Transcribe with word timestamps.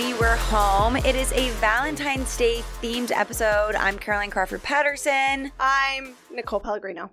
honey, 0.00 0.14
we're 0.14 0.36
home. 0.36 0.96
It 0.96 1.16
is 1.16 1.32
a 1.32 1.50
Valentine's 1.54 2.36
Day 2.36 2.62
themed 2.80 3.10
episode. 3.10 3.74
I'm 3.74 3.98
Caroline 3.98 4.30
Crawford 4.30 4.62
Patterson. 4.62 5.50
I'm 5.58 6.14
Nicole 6.30 6.60
Pellegrino. 6.60 7.10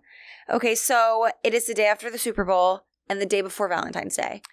Okay, 0.51 0.75
so 0.75 1.29
it 1.43 1.55
is 1.55 1.65
the 1.65 1.73
day 1.73 1.87
after 1.87 2.11
the 2.11 2.19
Super 2.19 2.45
Bowl 2.45 2.81
and 3.09 3.19
the 3.19 3.25
day 3.25 3.41
before 3.41 3.67
Valentine's 3.67 4.15
Day. 4.15 4.43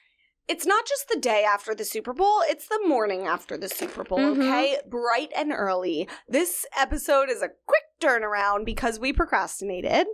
It's 0.48 0.64
not 0.64 0.86
just 0.86 1.11
the 1.11 1.18
day 1.21 1.45
after 1.45 1.75
the 1.75 1.84
Super 1.84 2.14
Bowl, 2.14 2.40
it's 2.46 2.66
the 2.68 2.80
morning 2.86 3.26
after 3.26 3.58
the 3.58 3.68
Super 3.68 4.03
Bowl, 4.03 4.18
Mhm. 4.18 4.39
okay? 4.49 4.79
Bright 4.89 5.30
and 5.36 5.53
early. 5.53 6.08
This 6.26 6.64
episode 6.75 7.29
is 7.29 7.43
a 7.43 7.50
quick 7.67 7.82
turnaround 8.00 8.64
because 8.64 8.99
we 8.99 9.12
procrastinated. 9.12 10.07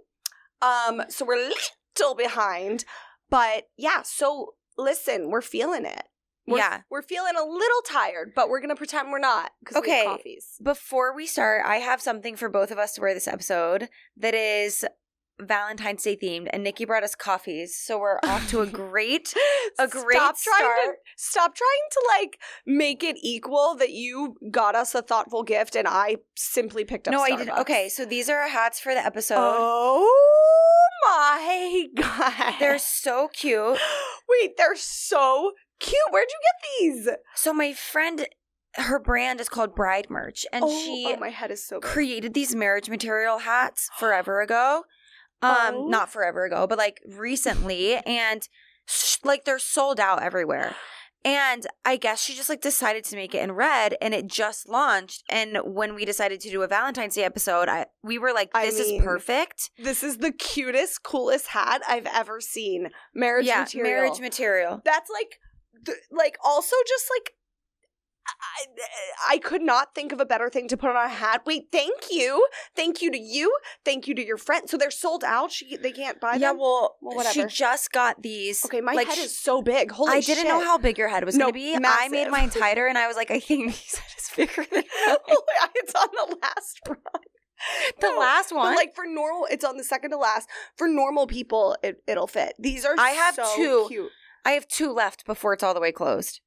Um, 0.61 1.05
so 1.09 1.25
we're 1.25 1.51
a 1.51 1.53
little 1.97 2.17
behind. 2.17 2.85
But 3.31 3.69
yeah, 3.77 4.03
so 4.03 4.55
listen, 4.77 5.31
we're 5.31 5.41
feeling 5.41 5.85
it. 5.85 6.03
We're, 6.49 6.59
Yeah. 6.59 6.81
We're 6.91 7.03
feeling 7.03 7.35
a 7.37 7.45
little 7.45 7.83
tired, 7.87 8.33
but 8.35 8.49
we're 8.49 8.61
going 8.61 8.71
to 8.71 8.77
pretend 8.77 9.11
we're 9.13 9.19
not 9.19 9.53
because 9.61 9.77
we 9.77 9.81
Okay. 9.81 9.99
have 10.05 10.17
coffees. 10.19 10.57
Before 10.63 11.15
we 11.15 11.27
start, 11.27 11.63
I 11.65 11.77
have 11.77 12.01
something 12.01 12.37
for 12.37 12.49
both 12.49 12.71
of 12.71 12.79
us 12.79 12.95
to 12.95 13.01
wear 13.01 13.15
this 13.15 13.29
episode 13.29 13.89
that 14.17 14.35
is 14.35 14.85
Valentine's 15.41 16.03
Day 16.03 16.17
themed, 16.17 16.49
and 16.53 16.67
Niki 16.67 16.85
brought 16.85 17.05
us 17.05 17.15
coffees, 17.15 17.77
so 17.77 17.97
we're 18.01 18.19
off 18.25 18.51
to 18.51 18.61
a 18.61 18.67
great. 18.85 19.33
A 19.79 19.87
great 19.87 20.17
stop 20.17 20.37
trying 20.37 20.59
to 20.63 20.83
start. 20.83 20.97
stop 21.17 21.55
trying 21.55 21.69
to 21.93 22.03
like 22.19 22.41
make 22.67 23.05
it 23.05 23.17
equal 23.23 23.77
that 23.79 23.91
you 23.91 24.35
got 24.51 24.75
us 24.75 24.97
a 24.97 25.03
thoughtful 25.03 25.45
gift 25.45 25.77
and 25.77 25.87
I 25.87 26.17
simply 26.35 26.85
picked 26.85 27.07
up. 27.07 27.13
no, 27.13 27.21
I 27.21 27.37
did. 27.37 27.47
Starbucks. 27.47 27.61
Okay, 27.61 27.89
so 27.89 28.05
these 28.05 28.29
are 28.29 28.39
our 28.41 28.49
hats 28.49 28.81
for 28.81 28.93
the 28.95 29.05
episode. 29.07 29.37
Oh 29.39 30.11
my 31.07 31.87
god! 31.97 32.55
They're 32.59 32.79
so 32.81 33.29
cute. 33.33 33.79
wait, 34.29 34.57
they're 34.57 34.75
so 34.75 35.53
cute. 35.79 35.97
Where'd 36.11 36.29
you 36.31 36.39
get 36.43 37.05
these? 37.07 37.17
So 37.35 37.53
my 37.53 37.73
friend, 37.73 38.27
her 38.75 38.99
brand 38.99 39.41
is 39.41 39.49
called 39.49 39.75
Bride 39.75 40.09
Merch, 40.11 40.45
and 40.53 40.65
oh, 40.67 40.69
she 40.85 41.13
oh, 41.17 41.19
my 41.21 41.31
head 41.31 41.51
is 41.51 41.65
so 41.67 41.81
big. 41.81 41.91
created 41.91 42.35
these 42.35 42.55
marriage 42.55 42.89
material 42.89 43.39
hats 43.39 43.89
forever 43.99 44.41
ago. 44.41 44.85
Um, 45.41 45.51
Oh. 45.75 45.87
not 45.89 46.11
forever 46.11 46.45
ago, 46.45 46.67
but 46.67 46.79
like 46.79 47.01
recently, 47.07 47.95
and 47.99 48.49
sh- 48.87 49.19
like 49.23 49.45
they're 49.45 49.61
sold 49.61 50.01
out 50.01 50.21
everywhere. 50.23 50.75
And 51.25 51.67
I 51.85 51.97
guess 51.97 52.21
she 52.23 52.35
just 52.35 52.49
like 52.49 52.61
decided 52.61 53.05
to 53.05 53.17
make 53.17 53.35
it 53.35 53.43
in 53.43 53.53
red, 53.53 53.97
and 54.01 54.15
it 54.15 54.27
just 54.29 54.69
launched. 54.69 55.23
And 55.29 55.59
when 55.65 55.95
we 55.95 56.05
decided 56.05 56.41
to 56.41 56.51
do 56.51 56.63
a 56.63 56.69
Valentine's 56.69 57.15
Day 57.15 57.25
episode, 57.25 57.69
I 57.69 57.87
we 58.03 58.19
were 58.19 58.33
like, 58.33 58.51
I 58.55 58.67
"This 58.67 58.81
mean, 58.89 59.01
is 59.01 59.05
perfect." 59.05 59.71
This 59.79 60.03
is 60.03 60.19
the 60.19 60.33
cutest, 60.33 61.03
coolest 61.05 61.49
hat 61.49 61.83
I've 61.89 62.07
ever 62.07 62.41
seen. 62.41 62.91
Marriage 63.15 63.47
yeah, 63.47 63.61
material. 63.61 63.91
marriage 63.93 64.21
material. 64.21 64.81
That's 64.85 65.11
like, 65.11 65.39
th- 65.85 65.99
like 66.11 66.37
also 66.45 66.77
just 66.87 67.07
like. 67.15 67.33
I, 68.31 69.35
I 69.37 69.39
could 69.39 69.63
not 69.63 69.95
think 69.95 70.13
of 70.13 70.21
a 70.21 70.27
better 70.27 70.51
thing 70.51 70.69
to 70.69 70.77
put 70.77 70.91
on 70.91 70.97
a 70.97 71.09
hat. 71.09 71.43
Wait, 71.47 71.69
thank 71.73 72.11
you, 72.11 72.47
thank 72.77 73.01
you 73.01 73.11
to 73.11 73.19
you, 73.19 73.57
thank 73.87 74.07
you 74.07 74.15
to 74.15 74.23
your 74.23 74.37
friend. 74.37 74.69
So 74.69 74.77
they're 74.77 74.91
sold 74.91 75.25
out. 75.25 75.51
She 75.51 75.79
they 75.79 75.93
can't 75.93 76.21
buy 76.21 76.35
Yeah, 76.35 76.51
them. 76.51 76.59
well, 76.59 76.97
Well, 77.01 77.25
she 77.33 77.47
just 77.47 77.91
got 77.91 78.21
these. 78.21 78.67
okay, 78.67 78.83
my 78.83 78.93
like, 78.93 79.09
head 79.09 79.17
is 79.17 79.37
so 79.39 79.63
big. 79.63 79.91
Holy 79.93 80.13
I 80.13 80.21
didn't 80.21 80.47
know 80.47 80.61
how 80.61 80.77
big 80.77 80.99
your 80.99 81.09
head 81.09 81.25
was 81.25 81.37
No, 81.37 81.47
going 81.51 81.55
to 81.55 81.59
be. 81.59 81.79
Massive. 81.79 82.03
I 82.05 82.09
made 82.09 82.29
mine 82.31 82.51
tighter, 82.51 82.87
and 82.87 82.99
I 82.99 83.07
was 83.07 83.17
like, 83.17 83.31
I 83.31 83.41
think 83.41 83.71
Niki's 83.71 83.95
head 83.97 84.13
is 84.19 84.31
bigger 84.37 84.67
than 84.71 84.85
Oh, 85.07 85.43
it's 85.77 85.95
on 85.95 86.09
the 86.13 86.37
last 86.43 86.81
one. 86.87 86.99
the 88.01 88.09
No, 88.11 88.19
last 88.19 88.51
But 88.51 88.57
one. 88.59 88.75
like 88.75 88.95
for 88.95 89.07
normal, 89.07 89.47
it's 89.51 89.65
on 89.65 89.79
the 89.79 89.85
second 89.85 90.11
to 90.11 90.19
last. 90.19 90.51
For 90.77 90.87
normal 90.87 91.27
people, 91.27 91.79
it, 91.83 92.03
it'll 92.07 92.27
fit. 92.27 92.53
These 92.59 92.85
are 92.85 92.95
I 92.99 93.11
have 93.13 93.37
so 93.37 93.57
two. 93.57 93.85
cute. 93.89 94.11
I 94.45 94.53
have 94.53 94.69
two 94.69 94.93
left 94.93 95.27
before 95.27 95.53
it's 95.53 95.63
all 95.63 95.75
the 95.75 95.81
way 95.81 95.93
closed. 95.93 96.41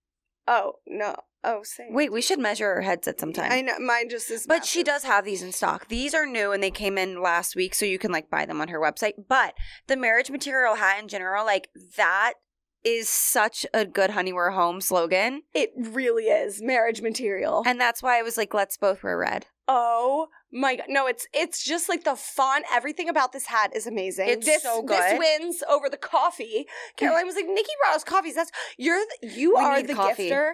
Oh 0.48 0.74
no! 0.88 1.16
Oh, 1.44 1.62
same. 1.64 1.94
Wait, 1.94 2.12
we 2.12 2.22
should 2.22 2.40
measure 2.40 2.68
our 2.68 2.82
headset 2.82 3.20
sometime. 3.20 3.52
I 3.52 3.62
know 3.62 3.80
mine 3.80 4.10
just 4.10 4.30
is. 4.30 4.46
But 4.46 4.66
she 4.66 4.84
does 4.84 5.04
have 5.04 5.26
these 5.26 5.42
in 5.42 5.52
stock. 5.52 5.88
These 5.88 6.14
are 6.14 6.26
new 6.26 6.52
and 6.52 6.62
they 6.62 6.72
came 6.72 6.98
in 6.98 7.22
last 7.22 7.56
week, 7.56 7.74
so 7.74 7.86
you 7.86 7.98
can 7.98 8.12
like 8.12 8.30
buy 8.30 8.46
them 8.46 8.62
on 8.62 8.68
her 8.68 8.80
website. 8.80 9.14
But 9.28 9.56
the 9.88 9.98
marriage 9.98 10.30
material 10.30 10.76
hat 10.76 11.02
in 11.02 11.08
general, 11.08 11.46
like 11.46 11.70
that 11.98 12.34
is 12.84 13.08
such 13.10 13.66
a 13.74 13.86
good 13.86 14.12
honey 14.12 14.34
we're 14.34 14.52
home 14.52 14.82
slogan. 14.82 15.44
It 15.54 15.72
really 15.78 16.26
is 16.26 16.62
marriage 16.62 17.02
material. 17.02 17.64
And 17.66 17.80
that's 17.80 18.02
why 18.02 18.20
I 18.20 18.22
was 18.22 18.38
like, 18.38 18.54
let's 18.54 18.78
both 18.78 19.04
wear 19.04 19.18
red. 19.18 19.46
oh 19.68 20.28
my 20.54 20.76
god! 20.76 20.88
No, 20.90 21.08
it's 21.08 21.28
it's 21.34 21.64
just 21.64 21.88
like 21.88 22.04
the 22.04 22.16
font. 22.16 22.66
Everything 22.74 23.08
about 23.08 23.32
this 23.32 23.46
hat 23.46 23.74
is 23.74 23.88
amazing. 23.88 24.28
It's 24.28 24.46
this, 24.46 24.64
so 24.64 24.84
This 24.86 25.00
good. 25.12 25.20
wins 25.20 25.64
over 25.70 25.88
the 25.90 25.96
coffee. 25.96 26.66
Caroline 26.98 27.26
was 27.26 27.36
like, 27.36 27.46
"Niki 27.46 27.72
brought 27.82 27.96
us 27.96 28.04
coffees. 28.04 28.36
That's 28.36 28.52
you're 28.78 29.00
the, 29.22 29.30
you 29.30 29.56
We 29.56 29.62
are 29.62 29.82
the 29.82 29.94
coffee. 29.94 30.30
gifter. 30.30 30.54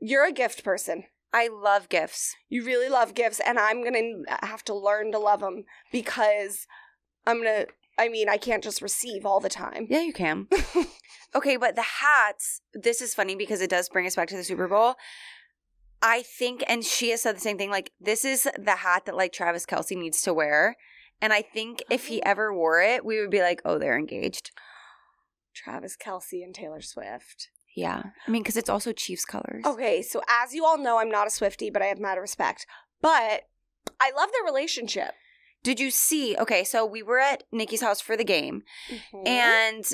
You're 0.00 0.26
a 0.26 0.32
gift 0.32 0.64
person. 0.64 1.04
I 1.32 1.48
love 1.48 1.88
gifts. 1.88 2.34
You 2.50 2.62
really 2.64 2.88
love 2.90 3.14
gifts, 3.14 3.40
and 3.40 3.58
I'm 3.58 3.82
gonna 3.82 4.22
have 4.42 4.64
to 4.64 4.74
learn 4.74 5.12
to 5.12 5.18
love 5.18 5.40
them 5.40 5.64
because 5.90 6.66
I'm 7.26 7.38
gonna. 7.38 7.66
I 7.98 8.08
mean, 8.10 8.28
I 8.28 8.36
can't 8.36 8.62
just 8.62 8.82
receive 8.82 9.24
all 9.24 9.40
the 9.40 9.48
time. 9.48 9.86
Yeah, 9.88 10.02
you 10.02 10.12
can. 10.12 10.46
okay, 11.34 11.56
but 11.56 11.76
the 11.76 11.82
hats, 11.82 12.60
this 12.74 13.00
is 13.00 13.14
funny 13.14 13.34
because 13.36 13.60
it 13.60 13.70
does 13.70 13.88
bring 13.88 14.06
us 14.06 14.16
back 14.16 14.28
to 14.28 14.36
the 14.36 14.44
Super 14.44 14.68
Bowl. 14.68 14.94
I 16.00 16.22
think, 16.22 16.62
and 16.68 16.84
she 16.84 17.10
has 17.10 17.22
said 17.22 17.36
the 17.36 17.40
same 17.40 17.58
thing, 17.58 17.70
like, 17.70 17.90
this 18.00 18.24
is 18.24 18.48
the 18.56 18.76
hat 18.76 19.04
that 19.06 19.16
like 19.16 19.32
Travis 19.32 19.66
Kelce 19.66 19.96
needs 19.96 20.22
to 20.22 20.32
wear. 20.32 20.76
And 21.20 21.32
I 21.32 21.42
think 21.42 21.82
if 21.90 22.06
he 22.06 22.18
Oh. 22.20 22.22
ever 22.26 22.54
wore 22.54 22.80
it, 22.80 23.04
we 23.04 23.20
would 23.20 23.30
be 23.30 23.40
like, 23.40 23.60
oh, 23.64 23.78
they're 23.78 23.98
engaged. 23.98 24.52
Travis 25.54 25.96
Kelce 25.96 26.44
and 26.44 26.54
Taylor 26.54 26.80
Swift. 26.80 27.48
Yeah. 27.74 28.02
I 28.26 28.30
mean, 28.30 28.42
because 28.42 28.56
it's 28.56 28.68
also 28.70 28.92
Chiefs 28.92 29.24
colors. 29.24 29.64
Okay, 29.66 30.02
so 30.02 30.20
as 30.28 30.54
you 30.54 30.64
all 30.64 30.78
know, 30.78 30.98
I'm 30.98 31.10
not 31.10 31.26
a 31.26 31.30
Swiftie, 31.30 31.72
but 31.72 31.82
I 31.82 31.86
have 31.86 31.98
mad 31.98 32.14
respect. 32.18 32.66
But 33.00 33.42
I 34.00 34.10
love 34.16 34.30
their 34.32 34.44
relationship. 34.44 35.12
Did 35.64 35.80
you 35.80 35.90
see? 35.90 36.36
Okay, 36.36 36.62
so 36.62 36.86
we 36.86 37.02
were 37.02 37.18
at 37.18 37.42
Niki's 37.52 37.80
house 37.80 38.00
for 38.00 38.16
the 38.16 38.24
game, 38.24 38.62
Mm-hmm. 38.88 39.26
and 39.26 39.84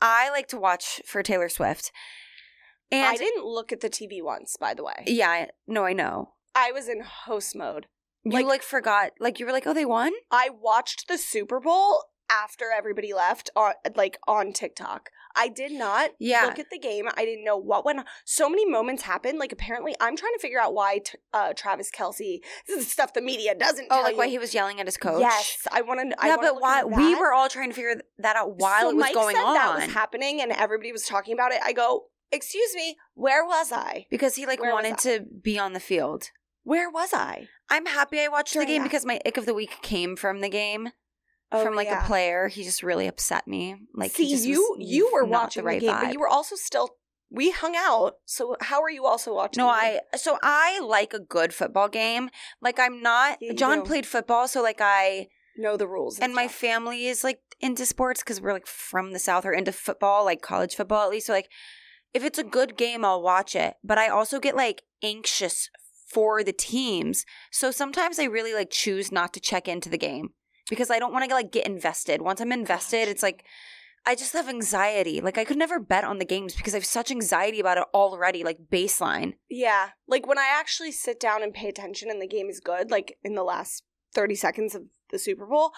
I 0.00 0.30
like 0.30 0.48
to 0.48 0.58
watch 0.58 1.00
for 1.04 1.22
Taylor 1.22 1.48
Swift. 1.48 1.92
And 2.92 3.06
I 3.06 3.16
didn't 3.16 3.44
look 3.44 3.70
at 3.72 3.80
the 3.80 3.90
TV 3.90 4.22
once, 4.22 4.56
by 4.56 4.74
the 4.74 4.82
way. 4.82 5.04
Yeah, 5.06 5.28
I- 5.30 5.48
no, 5.66 5.84
I 5.84 5.92
know. 5.92 6.34
I 6.54 6.72
was 6.72 6.88
in 6.88 7.00
host 7.02 7.54
mode. 7.54 7.86
You 8.24 8.32
Like- 8.32 8.46
like 8.46 8.62
forgot, 8.62 9.12
like 9.20 9.38
you 9.38 9.46
were 9.46 9.52
like, 9.52 9.66
oh, 9.66 9.72
they 9.72 9.84
won. 9.86 10.12
I 10.30 10.50
watched 10.50 11.06
the 11.08 11.16
Super 11.18 11.60
Bowl 11.60 12.04
after 12.30 12.66
everybody 12.76 13.12
left 13.12 13.50
on 13.56 13.72
like 13.96 14.18
on 14.28 14.52
TikTok. 14.52 15.10
I 15.36 15.48
did 15.48 15.70
not 15.72 16.10
Yeah. 16.18 16.44
look 16.46 16.58
at 16.58 16.70
the 16.70 16.78
game. 16.78 17.08
I 17.16 17.24
didn't 17.24 17.44
know 17.44 17.56
what 17.56 17.84
went 17.84 18.00
on. 18.00 18.04
So 18.24 18.48
many 18.48 18.68
moments 18.68 19.04
happened. 19.04 19.38
Like 19.38 19.52
apparently, 19.52 19.94
I'm 20.00 20.16
trying 20.16 20.32
to 20.34 20.38
figure 20.40 20.60
out 20.60 20.74
why 20.74 20.98
t- 20.98 21.18
uh, 21.32 21.52
Travis 21.54 21.90
Kelce. 21.90 22.40
This 22.66 22.78
is 22.86 22.90
stuff 22.90 23.12
the 23.14 23.20
media 23.22 23.54
doesn't 23.54 23.86
Oh, 23.90 24.00
like 24.02 24.12
you. 24.12 24.18
why 24.18 24.28
he 24.28 24.38
was 24.38 24.54
yelling 24.54 24.80
at 24.80 24.86
his 24.86 24.96
coach. 24.96 25.20
Yes, 25.20 25.66
I 25.70 25.82
want 25.82 26.00
to. 26.00 26.16
yeah, 26.26 26.36
but 26.40 26.60
why? 26.60 26.82
We 26.84 27.14
were 27.14 27.32
all 27.32 27.48
trying 27.48 27.68
to 27.70 27.74
figure 27.74 28.00
that 28.18 28.36
out 28.36 28.58
while 28.58 28.80
so 28.82 28.90
it 28.90 28.96
was 28.96 29.02
Mike 29.04 29.14
going 29.14 29.36
on. 29.36 29.54
That 29.54 29.74
was 29.76 29.94
happening, 29.94 30.40
and 30.40 30.50
everybody 30.52 30.90
was 30.92 31.04
talking 31.04 31.32
about 31.34 31.52
it. 31.52 31.60
I 31.64 31.72
go, 31.72 32.06
excuse 32.32 32.74
me, 32.74 32.96
where 33.14 33.44
was 33.44 33.70
I? 33.72 34.06
because 34.10 34.34
he 34.34 34.46
like 34.46 34.60
Where 34.60 34.72
wanted 34.72 34.98
to 34.98 35.24
be 35.42 35.58
on 35.58 35.72
the 35.74 35.80
field. 35.80 36.30
Where 36.64 36.90
was 36.90 37.14
I? 37.14 37.48
I'm 37.70 37.86
happy 37.86 38.20
I 38.20 38.28
watched 38.28 38.54
the 38.54 38.66
game 38.66 38.82
that. 38.82 38.88
because 38.88 39.04
my 39.06 39.20
ick 39.24 39.36
of 39.36 39.46
the 39.46 39.54
week 39.54 39.78
came 39.82 40.14
from 40.16 40.40
the 40.40 40.48
game. 40.48 40.90
Oh, 41.52 41.64
from 41.64 41.74
like 41.74 41.88
yeah. 41.88 42.04
a 42.04 42.06
player, 42.06 42.48
he 42.48 42.62
just 42.62 42.82
really 42.82 43.06
upset 43.06 43.46
me. 43.48 43.76
Like 43.94 44.12
See, 44.12 44.26
he 44.26 44.30
just 44.34 44.46
you 44.46 44.76
you 44.78 45.10
were 45.12 45.24
watching 45.24 45.62
the 45.62 45.66
right 45.66 45.80
game, 45.80 45.90
vibe. 45.90 46.02
but 46.02 46.12
you 46.12 46.20
were 46.20 46.28
also 46.28 46.56
still. 46.56 46.90
We 47.32 47.50
hung 47.52 47.76
out. 47.76 48.14
So 48.24 48.56
how 48.60 48.82
are 48.82 48.90
you 48.90 49.06
also 49.06 49.34
watching? 49.34 49.60
No, 49.62 49.68
the? 49.68 49.72
I 49.72 50.00
so 50.16 50.38
I 50.42 50.80
like 50.80 51.12
a 51.14 51.20
good 51.20 51.54
football 51.54 51.88
game. 51.88 52.30
Like 52.60 52.78
I'm 52.80 53.02
not 53.02 53.38
Yeah, 53.40 53.52
John 53.52 53.82
played 53.82 54.06
football, 54.06 54.48
so 54.48 54.62
like 54.62 54.80
I 54.80 55.28
know 55.56 55.76
the 55.76 55.86
rules. 55.86 56.18
and 56.18 56.34
my 56.34 56.48
family 56.48 57.06
is 57.06 57.22
like 57.22 57.40
into 57.60 57.84
sports 57.86 58.22
because 58.22 58.40
we're 58.40 58.52
like 58.52 58.66
from 58.66 59.12
the 59.12 59.18
south 59.18 59.44
or 59.44 59.52
into 59.52 59.72
football, 59.72 60.24
like 60.24 60.42
college 60.42 60.74
football 60.74 61.04
at 61.04 61.10
least. 61.10 61.26
So 61.26 61.32
like 61.32 61.48
if 62.14 62.24
it's 62.24 62.38
a 62.38 62.44
good 62.44 62.76
game, 62.76 63.04
I'll 63.04 63.22
watch 63.22 63.54
it. 63.54 63.74
But 63.84 63.98
I 63.98 64.08
also 64.08 64.40
get 64.40 64.56
like 64.56 64.82
anxious 65.02 65.68
for 66.08 66.42
the 66.42 66.52
teams. 66.52 67.24
So 67.52 67.70
sometimes 67.70 68.18
I 68.18 68.24
really 68.24 68.54
like 68.54 68.70
choose 68.70 69.12
not 69.12 69.32
to 69.34 69.40
check 69.40 69.68
into 69.68 69.88
the 69.88 69.98
game 69.98 70.30
because 70.70 70.90
I 70.90 70.98
don't 70.98 71.12
want 71.12 71.28
to 71.28 71.34
like 71.34 71.52
get 71.52 71.66
invested. 71.66 72.22
Once 72.22 72.40
I'm 72.40 72.52
invested, 72.52 73.08
it's 73.08 73.22
like 73.22 73.44
I 74.06 74.14
just 74.14 74.32
have 74.32 74.48
anxiety. 74.48 75.20
Like 75.20 75.36
I 75.36 75.44
could 75.44 75.58
never 75.58 75.78
bet 75.78 76.04
on 76.04 76.18
the 76.18 76.24
games 76.24 76.54
because 76.54 76.72
I 76.72 76.78
have 76.78 76.86
such 76.86 77.10
anxiety 77.10 77.60
about 77.60 77.76
it 77.76 77.84
already, 77.92 78.42
like 78.42 78.70
baseline. 78.72 79.34
Yeah. 79.50 79.90
Like 80.08 80.26
when 80.26 80.38
I 80.38 80.46
actually 80.50 80.92
sit 80.92 81.20
down 81.20 81.42
and 81.42 81.52
pay 81.52 81.68
attention 81.68 82.10
and 82.10 82.22
the 82.22 82.26
game 82.26 82.48
is 82.48 82.60
good, 82.60 82.90
like 82.90 83.18
in 83.22 83.34
the 83.34 83.42
last 83.42 83.82
30 84.14 84.36
seconds 84.36 84.74
of 84.74 84.84
the 85.10 85.18
Super 85.18 85.44
Bowl, 85.44 85.72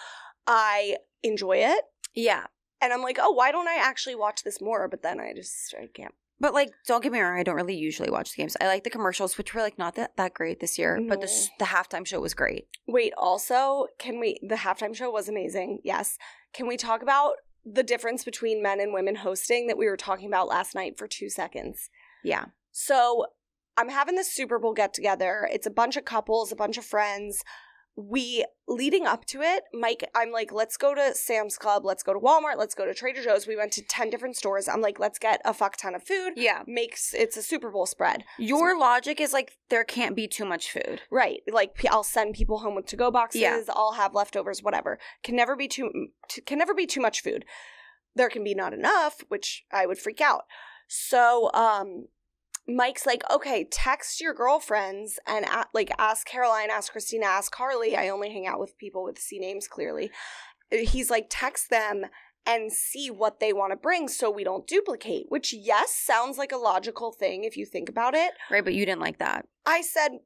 I 0.47 0.97
enjoy 1.21 1.57
it. 1.57 1.83
Yeah. 2.13 2.45
And 2.81 2.93
I'm 2.93 3.01
like, 3.01 3.17
oh, 3.19 3.31
why 3.31 3.51
don't 3.51 3.67
I 3.67 3.77
actually 3.77 4.15
watch 4.15 4.43
this 4.43 4.61
more? 4.61 4.87
But 4.87 5.03
then 5.03 5.19
I 5.19 5.33
just 5.33 5.73
I 5.77 5.87
can't. 5.93 6.13
But 6.43 6.53
like, 6.53 6.73
don't 6.85 7.01
get 7.01 7.13
me 7.13 7.21
wrong, 7.21 7.39
I 7.39 7.43
don't 7.43 7.55
really 7.55 7.77
usually 7.77 8.09
watch 8.11 8.31
the 8.31 8.41
games. 8.41 8.57
I 8.59 8.67
like 8.67 8.83
the 8.83 8.89
commercials, 8.89 9.37
which 9.37 9.53
were 9.53 9.61
like 9.61 9.77
not 9.77 9.95
that, 9.95 10.17
that 10.17 10.33
great 10.33 10.59
this 10.59 10.77
year, 10.77 10.99
but 11.07 11.21
the 11.21 11.27
No. 11.27 11.31
Mm-hmm. 11.31 11.53
the 11.57 11.65
halftime 11.65 12.05
show 12.05 12.19
was 12.19 12.33
great. 12.33 12.67
Wait, 12.85 13.13
also, 13.15 13.87
can 13.97 14.19
we 14.19 14.39
the 14.45 14.55
halftime 14.55 14.93
show 14.93 15.09
was 15.09 15.29
amazing. 15.29 15.79
Yes. 15.85 16.17
Can 16.53 16.67
we 16.67 16.75
talk 16.75 17.01
about 17.01 17.35
the 17.65 17.81
difference 17.81 18.25
between 18.25 18.61
men 18.61 18.81
and 18.81 18.91
women 18.91 19.15
hosting 19.15 19.67
that 19.67 19.77
we 19.77 19.85
were 19.85 19.95
talking 19.95 20.27
about 20.27 20.49
last 20.49 20.75
night 20.75 20.97
for 20.97 21.07
2 21.07 21.29
seconds? 21.29 21.89
Yeah. 22.25 22.47
So, 22.73 23.27
I'm 23.77 23.87
having 23.87 24.15
this 24.15 24.35
Super 24.35 24.59
Bowl 24.59 24.73
get 24.73 24.93
together. 24.93 25.47
It's 25.49 25.65
a 25.65 25.71
bunch 25.71 25.95
of 25.95 26.03
couples, 26.03 26.51
a 26.51 26.57
bunch 26.57 26.77
of 26.77 26.83
friends. 26.83 27.41
We 27.95 28.45
leading 28.67 29.05
up 29.05 29.25
to 29.25 29.41
it, 29.41 29.65
Mike, 29.71 30.09
I'm 30.15 30.31
like, 30.31 30.51
let's 30.51 30.77
go 30.77 30.95
to 30.95 31.13
Sam's 31.13 31.57
Club, 31.57 31.85
let's 31.85 32.01
go 32.01 32.13
to 32.13 32.19
Walmart, 32.19 32.57
let's 32.57 32.73
go 32.73 32.85
to 32.85 32.93
Trader 32.93 33.23
Joe's. 33.23 33.45
We 33.45 33.55
went 33.55 33.71
to 33.73 33.83
10 33.83 34.09
different 34.09 34.35
stores. 34.35 34.67
I'm 34.67 34.81
like, 34.81 34.99
let's 34.99 35.19
get 35.19 35.41
a 35.45 35.53
fuck 35.53 35.77
ton 35.77 35.93
of 35.93 36.03
food. 36.03 36.33
Yeah. 36.35 36.63
Makes 36.65 37.13
it's 37.13 37.37
a 37.37 37.43
Super 37.43 37.69
Bowl 37.69 37.85
spread. 37.85 38.23
Your 38.39 38.77
logic 38.79 39.21
is 39.21 39.31
like 39.31 39.51
there 39.69 39.83
can't 39.83 40.15
be 40.15 40.27
too 40.27 40.45
much 40.45 40.71
food. 40.71 41.01
Right. 41.11 41.41
Like 41.51 41.85
I'll 41.91 42.03
send 42.03 42.33
people 42.33 42.59
home 42.59 42.75
with 42.75 42.87
to-go 42.87 43.11
boxes, 43.11 43.41
Yeah. 43.41 43.61
I'll 43.69 43.93
have 43.93 44.15
leftovers, 44.15 44.63
whatever. 44.63 44.97
Can 45.23 45.35
never 45.35 45.55
be 45.55 45.67
too 45.67 46.07
can 46.45 46.57
never 46.57 46.73
be 46.73 46.87
too 46.87 47.01
much 47.01 47.21
food. 47.21 47.45
There 48.15 48.29
can 48.29 48.43
be 48.43 48.55
not 48.55 48.73
enough, 48.73 49.23
which 49.27 49.65
I 49.71 49.85
would 49.85 49.99
freak 49.99 50.21
out. 50.21 50.43
So, 50.87 51.51
um 51.53 52.07
Mike's 52.67 53.05
like, 53.05 53.23
"Okay, 53.29 53.65
text 53.65 54.21
your 54.21 54.33
girlfriends 54.33 55.19
and 55.27 55.45
a- 55.45 55.67
like 55.73 55.91
ask 55.97 56.25
Caroline, 56.25 56.69
ask 56.69 56.91
Christina, 56.91 57.25
ask 57.25 57.51
Carly. 57.51 57.95
I 57.97 58.09
only 58.09 58.31
hang 58.31 58.47
out 58.47 58.59
with 58.59 58.77
people 58.77 59.03
with 59.03 59.19
C 59.19 59.39
names 59.39 59.67
clearly." 59.67 60.11
He's 60.71 61.09
like, 61.09 61.27
"Text 61.29 61.69
them 61.69 62.05
and 62.45 62.71
see 62.73 63.09
what 63.09 63.39
they 63.39 63.53
want 63.53 63.71
to 63.71 63.77
bring 63.77 64.07
so 64.07 64.29
we 64.29 64.43
don't 64.43 64.67
duplicate." 64.67 65.25
Which 65.29 65.53
yes, 65.53 65.93
sounds 65.93 66.37
like 66.37 66.51
a 66.51 66.57
logical 66.57 67.11
thing 67.11 67.43
if 67.43 67.57
you 67.57 67.65
think 67.65 67.89
about 67.89 68.15
it. 68.15 68.31
Right, 68.49 68.63
but 68.63 68.73
you 68.73 68.85
didn't 68.85 69.01
like 69.01 69.19
that. 69.19 69.45
I 69.65 69.81
said, 69.81 70.19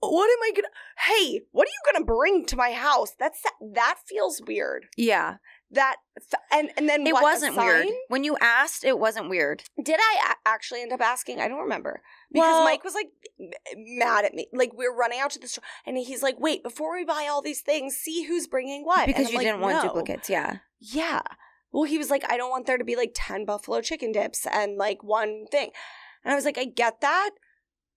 "What 0.00 0.30
am 0.30 0.42
I 0.42 0.50
gonna? 0.54 0.68
Hey, 0.98 1.40
what 1.52 1.66
are 1.66 1.70
you 1.70 1.92
gonna 1.92 2.04
bring 2.04 2.44
to 2.46 2.56
my 2.56 2.72
house? 2.72 3.14
That's 3.18 3.42
that 3.60 3.98
feels 4.06 4.42
weird. 4.46 4.88
Yeah. 4.96 5.36
That 5.72 5.96
and 6.50 6.70
and 6.76 6.86
then 6.88 7.06
It 7.06 7.14
what, 7.14 7.22
wasn't 7.22 7.56
weird. 7.56 7.86
When 8.08 8.24
you 8.24 8.36
asked, 8.40 8.84
it 8.84 8.98
wasn't 8.98 9.30
weird. 9.30 9.64
Did 9.82 9.98
I 9.98 10.32
a- 10.34 10.48
actually 10.48 10.82
end 10.82 10.92
up 10.92 11.00
asking? 11.00 11.40
I 11.40 11.48
don't 11.48 11.60
remember 11.62 12.02
because 12.30 12.46
Well- 12.46 12.64
Mike 12.64 12.84
was 12.84 12.94
like 12.94 13.08
m- 13.40 13.50
mad 13.76 14.26
at 14.26 14.34
me. 14.34 14.48
Like 14.52 14.72
we 14.74 14.86
are 14.86 14.94
running 14.94 15.18
out 15.20 15.30
to 15.30 15.38
the 15.38 15.48
store, 15.48 15.64
and 15.86 15.96
he's 15.96 16.22
like, 16.22 16.38
"Wait, 16.38 16.62
before 16.62 16.94
we 16.94 17.04
buy 17.04 17.26
all 17.30 17.40
these 17.40 17.62
things, 17.62 17.96
see 17.96 18.24
who's 18.24 18.46
bringing 18.46 18.84
what." 18.84 19.06
Because 19.06 19.30
you 19.30 19.38
like, 19.38 19.46
didn't 19.46 19.60
want 19.60 19.76
"No." 19.76 19.82
duplicates, 19.84 20.28
yeah. 20.28 20.58
Yeah. 20.78 21.22
Well, 21.72 21.84
he 21.84 21.96
was 21.96 22.10
like, 22.10 22.30
I 22.30 22.36
don't 22.36 22.50
want 22.50 22.66
there 22.66 22.76
to 22.76 22.84
be 22.84 22.96
like 22.96 23.12
10 23.14 23.46
buffalo 23.46 23.80
chicken 23.80 24.12
dips 24.12 24.46
and 24.46 24.76
like 24.76 25.02
one 25.02 25.46
thing. 25.50 25.70
And 26.22 26.32
I 26.32 26.34
was 26.34 26.44
like, 26.44 26.58
I 26.58 26.64
get 26.66 27.00
that. 27.00 27.30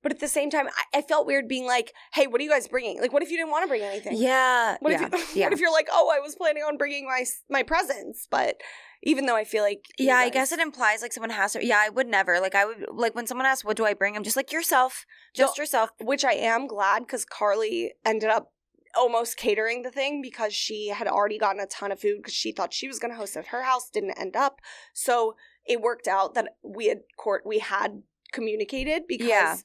But 0.05 0.11
at 0.11 0.19
the 0.19 0.27
same 0.27 0.51
time, 0.51 0.67
I, 0.67 0.99
I 0.99 1.01
felt 1.01 1.25
weird 1.25 1.47
being 1.47 1.65
like, 1.65 1.91
hey, 2.13 2.27
what 2.27 2.39
are 2.39 2.43
you 2.43 2.49
guys 2.51 2.67
bringing? 2.67 3.01
Like, 3.01 3.11
what 3.11 3.23
if 3.23 3.31
you 3.31 3.37
didn't 3.37 3.49
want 3.49 3.63
to 3.63 3.67
bring 3.67 3.81
anything? 3.81 4.15
Yeah. 4.17 4.77
What 4.79 4.91
yeah. 4.91 5.09
if 5.11 5.11
you, 5.11 5.25
yeah. 5.41 5.45
what 5.47 5.53
if 5.53 5.59
you're 5.59 5.71
like, 5.71 5.87
oh, 5.91 6.13
I 6.15 6.19
was 6.19 6.35
planning 6.35 6.61
on 6.61 6.77
bringing 6.77 7.07
my 7.07 7.25
my 7.49 7.63
presents, 7.63 8.27
but 8.29 8.61
even 9.01 9.25
though 9.25 9.35
I 9.35 9.45
feel 9.45 9.63
like 9.63 9.83
yeah, 9.97 10.17
I 10.17 10.29
guess 10.29 10.51
it 10.51 10.59
implies 10.59 11.01
like 11.01 11.11
someone 11.11 11.31
has 11.31 11.53
to. 11.53 11.65
Yeah, 11.65 11.81
I 11.83 11.89
would 11.89 12.05
never. 12.05 12.39
Like, 12.39 12.53
I 12.53 12.65
would, 12.65 12.85
like, 12.93 13.15
when 13.15 13.25
someone 13.25 13.47
asks, 13.47 13.65
what 13.65 13.77
do 13.77 13.85
I 13.87 13.95
bring? 13.95 14.15
I'm 14.15 14.21
just 14.21 14.35
like, 14.35 14.51
yourself. 14.51 15.07
Just 15.33 15.57
yourself. 15.57 15.89
which 15.99 16.23
I 16.23 16.33
am 16.33 16.67
glad 16.67 16.99
because 16.99 17.25
Carly 17.25 17.93
ended 18.05 18.29
up 18.29 18.51
almost 18.95 19.37
catering 19.37 19.81
the 19.81 19.89
thing 19.89 20.21
because 20.21 20.53
she 20.53 20.89
had 20.89 21.07
already 21.07 21.39
gotten 21.39 21.59
a 21.59 21.65
ton 21.65 21.91
of 21.91 21.99
food 21.99 22.17
because 22.17 22.35
she 22.35 22.51
thought 22.51 22.75
she 22.75 22.87
was 22.87 22.99
going 22.99 23.11
to 23.11 23.17
host 23.17 23.35
at 23.35 23.47
her 23.47 23.63
house, 23.63 23.89
didn't 23.89 24.19
end 24.19 24.35
up. 24.35 24.61
So 24.93 25.35
it 25.65 25.81
worked 25.81 26.07
out 26.07 26.35
that 26.35 26.57
we 26.63 26.89
had 26.89 26.99
court 27.17 27.41
we 27.43 27.57
had 27.57 28.03
communicated 28.31 29.03
because 29.07 29.27
Yeah. 29.27 29.55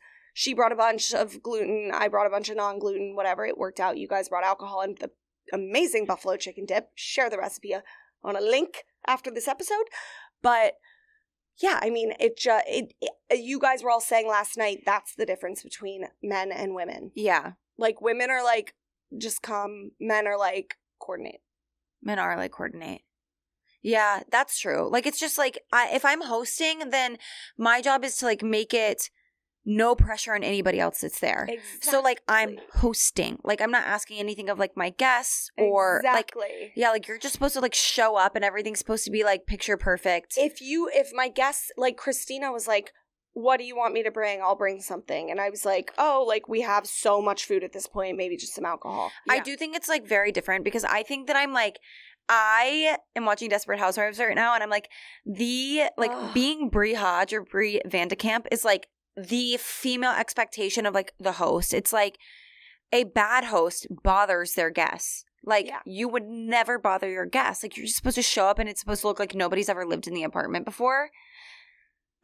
She 0.41 0.55
brought 0.55 0.73
a 0.73 0.77
bunch 0.77 1.13
of 1.13 1.43
gluten, 1.43 1.91
I 1.93 2.09
brought 2.09 2.27
a 2.27 2.31
bunch 2.31 2.49
of 2.49 2.57
non-gluten, 2.57 3.15
whatever. 3.15 3.45
It 3.45 3.59
worked 3.59 3.79
out. 3.79 3.99
You 3.99 4.09
guys 4.09 4.31
brought 4.31 4.43
alcohol 4.43 4.81
and 4.81 4.97
the 4.97 5.11
amazing 5.53 6.07
buffalo 6.07 6.37
chicken 6.37 6.65
dip. 6.65 6.89
Share 6.95 7.29
the 7.29 7.37
recipe 7.37 7.75
on 8.25 8.37
a 8.37 8.41
link 8.41 8.85
after 9.07 9.31
this 9.31 9.49
episode, 9.49 9.85
but. 10.43 10.75
Yeah, 11.63 11.79
I 11.83 11.91
mean, 11.91 12.15
it 12.19 12.39
just 12.39 12.65
it, 12.67 12.95
it. 13.03 13.41
You 13.41 13.59
guys 13.61 13.83
were 13.83 13.91
all 13.91 14.01
saying 14.01 14.27
last 14.27 14.57
night 14.57 14.79
that's 14.87 15.15
the 15.15 15.27
difference 15.27 15.63
between 15.63 16.05
men 16.23 16.51
and 16.53 16.75
women. 16.75 17.11
Yeah. 17.15 17.53
Like 17.77 18.01
women 18.01 18.31
are 18.31 18.43
like 18.43 18.73
just 19.19 19.43
come, 19.43 19.91
men 20.01 20.27
are 20.27 20.39
like 20.39 20.77
coordinate. 20.99 21.43
Men 22.03 22.19
are 22.19 22.35
like 22.39 22.53
coordinate. 22.53 23.03
Yeah, 23.83 24.23
that's 24.31 24.59
true. 24.59 24.91
Like, 24.91 25.07
it's 25.07 25.21
just 25.21 25.39
like, 25.39 25.59
I, 25.73 25.91
if 25.95 26.05
I'm 26.05 26.23
hosting, 26.23 26.91
then 26.91 27.19
my 27.59 27.81
job 27.81 28.05
is 28.05 28.17
to 28.19 28.27
like 28.27 28.43
make 28.43 28.75
it 28.75 29.11
no 29.65 29.95
pressure 29.95 30.35
on 30.35 30.43
anybody 30.43 30.81
else 30.81 31.01
that's 31.03 31.21
there. 31.21 31.49
So 31.81 32.01
like 32.01 32.23
I'm 32.29 32.59
hosting. 32.75 33.39
Like 33.45 33.61
I'm 33.61 33.71
not 33.71 33.85
asking 33.87 34.19
anything 34.19 34.49
of 34.49 34.59
like 34.59 34.77
my 34.77 34.91
guests 34.91 35.51
or 35.59 36.01
like 36.05 36.31
exactly. 36.31 36.73
yeah, 36.77 36.91
like 36.91 37.07
you're 37.07 37.19
just 37.19 37.35
supposed 37.35 37.55
to 37.55 37.61
like 37.61 37.75
show 37.75 38.17
up 38.17 38.37
and 38.37 38.45
everything's 38.45 38.79
supposed 38.79 39.05
to 39.05 39.11
be 39.11 39.25
like 39.25 39.47
picture 39.47 39.77
perfect. 39.77 40.35
if 40.37 40.61
you 40.61 40.91
if 40.93 41.11
my 41.15 41.29
guests 41.29 41.71
like 41.77 41.97
Christina 41.97 42.53
was 42.53 42.67
like, 42.67 42.93
"What 43.35 43.59
do 43.59 43.65
you 43.65 43.77
want 43.77 43.93
me 43.93 44.03
to 44.03 44.11
bring? 44.11 44.41
I'll 44.43 44.57
bring 44.57 44.81
something," 44.81 45.31
and 45.31 45.41
I 45.41 45.51
was 45.51 45.65
like, 45.65 45.93
"Oh, 45.99 46.25
like 46.27 46.49
we 46.49 46.63
have 46.63 46.87
so 46.87 47.21
much 47.21 47.45
food 47.45 47.63
at 47.63 47.73
this 47.73 47.87
point, 47.87 48.17
maybe 48.17 48.37
just 48.37 48.55
some 48.55 48.65
alcohol." 48.65 49.13
I 49.29 49.41
do 49.41 49.57
think 49.57 49.77
it's 49.77 49.89
like 49.89 50.07
very 50.07 50.33
different 50.33 50.65
because 50.65 50.85
I 50.85 51.03
think 51.03 51.27
that 51.27 51.37
I'm 51.37 51.53
like 51.53 51.79
I 52.33 52.97
am 53.17 53.27
watching 53.27 53.49
Desperate 53.49 53.81
Housewives 53.81 54.21
right 54.21 54.37
now 54.37 54.55
and 54.55 54.63
I'm 54.63 54.71
like 54.71 54.89
the 55.27 55.83
like 55.99 56.13
being 56.33 56.71
Bree 56.71 56.95
Hodge 56.95 57.33
or 57.33 57.43
Bree 57.43 57.81
Van 57.85 58.07
de 58.07 58.15
Kamp 58.15 58.47
is 58.53 58.65
like 58.65 58.87
the 59.17 59.57
female 59.59 60.13
expectation 60.13 60.87
of 60.87 60.95
like 60.95 61.13
the 61.19 61.33
host. 61.33 61.75
It's 61.75 61.93
like 61.93 62.19
a 62.93 63.05
bad 63.05 63.45
host 63.45 63.87
bothers 64.03 64.55
their 64.55 64.71
guests. 64.71 65.25
Like 65.45 65.67
Yeah. 65.67 65.81
you 65.87 66.09
would 66.09 66.25
never 66.27 66.79
bother 66.79 67.09
your 67.11 67.27
guests. 67.27 67.63
Like 67.63 67.77
you're 67.77 67.87
just 67.87 67.97
supposed 67.97 68.17
to 68.17 68.23
show 68.23 68.47
up 68.47 68.59
and 68.59 68.69
it's 68.69 68.81
supposed 68.81 69.01
to 69.03 69.07
look 69.09 69.19
like 69.19 69.35
nobody's 69.35 69.69
ever 69.69 69.87
lived 69.87 70.07
in 70.07 70.15
the 70.15 70.23
apartment 70.25 70.65
before. 70.65 71.11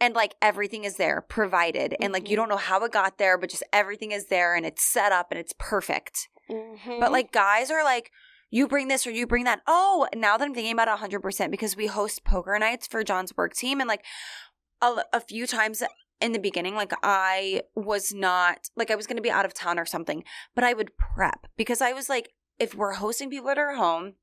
And 0.00 0.14
like 0.14 0.34
everything 0.42 0.84
is 0.84 0.96
there 0.96 1.22
provided. 1.22 1.96
And 2.00 2.12
like 2.12 2.28
you 2.28 2.34
Mhm. 2.36 2.40
don't 2.40 2.48
know 2.50 2.56
how 2.58 2.82
it 2.84 2.92
got 2.92 3.16
there, 3.18 3.38
but 3.38 3.48
just 3.50 3.62
everything 3.72 4.12
is 4.12 4.26
there 4.26 4.54
and 4.54 4.66
it's 4.66 4.82
set 4.84 5.12
up 5.12 5.28
and 5.30 5.40
it's 5.40 5.54
perfect. 5.58 6.28
Mhm. 6.50 7.00
But 7.00 7.12
like 7.12 7.32
guys 7.32 7.70
are 7.70 7.82
like, 7.82 8.10
you 8.50 8.68
bring 8.68 8.88
this 8.88 9.06
or 9.06 9.10
you 9.10 9.26
bring 9.26 9.44
that. 9.44 9.62
Oh, 9.66 10.06
now 10.14 10.36
that 10.36 10.44
I'm 10.44 10.54
thinking 10.54 10.72
about 10.72 10.88
it 10.88 10.92
100%, 11.00 11.50
because 11.50 11.74
we 11.76 11.86
host 11.86 12.22
poker 12.24 12.56
nights 12.58 12.86
for 12.86 13.02
John's 13.02 13.36
work 13.36 13.54
team. 13.54 13.80
And 13.80 13.88
like 13.88 14.04
a, 14.82 15.02
a 15.12 15.20
few 15.20 15.46
times 15.46 15.82
in 16.20 16.32
the 16.32 16.38
beginning, 16.38 16.74
like 16.74 16.92
I 17.02 17.62
was 17.74 18.12
not, 18.14 18.70
like 18.76 18.90
I 18.90 18.94
was 18.94 19.06
going 19.06 19.16
to 19.16 19.22
be 19.22 19.30
out 19.30 19.44
of 19.44 19.54
town 19.54 19.78
or 19.78 19.84
something, 19.84 20.24
but 20.54 20.64
I 20.64 20.72
would 20.72 20.96
prep 20.96 21.46
because 21.56 21.80
I 21.80 21.92
was 21.92 22.08
like, 22.08 22.32
if 22.58 22.74
we're 22.74 22.94
hosting 22.94 23.28
people 23.30 23.50
at 23.50 23.58
our 23.58 23.74
home, 23.74 24.14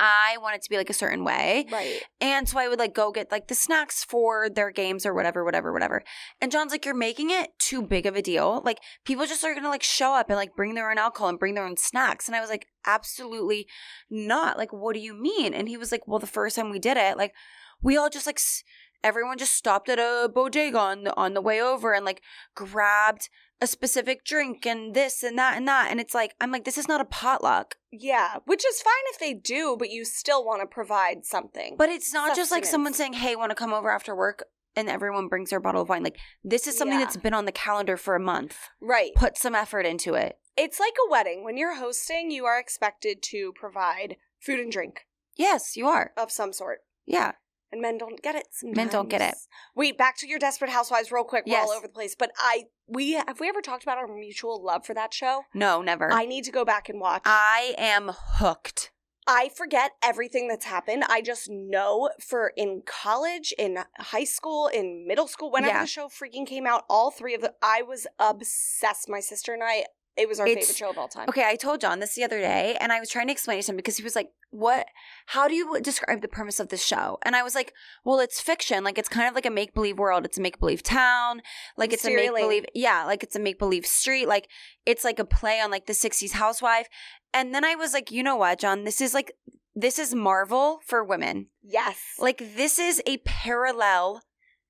I 0.00 0.36
want 0.40 0.56
it 0.56 0.62
to 0.62 0.70
be 0.70 0.76
like 0.76 0.90
a 0.90 0.94
certain 0.94 1.24
way. 1.24 1.66
right. 1.70 2.02
And 2.20 2.48
so 2.48 2.58
I 2.58 2.68
would 2.68 2.80
like 2.80 2.94
go 2.94 3.12
get 3.12 3.30
like 3.30 3.46
the 3.46 3.54
snacks 3.54 4.02
for 4.04 4.50
their 4.50 4.70
games 4.70 5.06
or 5.06 5.14
whatever, 5.14 5.44
whatever, 5.44 5.72
whatever. 5.72 6.02
And 6.40 6.50
John's 6.50 6.72
like, 6.72 6.84
you're 6.84 6.96
making 6.96 7.30
it 7.30 7.50
too 7.60 7.80
big 7.80 8.04
of 8.04 8.16
a 8.16 8.22
deal. 8.22 8.60
Like 8.64 8.78
people 9.04 9.24
just 9.24 9.44
are 9.44 9.54
gonna 9.54 9.68
like 9.68 9.84
show 9.84 10.14
up 10.14 10.28
and 10.30 10.36
like 10.36 10.56
bring 10.56 10.74
their 10.74 10.90
own 10.90 10.98
alcohol 10.98 11.28
and 11.28 11.38
bring 11.38 11.54
their 11.54 11.64
own 11.64 11.76
snacks. 11.76 12.26
And 12.26 12.34
I 12.34 12.40
was 12.40 12.50
like, 12.50 12.66
absolutely 12.84 13.66
not. 14.10 14.58
Like, 14.58 14.72
what 14.72 14.94
do 14.94 15.00
you 15.00 15.14
mean? 15.14 15.54
And 15.54 15.68
he 15.68 15.76
was 15.76 15.92
like, 15.92 16.06
well, 16.08 16.18
the 16.18 16.26
first 16.26 16.56
time 16.56 16.70
we 16.70 16.80
did 16.80 16.96
it, 16.96 17.16
like 17.16 17.32
we 17.80 17.96
all 17.96 18.10
just 18.10 18.26
like 18.26 18.38
s- 18.38 18.64
everyone 19.04 19.38
just 19.38 19.54
stopped 19.54 19.88
at 19.88 19.98
a 20.00 20.28
bodega 20.28 20.78
on 20.78 21.04
the 21.04 21.16
on 21.16 21.34
the 21.34 21.40
way 21.40 21.60
over 21.62 21.92
and 21.92 22.04
like 22.04 22.22
grabbed 22.54 23.28
a 23.60 23.66
specific 23.68 24.24
drink 24.24 24.66
and 24.66 24.94
this 24.94 25.22
and 25.22 25.38
that 25.38 25.56
and 25.56 25.68
that. 25.68 25.88
And 25.90 26.00
it's 26.00 26.14
like, 26.14 26.34
I'm 26.40 26.50
like, 26.50 26.64
this 26.64 26.76
is 26.78 26.88
not 26.88 27.00
a 27.00 27.04
potluck. 27.04 27.76
Yeah, 27.92 28.38
which 28.46 28.66
is 28.66 28.82
fine 28.82 28.92
if 29.12 29.20
they 29.20 29.32
do, 29.34 29.76
but 29.78 29.90
you 29.90 30.04
still 30.04 30.44
want 30.44 30.60
to 30.62 30.66
provide 30.66 31.24
something. 31.24 31.76
But 31.78 31.88
it's 31.90 32.12
not 32.12 32.34
just 32.34 32.50
like 32.50 32.64
someone 32.64 32.94
saying, 32.94 33.12
"Hey, 33.12 33.36
want 33.36 33.50
to 33.50 33.54
come 33.54 33.72
over 33.72 33.90
after 33.90 34.14
work?" 34.16 34.44
and 34.76 34.88
everyone 34.88 35.28
brings 35.28 35.50
their 35.50 35.60
bottle 35.60 35.82
of 35.82 35.88
wine. 35.88 36.02
Like 36.02 36.18
this 36.42 36.66
is 36.66 36.76
something 36.76 36.98
Yeah. 36.98 37.04
that's 37.04 37.16
been 37.16 37.32
on 37.34 37.44
the 37.44 37.52
calendar 37.52 37.96
for 37.96 38.16
a 38.16 38.20
month. 38.20 38.56
right. 38.80 39.12
Put 39.14 39.38
some 39.38 39.54
effort 39.54 39.86
into 39.86 40.14
it. 40.14 40.36
It's 40.56 40.80
like 40.80 40.94
a 41.06 41.10
wedding. 41.10 41.44
When 41.44 41.56
you're 41.56 41.76
hosting, 41.76 42.32
you 42.32 42.44
are 42.46 42.58
expected 42.58 43.22
to 43.30 43.52
provide 43.54 44.16
food 44.40 44.58
and 44.60 44.72
drink 44.72 45.06
Yes, 45.36 45.76
you 45.76 45.86
are. 45.86 46.12
of 46.16 46.32
some 46.32 46.52
sort. 46.52 46.80
Yeah. 47.06 47.32
And 47.74 47.82
men 47.82 47.98
don't 47.98 48.22
get 48.22 48.36
it. 48.36 48.46
Sometimes. 48.52 48.76
Men 48.76 48.88
don't 48.88 49.08
get 49.08 49.20
it. 49.20 49.34
Wait, 49.74 49.98
back 49.98 50.16
to 50.18 50.28
your 50.28 50.38
Desperate 50.38 50.70
Housewives, 50.70 51.10
real 51.10 51.24
quick. 51.24 51.42
We're 51.44 51.58
all 51.58 51.72
over 51.72 51.88
the 51.88 51.92
place, 51.92 52.14
but 52.16 52.30
I 52.38 52.66
we 52.86 53.14
have 53.14 53.40
we 53.40 53.48
ever 53.48 53.60
talked 53.60 53.82
about 53.82 53.98
our 53.98 54.06
mutual 54.06 54.62
love 54.64 54.86
for 54.86 54.94
that 54.94 55.12
show? 55.12 55.42
No, 55.52 55.82
never. 55.82 56.12
I 56.12 56.24
need 56.24 56.44
to 56.44 56.52
go 56.52 56.64
back 56.64 56.88
and 56.88 57.00
watch. 57.00 57.22
I 57.24 57.74
am 57.76 58.12
hooked. 58.14 58.92
I 59.26 59.48
forget 59.56 59.90
everything 60.04 60.46
that's 60.46 60.66
happened. 60.66 61.02
I 61.08 61.20
just 61.20 61.48
know 61.50 62.10
for 62.20 62.52
in 62.56 62.82
college, 62.86 63.52
in 63.58 63.78
high 63.98 64.22
school, 64.24 64.68
in 64.68 65.04
middle 65.08 65.26
school, 65.26 65.50
whenever 65.50 65.74
Yeah. 65.74 65.80
the 65.80 65.88
show 65.88 66.06
freaking 66.06 66.46
came 66.46 66.66
out, 66.68 66.84
all 66.88 67.10
three 67.10 67.34
of 67.34 67.40
the 67.40 67.54
I 67.60 67.82
was 67.82 68.06
obsessed. 68.20 69.08
My 69.08 69.18
sister 69.20 69.52
and 69.52 69.64
I, 69.64 69.86
it 70.16 70.28
was 70.28 70.38
our 70.38 70.46
It's- 70.46 70.66
favorite 70.66 70.76
show 70.76 70.90
of 70.90 70.98
all 70.98 71.08
time. 71.08 71.28
Okay, 71.28 71.44
I 71.44 71.56
told 71.56 71.80
John 71.80 71.98
this 71.98 72.14
the 72.14 72.22
other 72.24 72.38
day, 72.38 72.76
and 72.80 72.92
I 72.92 73.00
was 73.00 73.10
trying 73.10 73.26
to 73.26 73.32
explain 73.32 73.58
it 73.58 73.62
to 73.62 73.72
him 73.72 73.76
because 73.76 73.96
he 73.96 74.04
was 74.04 74.14
like, 74.14 74.30
"What? 74.50 74.86
How 75.26 75.48
do 75.48 75.54
you 75.54 75.80
describe 75.80 76.20
the 76.20 76.28
premise 76.28 76.60
of 76.60 76.68
this 76.68 76.84
show?" 76.84 77.18
And 77.22 77.34
I 77.34 77.42
was 77.42 77.54
like, 77.54 77.72
"Well, 78.04 78.20
it's 78.20 78.40
fiction. 78.40 78.84
Like 78.84 78.96
it's 78.98 79.08
kind 79.08 79.28
of 79.28 79.34
like 79.34 79.46
a 79.46 79.50
make 79.50 79.74
believe 79.74 79.98
world. 79.98 80.24
It's 80.24 80.38
a 80.38 80.40
make 80.40 80.60
believe 80.60 80.82
town. 80.82 81.42
Like 81.76 81.92
it's 81.92 82.04
a 82.04 82.14
make 82.14 82.34
believe. 82.34 82.64
yeah, 82.74 83.04
like 83.04 83.22
it's 83.22 83.34
a 83.36 83.40
make 83.40 83.58
believe 83.58 83.86
street. 83.86 84.26
Like 84.26 84.48
it's 84.86 85.04
like 85.04 85.18
a 85.18 85.24
play 85.24 85.60
on 85.60 85.70
like 85.70 85.86
the 85.86 85.92
'60s 85.94 86.32
housewife." 86.32 86.88
And 87.32 87.52
then 87.54 87.64
I 87.64 87.74
was 87.74 87.92
like, 87.92 88.10
"You 88.12 88.22
know 88.22 88.36
what, 88.36 88.58
John? 88.60 88.84
This 88.84 89.00
is 89.00 89.14
like." 89.14 89.32
This 89.76 89.98
is 89.98 90.14
Marvel 90.14 90.78
for 90.86 91.02
women. 91.02 91.48
Yes. 91.60 91.98
Like 92.20 92.38
this 92.38 92.78
is 92.78 93.02
a 93.06 93.16
parallel 93.24 94.22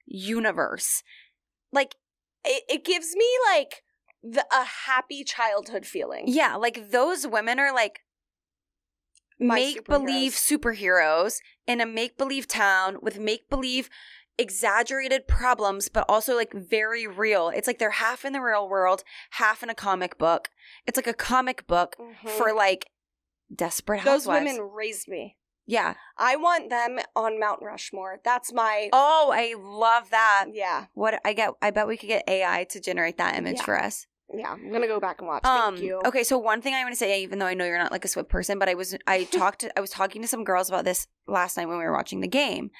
universe. 0.07 1.03
Like 1.73 1.97
it, 2.45 2.63
it 2.69 2.85
gives 2.87 3.15
me 3.15 3.27
like 3.51 3.84
the 4.27 4.47
a 4.51 4.65
happy 4.65 5.23
childhood 5.25 5.85
feeling. 5.87 6.25
Yeah, 6.27 6.57
like 6.57 6.91
those 6.91 7.27
women 7.27 7.59
are 7.61 7.73
like 7.75 8.01
My 9.39 9.57
make 9.57 9.87
believe 9.87 10.33
superheroes 10.33 11.39
in 11.67 11.81
a 11.81 11.87
make 11.87 12.17
believe 12.17 12.47
town 12.49 12.99
with 13.03 13.19
make 13.19 13.51
believe 13.51 13.91
exaggerated 14.39 15.29
problems, 15.29 15.89
but 15.89 16.05
also 16.09 16.35
like 16.35 16.53
very 16.53 17.07
real. 17.07 17.51
It's 17.51 17.67
like 17.67 17.79
they're 17.79 17.91
half 17.91 18.25
in 18.25 18.33
the 18.33 18.41
real 18.41 18.69
world, 18.69 19.05
half 19.33 19.63
in 19.63 19.71
a 19.71 19.75
comic 19.75 20.19
book. 20.19 20.49
It's 20.87 20.97
like 20.97 21.07
a 21.07 21.15
comic 21.15 21.67
book 21.67 21.97
Mhm. 21.99 22.29
for 22.31 22.53
like 22.53 22.91
desperate 23.55 23.99
those 24.05 24.25
housewives. 24.25 24.45
women 24.47 24.71
raised 24.73 25.07
me. 25.09 25.37
yeah. 25.67 25.95
I 26.19 26.37
want 26.37 26.69
them 26.69 26.99
on 27.17 27.39
Mount 27.41 27.63
Rushmore. 27.63 28.21
That's 28.25 28.53
my 28.53 28.91
Oh, 28.93 29.31
I 29.33 29.55
love 29.59 30.11
that. 30.11 30.47
yeah 30.53 30.87
What 30.95 31.21
I 31.25 31.33
get, 31.33 31.51
I 31.63 31.71
bet 31.71 31.87
we 31.87 31.97
could 31.97 32.09
get 32.09 32.29
AI 32.29 32.65
to 32.71 32.81
generate 32.81 33.17
that 33.19 33.37
image 33.37 33.57
Yeah. 33.59 33.65
for 33.65 33.81
us. 33.81 34.07
Yeah. 34.37 34.53
I'm 34.53 34.73
gonna 34.73 34.87
go 34.87 35.01
back 35.01 35.21
and 35.21 35.29
watch. 35.29 35.45
Um, 35.45 35.77
Thank 35.77 35.87
you. 35.87 36.01
okay, 36.07 36.25
so 36.25 36.39
one 36.39 36.61
thing 36.63 36.75
I 36.75 36.83
want 36.83 36.93
to 36.93 36.99
say, 36.99 37.23
even 37.23 37.39
though 37.39 37.47
I 37.47 37.55
know 37.55 37.65
you're 37.65 37.79
not 37.79 37.93
like 37.93 38.05
a 38.05 38.09
Swift 38.09 38.29
person, 38.29 38.59
but 38.59 38.69
I 38.69 38.75
was, 38.75 38.97
I 39.07 39.25
talked, 39.31 39.65
I 39.77 39.81
was 39.81 39.91
talking 39.91 40.23
to 40.23 40.29
some 40.29 40.45
girls 40.45 40.69
about 40.69 40.85
this 40.85 41.07
last 41.27 41.57
night 41.57 41.67
when 41.67 41.79
we 41.79 41.85
were 41.85 41.93
watching 41.93 42.21
the 42.21 42.29
game, 42.29 42.71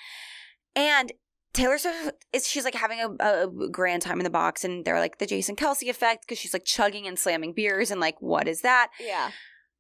and 0.75 1.13
Taylor 1.53 1.79
Swift 1.79 2.13
is 2.33 2.47
she's 2.47 2.65
like 2.65 2.75
having 2.75 3.01
a, 3.01 3.09
a 3.23 3.69
grand 3.71 4.03
time 4.03 4.19
in 4.19 4.25
the 4.25 4.31
box, 4.31 4.65
and 4.65 4.85
they're 4.85 4.99
like 4.99 5.19
the 5.19 5.27
Jason 5.27 5.57
Kelce 5.57 5.89
effect 5.89 6.25
because 6.27 6.39
she's 6.39 6.53
like 6.53 6.65
chugging 6.65 7.07
and 7.07 7.19
slamming 7.19 7.53
beers, 7.55 7.91
and 7.91 8.01
like 8.01 8.17
what 8.21 8.49
is 8.49 8.63
that? 8.63 8.91
Yeah. 9.01 9.31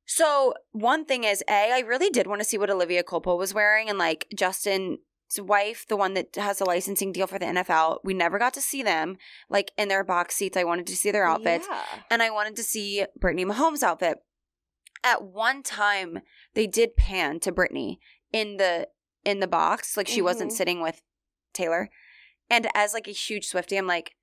So 0.06 0.54
one 0.72 1.04
thing 1.04 1.24
is, 1.24 1.42
a 1.48 1.72
I 1.72 1.80
really 1.80 2.10
did 2.10 2.26
want 2.26 2.40
to 2.40 2.44
see 2.44 2.58
what 2.58 2.70
Olivia 2.70 3.02
Culpo 3.02 3.36
was 3.36 3.52
wearing, 3.52 3.88
and 3.88 3.98
like 3.98 4.26
Justin's 4.36 4.98
wife, 5.38 5.86
the 5.88 5.96
one 5.96 6.14
that 6.14 6.34
has 6.36 6.60
a 6.60 6.64
licensing 6.64 7.12
deal 7.12 7.26
for 7.26 7.38
the 7.38 7.46
NFL. 7.46 7.98
We 8.04 8.14
never 8.14 8.38
got 8.38 8.54
to 8.54 8.60
see 8.60 8.82
them 8.82 9.16
like 9.48 9.72
in 9.76 9.88
their 9.88 10.04
box 10.04 10.36
seats. 10.36 10.56
I 10.56 10.64
wanted 10.64 10.86
to 10.88 10.96
see 10.96 11.10
their 11.10 11.26
outfits, 11.26 11.66
Yeah. 11.70 11.84
and 12.10 12.22
I 12.22 12.30
wanted 12.30 12.56
to 12.56 12.62
see 12.64 13.04
Brittany 13.18 13.44
Mahomes' 13.44 13.82
outfit. 13.82 14.18
At 15.02 15.22
one 15.22 15.62
time, 15.62 16.20
they 16.54 16.66
did 16.66 16.96
pan 16.96 17.40
to 17.40 17.52
Brittany 17.52 18.00
in 18.32 18.56
the 18.56 18.88
in 19.24 19.40
the 19.40 19.46
box, 19.46 19.96
like 19.96 20.06
she 20.08 20.20
wasn't 20.22 20.50
Mhm. 20.50 20.56
sitting 20.56 20.80
with 20.82 21.00
Taylor. 21.54 21.88
And 22.50 22.68
as 22.74 22.92
like 22.92 23.08
a 23.08 23.12
huge 23.12 23.48
Swiftie, 23.50 23.78
I'm 23.78 23.86
like, 23.86 24.16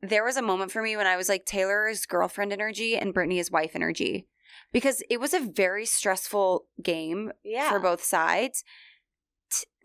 there 0.00 0.22
was 0.24 0.36
a 0.36 0.42
moment 0.42 0.70
for 0.70 0.82
me 0.82 0.96
when 0.96 1.06
I 1.08 1.16
was 1.16 1.28
like, 1.28 1.44
Taylor 1.44 1.88
is 1.88 2.06
girlfriend 2.06 2.52
energy 2.52 2.96
and 2.96 3.12
Brittany 3.12 3.40
is 3.40 3.50
wife 3.50 3.74
energy. 3.74 4.28
Because 4.72 5.02
it 5.10 5.18
was 5.18 5.34
a 5.34 5.40
very 5.40 5.84
stressful 5.84 6.66
game 6.80 7.32
Yeah. 7.42 7.68
for 7.70 7.80
both 7.80 8.04
sides. 8.04 8.62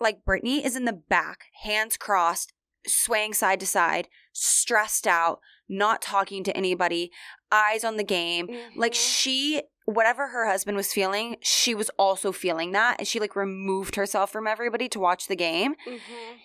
Like 0.01 0.25
Brittany 0.25 0.65
is 0.65 0.75
in 0.75 0.85
the 0.85 0.93
back, 0.93 1.45
hands 1.63 1.95
crossed, 1.95 2.53
swaying 2.87 3.35
side 3.35 3.59
to 3.59 3.67
side, 3.67 4.07
stressed 4.33 5.05
out, 5.05 5.39
not 5.69 6.01
talking 6.01 6.43
to 6.43 6.57
anybody, 6.57 7.11
eyes 7.51 7.83
on 7.83 7.97
the 7.97 8.03
game. 8.03 8.47
Like 8.75 8.93
Mhm. 8.93 8.95
she, 8.95 9.61
whatever 9.85 10.29
her 10.29 10.47
husband 10.47 10.75
was 10.75 10.91
feeling, 10.91 11.37
she 11.41 11.75
was 11.75 11.89
also 11.99 12.31
feeling 12.31 12.71
that. 12.71 12.95
And 12.97 13.07
she 13.07 13.19
like 13.19 13.35
removed 13.35 13.95
herself 13.95 14.31
from 14.31 14.47
everybody 14.47 14.89
to 14.89 14.99
watch 14.99 15.27
the 15.27 15.35
game. 15.35 15.75
Mhm. 15.85 15.99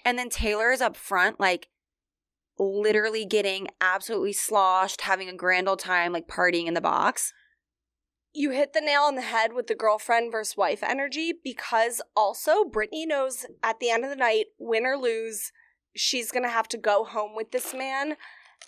And 0.05 0.19
then 0.19 0.29
Taylor 0.29 0.71
is 0.71 0.83
up 0.83 0.97
front, 0.97 1.41
like 1.41 1.69
literally 2.59 3.25
getting 3.25 3.69
absolutely 3.81 4.33
sloshed, 4.33 5.03
having 5.03 5.29
a 5.29 5.35
grand 5.35 5.69
old 5.69 5.79
time, 5.79 6.13
like 6.13 6.27
partying 6.27 6.67
in 6.67 6.75
the 6.75 6.81
box. 6.81 7.33
You 8.37 8.51
hit 8.51 8.75
the 8.75 8.81
nail 8.83 9.03
on 9.03 9.15
the 9.15 9.23
head 9.23 9.55
with 9.55 9.67
the 9.67 9.75
girlfriend 9.75 10.31
versus 10.31 10.57
wife 10.57 10.83
energy 10.83 11.33
because 11.43 12.03
also 12.15 12.65
Brittany 12.65 13.07
knows 13.07 13.47
at 13.63 13.81
the 13.81 13.89
end 13.91 14.05
of 14.05 14.11
the 14.11 14.17
night, 14.17 14.47
win 14.59 14.85
or 14.85 14.97
lose, 14.99 15.53
she's 15.95 16.31
gonna 16.31 16.51
have 16.51 16.69
to 16.69 16.77
go 16.79 17.03
home 17.05 17.35
with 17.35 17.51
this 17.51 17.73
man 17.73 18.17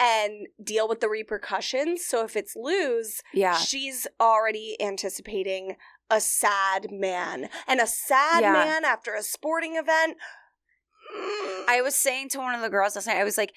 and 0.01 0.47
deal 0.63 0.89
with 0.89 1.01
the 1.01 1.09
repercussions. 1.09 2.07
So 2.07 2.25
if 2.25 2.35
it's 2.35 2.55
lose, 2.57 3.21
Yeah. 3.35 3.57
she's 3.59 4.07
already 4.19 4.77
anticipating 4.81 5.77
a 6.11 6.21
sad 6.21 6.91
man. 6.91 7.51
And 7.67 7.81
a 7.81 7.87
sad 7.87 8.41
Yeah. 8.41 8.53
man 8.53 8.85
after 8.87 9.15
a 9.15 9.23
sporting 9.23 9.77
event. 9.77 10.17
I 11.69 11.81
was 11.83 11.95
saying 11.95 12.31
to 12.31 12.39
one 12.39 12.55
of 12.55 12.61
the 12.63 12.71
girls 12.71 12.97
last 12.97 13.07
night, 13.07 13.19
I 13.19 13.25
was 13.25 13.37
like, 13.39 13.53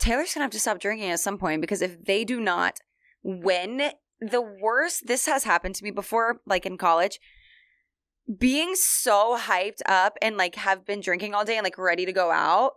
Taylor's 0.00 0.34
gonna 0.34 0.44
have 0.44 0.50
to 0.52 0.60
stop 0.60 0.80
drinking 0.80 1.10
at 1.10 1.20
some 1.20 1.38
point 1.38 1.60
because 1.60 1.82
if 1.82 2.04
they 2.04 2.24
do 2.24 2.40
not 2.40 2.80
win, 3.22 3.92
the 4.20 4.40
worst 4.40 5.06
this 5.06 5.26
has 5.26 5.44
happened 5.44 5.74
to 5.76 5.84
me 5.84 5.90
before, 5.90 6.40
like 6.46 6.66
in 6.66 6.76
college, 6.76 7.18
being 8.38 8.74
so 8.74 9.36
hyped 9.38 9.80
up 9.86 10.16
and 10.22 10.36
like 10.36 10.54
have 10.56 10.84
been 10.84 11.00
drinking 11.00 11.34
all 11.34 11.44
day 11.44 11.56
and 11.56 11.64
like 11.64 11.78
ready 11.78 12.06
to 12.06 12.12
go 12.12 12.30
out, 12.30 12.72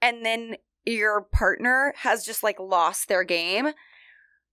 and 0.00 0.24
then 0.24 0.56
your 0.84 1.22
partner 1.22 1.94
has 1.98 2.24
just 2.24 2.42
like 2.42 2.58
lost 2.58 3.08
their 3.08 3.24
game. 3.24 3.68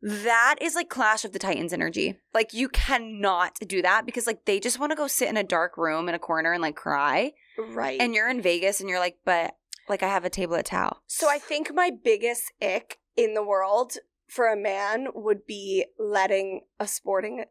That 0.02 0.58
is 0.62 0.76
like 0.76 0.90
Clash 0.90 1.26
of 1.26 1.32
the 1.32 1.40
Titans 1.40 1.74
energy. 1.74 2.20
Like 2.34 2.54
you 2.54 2.70
cannot 2.70 3.58
do 3.66 3.82
that 3.82 4.06
because 4.06 4.28
like 4.28 4.46
they 4.46 4.60
just 4.60 4.80
want 4.80 4.92
to 4.92 4.96
go 4.96 5.08
sit 5.08 5.30
in 5.30 5.38
a 5.38 5.44
dark 5.44 5.78
room 5.78 6.10
in 6.10 6.16
a 6.16 6.20
corner 6.20 6.52
and 6.52 6.62
like 6.62 6.76
cry. 6.76 7.32
right. 7.70 8.00
And 8.00 8.14
you're 8.14 8.30
in 8.30 8.42
Vegas 8.42 8.82
and 8.82 8.90
you're 8.90 9.00
like, 9.00 9.18
but 9.26 9.56
like 9.88 10.04
I 10.04 10.10
have 10.10 10.26
a 10.26 10.30
table 10.30 10.56
at 10.56 10.66
Tao. 10.66 10.98
So 11.08 11.30
I 11.30 11.40
think 11.40 11.74
my 11.74 11.92
biggest 12.04 12.52
ick 12.62 13.00
in 13.16 13.34
the 13.34 13.44
world 13.44 13.98
for 14.28 14.48
a 14.48 14.58
man 14.58 15.08
would 15.14 15.46
be 15.46 15.86
letting 16.00 16.62
a 16.80 16.88
sporting 16.88 17.46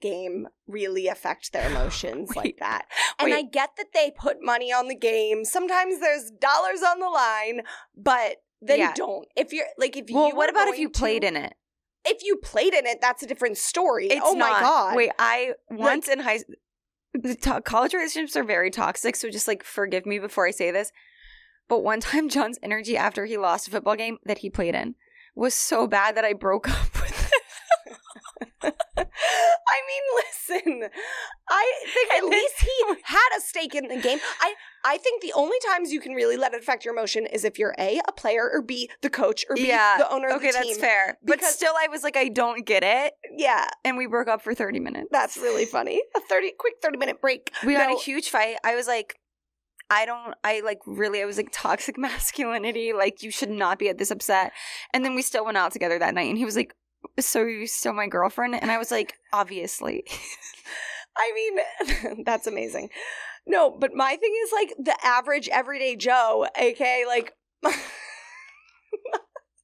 game 0.00 0.46
really 0.66 1.08
affect 1.08 1.52
their 1.52 1.68
emotions 1.70 2.34
like 2.36 2.56
that. 2.60 2.86
And 3.18 3.30
wait. 3.30 3.36
I 3.36 3.42
get 3.42 3.70
that 3.76 3.92
they 3.92 4.12
put 4.16 4.38
money 4.40 4.72
on 4.72 4.88
the 4.88 4.94
game. 4.94 5.44
Sometimes 5.44 6.00
there's 6.00 6.30
dollars 6.30 6.82
on 6.82 7.00
the 7.00 7.08
line, 7.08 7.62
but 7.96 8.36
then 8.60 8.78
Yeah. 8.78 8.92
don't. 8.94 9.26
If 9.36 9.52
you're 9.52 9.66
like 9.78 9.96
if 9.96 10.06
Well, 10.10 10.28
you 10.28 10.36
what 10.36 10.46
were 10.46 10.50
about 10.50 10.68
if 10.68 10.74
going 10.74 10.80
you 10.82 10.88
played 10.90 11.24
in 11.24 11.36
it? 11.36 11.54
If 12.04 12.22
you 12.22 12.36
played 12.36 12.72
in 12.72 12.86
it, 12.86 12.98
that's 13.00 13.22
a 13.22 13.26
different 13.26 13.58
story. 13.58 14.06
It's 14.06 14.20
oh 14.24 14.34
my 14.34 14.48
not. 14.48 14.60
god. 14.62 14.96
Wait, 14.96 15.10
I 15.18 15.52
once 15.70 16.08
in 16.08 16.20
high 16.20 16.40
the 17.12 17.34
to- 17.34 17.60
college 17.60 17.92
relationships 17.92 18.36
are 18.36 18.44
very 18.44 18.70
toxic, 18.70 19.16
so 19.16 19.28
just 19.28 19.48
like 19.48 19.64
forgive 19.64 20.06
me 20.06 20.18
before 20.18 20.46
I 20.46 20.50
say 20.52 20.70
this. 20.70 20.92
But 21.68 21.80
one 21.82 22.00
time, 22.00 22.28
John's 22.30 22.58
energy 22.62 22.96
after 22.96 23.24
he 23.26 23.36
lost 23.36 23.66
a 23.68 23.70
football 23.70 23.96
game 23.96 24.18
that 24.24 24.38
he 24.38 24.48
played 24.50 24.74
in 24.74 24.94
was 25.34 25.54
so 25.54 25.86
bad 25.86 26.16
that 26.16 26.24
I 26.24 26.32
broke 26.32 26.68
up 26.70 26.92
with 27.00 27.10
him. 28.62 28.72
I 28.96 29.80
mean, 29.86 30.02
listen. 30.16 30.88
I 31.48 31.72
think 31.94 32.10
at 32.18 32.24
least 32.28 32.54
he 32.60 32.94
had 33.04 33.28
a 33.38 33.40
stake 33.40 33.74
in 33.74 33.88
the 33.88 33.96
game. 34.00 34.18
I 34.40 34.54
I 34.84 34.96
think 34.98 35.22
the 35.22 35.32
only 35.34 35.56
times 35.68 35.92
you 35.92 36.00
can 36.00 36.12
really 36.12 36.36
let 36.36 36.54
it 36.54 36.60
affect 36.62 36.84
your 36.84 36.94
emotion 36.94 37.26
is 37.26 37.44
if 37.44 37.58
you're 37.58 37.74
a 37.78 38.00
a 38.08 38.12
player 38.12 38.50
or 38.52 38.62
b 38.62 38.90
the 39.02 39.10
coach 39.10 39.44
or 39.48 39.56
b 39.56 39.68
Yeah, 39.68 39.98
the 39.98 40.10
owner 40.12 40.28
of 40.28 40.36
Okay, 40.36 40.50
the 40.50 40.58
team. 40.58 40.66
that's 40.68 40.78
fair. 40.78 41.18
But 41.22 41.42
still, 41.44 41.72
I 41.78 41.88
was 41.88 42.02
like, 42.02 42.16
I 42.16 42.28
don't 42.28 42.64
get 42.66 42.82
it, 42.82 43.12
Yeah, 43.36 43.66
and 43.84 43.96
we 43.96 44.06
broke 44.06 44.28
up 44.28 44.42
for 44.42 44.54
thirty 44.54 44.80
minutes. 44.80 45.08
that's 45.12 45.36
really 45.36 45.64
funny. 45.66 46.02
A 46.16 46.20
thirty 46.20 46.52
quick 46.58 46.74
thirty 46.82 46.98
minute 46.98 47.20
break. 47.20 47.52
We 47.64 47.74
had 47.74 47.90
a 47.90 47.96
huge 47.98 48.28
fight. 48.30 48.56
I 48.64 48.74
was 48.74 48.86
like, 48.86 49.18
I 49.90 50.06
don't, 50.06 50.34
I 50.44 50.60
like 50.60 50.78
really, 50.86 51.20
I 51.20 51.24
was 51.24 51.36
like 51.36 51.50
toxic 51.52 51.98
masculinity. 51.98 52.92
Like, 52.92 53.22
you 53.22 53.30
should 53.30 53.50
not 53.50 53.78
be 53.78 53.88
at 53.88 53.98
this 53.98 54.10
upset. 54.10 54.52
And 54.94 55.04
then 55.04 55.14
we 55.14 55.22
still 55.22 55.44
went 55.44 55.58
out 55.58 55.72
together 55.72 55.98
that 55.98 56.14
night. 56.14 56.28
And 56.28 56.38
he 56.38 56.44
was 56.44 56.56
like, 56.56 56.74
So 57.18 57.44
you 57.44 57.66
still 57.66 57.92
my 57.92 58.06
girlfriend? 58.06 58.54
And 58.54 58.70
I 58.70 58.78
was 58.78 58.90
like, 58.90 59.14
Obviously. 59.32 60.04
I 61.16 61.32
mean, 61.34 62.24
that's 62.24 62.46
amazing. 62.46 62.88
No, 63.46 63.70
but 63.70 63.94
my 63.94 64.16
thing 64.16 64.32
is 64.44 64.52
like 64.52 64.74
the 64.78 64.96
average 65.04 65.48
everyday 65.48 65.96
Joe, 65.96 66.46
aka 66.56 67.04
like. 67.06 67.32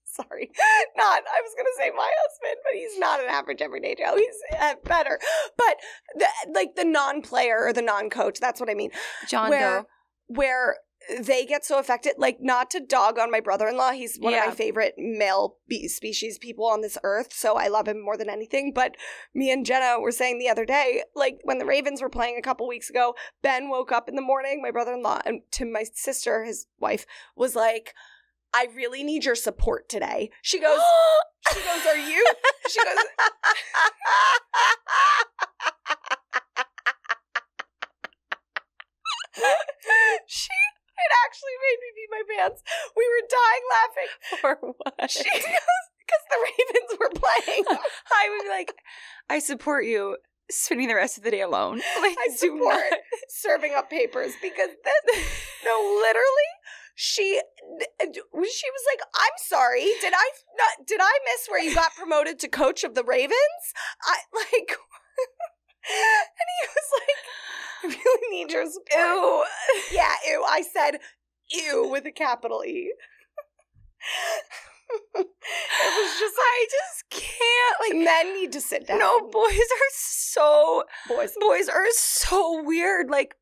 Sorry, 0.04 0.50
not. 0.96 1.22
I 1.22 1.40
was 1.42 1.54
gonna 1.56 1.68
say 1.76 1.90
my 1.94 2.10
husband, 2.22 2.60
but 2.64 2.72
he's 2.72 2.98
not 2.98 3.20
an 3.20 3.26
average 3.28 3.60
everyday 3.60 3.94
Joe. 3.94 4.16
He's 4.16 4.58
uh, 4.58 4.74
better, 4.84 5.20
but 5.56 5.76
the 6.14 6.26
like 6.54 6.74
the 6.74 6.84
non-player 6.84 7.66
or 7.66 7.72
the 7.72 7.82
non-coach. 7.82 8.40
That's 8.40 8.58
what 8.58 8.70
I 8.70 8.74
mean. 8.74 8.90
John 9.28 9.50
where 9.50 9.82
Doe. 9.82 9.86
Where 10.26 10.76
they 11.20 11.46
get 11.46 11.64
so 11.64 11.78
affected 11.78 12.14
like 12.18 12.38
not 12.40 12.68
to 12.70 12.80
dog 12.80 13.16
on 13.16 13.30
my 13.30 13.38
brother-in-law 13.38 13.92
he's 13.92 14.18
one 14.18 14.32
Yeah. 14.32 14.44
of 14.44 14.48
my 14.50 14.54
favorite 14.56 14.94
male 14.98 15.58
be- 15.68 15.86
species 15.86 16.36
people 16.36 16.66
on 16.66 16.80
this 16.80 16.98
earth 17.04 17.32
so 17.32 17.56
i 17.56 17.68
love 17.68 17.86
him 17.86 18.02
more 18.02 18.16
than 18.16 18.28
anything 18.28 18.72
but 18.74 18.96
me 19.32 19.52
and 19.52 19.64
jenna 19.64 20.00
were 20.00 20.10
saying 20.10 20.38
the 20.40 20.48
other 20.48 20.64
day 20.64 21.04
like 21.14 21.38
when 21.44 21.58
the 21.58 21.66
ravens 21.66 22.02
were 22.02 22.08
playing 22.08 22.36
a 22.38 22.42
couple 22.42 22.66
weeks 22.66 22.90
ago 22.90 23.14
ben 23.42 23.68
woke 23.68 23.92
up 23.92 24.08
in 24.08 24.16
the 24.16 24.22
morning 24.22 24.60
my 24.60 24.72
brother-in-law 24.72 25.20
and 25.24 25.42
to 25.52 25.64
my 25.64 25.84
sister 25.94 26.42
his 26.44 26.66
wife 26.80 27.06
was 27.36 27.54
like 27.54 27.94
I 28.54 28.68
really 28.74 29.04
need 29.04 29.26
your 29.26 29.34
support 29.34 29.86
today. 29.86 30.30
She 30.40 30.58
goes, 30.58 30.78
she 31.52 31.60
goes, 31.60 31.84
are 31.86 31.98
you? 31.98 32.24
She 32.70 32.82
goes, 32.82 32.94
she 40.26 40.50
it 40.96 41.12
actually 41.28 41.56
made 41.60 41.78
me 41.80 41.88
pee 41.92 42.08
my 42.10 42.22
pants. 42.24 42.62
We 42.96 43.04
were 43.04 43.24
dying 43.28 43.64
laughing. 43.76 44.10
For 44.40 44.54
what? 44.80 45.10
She 45.10 45.28
goes 45.28 45.84
because 46.00 46.24
the 46.30 46.40
Ravens 46.40 46.92
were 46.98 47.12
playing. 47.12 47.64
I 48.12 48.30
would 48.30 48.42
be 48.44 48.48
like, 48.48 48.74
I 49.28 49.38
support 49.38 49.84
you 49.84 50.16
spending 50.50 50.88
the 50.88 50.94
rest 50.94 51.18
of 51.18 51.24
the 51.24 51.30
day 51.30 51.42
alone. 51.42 51.82
Like, 52.00 52.16
I 52.16 52.34
support 52.34 52.80
not- 52.90 53.00
serving 53.28 53.74
up 53.76 53.90
papers 53.90 54.32
because 54.40 54.70
this 54.84 55.26
no 55.64 56.00
literally 56.06 56.50
she 56.94 57.40
she 57.68 58.68
was 58.72 58.84
like, 58.88 59.02
"I'm 59.14 59.36
sorry. 59.36 59.84
Did 60.00 60.14
I 60.16 60.30
not? 60.56 60.86
Did 60.86 61.00
I 61.02 61.18
miss 61.24 61.46
where 61.48 61.62
you 61.62 61.74
got 61.74 61.94
promoted 61.94 62.38
to 62.40 62.48
coach 62.48 62.84
of 62.84 62.94
the 62.94 63.04
Ravens? 63.04 63.64
I 64.02 64.16
like." 64.32 64.72
and 65.86 66.48
he 66.60 66.66
was 66.66 66.88
like, 66.98 67.20
"I 67.84 67.86
really 67.88 68.36
need 68.38 68.52
your 68.52 68.64
support." 68.66 68.88
Ew. 68.92 69.44
Yeah, 69.92 70.12
ew. 70.28 70.44
I 70.48 70.62
said 70.62 71.00
ew 71.50 71.88
with 71.90 72.06
a 72.06 72.12
capital 72.12 72.64
E. 72.64 72.92
it 75.14 75.24
was 75.24 76.18
just 76.20 76.34
I 76.38 76.66
just 76.70 77.10
can't 77.10 77.76
like 77.80 78.04
men 78.04 78.34
need 78.34 78.52
to 78.52 78.60
sit 78.60 78.86
down. 78.86 78.98
no 78.98 79.20
boys 79.28 79.50
are 79.50 79.90
so 79.92 80.84
boys. 81.08 81.34
boys 81.40 81.68
are 81.68 81.86
so 81.92 82.62
weird. 82.62 83.10
Like 83.10 83.34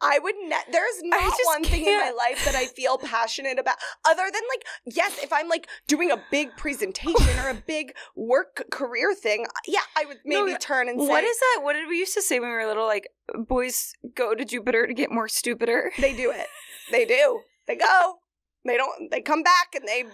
I 0.00 0.18
would 0.18 0.34
ne- 0.42 0.70
there's 0.72 1.02
not 1.02 1.32
one 1.46 1.64
thing 1.64 1.86
in 1.86 1.98
my 1.98 2.10
life 2.10 2.44
that 2.44 2.54
I 2.54 2.66
feel 2.66 2.98
passionate 3.02 3.58
about 3.58 3.76
other 4.06 4.24
than 4.24 4.42
like 4.50 4.64
yes, 4.84 5.18
if 5.22 5.32
I'm 5.32 5.48
like 5.48 5.68
doing 5.86 6.10
a 6.10 6.22
big 6.30 6.54
presentation 6.56 7.38
or 7.38 7.48
a 7.48 7.54
big 7.66 7.94
work 8.14 8.64
career 8.70 9.14
thing, 9.14 9.46
yeah, 9.66 9.80
I 9.96 10.04
would 10.04 10.18
maybe 10.24 10.52
No, 10.52 10.58
turn 10.58 10.88
and 10.88 11.00
say 11.00 11.08
what 11.08 11.24
is 11.24 11.38
that? 11.38 11.60
What 11.62 11.72
did 11.74 11.88
we 11.88 11.98
used 11.98 12.14
to 12.14 12.22
say 12.22 12.38
when 12.40 12.50
we 12.50 12.54
were 12.56 12.66
little? 12.66 12.86
Like 12.86 13.08
boys 13.48 13.92
go 14.14 14.34
to 14.34 14.44
Jupiter 14.44 14.86
to 14.86 14.92
get 14.94 15.10
more 15.10 15.28
stupider. 15.28 15.90
they 15.98 16.14
do 16.14 16.30
it. 16.30 16.46
They 16.92 17.04
do. 17.04 17.40
They 17.66 17.76
go. 17.76 18.16
They 18.64 18.76
don't 18.76 19.10
they 19.10 19.20
come 19.22 19.42
back 19.42 19.74
and 19.74 19.86
they 19.88 20.04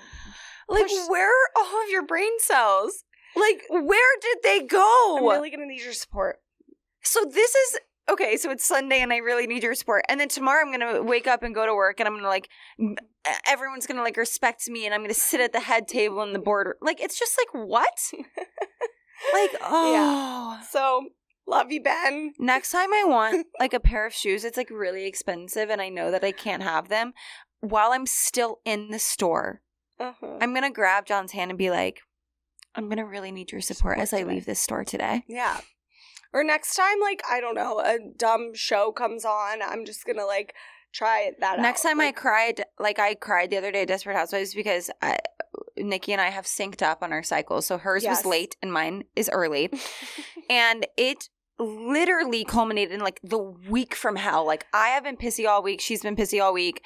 Like 0.69 0.85
Push- 0.87 1.09
where 1.09 1.29
are 1.29 1.49
all 1.57 1.83
of 1.83 1.89
your 1.91 2.07
brain 2.07 2.33
cells? 2.39 3.05
like 3.35 3.63
Where 3.69 4.19
did 4.21 4.39
they 4.45 4.61
go? 4.67 5.17
I'm 5.19 5.25
really 5.25 5.51
gonna 5.51 5.67
need 5.67 5.83
your 5.83 5.93
support. 5.93 6.37
So 7.03 7.25
this 7.25 7.55
is 7.55 7.79
okay. 8.11 8.37
So 8.37 8.51
it's 8.51 8.65
Sunday, 8.65 9.01
and 9.01 9.13
I 9.13 9.19
really 9.19 9.47
need 9.47 9.63
your 9.63 9.75
support. 9.75 10.05
And 10.09 10.21
then 10.21 10.29
tomorrow, 10.29 10.63
I'm 10.65 10.73
gonna 10.73 11.03
wake 11.03 11.27
up 11.27 11.43
and 11.43 11.55
go 11.55 11.67
to 11.67 11.75
work, 11.75 12.01
and 12.01 12.07
I'm 12.07 12.15
gonna 12.15 12.29
like 12.29 12.49
everyone's 13.47 13.87
gonna 13.87 14.03
like 14.03 14.17
respect 14.17 14.69
me, 14.69 14.85
and 14.87 14.95
I'm 14.95 15.03
gonna 15.03 15.15
sit 15.15 15.41
at 15.41 15.53
the 15.53 15.61
head 15.61 15.89
table 15.89 16.23
in 16.23 16.33
the 16.33 16.39
board. 16.39 16.75
Like 16.81 17.01
it's 17.01 17.19
just 17.19 17.39
like 17.39 17.65
what? 17.67 17.99
like 19.33 19.51
oh. 19.63 20.61
So 20.71 21.09
love 21.47 21.71
you, 21.73 21.83
Ben. 21.83 22.33
Next 22.39 22.71
time 22.71 22.93
I 22.93 23.05
want 23.07 23.47
like 23.61 23.75
a 23.75 23.81
pair 23.81 24.07
of 24.07 24.13
shoes, 24.13 24.45
it's 24.45 24.57
like 24.57 24.71
really 24.71 25.07
expensive, 25.07 25.71
and 25.71 25.81
I 25.81 25.89
know 25.89 26.11
that 26.11 26.25
I 26.25 26.33
can't 26.33 26.63
have 26.63 26.89
them 26.89 27.13
while 27.61 27.93
I'm 27.93 28.07
still 28.07 28.61
in 28.65 28.91
the 28.91 28.99
store. 28.99 29.61
Uh-huh. 30.01 30.39
I'm 30.41 30.53
gonna 30.55 30.71
grab 30.71 31.07
John's 31.07 31.33
hand 31.33 31.51
and 31.51 31.59
be 31.59 31.71
like, 31.71 32.01
"I'm 32.75 32.89
gonna 32.89 33.07
really 33.07 33.31
need 33.31 33.53
your 33.53 33.61
support, 33.61 33.95
Support 33.95 33.99
as 34.01 34.13
I 34.13 34.21
today. 34.21 34.31
leave 34.35 34.47
this 34.47 34.59
store 34.61 34.85
today." 34.85 35.23
Yeah. 35.29 35.61
Or 36.33 36.43
next 36.43 36.75
time, 36.75 37.01
like, 37.01 37.23
I 37.31 37.41
don't 37.41 37.55
know, 37.55 37.81
a 37.81 37.99
dumb 38.17 38.55
show 38.55 38.93
comes 38.93 39.25
on, 39.25 39.63
I'm 39.63 39.85
just 39.85 40.07
gonna 40.07 40.25
like 40.27 40.55
try 40.93 41.33
that 41.41 41.59
out. 41.59 41.63
Next 41.63 41.83
time 41.83 42.01
I 42.01 42.13
cried, 42.13 42.65
like 42.79 42.99
I 42.99 43.15
cried 43.15 43.51
the 43.51 43.59
other 43.59 43.71
day, 43.73 43.83
at 43.83 43.89
Desperate 43.89 44.17
Housewives, 44.17 44.55
because 44.55 44.91
I, 45.01 45.19
Niki 45.79 46.11
and 46.11 46.21
I 46.21 46.31
have 46.31 46.45
synced 46.47 46.83
up 46.83 47.03
on 47.03 47.13
our 47.13 47.23
cycles. 47.23 47.67
So 47.67 47.79
hers 47.79 48.03
Yes. 48.03 48.19
was 48.19 48.27
late 48.27 48.57
and 48.63 48.73
mine 48.73 49.05
is 49.17 49.29
early, 49.33 49.71
and 50.51 50.87
it 50.97 51.29
literally 51.59 52.45
culminated 52.45 52.93
in 52.93 53.01
like 53.01 53.21
the 53.23 53.39
week 53.39 53.95
from 53.95 54.17
hell. 54.17 54.47
Like 54.47 54.67
I 54.73 54.89
have 54.89 55.05
been 55.05 55.17
pissy 55.17 55.47
all 55.47 55.63
week. 55.63 55.81
She's 55.81 56.03
been 56.03 56.17
pissy 56.17 56.43
all 56.43 56.53
week. 56.55 56.83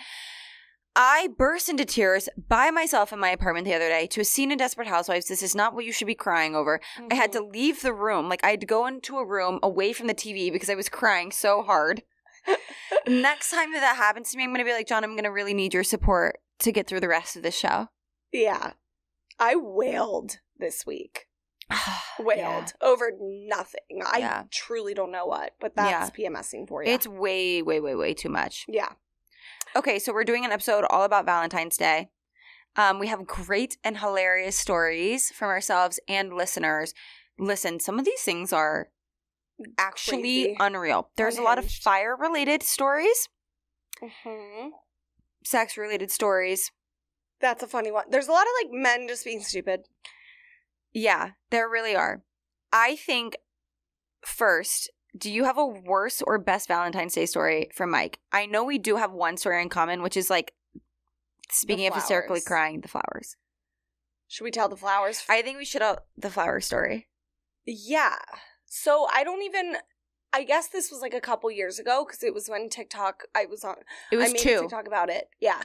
I 0.98 1.28
burst 1.36 1.68
into 1.68 1.84
tears 1.84 2.26
by 2.48 2.70
myself 2.70 3.12
in 3.12 3.18
my 3.18 3.28
apartment 3.28 3.66
the 3.66 3.74
other 3.74 3.90
day 3.90 4.06
to 4.06 4.22
a 4.22 4.24
scene 4.24 4.50
in 4.50 4.56
Desperate 4.56 4.88
Housewives. 4.88 5.26
This 5.26 5.42
is 5.42 5.54
not 5.54 5.74
what 5.74 5.84
you 5.84 5.92
should 5.92 6.06
be 6.06 6.14
crying 6.14 6.56
over. 6.56 6.80
I 7.10 7.14
had 7.14 7.32
to 7.32 7.40
mm-hmm. 7.40 7.52
leave 7.52 7.82
the 7.82 7.92
room. 7.92 8.30
Like 8.30 8.42
I 8.42 8.48
had 8.48 8.60
to 8.60 8.66
go 8.66 8.86
into 8.86 9.18
a 9.18 9.26
room 9.26 9.60
away 9.62 9.92
from 9.92 10.06
the 10.06 10.14
TV 10.14 10.50
because 10.50 10.70
I 10.70 10.74
was 10.74 10.88
crying 10.88 11.32
so 11.32 11.62
hard. 11.62 12.02
Next 13.06 13.50
time 13.50 13.72
that 13.74 13.80
that 13.80 13.96
happens 13.96 14.30
to 14.30 14.38
me, 14.38 14.44
I'm 14.44 14.50
going 14.50 14.64
to 14.64 14.64
be 14.64 14.72
like, 14.72 14.88
John, 14.88 15.04
I'm 15.04 15.12
going 15.12 15.24
to 15.24 15.30
really 15.30 15.52
need 15.52 15.74
your 15.74 15.84
support 15.84 16.38
to 16.60 16.72
get 16.72 16.86
through 16.86 17.00
the 17.00 17.08
rest 17.08 17.36
of 17.36 17.42
the 17.42 17.50
show. 17.50 17.88
Yeah. 18.32 18.72
I 19.38 19.54
wailed 19.54 20.38
this 20.58 20.86
week. 20.86 21.26
Wailed 22.18 22.72
over 22.80 23.10
nothing. 23.20 24.00
I 24.06 24.18
Yeah. 24.18 24.44
truly 24.50 24.94
don't 24.94 25.10
know 25.10 25.26
what, 25.26 25.54
but 25.60 25.74
that's 25.74 26.10
PMSing 26.10 26.66
for 26.68 26.82
you. 26.82 26.90
It's 26.90 27.06
way, 27.06 27.60
way, 27.60 27.80
way, 27.80 27.94
way 27.94 28.14
too 28.14 28.30
much. 28.30 28.64
yeah. 28.68 28.92
Okay, 29.76 29.98
so 29.98 30.10
we're 30.10 30.24
doing 30.24 30.46
an 30.46 30.52
episode 30.52 30.86
all 30.88 31.02
about 31.02 31.26
Valentine's 31.26 31.76
Day. 31.76 32.08
Um, 32.76 32.98
we 32.98 33.08
have 33.08 33.26
great 33.26 33.76
and 33.84 33.98
hilarious 33.98 34.56
stories 34.56 35.30
from 35.30 35.48
ourselves 35.48 36.00
and 36.08 36.32
listeners. 36.32 36.94
Listen, 37.38 37.78
some 37.78 37.98
of 37.98 38.06
these 38.06 38.22
things 38.22 38.54
are 38.54 38.88
actually 39.76 40.44
Crazy. 40.44 40.56
unreal. 40.60 41.10
There's 41.16 41.36
a 41.36 41.42
lot 41.42 41.58
of 41.58 41.70
fire 41.70 42.16
related 42.16 42.62
stories, 42.62 43.28
hmm 44.00 44.68
sex 45.44 45.76
related 45.76 46.10
stories. 46.10 46.72
That's 47.42 47.62
a 47.62 47.66
funny 47.66 47.92
one. 47.92 48.06
There's 48.10 48.28
a 48.28 48.32
lot 48.32 48.46
of 48.46 48.52
like 48.62 48.72
men 48.72 49.06
just 49.06 49.26
being 49.26 49.42
stupid. 49.42 49.82
Yeah, 50.94 51.32
there 51.50 51.68
really 51.68 51.94
are. 51.94 52.22
I 52.72 52.96
think 52.96 53.36
first, 54.22 54.90
do 55.16 55.30
you 55.30 55.44
have 55.44 55.58
a 55.58 55.66
worse 55.66 56.22
or 56.22 56.38
best 56.38 56.68
Valentine's 56.68 57.14
Day 57.14 57.26
story 57.26 57.70
from 57.74 57.90
Mike? 57.90 58.18
I 58.32 58.46
know 58.46 58.64
we 58.64 58.78
do 58.78 58.96
have 58.96 59.12
one 59.12 59.36
story 59.36 59.62
in 59.62 59.68
common, 59.68 60.02
which 60.02 60.16
is 60.16 60.30
like 60.30 60.54
speaking 61.50 61.86
of 61.86 61.94
hysterically 61.94 62.40
crying, 62.40 62.80
the 62.80 62.88
flowers. 62.88 63.36
Should 64.28 64.44
we 64.44 64.50
tell 64.50 64.68
the 64.68 64.76
flowers? 64.76 65.22
I 65.28 65.42
think 65.42 65.58
we 65.58 65.64
should 65.64 65.82
have 65.82 66.00
the 66.16 66.30
flower 66.30 66.60
story. 66.60 67.06
Yeah. 67.64 68.16
So 68.66 69.06
I 69.12 69.24
don't 69.24 69.42
even. 69.42 69.76
I 70.32 70.42
guess 70.42 70.68
this 70.68 70.90
was 70.90 71.00
like 71.00 71.14
a 71.14 71.20
couple 71.20 71.50
years 71.50 71.78
ago 71.78 72.04
because 72.04 72.22
it 72.22 72.34
was 72.34 72.48
when 72.48 72.68
TikTok. 72.68 73.24
I 73.34 73.46
was 73.46 73.64
on. 73.64 73.76
It 74.10 74.16
was 74.16 74.30
I 74.30 74.32
made 74.32 74.40
two. 74.40 74.60
TikTok 74.62 74.86
about 74.86 75.08
it. 75.08 75.28
Yeah. 75.40 75.62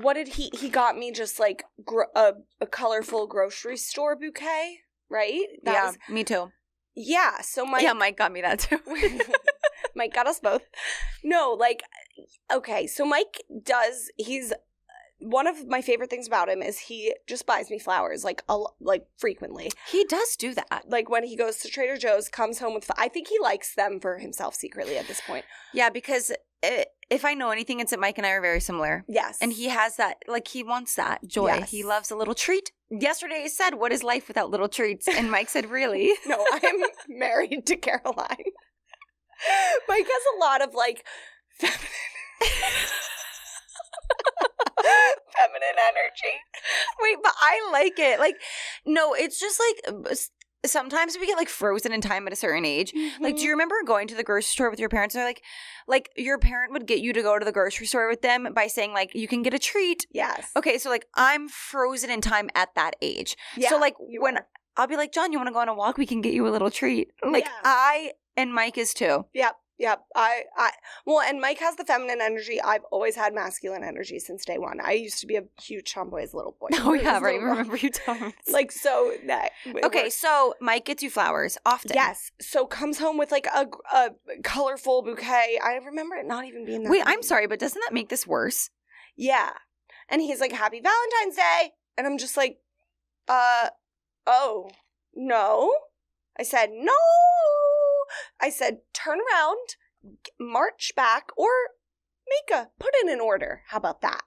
What 0.00 0.14
did 0.14 0.28
he? 0.28 0.50
He 0.52 0.68
got 0.68 0.96
me 0.96 1.10
just 1.10 1.40
like 1.40 1.64
gro- 1.84 2.12
a 2.14 2.34
a 2.60 2.66
colorful 2.66 3.26
grocery 3.26 3.78
store 3.78 4.14
bouquet, 4.14 4.80
right? 5.08 5.46
That 5.64 5.72
yeah, 5.72 5.86
was- 5.86 5.96
me 6.08 6.22
too. 6.22 6.52
Yeah. 6.94 7.40
So 7.40 7.64
my 7.64 7.80
yeah, 7.80 7.92
Mike 7.92 8.16
got 8.16 8.32
me 8.32 8.40
that 8.42 8.60
too. 8.60 8.78
Mike 9.94 10.14
got 10.14 10.26
us 10.26 10.40
both. 10.40 10.62
No, 11.24 11.56
like 11.58 11.82
okay, 12.52 12.86
so 12.86 13.04
Mike 13.04 13.42
does 13.62 14.10
he's 14.16 14.52
one 15.20 15.46
of 15.46 15.68
my 15.68 15.82
favorite 15.82 16.08
things 16.08 16.26
about 16.26 16.48
him 16.48 16.62
is 16.62 16.78
he 16.78 17.14
just 17.26 17.44
buys 17.46 17.70
me 17.70 17.78
flowers 17.78 18.24
like 18.24 18.42
a, 18.48 18.58
like 18.80 19.06
frequently. 19.18 19.70
he 19.90 20.04
does 20.04 20.34
do 20.36 20.54
that. 20.54 20.84
Like 20.88 21.10
when 21.10 21.24
he 21.24 21.36
goes 21.36 21.58
to 21.58 21.68
Trader 21.68 21.98
Joe's, 21.98 22.28
comes 22.28 22.58
home 22.58 22.74
with 22.74 22.90
I 22.96 23.08
think 23.08 23.28
he 23.28 23.38
likes 23.38 23.74
them 23.74 24.00
for 24.00 24.18
himself 24.18 24.54
secretly 24.54 24.96
at 24.96 25.06
this 25.08 25.20
point. 25.20 25.44
Yeah, 25.74 25.90
because 25.90 26.32
if 26.62 27.24
I 27.24 27.34
know 27.34 27.50
anything, 27.50 27.80
it's 27.80 27.90
that 27.90 28.00
Mike 28.00 28.18
and 28.18 28.26
I 28.26 28.30
are 28.30 28.40
very 28.40 28.60
similar. 28.60 29.04
Yes. 29.08 29.38
And 29.40 29.52
he 29.52 29.68
has 29.68 29.96
that, 29.96 30.18
like, 30.28 30.48
he 30.48 30.62
wants 30.62 30.94
that 30.94 31.26
joy. 31.26 31.48
Yes. 31.48 31.70
He 31.70 31.82
loves 31.82 32.10
a 32.10 32.16
little 32.16 32.34
treat. 32.34 32.72
Yesterday 32.90 33.42
I 33.44 33.48
said, 33.48 33.74
What 33.74 33.92
is 33.92 34.02
life 34.02 34.28
without 34.28 34.50
little 34.50 34.68
treats? 34.68 35.08
And 35.08 35.30
Mike 35.30 35.48
said, 35.48 35.70
Really? 35.70 36.12
No, 36.26 36.44
I'm 36.52 36.80
married 37.08 37.66
to 37.66 37.76
Caroline. 37.76 38.52
Mike 39.88 40.06
has 40.06 40.22
a 40.36 40.38
lot 40.38 40.62
of 40.62 40.74
like 40.74 41.04
feminine 41.58 41.78
feminine 44.82 45.78
energy. 45.88 46.34
Wait, 47.00 47.16
but 47.22 47.32
I 47.40 47.70
like 47.72 47.98
it. 47.98 48.18
Like, 48.18 48.36
no, 48.84 49.14
it's 49.14 49.40
just 49.40 49.60
like 49.60 49.94
uh, 49.94 50.14
sometimes 50.66 51.16
we 51.18 51.26
get 51.26 51.36
like 51.36 51.48
frozen 51.48 51.92
in 51.92 52.00
time 52.00 52.26
at 52.26 52.32
a 52.32 52.36
certain 52.36 52.64
age. 52.64 52.92
Like, 52.94 53.34
do 53.34 53.40
mm-hmm. 53.40 53.44
you 53.44 53.50
remember 53.52 53.76
going 53.86 54.08
to 54.08 54.14
the 54.14 54.22
grocery 54.22 54.42
store 54.42 54.70
with 54.70 54.78
your 54.78 54.88
parents? 54.88 55.14
They're 55.14 55.24
like, 55.24 55.42
like 55.86 56.10
your 56.16 56.38
parent 56.38 56.72
would 56.72 56.86
get 56.86 57.00
you 57.00 57.12
to 57.12 57.22
go 57.22 57.38
to 57.38 57.44
the 57.44 57.52
grocery 57.52 57.86
store 57.86 58.08
with 58.08 58.22
them 58.22 58.52
by 58.54 58.66
saying 58.66 58.92
like, 58.92 59.14
you 59.14 59.28
can 59.28 59.42
get 59.42 59.54
a 59.54 59.58
treat. 59.58 60.06
Yes. 60.12 60.50
Okay, 60.56 60.78
so 60.78 60.90
like 60.90 61.06
I'm 61.14 61.48
frozen 61.48 62.10
in 62.10 62.20
time 62.20 62.50
at 62.54 62.74
that 62.74 62.94
age. 63.00 63.36
Yeah, 63.56 63.70
so 63.70 63.78
like 63.78 63.94
when 63.98 64.38
are. 64.38 64.46
I'll 64.76 64.86
be 64.86 64.96
like, 64.96 65.12
John, 65.12 65.32
you 65.32 65.38
want 65.38 65.48
to 65.48 65.52
go 65.52 65.58
on 65.58 65.68
a 65.68 65.74
walk? 65.74 65.98
We 65.98 66.06
can 66.06 66.20
get 66.20 66.32
you 66.32 66.46
a 66.46 66.50
little 66.50 66.70
treat. 66.70 67.10
Like 67.24 67.44
Yeah. 67.44 67.52
I 67.64 68.12
and 68.36 68.54
Mike 68.54 68.78
is 68.78 68.94
too. 68.94 69.26
Yep, 69.34 69.56
yep. 69.80 70.04
I, 70.14 70.42
I, 70.56 70.70
well, 71.06 71.20
and 71.20 71.40
Mike 71.40 71.58
has 71.58 71.74
the 71.76 71.84
feminine 71.84 72.20
energy. 72.20 72.60
I've 72.60 72.84
always 72.92 73.16
had 73.16 73.34
masculine 73.34 73.82
energy 73.82 74.18
since 74.20 74.44
day 74.44 74.58
one. 74.58 74.78
I 74.80 74.92
used 74.92 75.18
to 75.20 75.26
be 75.26 75.36
a 75.36 75.42
huge 75.60 75.92
tomboy 75.92 76.22
as 76.22 76.32
a 76.32 76.36
little 76.36 76.56
boy. 76.60 76.68
Oh 76.82 76.94
yeah, 76.94 77.18
right. 77.20 77.40
Remember 77.40 77.76
you 77.76 77.90
telling. 77.90 78.32
Like 78.52 78.72
so 78.72 79.12
that. 79.26 79.50
okay, 79.66 80.04
works. 80.04 80.16
so 80.16 80.54
Mike 80.60 80.84
gets 80.84 81.02
you 81.02 81.10
flowers 81.10 81.58
often. 81.66 81.92
Yes. 81.94 82.30
So 82.40 82.66
comes 82.66 82.98
home 82.98 83.18
with 83.18 83.30
like 83.30 83.46
a, 83.46 83.66
a 83.92 84.10
colorful 84.42 85.02
bouquet. 85.02 85.58
I 85.62 85.74
remember 85.74 86.16
it 86.16 86.26
not 86.26 86.44
even 86.44 86.64
being 86.64 86.82
that. 86.84 86.90
Wait, 86.90 87.02
I'm 87.06 87.22
sorry, 87.22 87.46
but 87.46 87.58
doesn't 87.58 87.80
that 87.80 87.94
make 87.94 88.08
this 88.08 88.26
worse? 88.26 88.70
Yeah. 89.16 89.50
And 90.08 90.20
he's 90.20 90.40
like, 90.40 90.52
Happy 90.52 90.80
Valentine's 90.80 91.36
Day. 91.36 91.72
And 91.96 92.06
I'm 92.06 92.18
just 92.18 92.36
like, 92.36 92.58
uh, 93.28 93.68
oh, 94.26 94.70
no. 95.14 95.72
I 96.38 96.42
said, 96.42 96.70
no. 96.72 96.92
I 98.40 98.50
said, 98.50 98.78
turn 98.92 99.18
around, 99.18 99.76
march 100.38 100.92
back, 100.96 101.30
or 101.36 101.48
make 102.28 102.56
a, 102.56 102.68
put 102.78 102.92
in 103.02 103.10
an 103.10 103.20
order. 103.20 103.62
How 103.68 103.78
about 103.78 104.02
that? 104.02 104.22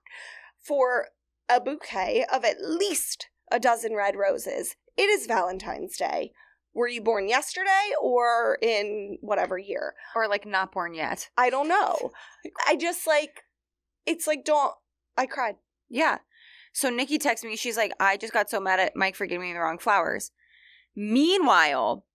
For 0.62 1.10
a 1.50 1.60
bouquet 1.60 2.26
of 2.32 2.44
at 2.44 2.58
least 2.62 3.30
a 3.52 3.60
dozen 3.60 3.96
red 3.96 4.16
roses. 4.16 4.76
It 4.98 5.10
is 5.10 5.28
Valentine's 5.28 5.98
Day. 5.98 6.32
Were 6.74 6.88
you 6.88 7.02
born 7.02 7.28
yesterday 7.28 7.92
or 8.02 8.58
in 8.62 9.18
whatever 9.22 9.58
year? 9.58 9.94
Or 10.16 10.28
like 10.28 10.46
not 10.46 10.72
born 10.72 10.94
yet. 10.96 11.30
I 11.38 11.50
don't 11.50 11.68
know. 11.68 12.12
I 12.68 12.76
just 12.76 13.06
like 13.06 13.44
it's 14.06 14.28
like 14.28 14.44
don't. 14.44 14.74
I 15.16 15.26
cried. 15.28 15.56
Yeah. 15.90 16.20
So 16.74 16.90
Niki 16.90 17.20
texts 17.20 17.46
me. 17.46 17.56
She's 17.56 17.78
like, 17.78 17.94
I 18.00 18.18
just 18.18 18.34
got 18.34 18.50
so 18.50 18.60
mad 18.60 18.80
at 18.80 18.96
Mike 18.96 19.16
for 19.16 19.28
giving 19.28 19.48
me 19.48 19.54
the 19.54 19.60
wrong 19.60 19.78
flowers. 19.78 20.32
Meanwhile, 20.96 22.06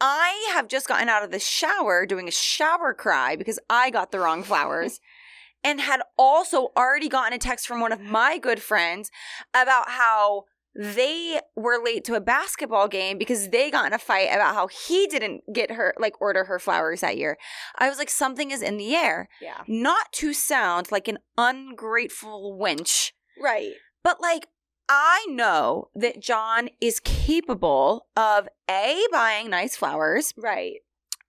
I 0.00 0.50
have 0.52 0.68
just 0.68 0.88
gotten 0.88 1.08
out 1.08 1.22
of 1.24 1.30
the 1.30 1.38
shower 1.38 2.04
doing 2.06 2.28
a 2.28 2.32
shower 2.32 2.92
cry 2.94 3.36
because 3.36 3.58
I 3.70 3.90
got 3.90 4.10
the 4.12 4.18
wrong 4.20 4.42
flowers 4.42 5.00
and 5.64 5.80
had 5.80 6.02
also 6.18 6.72
already 6.76 7.08
gotten 7.08 7.32
a 7.32 7.38
text 7.38 7.66
from 7.66 7.80
one 7.80 7.92
of 7.92 8.00
my 8.00 8.38
good 8.38 8.60
friends 8.60 9.10
about 9.54 9.90
how 9.90 10.44
they 10.76 11.40
were 11.54 11.78
late 11.82 12.02
to 12.04 12.14
a 12.14 12.20
basketball 12.20 12.88
game 12.88 13.16
because 13.16 13.50
they 13.50 13.70
got 13.70 13.86
in 13.86 13.92
a 13.92 13.98
fight 13.98 14.28
about 14.32 14.54
how 14.56 14.66
he 14.66 15.06
didn't 15.06 15.40
get 15.52 15.70
her 15.70 15.94
like 16.00 16.20
order 16.20 16.42
her 16.44 16.58
flowers 16.58 17.00
that 17.00 17.16
year. 17.16 17.38
I 17.78 17.88
was 17.88 17.96
like 17.96 18.10
something 18.10 18.50
is 18.50 18.60
in 18.60 18.76
the 18.76 18.94
air. 18.96 19.28
Yeah. 19.40 19.62
Not 19.68 20.12
to 20.14 20.32
sound 20.32 20.90
like 20.90 21.06
an 21.06 21.18
ungrateful 21.38 22.58
wench, 22.60 23.12
Right. 23.40 23.72
but 24.02 24.20
like 24.20 24.48
I 24.88 25.26
know 25.30 25.88
that 25.94 26.20
John 26.20 26.68
is 26.80 27.00
capable 27.00 28.06
of 28.16 28.48
A 28.70 29.06
buying 29.10 29.50
nice 29.50 29.76
flowers 29.76 30.32
Right. 30.36 30.80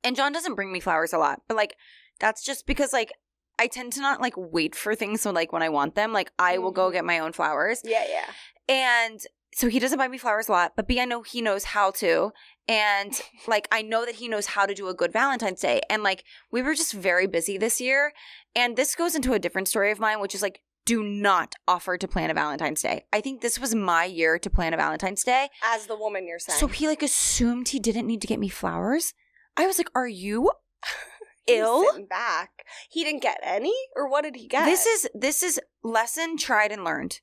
and 0.04 0.16
John 0.16 0.32
doesn't 0.34 0.56
bring 0.56 0.72
me 0.72 0.80
flowers 0.80 1.14
a 1.14 1.18
lot, 1.18 1.42
but 1.48 1.56
like 1.58 1.76
that's 2.20 2.44
just 2.44 2.66
because 2.68 2.92
like 2.94 3.12
I 3.58 3.68
tend 3.68 3.94
to 3.94 4.02
not 4.02 4.20
like 4.22 4.34
wait 4.36 4.76
for 4.76 4.96
things 4.96 5.22
so 5.22 5.32
like 5.32 5.54
when 5.54 5.64
I 5.64 5.70
want 5.70 5.96
them, 5.96 6.12
like 6.12 6.32
I 6.38 6.58
will 6.58 6.72
go 6.72 6.90
Mhm. 6.90 6.94
get 6.94 7.06
my 7.06 7.20
own 7.20 7.32
flowers. 7.32 7.82
Yeah. 7.86 8.06
Yeah. 8.08 8.32
And 8.68 9.22
so 9.54 9.70
he 9.70 9.80
doesn't 9.80 9.98
buy 10.00 10.10
me 10.10 10.18
flowers 10.18 10.50
a 10.50 10.52
lot, 10.52 10.74
but 10.76 10.86
B, 10.86 11.00
I 11.00 11.06
know 11.06 11.22
he 11.22 11.42
knows 11.42 11.64
how 11.64 11.92
to. 11.92 12.32
And 12.68 13.14
like, 13.48 13.70
I 13.72 13.82
know 13.82 14.04
that 14.06 14.16
he 14.16 14.28
knows 14.28 14.48
how 14.48 14.66
to 14.66 14.74
do 14.74 14.90
a 14.90 14.94
good 14.94 15.14
Valentine's 15.14 15.62
Day. 15.62 15.82
And 15.90 16.04
like, 16.04 16.26
we 16.52 16.62
were 16.62 16.76
just 16.76 16.92
very 16.92 17.26
busy 17.28 17.58
this 17.58 17.80
year. 17.80 18.12
And 18.54 18.76
this 18.76 18.96
goes 18.96 19.16
into 19.16 19.32
a 19.32 19.40
different 19.40 19.70
story 19.70 19.92
of 19.92 20.00
mine, 20.00 20.20
which 20.20 20.36
is 20.36 20.42
like, 20.42 20.60
do 20.86 21.04
not 21.04 21.56
offer 21.68 21.98
to 21.98 22.08
plan 22.08 22.30
a 22.30 22.34
Valentine's 22.34 22.82
Day. 22.82 23.06
I 23.12 23.22
think 23.22 23.42
this 23.42 23.60
was 23.60 23.74
my 23.74 24.06
year 24.06 24.38
to 24.40 24.50
plan 24.50 24.74
a 24.74 24.78
Valentine's 24.78 25.24
Day. 25.24 25.50
As 25.64 25.88
the 25.88 25.98
woman 25.98 26.28
you're 26.28 26.40
saying. 26.40 26.60
So 26.60 26.68
he 26.68 26.88
like 26.88 27.04
assumed 27.04 27.70
he 27.70 27.80
didn't 27.80 28.08
need 28.08 28.22
to 28.22 28.28
get 28.28 28.40
me 28.40 28.50
flowers. 28.50 29.14
I 29.58 29.66
was 29.66 29.78
like, 29.78 29.90
are 29.96 30.08
you 30.08 30.52
ill? 31.48 31.86
back. 32.10 32.66
He 32.90 33.04
didn't 33.04 33.22
get 33.24 33.40
any, 33.44 33.74
or 33.96 34.10
what 34.10 34.24
did 34.24 34.36
he 34.36 34.48
get? 34.48 34.66
This 34.66 34.86
is 34.86 35.10
this 35.14 35.44
is 35.44 35.60
lesson 35.84 36.38
tried 36.38 36.72
and 36.72 36.84
learned. 36.84 37.20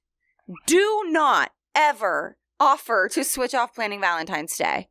Do 0.66 1.04
not 1.06 1.52
ever 1.74 2.36
offer 2.58 3.08
to 3.12 3.24
switch 3.24 3.54
off 3.54 3.74
planning 3.74 4.00
Valentine's 4.00 4.56
Day. 4.56 4.88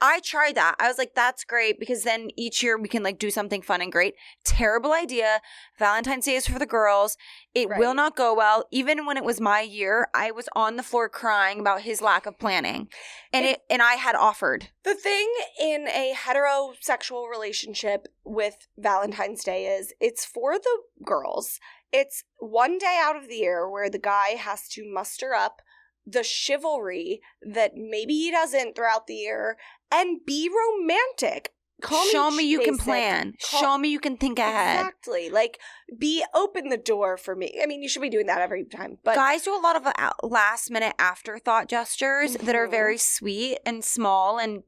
I 0.00 0.20
tried 0.20 0.54
that. 0.54 0.76
I 0.78 0.86
was 0.88 0.98
like, 0.98 1.14
that's 1.14 1.44
great 1.44 1.80
because 1.80 2.04
then 2.04 2.28
each 2.36 2.62
year 2.62 2.78
we 2.78 2.88
can 2.88 3.02
like 3.02 3.18
do 3.18 3.30
something 3.30 3.62
fun 3.62 3.80
and 3.80 3.90
great. 3.90 4.14
Terrible 4.44 4.92
idea. 4.92 5.40
Valentine's 5.78 6.24
Day 6.26 6.34
is 6.36 6.46
for 6.46 6.58
the 6.58 6.66
girls. 6.66 7.16
It 7.54 7.68
will 7.76 7.94
not 7.94 8.16
go 8.16 8.32
well. 8.34 8.64
Even 8.70 9.06
when 9.06 9.16
it 9.16 9.24
was 9.24 9.40
my 9.40 9.60
year, 9.60 10.08
I 10.14 10.30
was 10.30 10.48
on 10.54 10.76
the 10.76 10.82
floor 10.82 11.08
crying 11.08 11.58
about 11.58 11.82
his 11.82 12.00
lack 12.00 12.26
of 12.26 12.38
planning. 12.38 12.88
And 13.32 13.44
It- 13.44 13.48
it 13.50 13.62
and 13.70 13.82
I 13.82 13.94
had 13.94 14.14
offered. 14.14 14.70
The 14.84 14.94
thing 14.94 15.32
in 15.60 15.88
a 15.88 16.14
heterosexual 16.14 17.28
relationship 17.28 18.06
with 18.24 18.68
Valentine's 18.76 19.42
Day 19.44 19.66
is 19.66 19.92
it's 20.00 20.24
for 20.24 20.58
the 20.58 20.82
girls. 21.04 21.60
It's 21.92 22.24
one 22.38 22.78
day 22.78 22.98
out 23.02 23.16
of 23.16 23.28
the 23.28 23.36
year 23.36 23.68
where 23.68 23.90
the 23.90 23.98
guy 23.98 24.30
has 24.30 24.68
to 24.70 24.84
muster 24.84 25.34
up 25.34 25.62
the 26.10 26.22
chivalry 26.22 27.20
that 27.42 27.72
maybe 27.76 28.14
he 28.14 28.30
doesn't 28.30 28.74
throughout 28.74 29.06
the 29.06 29.14
year 29.14 29.56
and 29.90 30.24
be 30.24 30.48
romantic. 30.48 31.52
Call 31.80 32.04
Show 32.06 32.30
me 32.32 32.42
you 32.42 32.60
can 32.60 32.76
plan. 32.76 33.34
Call- 33.40 33.60
Show 33.60 33.78
me 33.78 33.88
you 33.88 34.00
can 34.00 34.16
think 34.16 34.38
ahead. 34.40 34.80
Exactly. 34.80 35.30
Like 35.30 35.60
be 35.96 36.24
open 36.34 36.70
the 36.70 36.76
door 36.76 37.16
for 37.16 37.36
me. 37.36 37.60
I 37.62 37.66
mean, 37.66 37.82
you 37.82 37.88
should 37.88 38.02
be 38.02 38.10
doing 38.10 38.26
that 38.26 38.40
every 38.40 38.64
time. 38.64 38.98
But 39.04 39.14
guys 39.14 39.42
do 39.42 39.54
a 39.54 39.60
lot 39.60 39.76
of 39.76 39.86
uh, 39.86 40.10
last 40.24 40.72
minute 40.72 40.94
afterthought 40.98 41.68
gestures 41.68 42.34
that 42.34 42.56
are 42.56 42.66
very 42.66 42.98
sweet 42.98 43.58
and 43.64 43.84
small 43.84 44.38
and 44.38 44.64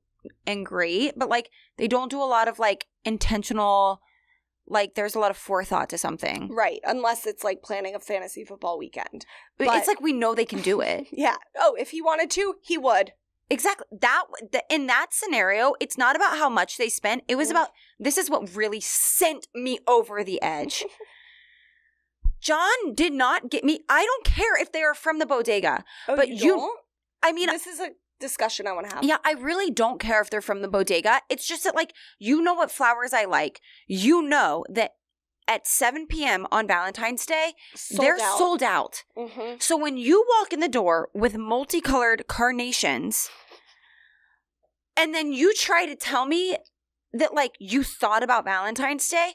and 0.46 0.66
great 0.66 1.14
but 1.16 1.31
like 1.31 1.48
they 1.79 1.88
don't 1.88 2.11
do 2.11 2.22
a 2.22 2.24
lot 2.29 2.46
of 2.46 2.59
like 2.59 2.87
intentional 3.07 4.03
like 4.70 4.94
there's 4.94 5.14
a 5.14 5.18
lot 5.18 5.30
of 5.30 5.37
forethought 5.37 5.88
to 5.90 5.98
something 5.98 6.48
right, 6.54 6.80
unless 6.85 7.26
it's 7.26 7.44
like 7.44 7.62
planning 7.62 7.94
a 7.94 8.00
fantasy 8.00 8.44
football 8.44 8.78
weekend. 8.78 9.26
But 9.59 9.68
it's 9.76 9.88
like 9.88 10.00
we 10.00 10.12
know 10.14 10.35
they 10.35 10.46
can 10.46 10.62
do 10.62 10.80
it 10.80 11.06
Yeah. 11.12 11.37
Oh, 11.59 11.74
if 11.78 11.90
he 11.90 12.00
wanted 12.00 12.30
to, 12.30 12.54
he 12.62 12.78
would. 12.78 13.12
exactly 13.50 13.87
that 14.00 14.24
the, 14.52 14.62
in 14.70 14.87
that 14.87 15.09
scenario 15.11 15.74
it's 15.80 15.98
not 15.98 16.14
about 16.16 16.38
how 16.38 16.48
much 16.48 16.76
they 16.78 16.88
spent 16.88 17.24
it 17.28 17.35
was 17.37 17.48
Mm. 17.48 17.52
about 17.52 17.68
this 17.98 18.16
is 18.16 18.30
what 18.30 18.54
really 18.54 18.80
sent 18.80 19.48
me 19.54 19.78
over 19.88 20.22
the 20.24 20.40
edge 20.40 20.85
john 22.40 22.94
did 22.94 23.12
not 23.12 23.50
get 23.50 23.64
me 23.64 23.80
i 23.88 24.04
don't 24.04 24.24
care 24.24 24.61
if 24.61 24.72
they 24.72 24.83
are 24.83 24.94
from 24.94 25.18
the 25.18 25.26
bodega 25.26 25.85
Oh, 26.09 26.16
But 26.16 26.28
you- 26.28 26.56
don't? 26.56 26.78
i 27.22 27.33
mean 27.33 27.48
this 27.48 27.66
is 27.66 27.80
a 27.80 27.90
discussion 28.20 28.66
I 28.66 28.72
want 28.72 28.88
to 28.90 28.94
have. 28.94 29.04
Yeah, 29.04 29.16
I 29.24 29.33
really 29.33 29.70
don't 29.70 29.98
care 30.00 30.20
if 30.20 30.30
they're 30.30 30.40
from 30.40 30.62
the 30.62 30.68
bodega. 30.68 31.20
It's 31.28 31.46
just 31.48 31.64
that, 31.64 31.74
like, 31.74 31.92
you 32.18 32.42
know 32.42 32.54
what 32.54 32.70
flowers 32.70 33.12
I 33.12 33.24
like. 33.24 33.61
You 33.88 34.22
know 34.22 34.64
that 34.68 34.92
at 35.48 35.66
7 35.66 36.06
p.m. 36.06 36.46
on 36.52 36.68
Valentine's 36.68 37.26
Day, 37.26 37.54
Sold 37.74 38.00
they're 38.00 38.20
out. 38.20 38.38
sold 38.38 38.62
out. 38.62 39.02
hmm 39.16 39.54
So 39.59 39.76
when 39.76 39.96
you 39.96 40.24
walk 40.38 40.52
in 40.52 40.61
the 40.61 40.68
door 40.68 41.09
with 41.12 41.37
multicolored 41.37 42.28
carnations, 42.28 43.28
and 44.96 45.14
then 45.14 45.33
you 45.33 45.52
try 45.54 45.87
to 45.87 45.96
tell 45.96 46.26
me 46.26 46.56
that, 47.12 47.35
like, 47.35 47.52
you 47.59 47.83
thought 47.83 48.22
about 48.22 48.44
Valentine's 48.44 49.09
Day, 49.09 49.33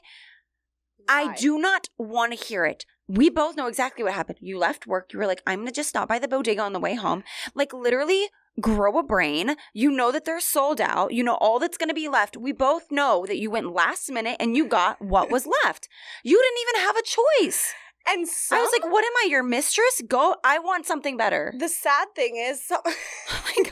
I 1.08 1.34
do 1.34 1.58
not 1.58 1.88
want 1.98 2.32
to 2.38 2.44
hear 2.44 2.64
it. 2.64 2.84
We 3.08 3.30
both 3.30 3.56
know 3.56 3.66
exactly 3.68 4.02
what 4.02 4.14
happened. 4.14 4.38
You 4.40 4.58
left 4.58 4.86
work. 4.86 5.12
You 5.12 5.18
were 5.18 5.26
like, 5.26 5.42
I'm 5.46 5.58
going 5.58 5.68
to 5.68 5.72
just 5.72 5.88
stop 5.90 6.08
by 6.08 6.18
the 6.18 6.26
bodega 6.28 6.62
on 6.62 6.72
the 6.72 6.80
way 6.80 6.94
home. 6.94 7.22
Like, 7.54 7.72
literally, 7.72 8.28
grow 8.60 8.98
a 8.98 9.02
brain. 9.02 9.56
You 9.72 9.90
know 9.90 10.12
that 10.12 10.24
they're 10.24 10.40
sold 10.40 10.80
out. 10.80 11.12
You 11.12 11.22
know 11.22 11.34
all 11.34 11.58
that's 11.58 11.76
going 11.78 11.88
to 11.88 11.94
be 11.94 12.08
left. 12.08 12.36
We 12.36 12.52
both 12.52 12.90
know 12.90 13.24
that 13.26 13.38
you 13.38 13.50
went 13.50 13.74
last 13.74 14.10
minute 14.10 14.36
and 14.40 14.56
you 14.56 14.66
got 14.66 15.00
what 15.00 15.30
was 15.30 15.46
left. 15.64 15.88
You 16.24 16.40
didn't 16.40 16.62
even 16.68 16.86
have 16.86 16.96
a 16.96 17.02
choice. 17.44 17.74
And 18.08 18.28
some, 18.28 18.58
I 18.58 18.62
was 18.62 18.70
like, 18.72 18.90
what 18.90 19.04
am 19.04 19.10
I, 19.24 19.26
your 19.28 19.42
mistress? 19.42 20.00
Go. 20.06 20.36
I 20.44 20.60
want 20.60 20.86
something 20.86 21.16
better. 21.16 21.52
the 21.58 21.68
sad 21.68 22.06
thing 22.14 22.36
is, 22.36 22.64
some, 22.64 22.80
oh 22.86 23.52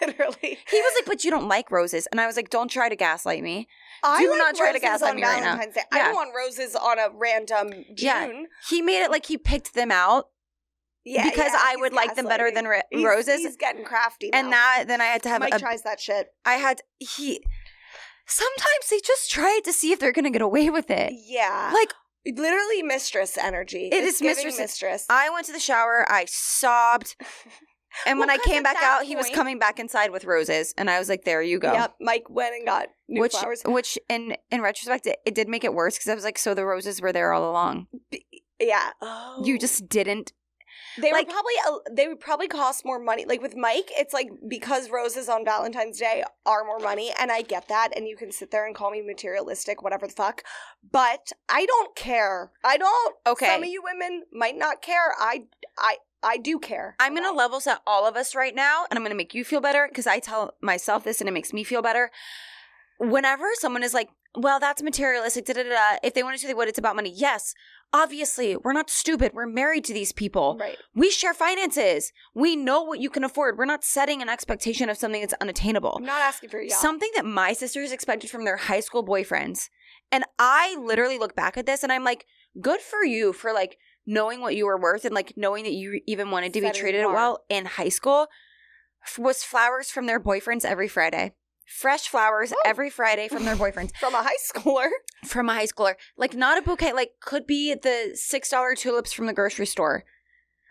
literally, 0.00 0.36
He 0.70 0.76
was 0.76 0.92
like, 1.00 1.06
but 1.06 1.24
you 1.24 1.30
don't 1.32 1.48
like 1.48 1.72
roses. 1.72 2.06
And 2.12 2.20
I 2.20 2.26
was 2.26 2.36
like, 2.36 2.50
don't 2.50 2.70
try 2.70 2.88
to 2.88 2.94
gaslight 2.94 3.42
me. 3.42 3.66
I 4.04 4.22
Do 4.22 4.30
like 4.30 4.38
not 4.38 4.54
try 4.54 4.72
to 4.72 4.78
gaslight 4.78 5.16
me 5.16 5.22
right 5.24 5.40
now. 5.40 5.56
Valentine's 5.56 5.74
Day. 5.74 5.82
I 5.90 5.98
don't 5.98 6.14
want 6.14 6.30
roses 6.36 6.76
on 6.76 6.98
a 7.00 7.08
random 7.12 7.70
June. 7.94 7.96
Yeah. 7.96 8.42
He 8.68 8.80
made 8.80 9.02
it 9.02 9.10
like 9.10 9.26
he 9.26 9.38
picked 9.38 9.74
them 9.74 9.90
out 9.90 10.28
Yeah, 11.04 11.24
because 11.28 11.52
yeah, 11.52 11.58
I 11.60 11.76
would 11.78 11.92
like 11.92 12.14
them 12.14 12.26
better 12.26 12.50
than 12.50 12.66
ro- 12.66 12.80
He's- 12.90 13.04
roses. 13.04 13.40
He's 13.40 13.56
getting 13.56 13.84
crafty, 13.84 14.30
now. 14.30 14.38
and 14.38 14.52
that, 14.52 14.84
then 14.88 15.00
I 15.00 15.04
had 15.06 15.22
to 15.24 15.28
have 15.28 15.40
Mike 15.40 15.54
a 15.54 15.58
tries 15.58 15.82
that 15.82 16.00
shit. 16.00 16.28
I 16.44 16.54
had 16.54 16.80
he 16.98 17.42
sometimes 18.26 18.88
they 18.90 19.00
just 19.04 19.30
try 19.30 19.54
it 19.58 19.64
to 19.64 19.72
see 19.72 19.92
if 19.92 19.98
they're 20.00 20.12
gonna 20.12 20.30
get 20.30 20.42
away 20.42 20.70
with 20.70 20.90
it. 20.90 21.12
Yeah, 21.14 21.70
Like 21.74 21.92
literally 22.26 22.82
mistress 22.82 23.36
energy. 23.36 23.88
It 23.92 24.02
It's 24.02 24.16
is 24.16 24.22
mistress- 24.22 24.58
mistress. 24.58 25.06
I 25.10 25.28
went 25.30 25.46
to 25.46 25.52
the 25.52 25.60
shower, 25.60 26.06
I 26.10 26.24
sobbed, 26.26 27.16
and 28.06 28.18
when 28.18 28.30
I 28.30 28.38
came 28.38 28.62
back 28.62 28.82
out, 28.82 29.04
he 29.04 29.14
was 29.14 29.28
coming 29.28 29.58
back 29.58 29.78
inside 29.78 30.10
with 30.10 30.24
roses, 30.24 30.72
and 30.78 30.88
I 30.90 30.98
was 30.98 31.08
like, 31.10 31.24
"There 31.24 31.42
you 31.42 31.58
go." 31.58 31.72
Yep, 31.72 31.96
Mike 32.00 32.30
went 32.30 32.54
and 32.54 32.64
got 32.64 32.88
new 33.08 33.20
which, 33.20 33.32
flowers. 33.32 33.60
which, 33.66 33.98
in 34.08 34.36
in 34.50 34.62
retrospect, 34.62 35.06
it, 35.06 35.18
it 35.26 35.34
did 35.34 35.48
make 35.48 35.64
it 35.64 35.74
worse 35.74 35.96
because 35.98 36.08
I 36.08 36.14
was 36.14 36.24
like, 36.24 36.38
"So 36.38 36.54
the 36.54 36.64
roses 36.64 37.02
were 37.02 37.12
there 37.12 37.32
all 37.34 37.48
along. 37.50 37.88
Yeah. 38.58 38.90
Oh. 39.02 39.42
You 39.44 39.58
just 39.58 39.86
didn't." 39.88 40.32
They 40.98 41.12
like- 41.12 41.26
would 41.26 41.34
probably 41.34 41.54
they 41.90 42.08
would 42.08 42.20
probably 42.20 42.48
cost 42.48 42.84
more 42.84 42.98
money. 42.98 43.24
Like 43.24 43.42
with 43.42 43.56
Mike, 43.56 43.90
it's 43.96 44.12
like 44.12 44.28
because 44.48 44.90
roses 44.90 45.28
on 45.28 45.44
Valentine's 45.44 45.98
Day 45.98 46.22
are 46.46 46.64
more 46.64 46.78
money, 46.78 47.12
and 47.18 47.32
I 47.32 47.42
get 47.42 47.68
that, 47.68 47.90
and 47.96 48.06
you 48.06 48.16
can 48.16 48.30
sit 48.30 48.50
there 48.50 48.66
and 48.66 48.74
call 48.74 48.90
me 48.90 49.02
materialistic, 49.02 49.82
whatever 49.82 50.06
the 50.06 50.12
fuck. 50.12 50.42
But 50.90 51.32
I 51.48 51.66
don't 51.66 51.96
care. 51.96 52.52
I 52.64 52.76
don't. 52.76 53.16
Okay. 53.26 53.46
Some 53.46 53.62
of 53.62 53.68
you 53.68 53.82
women 53.82 54.24
might 54.32 54.56
not 54.56 54.82
care. 54.82 55.14
I 55.18 55.44
I 55.78 55.96
I 56.22 56.36
do 56.38 56.58
care. 56.58 56.96
I'm 57.00 57.14
gonna 57.14 57.32
level 57.32 57.60
set 57.60 57.80
all 57.86 58.06
of 58.06 58.16
us 58.16 58.34
right 58.34 58.54
now, 58.54 58.86
and 58.90 58.96
I'm 58.98 59.04
gonna 59.04 59.14
make 59.14 59.34
you 59.34 59.44
feel 59.44 59.60
better 59.60 59.86
because 59.88 60.06
I 60.06 60.18
tell 60.20 60.54
myself 60.60 61.04
this, 61.04 61.20
and 61.20 61.28
it 61.28 61.32
makes 61.32 61.52
me 61.52 61.64
feel 61.64 61.82
better. 61.82 62.10
Whenever 62.98 63.46
someone 63.54 63.82
is 63.82 63.92
like, 63.92 64.08
"Well, 64.36 64.60
that's 64.60 64.82
materialistic," 64.82 65.44
da 65.46 65.54
da 65.54 65.64
da, 65.64 65.68
da," 65.70 65.98
if 66.02 66.14
they 66.14 66.22
want 66.22 66.38
to 66.38 66.46
say 66.46 66.54
what 66.54 66.68
it's 66.68 66.78
about 66.78 66.96
money, 66.96 67.10
yes, 67.10 67.54
obviously, 67.94 68.56
we're 68.56 68.72
not 68.72 68.90
stupid. 68.90 69.32
We're 69.32 69.46
married 69.46 69.84
to 69.84 69.94
these 69.94 70.12
people. 70.12 70.58
right. 70.60 70.76
We 70.94 71.10
share 71.10 71.32
finances. 71.32 72.12
We 72.34 72.56
know 72.56 72.82
what 72.82 72.98
you 72.98 73.08
can 73.08 73.24
afford. 73.24 73.56
We're 73.56 73.64
not 73.64 73.84
setting 73.84 74.20
an 74.20 74.28
expectation 74.28 74.90
of 74.90 74.98
something 74.98 75.20
that's 75.20 75.34
unattainable. 75.40 75.94
I'm 75.98 76.04
not 76.04 76.20
asking 76.20 76.50
for 76.50 76.60
yacht. 76.60 76.78
Something 76.78 77.10
that 77.14 77.24
my 77.24 77.52
sisters 77.52 77.92
expected 77.92 78.30
from 78.30 78.44
their 78.44 78.56
high 78.56 78.80
school 78.80 79.06
boyfriends. 79.06 79.68
And 80.10 80.24
I 80.38 80.76
literally 80.76 81.18
look 81.18 81.36
back 81.36 81.56
at 81.56 81.66
this 81.66 81.82
and 81.82 81.92
I'm 81.92 82.04
like, 82.04 82.26
good 82.60 82.80
for 82.80 83.04
you 83.04 83.32
for 83.32 83.52
like 83.52 83.78
knowing 84.06 84.40
what 84.40 84.56
you 84.56 84.66
were 84.66 84.78
worth 84.80 85.04
and 85.04 85.14
like 85.14 85.32
knowing 85.36 85.64
that 85.64 85.72
you 85.72 86.00
even 86.06 86.30
wanted 86.30 86.52
to 86.52 86.60
be 86.60 86.66
Setting 86.66 86.72
the 86.84 86.90
treated 86.90 87.06
well 87.06 87.44
in 87.48 87.64
high 87.64 87.88
school 87.88 88.26
was 89.18 89.44
flowers 89.44 89.90
from 89.90 90.06
their 90.06 90.20
boyfriends 90.20 90.64
every 90.64 90.88
Friday. 90.88 91.32
Fresh 91.66 92.08
flowers 92.08 92.52
Oh. 92.52 92.60
every 92.64 92.90
Friday 92.90 93.28
from 93.28 93.44
their 93.44 93.56
boyfriends 93.56 93.94
From 94.00 94.14
a 94.14 94.22
high 94.22 94.36
schooler. 94.52 94.88
from 95.24 95.48
a 95.48 95.54
high 95.54 95.66
schooler. 95.66 95.94
Like 96.16 96.34
not 96.34 96.58
a 96.58 96.62
bouquet, 96.62 96.92
like 96.92 97.12
could 97.20 97.46
be 97.46 97.74
the 97.74 98.12
six 98.14 98.50
dollar 98.50 98.74
tulips 98.74 99.12
from 99.12 99.26
the 99.26 99.32
grocery 99.32 99.66
store. 99.66 100.04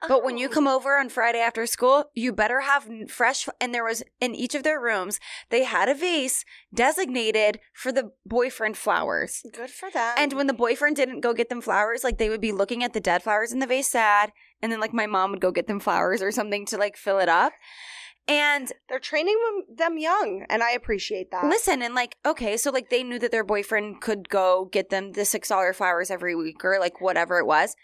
But 0.05 0.21
when 0.21 0.37
you 0.37 0.47
Oh. 0.47 0.51
come 0.51 0.67
over 0.67 0.97
on 0.99 1.07
Friday 1.07 1.39
after 1.39 1.65
school, 1.65 2.11
you 2.13 2.33
better 2.33 2.59
have 2.59 2.85
fresh. 3.09 3.47
And 3.61 3.73
there 3.73 3.85
was 3.85 4.03
in 4.19 4.35
each 4.35 4.53
of 4.53 4.63
their 4.63 4.77
rooms, 4.81 5.17
they 5.49 5.63
had 5.63 5.87
a 5.87 5.95
vase 5.95 6.43
designated 6.73 7.59
for 7.73 7.91
the 7.93 8.11
boyfriend 8.25 8.75
flowers. 8.77 9.41
Good 9.53 9.69
for 9.71 9.89
them. 9.89 10.13
And 10.17 10.33
when 10.33 10.47
the 10.47 10.53
boyfriend 10.53 10.97
didn't 10.97 11.21
go 11.21 11.33
get 11.33 11.47
them 11.47 11.61
flowers, 11.61 12.03
like 12.03 12.17
they 12.17 12.29
would 12.29 12.41
be 12.41 12.51
looking 12.51 12.83
at 12.83 12.91
the 12.91 12.99
dead 12.99 13.23
flowers 13.23 13.53
in 13.53 13.59
the 13.59 13.67
vase 13.67 13.87
sad. 13.87 14.33
And 14.61 14.71
then 14.71 14.81
like 14.81 14.93
my 14.93 15.07
mom 15.07 15.31
would 15.31 15.39
go 15.41 15.51
get 15.51 15.67
them 15.67 15.79
flowers 15.79 16.21
or 16.21 16.31
something 16.33 16.65
to 16.67 16.77
like 16.77 16.97
fill 16.97 17.19
it 17.19 17.29
up. 17.29 17.53
And 18.27 18.71
they're 18.87 18.99
training 18.99 19.37
them- 19.67 19.97
young, 19.97 20.45
and 20.49 20.63
I 20.63 20.71
appreciate 20.71 21.29
that. 21.31 21.45
listen, 21.45 21.81
and 21.81 21.93
like, 21.93 22.17
okay, 22.25 22.55
so 22.57 22.71
like 22.71 22.89
they 22.89 23.03
knew 23.03 23.19
that 23.19 23.31
their 23.31 23.43
boyfriend 23.43 24.01
could 24.01 24.29
go 24.29 24.69
get 24.71 24.89
them 24.89 25.11
the 25.11 25.25
$6 25.25 25.73
flowers 25.73 26.09
every 26.09 26.35
week 26.35 26.63
or 26.63 26.79
like 26.79 27.01
whatever 27.01 27.37
it 27.37 27.45
was. 27.45 27.75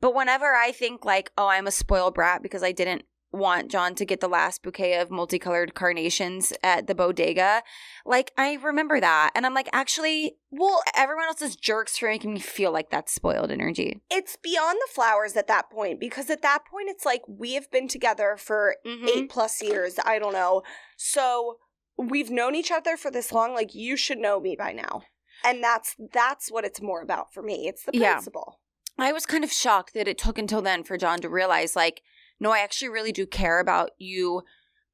But 0.00 0.14
whenever 0.14 0.54
I 0.54 0.70
think 0.70 1.04
like, 1.04 1.32
oh, 1.36 1.48
I'm 1.48 1.66
a 1.66 1.72
spoiled 1.72 2.14
brat 2.14 2.42
because 2.42 2.62
I 2.62 2.72
didn't 2.72 3.04
want 3.30 3.70
John 3.70 3.94
to 3.96 4.04
get 4.06 4.20
the 4.20 4.28
last 4.28 4.62
bouquet 4.62 4.98
of 4.98 5.10
multicolored 5.10 5.74
carnations 5.74 6.52
at 6.62 6.86
the 6.86 6.94
bodega, 6.94 7.62
like 8.06 8.32
I 8.38 8.54
remember 8.54 9.00
that. 9.00 9.32
And 9.34 9.44
I'm 9.44 9.52
like, 9.54 9.68
actually, 9.72 10.36
well, 10.50 10.80
everyone 10.96 11.26
else 11.26 11.42
is 11.42 11.54
jerks 11.54 11.98
for 11.98 12.08
making 12.08 12.32
me 12.34 12.40
feel 12.40 12.72
like 12.72 12.88
that's 12.90 13.12
spoiled 13.12 13.50
energy. 13.50 14.00
It's 14.10 14.36
beyond 14.42 14.78
the 14.80 14.92
flowers 14.94 15.36
at 15.36 15.46
that 15.48 15.70
point 15.70 16.00
because 16.00 16.30
at 16.30 16.40
that 16.42 16.64
point 16.70 16.88
it's 16.88 17.04
like 17.04 17.22
we 17.28 17.54
have 17.54 17.70
been 17.70 17.88
together 17.88 18.36
for 18.38 18.76
Mm-hmm. 18.86 19.08
eight 19.08 19.30
plus 19.30 19.62
years. 19.62 19.96
I 20.04 20.18
don't 20.18 20.32
know. 20.32 20.62
So 20.96 21.58
we've 21.98 22.30
known 22.30 22.54
each 22.54 22.70
other 22.70 22.96
for 22.96 23.10
this 23.10 23.32
long. 23.32 23.54
Like 23.54 23.74
you 23.74 23.96
should 23.96 24.18
know 24.18 24.40
me 24.40 24.56
by 24.58 24.72
now. 24.72 25.02
And 25.44 25.62
that's 25.62 25.94
that's 26.12 26.50
what 26.50 26.64
it's 26.64 26.80
more 26.80 27.02
about 27.02 27.32
for 27.34 27.42
me. 27.42 27.68
It's 27.68 27.84
the 27.84 27.92
Yeah. 27.94 28.14
principle. 28.14 28.60
I 28.98 29.12
was 29.12 29.26
kind 29.26 29.44
of 29.44 29.52
shocked 29.52 29.94
that 29.94 30.08
it 30.08 30.18
took 30.18 30.38
until 30.38 30.60
then 30.62 30.82
for 30.82 30.96
John 30.96 31.20
to 31.20 31.28
realize, 31.28 31.76
like, 31.76 32.02
no, 32.40 32.52
I 32.52 32.60
actually 32.60 32.88
really 32.88 33.12
do 33.12 33.26
care 33.26 33.60
about 33.60 33.90
you 33.98 34.42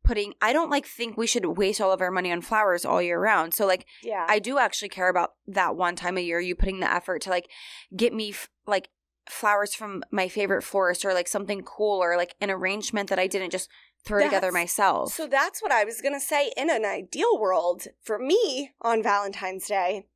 putting. 0.02 0.34
I 0.40 0.52
don't 0.52 0.70
like 0.70 0.86
think 0.86 1.16
we 1.16 1.26
should 1.26 1.44
waste 1.56 1.80
all 1.80 1.92
of 1.92 2.00
our 2.00 2.10
money 2.10 2.30
on 2.30 2.40
flowers 2.40 2.84
all 2.84 3.00
year 3.02 3.20
round. 3.20 3.54
So, 3.54 3.66
like, 3.66 3.86
Yeah. 4.02 4.26
I 4.28 4.38
do 4.38 4.58
actually 4.58 4.90
care 4.90 5.08
about 5.08 5.34
that 5.46 5.76
one 5.76 5.96
time 5.96 6.18
a 6.18 6.22
year, 6.22 6.40
you 6.40 6.54
putting 6.54 6.80
the 6.80 6.92
effort 6.92 7.22
to 7.22 7.30
like 7.30 7.48
get 7.96 8.12
me 8.12 8.30
f- 8.30 8.48
like 8.66 8.90
flowers 9.28 9.74
from 9.74 10.02
my 10.10 10.28
favorite 10.28 10.62
florist 10.62 11.04
or 11.04 11.14
like 11.14 11.28
something 11.28 11.62
cool 11.62 12.02
or 12.02 12.16
like 12.16 12.34
an 12.40 12.50
arrangement 12.50 13.08
that 13.08 13.18
I 13.18 13.26
didn't 13.26 13.50
just 13.50 13.70
throw 14.04 14.22
together 14.22 14.52
myself. 14.52 15.14
So 15.14 15.26
that's 15.26 15.62
what 15.62 15.72
I 15.72 15.84
was 15.84 16.02
going 16.02 16.12
to 16.12 16.20
say. 16.20 16.52
In 16.58 16.68
an 16.68 16.84
ideal 16.84 17.38
world, 17.40 17.86
for 18.02 18.18
me 18.18 18.72
on 18.82 19.02
Valentine's 19.02 19.66
Day, 19.66 20.06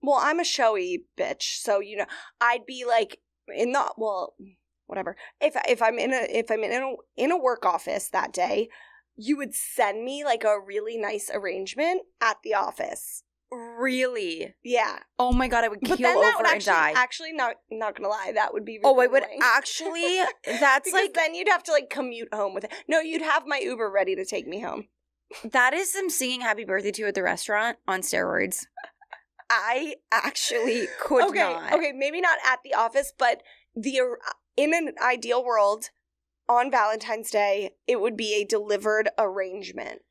well, 0.00 0.20
I'm 0.22 0.38
a 0.38 0.44
showy 0.44 1.04
bitch. 1.18 1.60
So, 1.60 1.80
you 1.80 1.96
know, 1.96 2.06
I'd 2.40 2.64
be 2.66 2.84
like 2.86 3.18
in 3.48 3.72
the, 3.72 3.92
well, 3.96 4.34
whatever. 4.94 5.16
If, 5.40 5.54
if 5.68 5.82
I'm 5.82 5.98
in 5.98 6.12
a, 6.12 6.26
if 6.30 6.50
I'm 6.50 6.62
in 6.62 6.72
a, 6.72 6.94
in 7.22 7.30
a 7.32 7.36
work 7.36 7.66
office 7.66 8.08
that 8.10 8.32
day, 8.32 8.68
you 9.16 9.36
would 9.36 9.54
send 9.54 10.04
me 10.04 10.24
like 10.24 10.44
a 10.44 10.58
really 10.64 10.96
nice 10.96 11.30
arrangement 11.32 12.02
at 12.20 12.36
the 12.44 12.54
office. 12.54 13.22
really? 13.50 14.54
Yeah. 14.64 14.98
Oh 15.18 15.32
my 15.32 15.46
god, 15.48 15.64
I 15.64 15.68
would 15.68 15.80
But 15.80 15.98
keel 15.98 16.08
over 16.08 16.18
would 16.18 16.36
and 16.38 16.46
actually, 16.46 16.72
die. 16.72 16.92
actually 16.96 17.32
not, 17.32 17.56
not 17.70 17.96
gonna 17.96 18.08
lie, 18.08 18.32
that 18.34 18.52
would 18.52 18.64
be 18.64 18.80
oh, 18.82 18.94
really 18.94 19.06
I 19.06 19.10
would 19.12 19.22
annoying. 19.22 19.40
actually. 19.42 20.20
That's 20.46 20.88
because 20.90 20.92
like 20.92 21.14
then 21.14 21.34
you'd 21.34 21.48
have 21.48 21.62
to 21.64 21.72
like 21.72 21.90
commute 21.90 22.32
home 22.34 22.54
with 22.54 22.64
it. 22.64 22.72
No, 22.88 23.00
you'd 23.00 23.22
have 23.22 23.44
my 23.46 23.58
Uber 23.58 23.90
ready 23.90 24.16
to 24.16 24.24
take 24.24 24.46
me 24.48 24.60
home. 24.60 24.88
that 25.44 25.72
is 25.74 25.92
some 25.92 26.10
singing 26.10 26.40
"Happy 26.40 26.64
Birthday" 26.64 26.90
to 26.92 27.02
you 27.02 27.08
at 27.08 27.14
the 27.14 27.22
restaurant 27.22 27.78
on 27.86 28.00
steroids. 28.00 28.66
I 29.50 29.96
actually 30.10 30.88
could 31.00 31.28
okay, 31.28 31.38
not. 31.40 31.72
Okay, 31.74 31.92
maybe 31.92 32.20
not 32.20 32.38
at 32.46 32.60
the 32.64 32.74
office, 32.74 33.12
but 33.16 33.42
the 33.76 34.00
in 34.56 34.74
an 34.74 34.92
ideal 35.02 35.44
world 35.44 35.90
on 36.48 36.70
Valentine's 36.70 37.30
Day, 37.30 37.72
it 37.86 38.00
would 38.00 38.16
be 38.16 38.34
a 38.34 38.44
delivered 38.44 39.08
arrangement. 39.18 40.02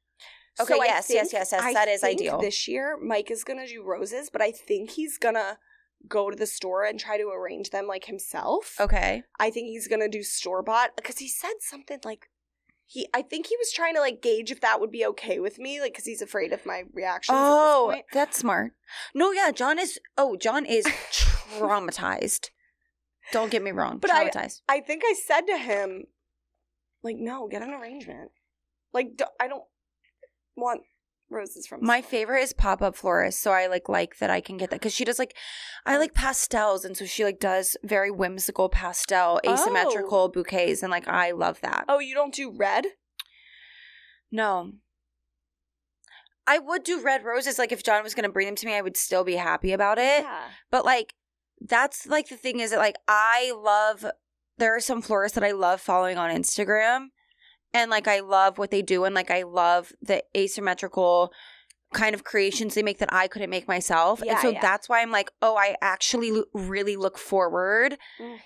Okay, 0.59 0.75
I 0.75 0.85
yes, 0.85 1.09
yes, 1.09 1.33
yes, 1.33 1.49
yes, 1.51 1.63
I 1.63 1.73
that 1.73 1.87
is 1.87 2.01
think 2.01 2.19
ideal. 2.19 2.39
This 2.39 2.67
year, 2.67 2.97
Mike 3.01 3.31
is 3.31 3.43
gonna 3.43 3.67
do 3.67 3.83
roses, 3.83 4.29
but 4.31 4.41
I 4.41 4.51
think 4.51 4.91
he's 4.91 5.17
gonna 5.17 5.57
go 6.07 6.29
to 6.29 6.35
the 6.35 6.45
store 6.45 6.83
and 6.83 6.99
try 6.99 7.17
to 7.17 7.29
arrange 7.29 7.71
them 7.71 7.87
like 7.87 8.05
himself. 8.05 8.75
Okay. 8.79 9.23
I 9.39 9.49
think 9.49 9.67
he's 9.67 9.87
gonna 9.87 10.09
do 10.09 10.21
store 10.21 10.61
bought 10.61 10.95
because 10.95 11.17
he 11.17 11.27
said 11.27 11.53
something 11.59 11.99
like 12.03 12.29
he. 12.85 13.07
I 13.13 13.23
think 13.23 13.47
he 13.47 13.57
was 13.57 13.71
trying 13.71 13.95
to 13.95 13.99
like 13.99 14.21
gauge 14.21 14.51
if 14.51 14.61
that 14.61 14.79
would 14.79 14.91
be 14.91 15.05
okay 15.07 15.39
with 15.39 15.57
me, 15.57 15.81
like 15.81 15.93
because 15.93 16.05
he's 16.05 16.21
afraid 16.21 16.53
of 16.53 16.65
my 16.65 16.83
reaction. 16.93 17.33
Oh, 17.35 17.39
at 17.39 17.43
this 17.43 17.63
oh, 17.65 17.87
point. 17.91 18.05
that's 18.13 18.37
smart. 18.37 18.73
No, 19.15 19.31
yeah, 19.31 19.51
John 19.51 19.79
is. 19.79 19.99
Oh, 20.17 20.35
John 20.35 20.65
is 20.65 20.85
traumatized. 21.57 22.49
Don't 23.31 23.51
get 23.51 23.63
me 23.63 23.71
wrong. 23.71 23.97
But 23.99 24.11
I- 24.11 24.29
traumatized. 24.29 24.61
I 24.67 24.81
think 24.81 25.03
I 25.05 25.13
said 25.13 25.41
to 25.47 25.57
him, 25.57 26.05
like, 27.03 27.17
no, 27.17 27.47
get 27.47 27.61
an 27.61 27.71
arrangement. 27.71 28.31
Like, 28.93 29.17
do- 29.17 29.25
I 29.39 29.47
don't 29.47 29.63
want 30.55 30.81
roses 31.29 31.65
from 31.65 31.83
My 31.83 32.01
favorite 32.01 32.41
is 32.41 32.53
pop 32.53 32.81
up 32.81 32.95
florist, 32.95 33.41
so 33.41 33.51
I 33.51 33.67
like 33.67 33.89
like 33.89 34.19
that 34.19 34.29
I 34.29 34.39
can 34.39 34.57
get 34.57 34.69
that 34.69 34.79
because 34.79 34.93
she 34.93 35.03
does 35.03 35.19
like, 35.19 35.35
I 35.85 35.97
like 35.97 36.13
pastels, 36.13 36.85
and 36.85 36.95
so 36.95 37.05
she 37.05 37.23
like 37.23 37.39
does 37.39 37.75
very 37.83 38.11
whimsical 38.11 38.69
pastel 38.69 39.41
asymmetrical 39.45 40.19
oh. 40.19 40.27
bouquets, 40.29 40.83
and 40.83 40.91
like 40.91 41.07
I 41.07 41.31
love 41.31 41.59
that. 41.61 41.85
Oh, 41.89 41.99
you 41.99 42.13
don't 42.13 42.33
do 42.33 42.51
red? 42.51 42.85
No. 44.31 44.73
I 46.45 46.59
would 46.59 46.83
do 46.83 47.01
red 47.01 47.23
roses. 47.23 47.57
Like 47.57 47.71
if 47.71 47.83
John 47.83 48.03
was 48.03 48.13
going 48.13 48.25
to 48.25 48.31
bring 48.31 48.47
them 48.47 48.55
to 48.55 48.65
me, 48.65 48.75
I 48.75 48.81
would 48.81 48.97
still 48.97 49.23
be 49.23 49.35
happy 49.35 49.71
about 49.71 49.97
it. 49.97 50.23
Yeah. 50.23 50.47
But 50.71 50.85
like 50.85 51.13
that's 51.65 52.05
like 52.07 52.29
the 52.29 52.37
thing 52.37 52.59
is 52.59 52.71
that 52.71 52.79
like 52.79 52.97
I 53.07 53.53
love 53.55 54.05
there 54.57 54.75
are 54.75 54.79
some 54.81 55.01
florists 55.01 55.35
that 55.35 55.43
I 55.43 55.51
love 55.51 55.81
following 55.81 56.17
on 56.17 56.29
Instagram 56.29 57.07
and 57.73 57.89
like 57.89 58.07
I 58.07 58.19
love 58.19 58.57
what 58.57 58.69
they 58.71 58.81
do 58.81 59.03
and 59.05 59.15
like 59.15 59.31
I 59.31 59.43
love 59.43 59.91
the 60.01 60.23
asymmetrical 60.35 61.31
kind 61.93 62.15
of 62.15 62.23
creations 62.23 62.73
they 62.73 62.81
make 62.83 62.97
that 62.99 63.13
I 63.13 63.27
couldn't 63.27 63.51
make 63.51 63.67
myself. 63.67 64.21
Yeah, 64.25 64.31
and 64.33 64.41
so 64.41 64.49
yeah. 64.49 64.61
that's 64.61 64.89
why 64.89 65.01
I'm 65.01 65.11
like, 65.11 65.29
"Oh, 65.43 65.55
I 65.55 65.75
actually 65.79 66.31
lo- 66.31 66.45
really 66.53 66.95
look 66.95 67.19
forward 67.19 67.97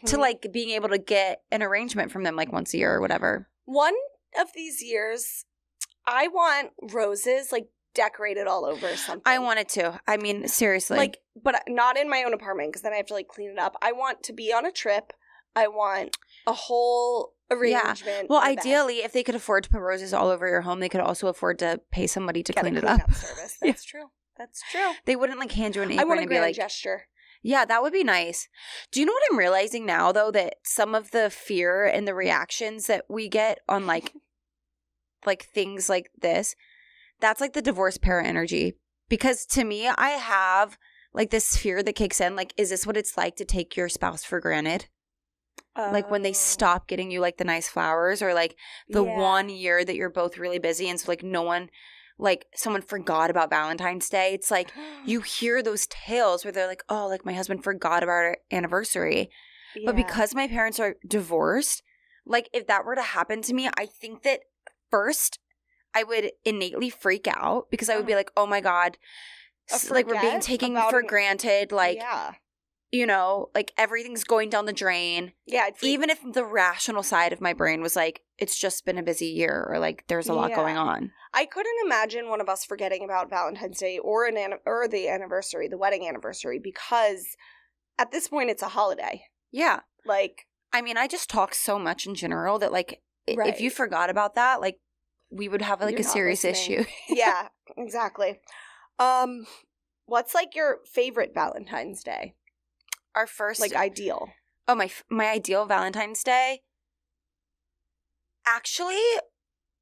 to 0.06 0.16
Mhm. 0.16 0.20
like 0.20 0.48
being 0.52 0.72
able 0.72 0.90
to 0.90 0.98
get 0.98 1.44
an 1.50 1.64
arrangement 1.64 2.12
from 2.12 2.24
them 2.24 2.36
like 2.36 2.52
once 2.52 2.74
a 2.74 2.78
year 2.78 2.94
or 2.94 3.02
whatever." 3.02 3.50
one 3.66 3.96
of 4.40 4.48
these 4.54 4.82
years, 4.84 5.46
I 6.06 6.28
want 6.28 6.72
roses 6.94 7.52
like 7.52 7.68
decorated 7.98 8.48
all 8.48 8.64
over 8.66 8.96
something. 8.96 9.24
I 9.26 9.40
wanted 9.40 9.68
to. 9.70 10.00
I 10.08 10.16
mean, 10.16 10.48
seriously. 10.48 10.98
like, 10.98 11.18
but 11.44 11.62
not 11.68 11.98
in 11.98 12.10
my 12.10 12.24
own 12.24 12.34
apartment 12.34 12.70
because 12.70 12.84
then 12.84 12.94
I 12.94 12.98
have 12.98 13.08
to 13.08 13.14
like 13.14 13.28
clean 13.28 13.50
it 13.50 13.60
up. 13.60 13.76
I 13.82 13.92
want 13.92 14.24
to 14.24 14.34
be 14.34 14.54
on 14.54 14.66
a 14.66 14.72
trip. 14.72 15.12
I 15.56 15.68
want 15.68 16.16
a 16.46 16.54
whole 16.54 17.34
arrangement. 17.52 18.30
well, 18.30 18.42
in 18.48 18.56
bed. 18.56 18.60
ideally, 18.60 18.98
if 19.00 19.12
they 19.12 19.24
could 19.24 19.36
afford 19.36 19.64
to 19.64 19.70
put 19.70 19.82
roses 19.82 20.14
all 20.14 20.30
over 20.30 20.48
your 20.48 20.62
home, 20.62 20.80
they 20.80 20.90
could 20.90 21.02
also 21.02 21.28
afford 21.28 21.60
to 21.60 21.82
pay 21.92 22.08
somebody 22.08 22.44
to 22.44 22.54
Get 22.54 22.62
clean 22.62 22.78
it 22.78 22.84
up. 22.86 23.00
cleanup 23.02 23.14
service. 23.16 23.58
Yeah. 23.62 23.72
That's 23.72 23.84
true. 23.84 24.06
That's 24.38 24.62
true. 24.72 24.92
They 25.06 25.16
wouldn't 25.16 25.40
like 25.40 25.52
hand 25.52 25.76
you 25.76 25.82
an 25.82 25.90
I 25.90 25.94
apron 25.96 26.08
want 26.10 26.20
a 26.20 26.22
and 26.22 26.30
be 26.30 26.40
like, 26.40 26.56
gesture. 26.56 27.08
Yeah, 27.42 27.66
that 27.66 27.82
would 27.82 27.94
be 27.94 28.04
nice. 28.04 28.48
Do 28.92 29.00
you 29.00 29.06
know 29.06 29.14
what 29.14 29.24
I'm 29.32 29.38
realizing 29.40 29.86
now 29.86 30.12
though 30.12 30.32
that 30.32 30.56
some 30.64 30.94
of 30.94 31.10
the 31.12 31.30
fear 31.32 31.86
and 31.86 32.08
the 32.08 32.14
reactions 32.14 32.86
that 32.88 33.06
we 33.10 33.28
get 33.30 33.60
on 33.68 33.88
like 33.88 34.14
like 35.26 35.44
things 35.46 35.90
like 35.90 36.12
this, 36.22 36.56
that's 37.20 37.42
like 37.42 37.54
the 37.54 37.62
divorce 37.62 37.98
parent 37.98 38.28
energy. 38.28 38.76
Because 39.10 39.46
to 39.48 39.64
me, 39.64 39.88
I 39.88 40.10
have 40.12 40.78
like 41.14 41.30
this 41.32 41.56
fear 41.58 41.82
that 41.82 41.94
kicks 41.94 42.20
in 42.22 42.36
like 42.36 42.54
is 42.58 42.70
this 42.70 42.86
what 42.86 42.98
it's 42.98 43.18
like 43.18 43.36
to 43.38 43.46
take 43.46 43.76
your 43.76 43.90
spouse 43.90 44.24
for 44.24 44.40
granted? 44.40 44.88
Like 45.76 46.10
when 46.10 46.24
they 46.24 46.32
Oh. 46.32 46.34
stop 46.34 46.88
getting 46.88 47.12
you 47.12 47.20
like 47.20 47.38
the 47.38 47.44
nice 47.44 47.68
flowers 47.68 48.22
or 48.22 48.34
like 48.34 48.56
the 48.90 49.04
Yeah. 49.04 49.18
one 49.18 49.48
year 49.50 49.86
that 49.86 49.96
you're 49.96 50.10
both 50.10 50.38
really 50.40 50.58
busy 50.60 50.90
and 50.90 51.00
so 51.00 51.12
like 51.12 51.24
no 51.24 51.44
one 51.44 51.70
like 52.18 52.48
someone 52.56 52.82
forgot 52.82 53.30
about 53.30 53.52
Valentine's 53.52 54.10
Day. 54.10 54.34
It's 54.34 54.50
like 54.50 54.72
you 55.06 55.22
hear 55.40 55.62
those 55.62 55.86
tales 55.88 56.44
where 56.44 56.52
they're 56.52 56.66
like, 56.68 56.84
"Oh, 56.90 57.08
like 57.08 57.26
my 57.26 57.34
husband 57.34 57.64
forgot 57.64 58.02
about 58.02 58.12
our 58.12 58.38
anniversary." 58.52 59.30
But 59.86 59.96
because 59.96 60.34
my 60.34 60.48
parents 60.48 60.80
are 60.80 60.96
divorced, 61.08 61.84
like 62.26 62.50
if 62.54 62.66
that 62.66 62.84
were 62.84 62.96
to 62.96 63.04
happen 63.04 63.44
to 63.44 63.54
me, 63.54 63.70
I 63.78 63.86
think 63.86 64.24
that 64.24 64.40
first 64.90 65.38
I 65.98 66.04
would 66.04 66.32
innately 66.46 66.90
freak 66.90 67.28
out 67.28 67.68
because 67.72 67.90
I 67.90 67.96
would 67.98 68.06
be 68.06 68.14
uh-huh. 68.14 68.20
like, 68.20 68.32
"Oh 68.38 68.46
my 68.46 68.62
god, 68.62 68.98
like 69.90 70.08
we're 70.08 70.22
being 70.22 70.40
taken 70.40 70.76
for 70.90 71.00
an- 71.00 71.08
granted, 71.08 71.72
like 71.72 71.98
yeah, 71.98 72.34
you 72.92 73.06
know, 73.06 73.50
like 73.56 73.74
everything's 73.78 74.24
going 74.24 74.50
down 74.50 74.66
the 74.66 74.74
drain." 74.84 75.34
yeah, 75.46 75.70
Even 75.82 76.10
if 76.10 76.20
the 76.40 76.46
rational 76.46 77.04
side 77.04 77.34
of 77.34 77.42
my 77.42 77.54
brain 77.54 77.82
was 77.82 77.96
like, 77.96 78.22
"It's 78.38 78.58
just 78.58 78.86
been 78.86 78.98
a 78.98 79.04
busy 79.12 79.28
year," 79.28 79.66
or 79.70 79.80
like, 79.80 80.06
"There's 80.08 80.30
a 80.30 80.34
lot 80.34 80.52
Yeah. 80.52 80.56
going 80.62 80.78
on." 80.78 81.12
I 81.34 81.46
couldn't 81.46 81.86
imagine 81.86 82.30
one 82.30 82.42
of 82.42 82.50
us 82.50 82.64
forgetting 82.66 83.04
about 83.04 83.30
Valentine's 83.30 83.80
Day 83.80 83.98
or 84.00 84.26
an 84.26 84.38
an- 84.38 84.60
or 84.66 84.88
the 84.88 85.08
anniversary, 85.10 85.68
the 85.68 85.78
wedding 85.78 86.08
anniversary, 86.08 86.60
because 86.60 87.36
at 87.98 88.12
this 88.12 88.28
point 88.28 88.50
it's 88.52 88.64
a 88.64 88.70
holiday. 88.70 89.24
Yeah. 89.52 89.80
Like, 90.06 90.46
I 90.72 90.82
mean, 90.82 90.98
I 90.98 91.08
just 91.08 91.30
talk 91.30 91.54
so 91.56 91.80
much 91.80 92.06
in 92.06 92.16
general 92.16 92.60
that 92.60 92.72
like 92.72 93.02
i- 93.28 93.36
if 93.52 93.60
you 93.60 93.70
forgot 93.70 94.10
about 94.10 94.36
that, 94.36 94.62
like 94.62 94.80
we 95.30 95.48
would 95.50 95.62
have 95.62 95.82
like 95.82 95.92
You're 95.94 96.02
a 96.02 96.04
serious 96.04 96.44
listening. 96.44 96.80
issue. 96.82 96.90
yeah, 97.10 97.48
exactly. 97.78 98.40
Um, 99.00 99.46
what's 100.06 100.34
like 100.34 100.56
your 100.56 100.80
favorite 100.92 101.32
Valentine's 101.34 102.04
Day? 102.04 102.36
Our 103.16 103.28
first 103.28 103.60
Like 103.60 103.74
ideal. 103.76 104.30
oh 104.68 104.76
my 104.76 104.90
my 105.10 105.28
ideal 105.30 105.66
Valentine's 105.66 106.24
Day. 106.24 106.62
Actually, 108.46 109.02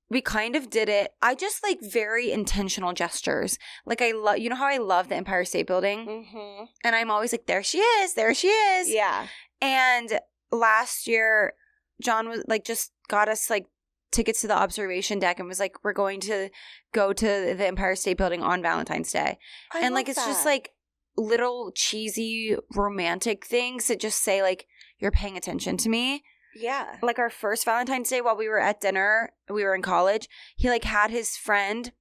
we 0.09 0.21
kind 0.21 0.55
of 0.55 0.69
did 0.69 0.89
it. 0.89 1.11
I 1.21 1.35
just 1.35 1.61
like 1.63 1.79
very 1.81 2.31
intentional 2.31 2.93
gestures. 2.93 3.57
Like 3.85 4.01
I 4.01 4.11
love 4.11 4.37
you 4.39 4.49
know 4.49 4.55
how 4.55 4.67
I 4.67 4.77
love 4.77 5.09
the 5.09 5.15
Empire 5.15 5.45
State 5.45 5.67
Building 5.67 6.07
Mm-hmm. 6.07 6.63
and 6.83 6.95
I'm 6.95 7.11
always 7.11 7.31
like 7.31 7.45
there 7.45 7.63
she 7.63 7.79
is, 7.79 8.13
there 8.13 8.33
she 8.33 8.47
is. 8.47 8.89
Yeah. 8.89 9.27
And 9.61 10.19
last 10.51 11.07
year 11.07 11.53
John 12.01 12.29
was 12.29 12.43
like 12.47 12.63
just 12.65 12.91
got 13.07 13.29
us 13.29 13.49
like 13.49 13.67
tickets 14.15 14.41
to 14.41 14.47
the 14.47 14.57
observation 14.57 15.19
deck 15.19 15.39
and 15.39 15.47
was 15.47 15.59
like 15.59 15.83
we're 15.83 15.93
going 15.93 16.19
to 16.21 16.49
go 16.93 17.13
to 17.13 17.25
the 17.25 17.67
Empire 17.67 17.95
State 17.95 18.17
Building 18.17 18.41
on 18.41 18.61
Valentine's 18.61 19.11
Day. 19.11 19.37
I 19.73 19.81
and 19.81 19.93
like 19.93 20.09
it's 20.09 20.25
just 20.25 20.45
like 20.45 20.71
little 21.17 21.71
cheesy 21.73 22.55
romantic 22.75 23.45
things 23.45 23.87
that 23.87 23.99
just 23.99 24.21
say 24.23 24.41
like 24.41 24.67
you're 24.99 25.11
paying 25.11 25.37
attention 25.37 25.77
to 25.77 25.89
me 25.89 26.23
yeah. 26.55 26.97
like 27.01 27.19
our 27.19 27.29
first 27.29 27.65
valentine's 27.65 28.09
day 28.09 28.21
while 28.21 28.35
we 28.35 28.47
were 28.47 28.59
at 28.59 28.81
dinner 28.81 29.31
we 29.49 29.63
were 29.63 29.75
in 29.75 29.81
college 29.81 30.27
he 30.55 30.69
like 30.69 30.83
had 30.83 31.11
his 31.11 31.37
friend 31.37 31.91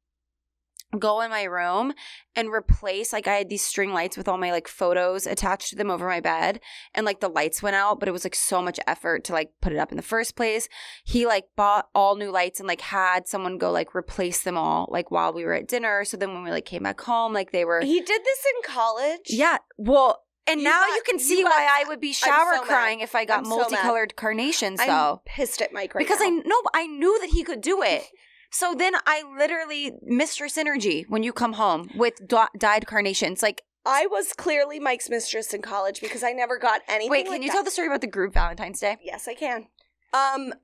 go 0.99 1.21
in 1.21 1.31
my 1.31 1.43
room 1.45 1.93
and 2.37 2.49
replace 2.53 3.13
like 3.13 3.27
i 3.29 3.35
had 3.35 3.49
these 3.49 3.65
string 3.65 3.93
lights 3.93 4.17
with 4.17 4.29
all 4.29 4.39
my 4.39 4.51
like 4.51 4.67
photos 4.69 5.27
attached 5.27 5.69
to 5.71 5.77
them 5.77 5.91
over 5.91 6.07
my 6.09 6.21
bed 6.21 6.61
and 6.95 7.05
like 7.07 7.21
the 7.21 7.29
lights 7.29 7.63
went 7.63 7.77
out 7.77 7.99
but 8.01 8.09
it 8.09 8.13
was 8.13 8.25
like 8.25 8.35
so 8.35 8.61
much 8.63 8.79
effort 8.87 9.25
to 9.25 9.33
like 9.33 9.51
put 9.61 9.73
it 9.73 9.79
up 9.79 9.91
in 9.93 9.97
the 9.97 10.03
first 10.03 10.37
place 10.37 10.69
he 11.05 11.27
like 11.27 11.45
bought 11.57 11.89
all 11.95 12.17
new 12.17 12.31
lights 12.31 12.59
and 12.61 12.67
like 12.67 12.81
had 12.81 13.27
someone 13.27 13.59
go 13.59 13.71
like 13.71 13.95
replace 13.95 14.43
them 14.43 14.57
all 14.57 14.89
like 14.91 15.11
while 15.11 15.33
we 15.33 15.45
were 15.45 15.55
at 15.55 15.69
dinner 15.69 16.05
so 16.05 16.17
then 16.17 16.33
when 16.33 16.43
we 16.45 16.51
like 16.51 16.65
came 16.65 16.83
back 16.83 17.01
home 17.01 17.33
like 17.33 17.53
they 17.53 17.65
were 17.65 17.81
He 17.81 18.01
did 18.01 18.23
this 18.25 18.45
in 18.57 18.73
college. 18.73 19.27
yeah 19.29 19.59
well 19.79 20.21
and 20.47 20.61
You 20.61 20.65
now 20.69 20.81
got- 20.81 20.95
you 20.97 21.03
can 21.07 21.15
you 21.19 21.25
see 21.25 21.43
got- 21.43 21.51
why 21.53 21.69
I 21.81 21.89
would 21.89 22.01
be 22.01 22.13
shower 22.13 22.53
so 22.55 22.61
mad. 22.61 22.67
crying 22.69 23.01
if 23.01 23.15
I 23.15 23.25
got 23.25 23.39
I'm 23.39 23.45
so 23.47 23.51
mad. 23.51 23.57
multicolored 23.71 24.15
carnations, 24.17 24.79
I'm 24.81 24.89
though 24.89 25.23
pissed 25.25 25.63
at 25.63 25.73
Mike 25.73 25.95
right 25.95 26.05
because 26.07 26.21
now. 26.21 26.27
I 26.27 26.31
know 26.31 26.61
I 26.75 26.87
knew 26.87 27.19
that 27.21 27.31
he 27.31 27.43
could 27.45 27.61
do 27.63 27.83
it. 27.83 28.03
So 28.55 28.73
then 28.73 28.95
I 29.05 29.25
literally 29.37 29.91
mistress 30.01 30.57
energy 30.57 31.05
when 31.09 31.25
you 31.25 31.33
come 31.33 31.55
home 31.55 31.91
with 31.97 32.15
do- 32.25 32.47
dyed 32.57 32.87
carnations. 32.87 33.43
Like, 33.43 33.63
I 33.85 34.07
was 34.07 34.33
clearly 34.33 34.79
Mike's 34.79 35.11
mistress 35.11 35.53
in 35.53 35.61
college 35.61 36.01
because 36.01 36.23
I 36.23 36.31
never 36.31 36.57
got 36.57 36.83
anything. 36.89 37.11
wait, 37.11 37.25
can 37.25 37.33
like 37.33 37.43
you 37.43 37.49
that. 37.49 37.55
tell 37.55 37.65
the 37.65 37.73
story 37.73 37.89
about 37.89 38.01
the 38.01 38.07
group 38.07 38.33
Valentine's 38.33 38.79
Day? 38.79 38.97
Yes, 39.03 39.27
I 39.27 39.35
can. 39.35 39.67
Um, 40.13 40.55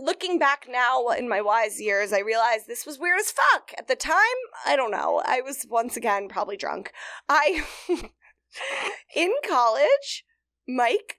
looking 0.00 0.38
back 0.38 0.68
now 0.70 1.08
in 1.08 1.28
my 1.28 1.40
wise 1.40 1.80
years, 1.80 2.12
I 2.12 2.20
realized 2.20 2.68
this 2.68 2.86
was 2.86 3.00
weird 3.00 3.18
as 3.18 3.32
fuck. 3.32 3.72
At 3.76 3.88
the 3.88 3.96
time, 3.96 4.14
I 4.64 4.76
don't 4.76 4.92
know. 4.92 5.20
I 5.26 5.40
was 5.40 5.66
once 5.68 5.96
again 5.96 6.28
probably 6.28 6.56
drunk. 6.56 6.92
I, 7.28 7.64
in 9.16 9.34
college, 9.44 10.24
Mike, 10.68 11.16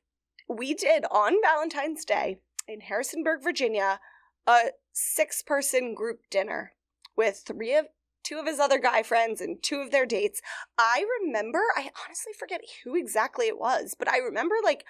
we 0.48 0.74
did 0.74 1.04
on 1.12 1.34
Valentine's 1.44 2.06
Day 2.06 2.38
in 2.70 2.80
Harrisonburg, 2.80 3.44
Virginia, 3.44 4.00
a 4.48 4.70
six 5.00 5.42
person 5.42 5.94
group 5.94 6.22
dinner 6.30 6.74
with 7.16 7.44
three 7.46 7.76
of 7.76 7.88
two 8.24 8.38
of 8.38 8.46
his 8.46 8.60
other 8.60 8.80
guy 8.80 9.02
friends 9.02 9.42
and 9.42 9.62
two 9.64 9.80
of 9.80 9.92
their 9.92 10.06
dates. 10.06 10.42
I 10.78 11.06
remember, 11.22 11.62
I 11.76 11.90
honestly 12.06 12.34
forget 12.38 12.62
who 12.84 12.96
exactly 12.96 13.48
it 13.48 13.58
was, 13.58 13.96
but 13.98 14.10
I 14.10 14.18
remember 14.18 14.56
like 14.64 14.86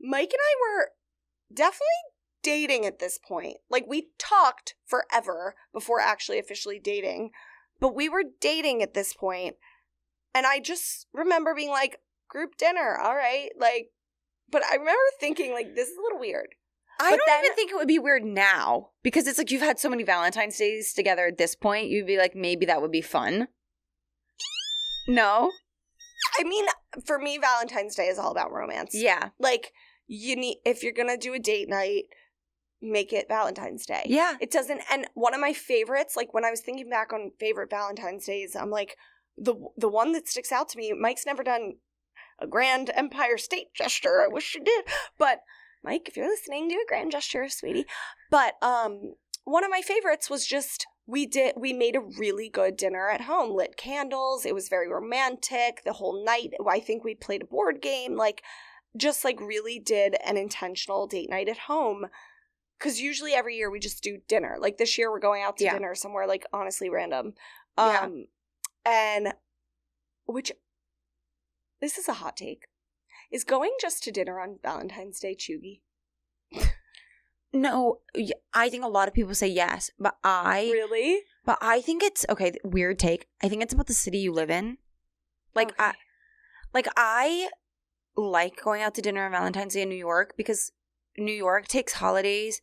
Mike 0.00 0.32
and 0.32 0.40
I 0.40 0.54
were 0.60 0.90
definitely 1.52 1.86
dating 2.42 2.84
at 2.86 2.98
this 2.98 3.18
point. 3.18 3.58
Like 3.70 3.84
we 3.86 4.08
talked 4.18 4.74
forever 4.86 5.54
before 5.72 6.00
actually 6.00 6.38
officially 6.38 6.78
dating, 6.78 7.30
but 7.80 7.94
we 7.94 8.08
were 8.08 8.24
dating 8.40 8.82
at 8.82 8.94
this 8.94 9.14
point. 9.14 9.56
And 10.34 10.46
I 10.46 10.58
just 10.58 11.06
remember 11.12 11.54
being 11.54 11.70
like, 11.70 12.00
group 12.28 12.56
dinner, 12.56 12.98
all 13.00 13.14
right. 13.14 13.50
Like, 13.58 13.90
but 14.50 14.62
I 14.64 14.74
remember 14.74 15.00
thinking, 15.20 15.52
like, 15.52 15.74
this 15.74 15.88
is 15.88 15.96
a 15.96 16.02
little 16.02 16.18
weird. 16.18 16.48
I 17.00 17.10
But 17.10 17.16
don't 17.16 17.26
then- 17.26 17.44
even 17.44 17.56
think 17.56 17.70
it 17.70 17.76
would 17.76 17.88
be 17.88 17.98
weird 17.98 18.24
now 18.24 18.90
because 19.02 19.26
it's 19.26 19.38
like 19.38 19.50
you've 19.50 19.62
had 19.62 19.78
so 19.78 19.88
many 19.88 20.02
Valentine's 20.04 20.56
days 20.56 20.92
together 20.92 21.26
at 21.26 21.38
this 21.38 21.54
point. 21.54 21.88
You'd 21.88 22.06
be 22.06 22.16
like, 22.18 22.34
maybe 22.36 22.66
that 22.66 22.80
would 22.80 22.92
be 22.92 23.00
fun. 23.00 23.48
No? 25.08 25.50
I 26.38 26.44
mean, 26.44 26.64
for 27.04 27.18
me, 27.18 27.38
Valentine's 27.38 27.94
Day 27.94 28.06
is 28.06 28.18
all 28.18 28.30
about 28.30 28.52
romance. 28.52 28.94
Yeah. 28.94 29.30
Like, 29.38 29.72
you 30.06 30.36
need, 30.36 30.58
if 30.64 30.82
you're 30.82 30.92
gonna 30.92 31.16
do 31.16 31.34
a 31.34 31.38
date 31.38 31.68
night, 31.68 32.04
make 32.80 33.12
it 33.12 33.26
Valentine's 33.28 33.84
Day. 33.86 34.04
Yeah. 34.06 34.36
It 34.40 34.50
doesn't. 34.50 34.82
And 34.90 35.06
one 35.14 35.34
of 35.34 35.40
my 35.40 35.52
favorites, 35.52 36.16
like 36.16 36.32
when 36.32 36.44
I 36.44 36.50
was 36.50 36.60
thinking 36.60 36.88
back 36.88 37.12
on 37.12 37.32
favorite 37.38 37.70
Valentine's 37.70 38.24
days, 38.26 38.56
I'm 38.56 38.70
like, 38.70 38.96
the 39.36 39.54
the 39.76 39.88
one 39.88 40.12
that 40.12 40.28
sticks 40.28 40.52
out 40.52 40.68
to 40.70 40.78
me. 40.78 40.92
Mike's 40.92 41.26
never 41.26 41.42
done 41.42 41.74
a 42.38 42.46
grand 42.46 42.90
Empire 42.94 43.36
State 43.36 43.74
gesture. 43.74 44.22
I 44.22 44.28
wish 44.28 44.52
he 44.52 44.60
did, 44.60 44.84
but 45.18 45.40
Mike, 45.84 46.08
if 46.08 46.16
you're 46.16 46.28
listening, 46.28 46.68
do 46.68 46.76
a 46.82 46.88
grand 46.88 47.12
gesture, 47.12 47.48
sweetie. 47.48 47.86
But 48.30 48.54
um, 48.62 49.14
one 49.44 49.64
of 49.64 49.70
my 49.70 49.82
favorites 49.82 50.30
was 50.30 50.46
just 50.46 50.86
we 51.06 51.26
did 51.26 51.54
we 51.56 51.72
made 51.74 51.94
a 51.94 52.00
really 52.00 52.48
good 52.48 52.76
dinner 52.76 53.08
at 53.10 53.22
home, 53.22 53.54
lit 53.54 53.76
candles. 53.76 54.46
It 54.46 54.54
was 54.54 54.68
very 54.68 54.88
romantic. 54.88 55.82
The 55.84 55.92
whole 55.92 56.24
night, 56.24 56.54
I 56.66 56.80
think 56.80 57.04
we 57.04 57.14
played 57.14 57.42
a 57.42 57.46
board 57.46 57.82
game, 57.82 58.16
like 58.16 58.42
just 58.96 59.24
like 59.24 59.40
really 59.40 59.78
did 59.78 60.16
an 60.24 60.36
intentional 60.36 61.06
date 61.06 61.28
night 61.28 61.48
at 61.48 61.58
home 61.58 62.06
because 62.78 63.00
usually 63.00 63.32
every 63.34 63.56
year 63.56 63.70
we 63.70 63.78
just 63.80 64.02
do 64.02 64.18
dinner. 64.28 64.56
Like 64.58 64.78
this 64.78 64.96
year, 64.96 65.10
we're 65.10 65.20
going 65.20 65.42
out 65.42 65.56
to 65.58 65.64
Yeah. 65.64 65.74
dinner 65.74 65.94
somewhere 65.94 66.26
like 66.26 66.46
honestly 66.52 66.88
random. 66.88 67.34
Yeah. 67.76 68.00
Um, 68.04 68.26
and 68.86 69.34
which 70.26 70.52
this 71.80 71.98
is 71.98 72.08
a 72.08 72.14
hot 72.14 72.36
take. 72.36 72.64
Is 73.34 73.42
going 73.42 73.72
just 73.80 74.04
to 74.04 74.12
dinner 74.12 74.38
on 74.38 74.60
Valentine's 74.62 75.18
Day 75.18 75.34
cheugy? 75.34 75.80
No, 77.56 78.00
I 78.52 78.68
think 78.68 78.82
a 78.82 78.88
lot 78.88 79.06
of 79.06 79.14
people 79.14 79.32
say 79.32 79.46
yes, 79.46 79.88
but 79.96 80.16
I 80.24 80.70
Really? 80.72 81.22
But 81.46 81.58
I 81.62 81.80
think 81.80 82.02
it's 82.02 82.26
okay. 82.28 82.52
Weird 82.64 82.98
take. 82.98 83.28
I 83.44 83.48
think 83.48 83.62
it's 83.62 83.72
about 83.72 83.86
the 83.86 83.94
city 83.94 84.18
you 84.18 84.32
live 84.32 84.50
in. 84.50 84.78
Like 85.54 85.72
I, 85.78 85.92
like 86.72 86.88
I 86.96 87.50
like 88.16 88.60
going 88.60 88.82
out 88.82 88.96
to 88.96 89.02
dinner 89.02 89.24
on 89.24 89.30
Valentine's 89.30 89.74
Day 89.74 89.82
in 89.82 89.88
New 89.88 89.94
York 89.94 90.34
because 90.36 90.72
New 91.16 91.32
York 91.32 91.68
takes 91.68 91.92
holidays 91.92 92.60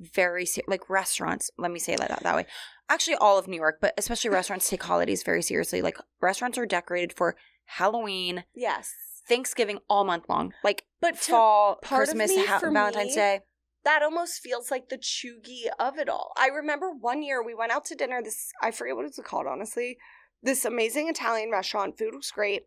very 0.00 0.44
ser- 0.44 0.62
like 0.66 0.90
restaurants. 0.90 1.52
Let 1.56 1.70
me 1.70 1.78
say 1.78 1.94
that 1.94 2.20
that 2.20 2.34
way. 2.34 2.46
Actually, 2.88 3.16
all 3.16 3.38
of 3.38 3.46
New 3.46 3.56
York, 3.56 3.78
but 3.80 3.94
especially 3.96 4.30
restaurants 4.32 4.68
take 4.68 4.82
holidays 4.82 5.22
very 5.22 5.42
seriously. 5.42 5.82
Like 5.82 5.98
restaurants 6.20 6.58
are 6.58 6.66
decorated 6.66 7.12
for 7.12 7.36
Halloween, 7.66 8.42
yes. 8.56 8.92
Thanksgiving 9.28 9.78
all 9.88 10.04
month 10.04 10.24
long. 10.28 10.52
Like 10.64 10.84
But 11.00 11.16
fall, 11.16 11.76
Christmas, 11.82 12.30
me, 12.30 12.44
ha- 12.46 12.58
for 12.58 12.70
Valentine's 12.70 13.10
me, 13.10 13.14
Day. 13.14 13.40
that 13.84 14.02
almost 14.02 14.40
feels 14.40 14.70
like 14.70 14.88
the 14.88 14.98
cheugy 14.98 15.64
of 15.78 15.98
it 15.98 16.08
all. 16.08 16.32
I 16.36 16.48
remember 16.48 16.90
one 16.90 17.22
year 17.22 17.42
we 17.44 17.54
went 17.54 17.72
out 17.72 17.84
to 17.86 17.94
dinner. 17.94 18.20
This 18.22 18.50
I 18.62 18.70
forget 18.70 18.96
what 18.96 19.06
it's 19.06 19.18
called, 19.24 19.46
honestly. 19.46 19.96
This 20.42 20.64
amazing 20.64 21.08
Italian 21.08 21.50
restaurant. 21.50 21.98
Food 21.98 22.14
was 22.14 22.30
great, 22.30 22.62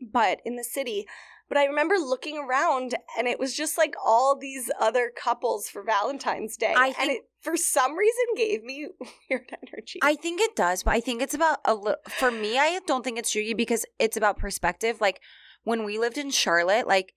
but 0.00 0.40
in 0.44 0.56
the 0.56 0.64
city. 0.64 1.06
But 1.48 1.58
I 1.58 1.64
remember 1.64 1.96
looking 1.96 2.38
around, 2.38 2.94
and 3.18 3.26
it 3.26 3.40
was 3.40 3.56
just 3.56 3.76
like 3.76 3.94
all 4.06 4.38
these 4.38 4.70
other 4.78 5.10
couples 5.16 5.68
for 5.68 5.82
Valentine's 5.82 6.56
Day, 6.56 6.72
I 6.76 6.94
and 7.00 7.10
it 7.10 7.22
for 7.40 7.56
some 7.56 7.96
reason 7.96 8.24
gave 8.36 8.62
me 8.62 8.86
weird 9.30 9.50
energy. 9.72 9.98
I 10.00 10.14
think 10.14 10.40
it 10.40 10.54
does, 10.54 10.84
but 10.84 10.92
I 10.92 11.00
think 11.00 11.20
it's 11.20 11.34
about 11.34 11.58
a 11.64 11.74
little. 11.74 11.96
For 12.08 12.30
me, 12.30 12.56
I 12.56 12.78
don't 12.86 13.02
think 13.02 13.18
it's 13.18 13.32
Judy 13.32 13.54
because 13.54 13.84
it's 13.98 14.16
about 14.16 14.38
perspective. 14.38 15.00
Like 15.00 15.20
when 15.64 15.84
we 15.84 15.98
lived 15.98 16.18
in 16.18 16.30
Charlotte, 16.30 16.86
like 16.86 17.14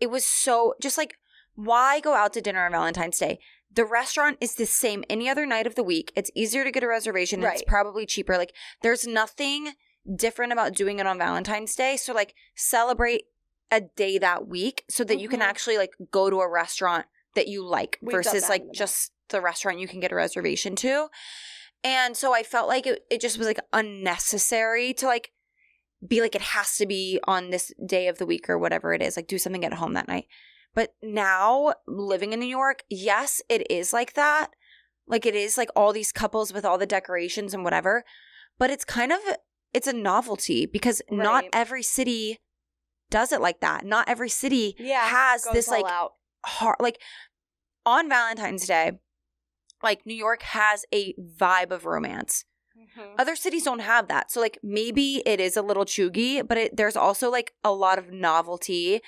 it 0.00 0.10
was 0.10 0.24
so 0.24 0.74
just 0.80 0.96
like 0.98 1.14
why 1.54 1.98
go 2.00 2.14
out 2.14 2.32
to 2.34 2.40
dinner 2.40 2.64
on 2.64 2.72
Valentine's 2.72 3.18
Day? 3.18 3.40
The 3.72 3.84
restaurant 3.84 4.38
is 4.40 4.54
the 4.54 4.64
same 4.66 5.04
any 5.10 5.28
other 5.28 5.44
night 5.44 5.66
of 5.66 5.74
the 5.74 5.82
week. 5.82 6.12
It's 6.16 6.30
easier 6.34 6.64
to 6.64 6.70
get 6.70 6.82
a 6.84 6.88
reservation. 6.88 7.42
and 7.42 7.52
It's 7.52 7.62
probably 7.66 8.06
cheaper. 8.06 8.38
Like 8.38 8.54
there's 8.82 9.06
nothing 9.06 9.72
different 10.16 10.52
about 10.52 10.74
doing 10.74 10.98
it 11.00 11.06
on 11.06 11.18
Valentine's 11.18 11.74
Day. 11.74 11.96
So 11.96 12.12
like 12.14 12.34
celebrate 12.54 13.24
a 13.70 13.80
day 13.82 14.16
that 14.18 14.46
week 14.48 14.84
so 14.88 15.04
that 15.04 15.20
you 15.20 15.28
can 15.28 15.40
Mhm. 15.40 15.44
actually 15.44 15.76
like 15.76 15.90
go 16.10 16.30
to 16.30 16.40
a 16.40 16.48
restaurant 16.48 17.04
that 17.34 17.48
you 17.48 17.62
like 17.62 17.98
We've 18.00 18.12
versus 18.16 18.48
like 18.48 18.66
the 18.68 18.72
just 18.72 19.12
the 19.28 19.40
restaurant 19.42 19.78
you 19.78 19.86
can 19.88 20.00
get 20.00 20.10
a 20.12 20.14
reservation 20.14 20.74
to. 20.76 21.08
And 21.84 22.16
so 22.16 22.32
I 22.32 22.42
felt 22.42 22.66
like 22.68 22.86
it, 22.86 23.04
it 23.10 23.20
just 23.20 23.36
was 23.36 23.46
like 23.46 23.60
unnecessary 23.74 24.94
to 24.94 25.06
like 25.06 25.32
be 26.06 26.20
like 26.20 26.34
it 26.34 26.40
has 26.40 26.76
to 26.76 26.86
be 26.86 27.18
on 27.24 27.50
this 27.50 27.72
day 27.84 28.08
of 28.08 28.18
the 28.18 28.26
week 28.26 28.48
or 28.48 28.58
whatever 28.58 28.92
it 28.92 29.02
is, 29.02 29.16
like 29.16 29.26
do 29.26 29.38
something 29.38 29.64
at 29.64 29.74
home 29.74 29.94
that 29.94 30.08
night. 30.08 30.26
But 30.74 30.94
now 31.02 31.74
living 31.86 32.32
in 32.32 32.40
New 32.40 32.46
York, 32.46 32.84
yes, 32.88 33.42
it 33.48 33.68
is 33.70 33.92
like 33.92 34.14
that. 34.14 34.50
Like 35.06 35.26
it 35.26 35.34
is 35.34 35.56
like 35.56 35.70
all 35.74 35.92
these 35.92 36.12
couples 36.12 36.52
with 36.52 36.64
all 36.64 36.78
the 36.78 36.86
decorations 36.86 37.54
and 37.54 37.64
whatever. 37.64 38.04
But 38.58 38.70
it's 38.70 38.84
kind 38.84 39.12
of 39.12 39.18
it's 39.72 39.86
a 39.86 39.92
novelty 39.92 40.66
because 40.66 41.02
not 41.10 41.44
every 41.52 41.82
city 41.82 42.38
does 43.10 43.32
it 43.32 43.40
like 43.40 43.60
that. 43.60 43.84
Not 43.84 44.08
every 44.08 44.28
city 44.28 44.76
yeah, 44.78 45.06
has 45.08 45.46
this 45.52 45.68
like 45.68 45.86
out. 45.86 46.12
hard 46.44 46.76
like 46.80 47.00
on 47.84 48.08
Valentine's 48.08 48.66
Day, 48.66 48.92
like 49.82 50.04
New 50.04 50.14
York 50.14 50.42
has 50.42 50.84
a 50.92 51.14
vibe 51.14 51.70
of 51.70 51.86
romance. 51.86 52.44
Mhm. 52.78 53.14
Other 53.18 53.34
cities 53.36 53.64
don't 53.64 53.80
have 53.80 54.08
that. 54.08 54.30
So 54.30 54.40
like 54.40 54.58
maybe 54.62 55.22
it 55.26 55.40
is 55.40 55.56
a 55.56 55.62
little 55.62 55.84
cheugy, 55.84 56.46
but 56.46 56.56
it, 56.58 56.76
there's 56.76 56.96
also 56.96 57.30
like 57.30 57.54
a 57.64 57.72
lot 57.72 57.98
of 57.98 58.10
novelty 58.12 59.00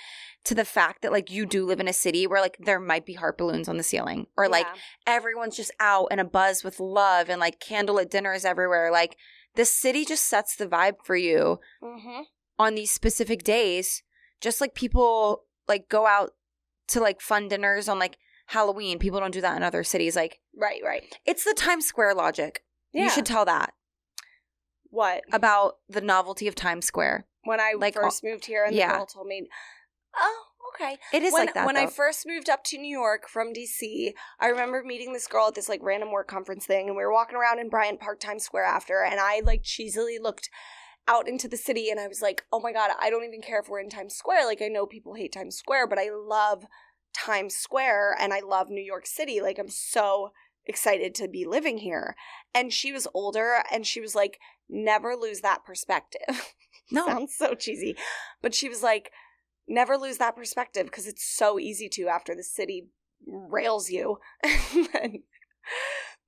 to 0.44 0.54
the 0.54 0.64
fact 0.64 1.02
that 1.02 1.12
like 1.12 1.30
you 1.30 1.46
do 1.46 1.64
live 1.64 1.80
in 1.80 1.88
a 1.88 1.92
city 1.92 2.26
where 2.26 2.40
like 2.40 2.56
there 2.58 2.80
might 2.80 3.06
be 3.06 3.12
heart 3.14 3.38
balloons 3.38 3.68
on 3.68 3.76
the 3.76 3.82
ceiling 3.82 4.26
or 4.36 4.48
like 4.48 4.66
Yeah. 4.66 4.80
everyone's 5.06 5.56
just 5.56 5.70
out 5.78 6.08
and 6.10 6.20
a 6.20 6.24
buzz 6.24 6.64
with 6.64 6.80
love 6.80 7.28
and 7.28 7.40
like 7.40 7.60
candlelit 7.60 8.10
dinners 8.10 8.44
everywhere. 8.44 8.90
Like 8.90 9.16
the 9.54 9.64
city 9.64 10.04
just 10.04 10.26
sets 10.26 10.56
the 10.56 10.66
vibe 10.66 10.96
for 11.04 11.16
you 11.16 11.60
Mhm. 11.82 12.24
on 12.58 12.74
these 12.74 12.90
specific 12.90 13.42
days. 13.44 14.02
Just 14.40 14.60
like 14.60 14.74
people 14.74 15.44
like 15.68 15.88
go 15.88 16.06
out 16.06 16.34
to 16.88 17.00
like 17.00 17.20
fun 17.20 17.46
dinners 17.48 17.88
on 17.88 17.98
like 17.98 18.16
Halloween. 18.46 18.98
People 18.98 19.20
don't 19.20 19.30
do 19.30 19.40
that 19.42 19.56
in 19.56 19.62
other 19.62 19.84
cities. 19.84 20.16
Like 20.16 20.40
Right, 20.56 20.80
right. 20.84 21.16
it's 21.24 21.44
the 21.44 21.54
Times 21.54 21.86
Square 21.86 22.14
logic. 22.14 22.64
Yeah. 22.93 23.05
You 23.05 23.11
should 23.11 23.26
tell 23.26 23.45
that 23.45 23.72
What? 24.91 25.22
about 25.32 25.76
the 25.88 26.01
novelty 26.01 26.49
of 26.49 26.55
Times 26.55 26.86
Square. 26.86 27.26
When 27.45 27.61
I 27.61 27.74
like, 27.78 27.95
first 27.95 28.22
moved 28.22 28.47
here 28.47 28.64
and 28.64 28.74
yeah. 28.74 28.93
the 28.93 28.99
girl 28.99 29.07
told 29.07 29.26
me, 29.26 29.49
"Oh, 30.16 30.45
okay." 30.74 30.99
It 31.12 31.22
is 31.22 31.32
when 31.32 31.47
like 31.47 31.55
that. 31.55 31.66
when 31.66 31.76
I 31.76 31.86
first 31.86 32.26
moved 32.26 32.51
up 32.51 32.64
to 32.64 32.78
New 32.78 32.91
York 32.91 33.28
from 33.28 33.53
DC, 33.55 34.12
I 34.38 34.49
remember 34.49 34.82
meeting 34.84 35.12
this 35.12 35.26
girl 35.26 35.49
at 35.49 35.55
this 35.55 35.68
like 35.68 35.80
random 35.82 36.11
work 36.11 36.28
conference 36.28 36.66
thing, 36.66 36.88
and 36.88 36.97
we 36.97 37.03
were 37.03 37.12
walking 37.12 37.36
around 37.36 37.59
in 37.59 37.70
Bryant 37.70 38.01
Park, 38.01 38.20
Times 38.20 38.45
Square 38.45 38.64
after, 38.64 39.03
and 39.03 39.18
I 39.20 39.41
like 39.45 39.62
cheesily 39.62 40.18
looked 40.20 40.51
out 41.09 41.26
into 41.28 41.49
the 41.49 41.57
city, 41.57 41.88
and 41.88 41.99
I 41.99 42.09
was 42.09 42.20
like, 42.20 42.45
"Oh 42.53 42.61
my 42.61 42.72
god, 42.72 42.91
I 43.01 43.09
don't 43.09 43.24
even 43.24 43.41
care 43.41 43.61
if 43.61 43.68
we're 43.68 43.80
in 43.80 43.88
Times 43.88 44.14
Square. 44.14 44.45
Like, 44.47 44.61
I 44.61 44.68
know 44.68 44.84
people 44.86 45.14
hate 45.14 45.32
Times 45.32 45.57
Square, 45.57 45.86
but 45.86 45.99
I 45.99 46.11
love 46.12 46.66
Times 47.14 47.57
Square, 47.57 48.16
and 48.20 48.34
I 48.34 48.41
love 48.41 48.68
New 48.68 48.82
York 48.84 49.07
City. 49.07 49.41
Like, 49.41 49.59
I'm 49.59 49.70
so." 49.70 50.32
Excited 50.66 51.14
to 51.16 51.28
be 51.28 51.44
living 51.46 51.78
here. 51.78 52.14
And 52.54 52.72
she 52.72 52.92
was 52.92 53.06
older 53.14 53.62
and 53.72 53.86
she 53.86 54.00
was 54.00 54.14
like 54.14 54.38
never 54.68 55.14
lose 55.16 55.40
that 55.40 55.64
perspective. 55.64 56.54
No, 56.92 57.06
sounds 57.06 57.36
so 57.36 57.54
cheesy. 57.54 57.94
But 58.42 58.52
she 58.52 58.68
was 58.68 58.82
like 58.82 59.12
never 59.68 59.96
lose 59.96 60.18
that 60.18 60.34
perspective 60.34 60.86
because 60.86 61.06
it's 61.06 61.24
so 61.24 61.56
easy 61.61 61.88
to 61.90 62.08
after 62.08 62.34
the 62.34 62.42
city 62.42 62.88
rails 63.26 63.90
you. 63.90 64.18
Then- 64.92 65.22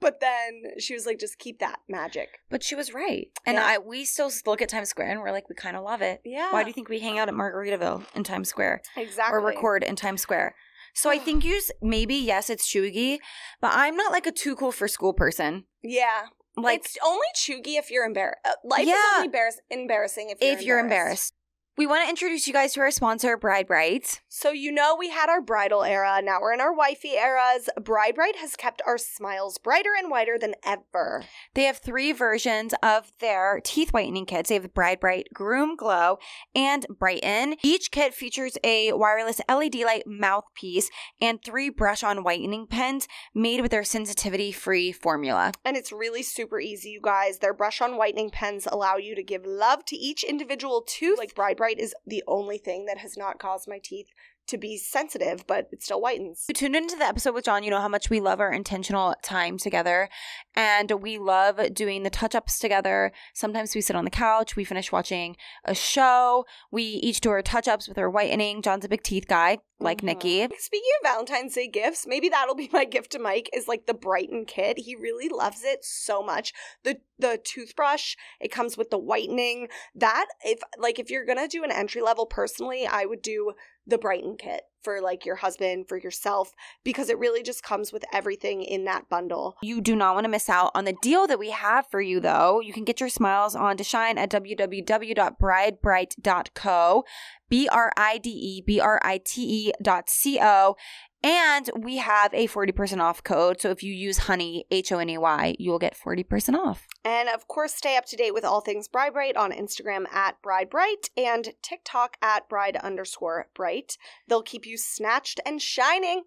but 0.00 0.20
then 0.20 0.62
she 0.78 0.94
was 0.94 1.06
like 1.06 1.18
just 1.18 1.38
keep 1.38 1.58
that 1.60 1.80
magic. 1.88 2.28
But 2.50 2.62
she 2.62 2.74
was 2.74 2.92
right. 2.94 3.28
And 3.46 3.56
Yeah. 3.56 3.66
I 3.66 3.78
we 3.78 4.04
still 4.04 4.30
look 4.46 4.60
at 4.62 4.68
Times 4.68 4.88
Square 4.88 5.10
and 5.10 5.20
we're 5.20 5.30
like, 5.32 5.48
we 5.48 5.54
kind 5.54 5.76
of 5.76 5.82
love 5.84 6.02
it. 6.02 6.20
yeah. 6.24 6.52
Why 6.52 6.62
do 6.62 6.68
you 6.68 6.74
think 6.74 6.88
we 6.88 6.98
hang 7.00 7.18
out 7.18 7.28
at 7.28 7.34
Margaritaville 7.34 8.04
in 8.14 8.22
Times 8.24 8.48
Square? 8.48 8.82
Exactly. 8.96 9.36
or 9.36 9.40
record 9.44 9.82
in 9.84 9.96
Times 9.96 10.20
Square? 10.20 10.54
So 10.94 11.10
I 11.10 11.18
think 11.18 11.44
you 11.48 11.56
s- 11.56 11.70
maybe 11.80 12.14
yes, 12.14 12.50
it's 12.50 12.66
cheugy, 12.70 13.18
but 13.60 13.72
I'm 13.74 13.96
not 13.96 14.12
like 14.12 14.26
a 14.26 14.32
too 14.32 14.54
cool 14.56 14.72
for 14.72 14.88
school 14.88 15.12
person. 15.12 15.64
yeah 15.82 16.22
Like 16.56 16.80
it's 16.80 16.96
only 17.04 17.26
cheugy 17.36 17.78
if 17.78 17.90
you're 17.90 18.04
embarrassed 18.04 18.40
uh, 18.44 18.52
life 18.64 18.86
Yeah. 18.86 18.94
is 18.94 19.14
only 19.16 19.26
embarrass- 19.26 19.60
embarrassing 19.70 20.30
if 20.30 20.38
you're 20.40 20.52
if 20.52 20.62
you're 20.62 20.78
embarrassed. 20.78 21.34
We 21.74 21.86
want 21.86 22.04
to 22.04 22.10
introduce 22.10 22.46
you 22.46 22.52
guys 22.52 22.74
to 22.74 22.80
our 22.80 22.90
sponsor, 22.90 23.38
Bride 23.38 23.66
Bright. 23.66 24.20
So 24.28 24.50
you 24.50 24.70
know 24.70 24.94
we 24.94 25.08
had 25.08 25.30
our 25.30 25.40
bridal 25.40 25.84
era, 25.84 26.20
now 26.22 26.38
we're 26.38 26.52
in 26.52 26.60
our 26.60 26.74
wifey 26.74 27.12
eras. 27.12 27.70
Bride 27.80 28.14
Bright 28.14 28.36
has 28.36 28.56
kept 28.56 28.82
our 28.86 28.98
smiles 28.98 29.56
brighter 29.56 29.92
and 29.98 30.10
whiter 30.10 30.38
than 30.38 30.54
ever. 30.66 31.24
They 31.54 31.62
have 31.62 31.78
three 31.78 32.12
versions 32.12 32.74
of 32.82 33.10
their 33.20 33.58
teeth 33.64 33.90
whitening 33.90 34.26
kits. 34.26 34.50
They 34.50 34.56
have 34.56 34.64
the 34.64 34.68
Bride 34.68 35.00
Bright, 35.00 35.28
Groom 35.32 35.74
Glow, 35.74 36.18
and 36.54 36.84
Brighten. 36.90 37.56
Each 37.62 37.90
kit 37.90 38.12
features 38.12 38.58
a 38.62 38.92
wireless 38.92 39.40
LED 39.48 39.76
light 39.76 40.02
mouthpiece 40.06 40.90
and 41.22 41.42
three 41.42 41.70
brush 41.70 42.02
on 42.02 42.22
whitening 42.22 42.66
pens 42.66 43.08
made 43.34 43.62
with 43.62 43.70
their 43.70 43.84
sensitivity 43.84 44.52
free 44.52 44.92
formula. 44.92 45.52
And 45.64 45.78
it's 45.78 45.90
really 45.90 46.22
super 46.22 46.60
easy, 46.60 46.90
you 46.90 47.00
guys. 47.02 47.38
Their 47.38 47.54
brush 47.54 47.80
on 47.80 47.96
whitening 47.96 48.28
pens 48.28 48.68
allow 48.70 48.96
you 48.96 49.14
to 49.14 49.22
give 49.22 49.46
love 49.46 49.86
to 49.86 49.96
each 49.96 50.22
individual 50.22 50.82
tooth. 50.86 51.18
Like 51.18 51.34
Bride 51.34 51.56
Bright 51.62 51.78
is 51.78 51.94
the 52.04 52.24
only 52.26 52.58
thing 52.58 52.86
that 52.86 52.98
has 52.98 53.16
not 53.16 53.38
caused 53.38 53.68
my 53.68 53.78
teeth 53.78 54.08
to 54.48 54.58
be 54.58 54.76
sensitive, 54.76 55.46
but 55.46 55.68
it 55.72 55.82
still 55.82 56.00
whitens. 56.00 56.44
You 56.48 56.54
tuned 56.54 56.76
into 56.76 56.96
the 56.96 57.04
episode 57.04 57.34
with 57.34 57.44
John, 57.44 57.62
you 57.62 57.70
know 57.70 57.80
how 57.80 57.88
much 57.88 58.10
we 58.10 58.20
love 58.20 58.40
our 58.40 58.52
intentional 58.52 59.14
time 59.22 59.58
together. 59.58 60.08
And 60.54 60.90
we 61.00 61.18
love 61.18 61.60
doing 61.72 62.02
the 62.02 62.10
touch 62.10 62.34
ups 62.34 62.58
together. 62.58 63.12
Sometimes 63.34 63.74
we 63.74 63.80
sit 63.80 63.96
on 63.96 64.04
the 64.04 64.10
couch, 64.10 64.56
we 64.56 64.64
finish 64.64 64.92
watching 64.92 65.36
a 65.64 65.74
show, 65.74 66.44
we 66.70 66.82
each 66.82 67.20
do 67.20 67.30
our 67.30 67.42
touch 67.42 67.68
ups 67.68 67.88
with 67.88 67.98
our 67.98 68.10
whitening. 68.10 68.62
John's 68.62 68.84
a 68.84 68.88
big 68.88 69.02
teeth 69.02 69.26
guy, 69.26 69.58
like 69.80 70.02
Mhm. 70.02 70.14
Niki. 70.20 70.58
Speaking 70.58 70.90
of 71.00 71.10
Valentine's 71.10 71.54
Day 71.54 71.68
gifts, 71.68 72.06
maybe 72.06 72.28
that'll 72.28 72.54
be 72.54 72.68
my 72.72 72.84
gift 72.84 73.12
to 73.12 73.18
Mike 73.18 73.48
is 73.52 73.68
like 73.68 73.86
the 73.86 73.94
Brighten 73.94 74.44
kit. 74.44 74.78
He 74.78 74.94
really 74.94 75.28
loves 75.28 75.64
it 75.64 75.84
so 75.84 76.22
much. 76.22 76.52
The 76.82 77.00
the 77.18 77.38
toothbrush, 77.42 78.16
it 78.40 78.50
comes 78.50 78.76
with 78.76 78.90
the 78.90 78.98
whitening. 78.98 79.68
That 79.94 80.26
if 80.44 80.60
like 80.76 80.98
if 80.98 81.08
you're 81.08 81.24
gonna 81.24 81.46
do 81.46 81.62
an 81.62 81.70
entry 81.70 82.02
level 82.02 82.26
personally, 82.26 82.84
I 82.86 83.04
would 83.04 83.22
do 83.22 83.52
the 83.86 83.98
Brighten 83.98 84.36
kit 84.36 84.62
for 84.82 85.00
like 85.00 85.24
your 85.24 85.36
husband, 85.36 85.88
for 85.88 85.96
yourself, 85.96 86.52
because 86.84 87.08
it 87.08 87.18
really 87.18 87.42
just 87.42 87.62
comes 87.62 87.92
with 87.92 88.04
everything 88.12 88.62
in 88.62 88.84
that 88.84 89.08
bundle. 89.08 89.56
You 89.62 89.80
do 89.80 89.96
not 89.96 90.14
want 90.14 90.24
to 90.24 90.30
miss 90.30 90.48
out 90.48 90.70
on 90.74 90.84
the 90.84 90.96
deal 91.02 91.26
that 91.26 91.38
we 91.38 91.50
have 91.50 91.86
for 91.90 92.00
you, 92.00 92.20
though. 92.20 92.60
You 92.60 92.72
can 92.72 92.84
get 92.84 93.00
your 93.00 93.08
smiles 93.08 93.54
on 93.54 93.76
to 93.76 93.84
shine 93.84 94.18
at 94.18 94.30
www.bridebright.co, 94.30 97.04
B 97.48 97.68
R 97.70 97.92
I 97.96 98.18
D 98.18 98.30
E 98.30 98.62
B 98.64 98.80
R 98.80 99.00
I 99.02 99.20
T 99.24 99.68
E 99.68 99.72
dot 99.82 100.08
C 100.08 100.38
O. 100.40 100.76
And 101.24 101.70
we 101.78 101.98
have 101.98 102.34
a 102.34 102.48
40% 102.48 103.00
off 103.00 103.22
code. 103.22 103.60
So 103.60 103.70
if 103.70 103.84
you 103.84 103.94
use 103.94 104.18
Honey, 104.18 104.64
H 104.72 104.90
O 104.90 104.98
N 104.98 105.08
E 105.08 105.18
Y, 105.18 105.54
you 105.58 105.70
will 105.70 105.78
get 105.78 105.96
40% 105.96 106.54
off. 106.54 106.88
And 107.04 107.28
of 107.28 107.46
course, 107.46 107.74
stay 107.74 107.96
up 107.96 108.06
to 108.06 108.16
date 108.16 108.34
with 108.34 108.44
all 108.44 108.60
things 108.60 108.88
Bride 108.88 109.12
Bright 109.12 109.36
on 109.36 109.52
Instagram 109.52 110.12
at 110.12 110.42
Bride 110.42 110.68
Bright 110.68 111.10
and 111.16 111.50
TikTok 111.62 112.16
at 112.20 112.48
Bride 112.48 112.76
underscore 112.76 113.46
Bright. 113.54 113.96
They'll 114.26 114.42
keep 114.42 114.66
you 114.66 114.71
snatched 114.76 115.40
and 115.46 115.60
shining. 115.60 116.24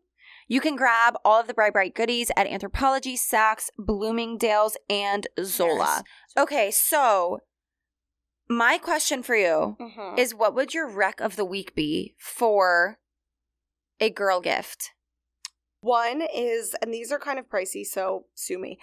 You 0.48 0.62
can 0.62 0.76
grab 0.76 1.16
all 1.26 1.39
of 1.41 1.48
the 1.48 1.54
Bride 1.54 1.74
Bright 1.74 1.96
goodies 1.96 2.30
at 2.38 2.48
Anthropologie, 2.48 3.18
Saks, 3.20 3.70
Bloomingdale's, 3.78 4.78
and 4.89 5.28
Zola. 5.41 6.04
Okay, 6.38 6.70
so 6.72 7.39
my 8.48 8.78
question 8.78 9.24
for 9.24 9.36
you 9.36 9.76
Mhm. 9.80 10.20
is 10.20 10.36
what 10.36 10.54
would 10.54 10.74
your 10.74 10.88
wreck 10.88 11.20
of 11.20 11.36
the 11.36 11.46
week 11.46 11.74
be 11.74 12.16
for 12.20 13.00
a 14.00 14.10
girl 14.12 14.39
gift? 14.39 14.91
One 15.80 16.22
is, 16.22 16.76
and 16.82 16.93
these 16.93 17.12
are 17.12 17.20
kind 17.20 17.39
of 17.39 17.48
pricey, 17.48 17.86
so 17.86 18.28
sue 18.36 18.60
me, 18.60 18.80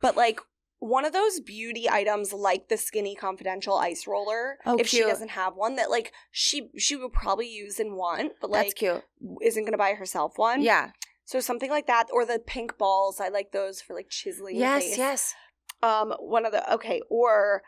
but 0.00 0.16
like 0.16 0.40
one 0.78 1.04
of 1.04 1.12
those 1.12 1.40
beauty 1.40 1.88
items 1.88 2.32
like 2.32 2.68
the 2.68 2.76
Skinny 2.76 3.14
Confidential 3.14 3.76
ice 3.76 4.06
roller. 4.06 4.58
Oh, 4.66 4.76
if 4.76 4.88
she 4.88 5.00
doesn't 5.00 5.30
have 5.30 5.56
one 5.56 5.76
that 5.76 5.90
like 5.90 6.12
she 6.30 6.70
she 6.76 6.96
would 6.96 7.12
probably 7.12 7.48
use 7.48 7.80
and 7.80 7.94
want, 7.94 8.32
but 8.40 8.52
That's 8.52 8.68
like 8.68 8.74
cute. 8.74 9.02
isn't 9.42 9.64
gonna 9.64 9.78
buy 9.78 9.94
herself 9.94 10.34
one. 10.36 10.62
Yeah. 10.62 10.90
So 11.24 11.40
something 11.40 11.70
like 11.70 11.86
that, 11.88 12.06
or 12.12 12.24
the 12.24 12.38
pink 12.38 12.78
balls. 12.78 13.20
I 13.20 13.28
like 13.28 13.52
those 13.52 13.80
for 13.80 13.94
like 13.94 14.08
chiseling. 14.10 14.56
Yes, 14.56 14.96
yes. 14.96 15.34
Um, 15.82 16.12
one 16.20 16.46
of 16.46 16.52
the 16.52 16.72
okay, 16.74 17.00
or 17.10 17.62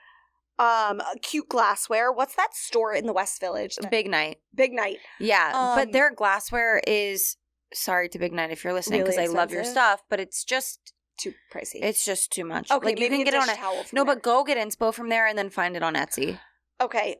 um, 0.58 1.00
cute 1.22 1.48
glassware. 1.48 2.12
What's 2.12 2.34
that 2.36 2.54
store 2.54 2.92
in 2.94 3.06
the 3.06 3.12
West 3.12 3.40
Village? 3.40 3.76
Big 3.90 4.08
night. 4.08 4.38
Big 4.54 4.72
Night. 4.72 4.98
Yeah. 5.18 5.52
Um, 5.54 5.76
but 5.76 5.92
their 5.92 6.12
glassware 6.12 6.80
is 6.86 7.36
sorry 7.72 8.08
to 8.10 8.18
Big 8.18 8.32
Night 8.32 8.50
if 8.50 8.64
you're 8.64 8.72
listening 8.72 9.00
because 9.00 9.16
Really 9.16 9.28
I 9.28 9.32
love 9.32 9.52
your 9.52 9.64
stuff, 9.64 10.02
but 10.08 10.20
it's 10.20 10.44
just 10.44 10.92
Too 11.18 11.32
pricey. 11.52 11.80
it's 11.82 12.04
just 12.04 12.30
too 12.32 12.44
much. 12.44 12.70
okay. 12.70 12.86
like 12.86 13.00
you 13.00 13.08
can 13.08 13.24
get 13.24 13.34
it 13.34 13.42
on 13.42 13.48
a 13.48 13.54
towel 13.56 13.84
No, 13.92 14.04
there. 14.04 14.14
but 14.14 14.22
go 14.22 14.44
get 14.44 14.56
inspo 14.56 14.92
from 14.94 15.08
there 15.08 15.26
and 15.26 15.36
then 15.36 15.50
find 15.50 15.76
it 15.76 15.82
on 15.82 15.94
Etsy. 15.94 16.38
okay 16.80 17.16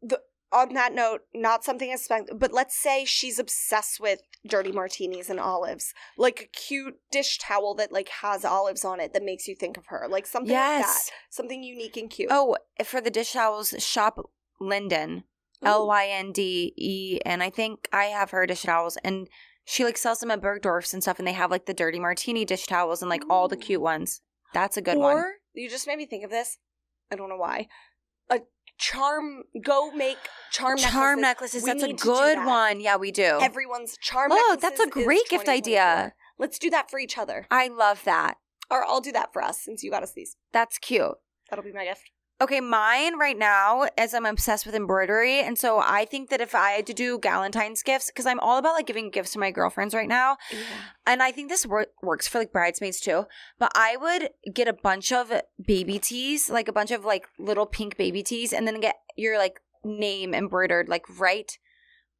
the, 0.00 0.20
on 0.52 0.74
that 0.74 0.94
note 0.94 1.20
not 1.34 1.64
something 1.64 1.90
expensive 1.92 2.38
but 2.38 2.52
let's 2.52 2.76
say 2.76 3.04
she's 3.04 3.38
obsessed 3.38 4.00
with 4.00 4.20
dirty 4.46 4.72
martinis 4.72 5.30
and 5.30 5.38
olives 5.38 5.94
like 6.18 6.40
a 6.40 6.46
cute 6.58 6.96
dish 7.10 7.38
towel 7.38 7.74
that 7.74 7.92
like 7.92 8.08
has 8.08 8.44
olives 8.44 8.84
on 8.84 9.00
it 9.00 9.12
that 9.12 9.22
makes 9.22 9.46
you 9.46 9.54
think 9.54 9.76
of 9.76 9.86
her 9.86 10.06
like 10.10 10.26
something 10.26 10.52
like 10.52 10.82
that 10.84 11.00
something 11.30 11.62
unique 11.62 11.96
and 11.96 12.10
cute 12.10 12.28
Oh, 12.32 12.56
for 12.84 13.00
the 13.00 13.10
dish 13.10 13.32
towels, 13.32 13.74
shop 13.78 14.18
Linden. 14.60 15.24
L 15.64 15.86
Y 15.86 16.08
N 16.08 16.32
D 16.32 16.74
E 16.76 17.20
and 17.24 17.40
I 17.40 17.48
think 17.50 17.88
I 17.92 18.06
have 18.06 18.30
her 18.32 18.46
dish 18.46 18.62
towels 18.62 18.98
and 19.04 19.28
she 19.64 19.84
like 19.84 19.96
sells 19.96 20.18
them 20.20 20.30
at 20.30 20.40
Bergdorf's 20.40 20.92
and 20.92 21.02
stuff 21.02 21.18
and 21.18 21.26
they 21.28 21.32
have 21.32 21.50
like 21.50 21.66
the 21.66 21.74
dirty 21.74 22.00
martini 22.00 22.44
dish 22.44 22.66
towels 22.66 23.02
and 23.02 23.08
like 23.08 23.22
all 23.30 23.48
the 23.48 23.56
cute 23.56 23.80
mm. 23.80 23.84
ones. 23.84 24.20
That's 24.54 24.76
a 24.76 24.82
good 24.82 24.96
or 24.96 25.00
one. 25.00 25.24
you 25.54 25.70
just 25.70 25.86
made 25.86 25.96
me 25.96 26.04
think 26.06 26.24
of 26.24 26.30
this 26.30 26.58
i 27.10 27.16
don't 27.16 27.28
know 27.30 27.36
why 27.36 27.68
a 28.30 28.40
charm 28.78 29.44
go 29.64 29.90
make 29.92 30.18
charm 30.50 30.76
Charm 30.78 31.20
necklaces. 31.20 31.62
necklaces, 31.62 31.64
that's 31.64 31.82
a 31.82 31.86
need 31.86 31.98
to 31.98 32.04
do 32.04 32.10
good 32.12 32.38
that. 32.38 32.46
one. 32.46 32.80
Yeah, 32.80 32.96
we 32.96 33.10
do. 33.12 33.38
everyone's 33.40 33.96
charm 33.98 34.30
Oh, 34.32 34.56
that's 34.60 34.80
a 34.80 34.88
great 34.88 35.28
gift 35.28 35.48
idea. 35.48 36.12
let's 36.38 36.58
do 36.58 36.68
that 36.70 36.90
for 36.90 36.98
each 36.98 37.16
other 37.18 37.46
I 37.50 37.68
love 37.68 38.02
that. 38.04 38.34
or 38.70 38.84
i'll 38.84 39.00
do 39.00 39.12
that 39.12 39.32
for 39.32 39.42
us 39.42 39.62
since 39.62 39.82
you 39.82 39.90
got 39.90 40.02
us 40.02 40.12
these 40.12 40.36
That's 40.52 40.78
cute. 40.78 41.16
that'll 41.48 41.64
be 41.64 41.72
my 41.72 41.84
gift 41.84 42.10
Okay, 42.42 42.60
mine 42.60 43.20
right 43.20 43.38
now, 43.38 43.86
as 43.96 44.14
I'm 44.14 44.26
obsessed 44.26 44.66
with 44.66 44.74
embroidery, 44.74 45.38
and 45.38 45.56
so 45.56 45.78
I 45.78 46.04
think 46.04 46.28
that 46.30 46.40
if 46.40 46.56
I 46.56 46.72
had 46.72 46.88
to 46.88 46.92
do 46.92 47.16
Galentine's 47.20 47.84
gifts, 47.84 48.10
because 48.10 48.26
I'm 48.26 48.40
all 48.40 48.58
about 48.58 48.74
like 48.74 48.88
giving 48.88 49.10
gifts 49.10 49.34
to 49.34 49.38
my 49.38 49.52
girlfriends 49.52 49.94
right 49.94 50.08
now, 50.08 50.38
and 51.06 51.22
I 51.22 51.30
think 51.30 51.50
this 51.50 51.64
wor- 51.64 51.86
works 52.02 52.26
for 52.26 52.40
like 52.40 52.50
bridesmaids 52.52 52.98
too. 52.98 53.26
But 53.60 53.70
I 53.76 53.96
would 53.96 54.30
get 54.52 54.66
a 54.66 54.72
bunch 54.72 55.12
of 55.12 55.32
baby 55.64 56.00
tees, 56.00 56.50
like 56.50 56.66
a 56.66 56.72
bunch 56.72 56.90
of 56.90 57.04
like 57.04 57.28
little 57.38 57.64
pink 57.64 57.96
baby 57.96 58.24
tees, 58.24 58.52
and 58.52 58.66
then 58.66 58.80
get 58.80 58.96
your 59.16 59.38
like 59.38 59.60
name 59.84 60.34
embroidered 60.34 60.88
like 60.88 61.04
right 61.20 61.56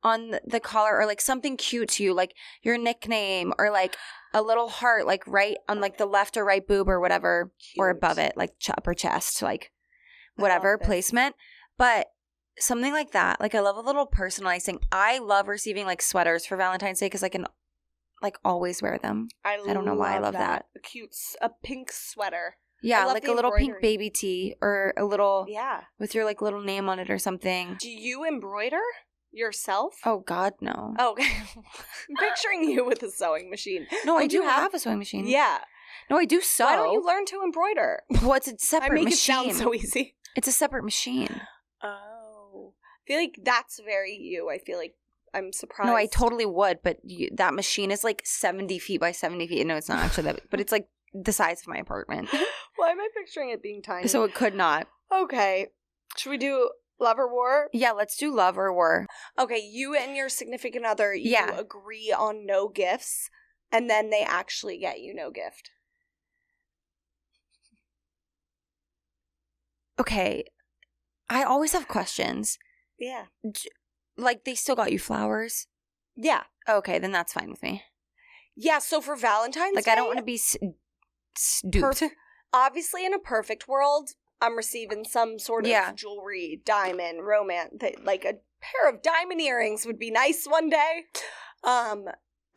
on 0.04 0.36
the- 0.46 0.60
collar 0.60 0.98
or 0.98 1.06
like 1.06 1.20
something 1.20 1.56
cute 1.56 1.88
to 1.88 2.04
you, 2.04 2.14
like 2.14 2.36
your 2.62 2.78
nickname 2.78 3.52
or 3.58 3.72
like 3.72 3.96
a 4.32 4.40
little 4.40 4.68
heart, 4.68 5.04
like 5.04 5.26
right 5.26 5.56
on 5.68 5.80
like 5.80 5.98
the 5.98 6.06
left 6.06 6.36
or 6.36 6.44
right 6.44 6.64
boob 6.64 6.88
or 6.88 7.00
whatever, 7.00 7.50
or 7.76 7.90
above 7.90 8.18
it, 8.18 8.36
like 8.36 8.56
ch- 8.60 8.70
upper 8.70 8.94
chest, 8.94 9.42
like 9.42 9.71
whatever 10.36 10.78
placement. 10.78 11.34
But 11.78 12.08
something 12.58 12.92
like 12.92 13.12
that, 13.12 13.40
like 13.40 13.54
I 13.54 13.60
love 13.60 13.76
a 13.76 13.80
little 13.80 14.06
personalizing. 14.06 14.82
I 14.90 15.18
love 15.18 15.48
receiving 15.48 15.86
like 15.86 16.02
sweaters 16.02 16.46
for 16.46 16.56
Valentine's 16.56 17.00
Day 17.00 17.06
because 17.06 17.22
I 17.22 17.28
can 17.28 17.46
like 18.22 18.38
always 18.44 18.80
wear 18.82 18.98
them. 18.98 19.28
I, 19.44 19.56
don't 19.56 19.84
know 19.84 19.94
why 19.94 20.14
I 20.16 20.18
love 20.18 20.34
that. 20.34 20.66
A 20.76 20.80
cute, 20.80 21.14
a 21.40 21.50
pink 21.62 21.90
sweater. 21.92 22.56
Yeah, 22.84 23.04
like 23.06 23.26
a 23.26 23.32
little 23.32 23.52
pink 23.52 23.74
baby 23.80 24.10
tee 24.10 24.56
or 24.60 24.92
a 24.96 25.04
little 25.04 25.46
Yeah. 25.48 25.82
with 25.98 26.14
your 26.14 26.24
like 26.24 26.42
little 26.42 26.62
name 26.62 26.88
on 26.88 26.98
it 26.98 27.10
or 27.10 27.18
something. 27.18 27.76
Do 27.80 27.88
you 27.88 28.24
embroider 28.24 28.80
yourself? 29.30 29.94
Oh 30.04 30.18
God, 30.20 30.54
no. 30.60 30.94
Oh, 30.98 31.12
okay. 31.12 31.30
I'm 31.56 32.16
picturing 32.18 32.64
you 32.64 32.84
with 32.84 33.02
a 33.02 33.10
sewing 33.10 33.50
machine. 33.50 33.86
no, 34.04 34.18
I 34.18 34.24
oh, 34.24 34.28
do 34.28 34.38
do 34.38 34.42
have- 34.42 34.62
have, 34.62 34.74
a 34.74 34.78
sewing 34.78 34.98
machine. 34.98 35.26
Yeah. 35.26 35.58
No, 36.10 36.18
I 36.18 36.24
do 36.24 36.40
sew. 36.40 36.64
Why 36.64 36.76
don't 36.76 36.92
you 36.92 37.04
learn 37.06 37.24
to 37.26 37.40
embroider? 37.44 38.02
well, 38.22 38.34
it's 38.34 38.48
a 38.48 38.52
I 38.54 38.56
separate 38.58 39.04
make 39.04 39.04
machine. 39.14 39.50
it 39.50 39.54
sound 39.54 39.56
so 39.56 39.74
easy. 39.74 40.16
It's 40.36 40.48
a 40.48 40.52
separate 40.52 40.84
machine. 40.84 41.40
Oh. 41.82 42.74
I 42.74 43.06
feel 43.06 43.18
like 43.18 43.38
that's 43.42 43.80
very 43.84 44.14
you. 44.16 44.48
I 44.50 44.58
feel 44.58 44.78
like 44.78 44.94
I'm 45.34 45.52
surprised. 45.52 45.88
No, 45.88 45.96
I 45.96 46.06
totally 46.06 46.46
would, 46.46 46.78
but 46.82 46.98
you, 47.02 47.30
that 47.36 47.54
machine 47.54 47.90
is 47.90 48.04
like 48.04 48.22
seventy 48.24 48.78
feet 48.78 49.00
by 49.00 49.12
seventy 49.12 49.46
feet. 49.48 49.66
No, 49.66 49.76
it's 49.76 49.88
not 49.88 49.98
actually 49.98 50.24
that, 50.24 50.40
but 50.50 50.60
it's 50.60 50.72
like 50.72 50.88
the 51.14 51.32
size 51.32 51.60
of 51.62 51.68
my 51.68 51.76
apartment, 51.78 52.28
Why 52.76 52.90
am 52.90 53.00
I 53.00 53.08
picturing 53.16 53.50
it 53.50 53.62
being 53.62 53.82
tiny? 53.82 54.08
so 54.08 54.22
it 54.24 54.34
could 54.34 54.54
not. 54.54 54.88
okay. 55.14 55.68
Should 56.16 56.30
we 56.30 56.38
do 56.38 56.70
love 57.00 57.18
or 57.18 57.30
war? 57.32 57.68
Yeah, 57.72 57.92
let's 57.92 58.16
do 58.16 58.34
love 58.34 58.56
or 58.58 58.72
war. 58.72 59.06
Okay, 59.38 59.58
you 59.58 59.94
and 59.96 60.14
your 60.16 60.28
significant 60.28 60.84
other, 60.86 61.14
you 61.14 61.30
Yeah. 61.32 61.58
agree 61.58 62.14
on 62.16 62.46
no 62.46 62.68
gifts, 62.68 63.28
and 63.72 63.88
then 63.90 64.10
they 64.10 64.22
actually 64.22 64.78
get 64.78 65.00
you 65.00 65.12
no 65.14 65.30
gift. 65.30 65.70
Okay, 70.03 70.44
I 71.30 71.44
always 71.44 71.72
have 71.72 71.86
questions. 71.88 72.59
Yeah. 72.98 73.26
Like 74.16 74.44
they 74.44 74.55
still 74.55 74.76
got 74.76 74.92
you 74.92 74.98
flowers. 74.98 75.66
Yeah. 76.16 76.42
Okay, 76.68 76.98
then 76.98 77.12
that's 77.12 77.32
fine 77.32 77.50
with 77.50 77.62
me. 77.62 77.82
Yeah, 78.57 78.78
so 78.80 79.00
for 79.00 79.16
Valentine's 79.16 79.74
Like 79.76 79.84
Day, 79.86 79.92
I 79.92 79.94
don't 79.94 80.07
want 80.09 80.18
to 80.18 80.24
be 80.24 80.34
s- 80.34 80.57
s- 81.36 81.62
duped. 81.68 82.00
Perf- 82.00 82.11
obviously 82.53 83.07
in 83.07 83.14
a 83.14 83.18
perfect 83.18 83.66
world, 83.68 84.11
I'm 84.40 84.57
receiving 84.57 85.05
some 85.05 85.38
sort 85.38 85.64
of 85.64 85.70
Yeah. 85.70 85.92
jewelry, 85.92 86.61
diamond, 86.64 87.24
romance, 87.24 87.74
that 87.80 88.05
like 88.05 88.24
a 88.24 88.34
pair 88.61 88.88
of 88.90 89.03
diamond 89.03 89.40
earrings 89.40 89.86
would 89.86 89.98
be 89.98 90.11
nice 90.11 90.44
one 90.46 90.68
day. 90.68 91.05
Um 91.64 92.07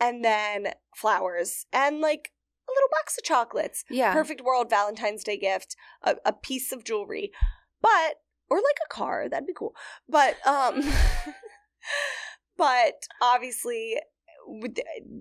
and 0.00 0.24
then 0.24 0.74
flowers 0.94 1.64
and 1.72 2.00
like 2.00 2.32
a 2.68 2.72
little 2.72 2.88
box 2.90 3.16
of 3.18 3.24
chocolates. 3.24 3.84
yeah. 3.90 4.12
Perfect 4.12 4.40
world 4.42 4.68
Valentine's 4.70 5.24
Day 5.24 5.36
gift, 5.38 5.76
a, 6.02 6.16
a 6.24 6.32
piece 6.32 6.72
of 6.72 6.84
jewelry. 6.84 7.32
But 7.80 8.16
or 8.48 8.58
like 8.58 8.78
a 8.84 8.92
car, 8.94 9.28
that'd 9.28 9.46
be 9.46 9.52
cool. 9.54 9.74
But 10.08 10.36
um 10.46 10.82
but 12.56 12.94
obviously 13.20 14.00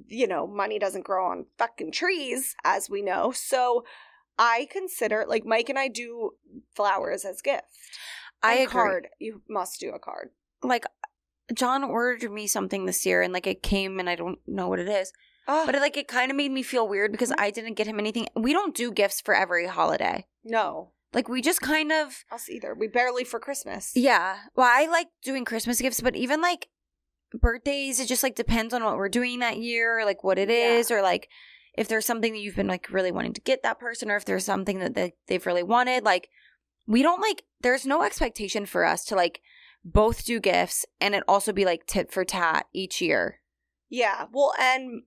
you 0.07 0.27
know, 0.27 0.45
money 0.45 0.77
doesn't 0.77 1.03
grow 1.03 1.25
on 1.31 1.47
fucking 1.57 1.91
trees 1.91 2.55
as 2.63 2.89
we 2.89 3.01
know. 3.01 3.31
So 3.31 3.83
I 4.37 4.67
consider 4.69 5.25
like 5.27 5.45
Mike 5.45 5.69
and 5.69 5.79
I 5.79 5.87
do 5.87 6.31
flowers 6.75 7.25
as 7.25 7.41
gift. 7.41 7.63
I 8.43 8.53
And 8.53 8.61
agree. 8.63 8.71
card. 8.71 9.07
You 9.19 9.41
must 9.49 9.79
do 9.79 9.91
a 9.91 9.99
card. 9.99 10.29
Like 10.61 10.85
John 11.53 11.83
ordered 11.83 12.31
me 12.31 12.45
something 12.47 12.85
this 12.85 13.05
year, 13.05 13.21
and 13.21 13.31
like 13.33 13.47
it 13.47 13.61
came, 13.63 13.99
and 13.99 14.09
I 14.09 14.15
don't 14.15 14.39
know 14.47 14.67
what 14.67 14.79
it 14.79 14.89
is. 14.89 15.11
Oh, 15.47 15.65
But 15.65 15.75
it, 15.75 15.81
like 15.81 15.97
it 15.97 16.07
kind 16.07 16.31
of 16.31 16.37
made 16.37 16.51
me 16.51 16.63
feel 16.63 16.87
weird 16.87 17.11
because 17.11 17.29
mm-hmm. 17.29 17.41
I 17.41 17.51
didn't 17.51 17.75
get 17.75 17.87
him 17.87 17.99
anything. 17.99 18.27
We 18.35 18.53
don't 18.53 18.75
do 18.75 18.91
gifts 18.91 19.21
for 19.21 19.35
every 19.35 19.67
holiday. 19.67 20.25
no, 20.43 20.91
Like 21.13 21.29
we 21.29 21.41
just 21.41 21.61
kind 21.61 21.91
of 21.91 22.23
us 22.31 22.49
either. 22.49 22.73
We 22.73 22.87
barely 22.87 23.23
for 23.23 23.39
Christmas. 23.39 23.91
yeah. 23.95 24.37
Well, 24.55 24.69
I 24.71 24.87
like 24.87 25.07
doing 25.23 25.45
Christmas 25.45 25.79
gifts, 25.81 26.01
but 26.01 26.15
even 26.15 26.41
like 26.41 26.69
birthdays, 27.33 27.99
it 27.99 28.07
just 28.07 28.23
like 28.23 28.35
depends 28.35 28.73
on 28.73 28.83
what 28.83 28.97
we're 28.97 29.09
doing 29.09 29.39
that 29.39 29.57
year, 29.57 29.99
or 29.99 30.05
like 30.05 30.23
what 30.23 30.37
it 30.39 30.49
is, 30.49 30.89
Yeah. 30.89 30.97
or 30.97 31.01
like 31.01 31.29
if 31.77 31.87
there's 31.87 32.05
something 32.05 32.31
that 32.33 32.39
you've 32.39 32.55
been 32.55 32.67
like 32.67 32.89
really 32.91 33.11
wanting 33.11 33.33
to 33.33 33.41
get 33.41 33.63
that 33.63 33.79
person, 33.79 34.09
or 34.09 34.15
if 34.15 34.25
there's 34.25 34.45
something 34.45 34.79
that 34.79 34.93
they, 34.95 35.13
they've 35.27 35.45
really 35.45 35.63
wanted. 35.63 36.03
Like 36.03 36.29
we 36.87 37.01
don't 37.01 37.21
like. 37.21 37.43
There's 37.61 37.85
no 37.85 38.03
expectation 38.03 38.65
for 38.65 38.85
us 38.85 39.03
to 39.05 39.15
like 39.15 39.41
both 39.83 40.25
do 40.25 40.39
gifts 40.39 40.85
and 40.99 41.13
it 41.15 41.23
also 41.27 41.51
be 41.51 41.65
like 41.65 41.85
tit 41.85 42.11
for 42.11 42.23
tat 42.25 42.67
each 42.73 43.01
year. 43.01 43.41
Yeah. 43.89 44.25
Well, 44.31 44.53
and 44.59 45.03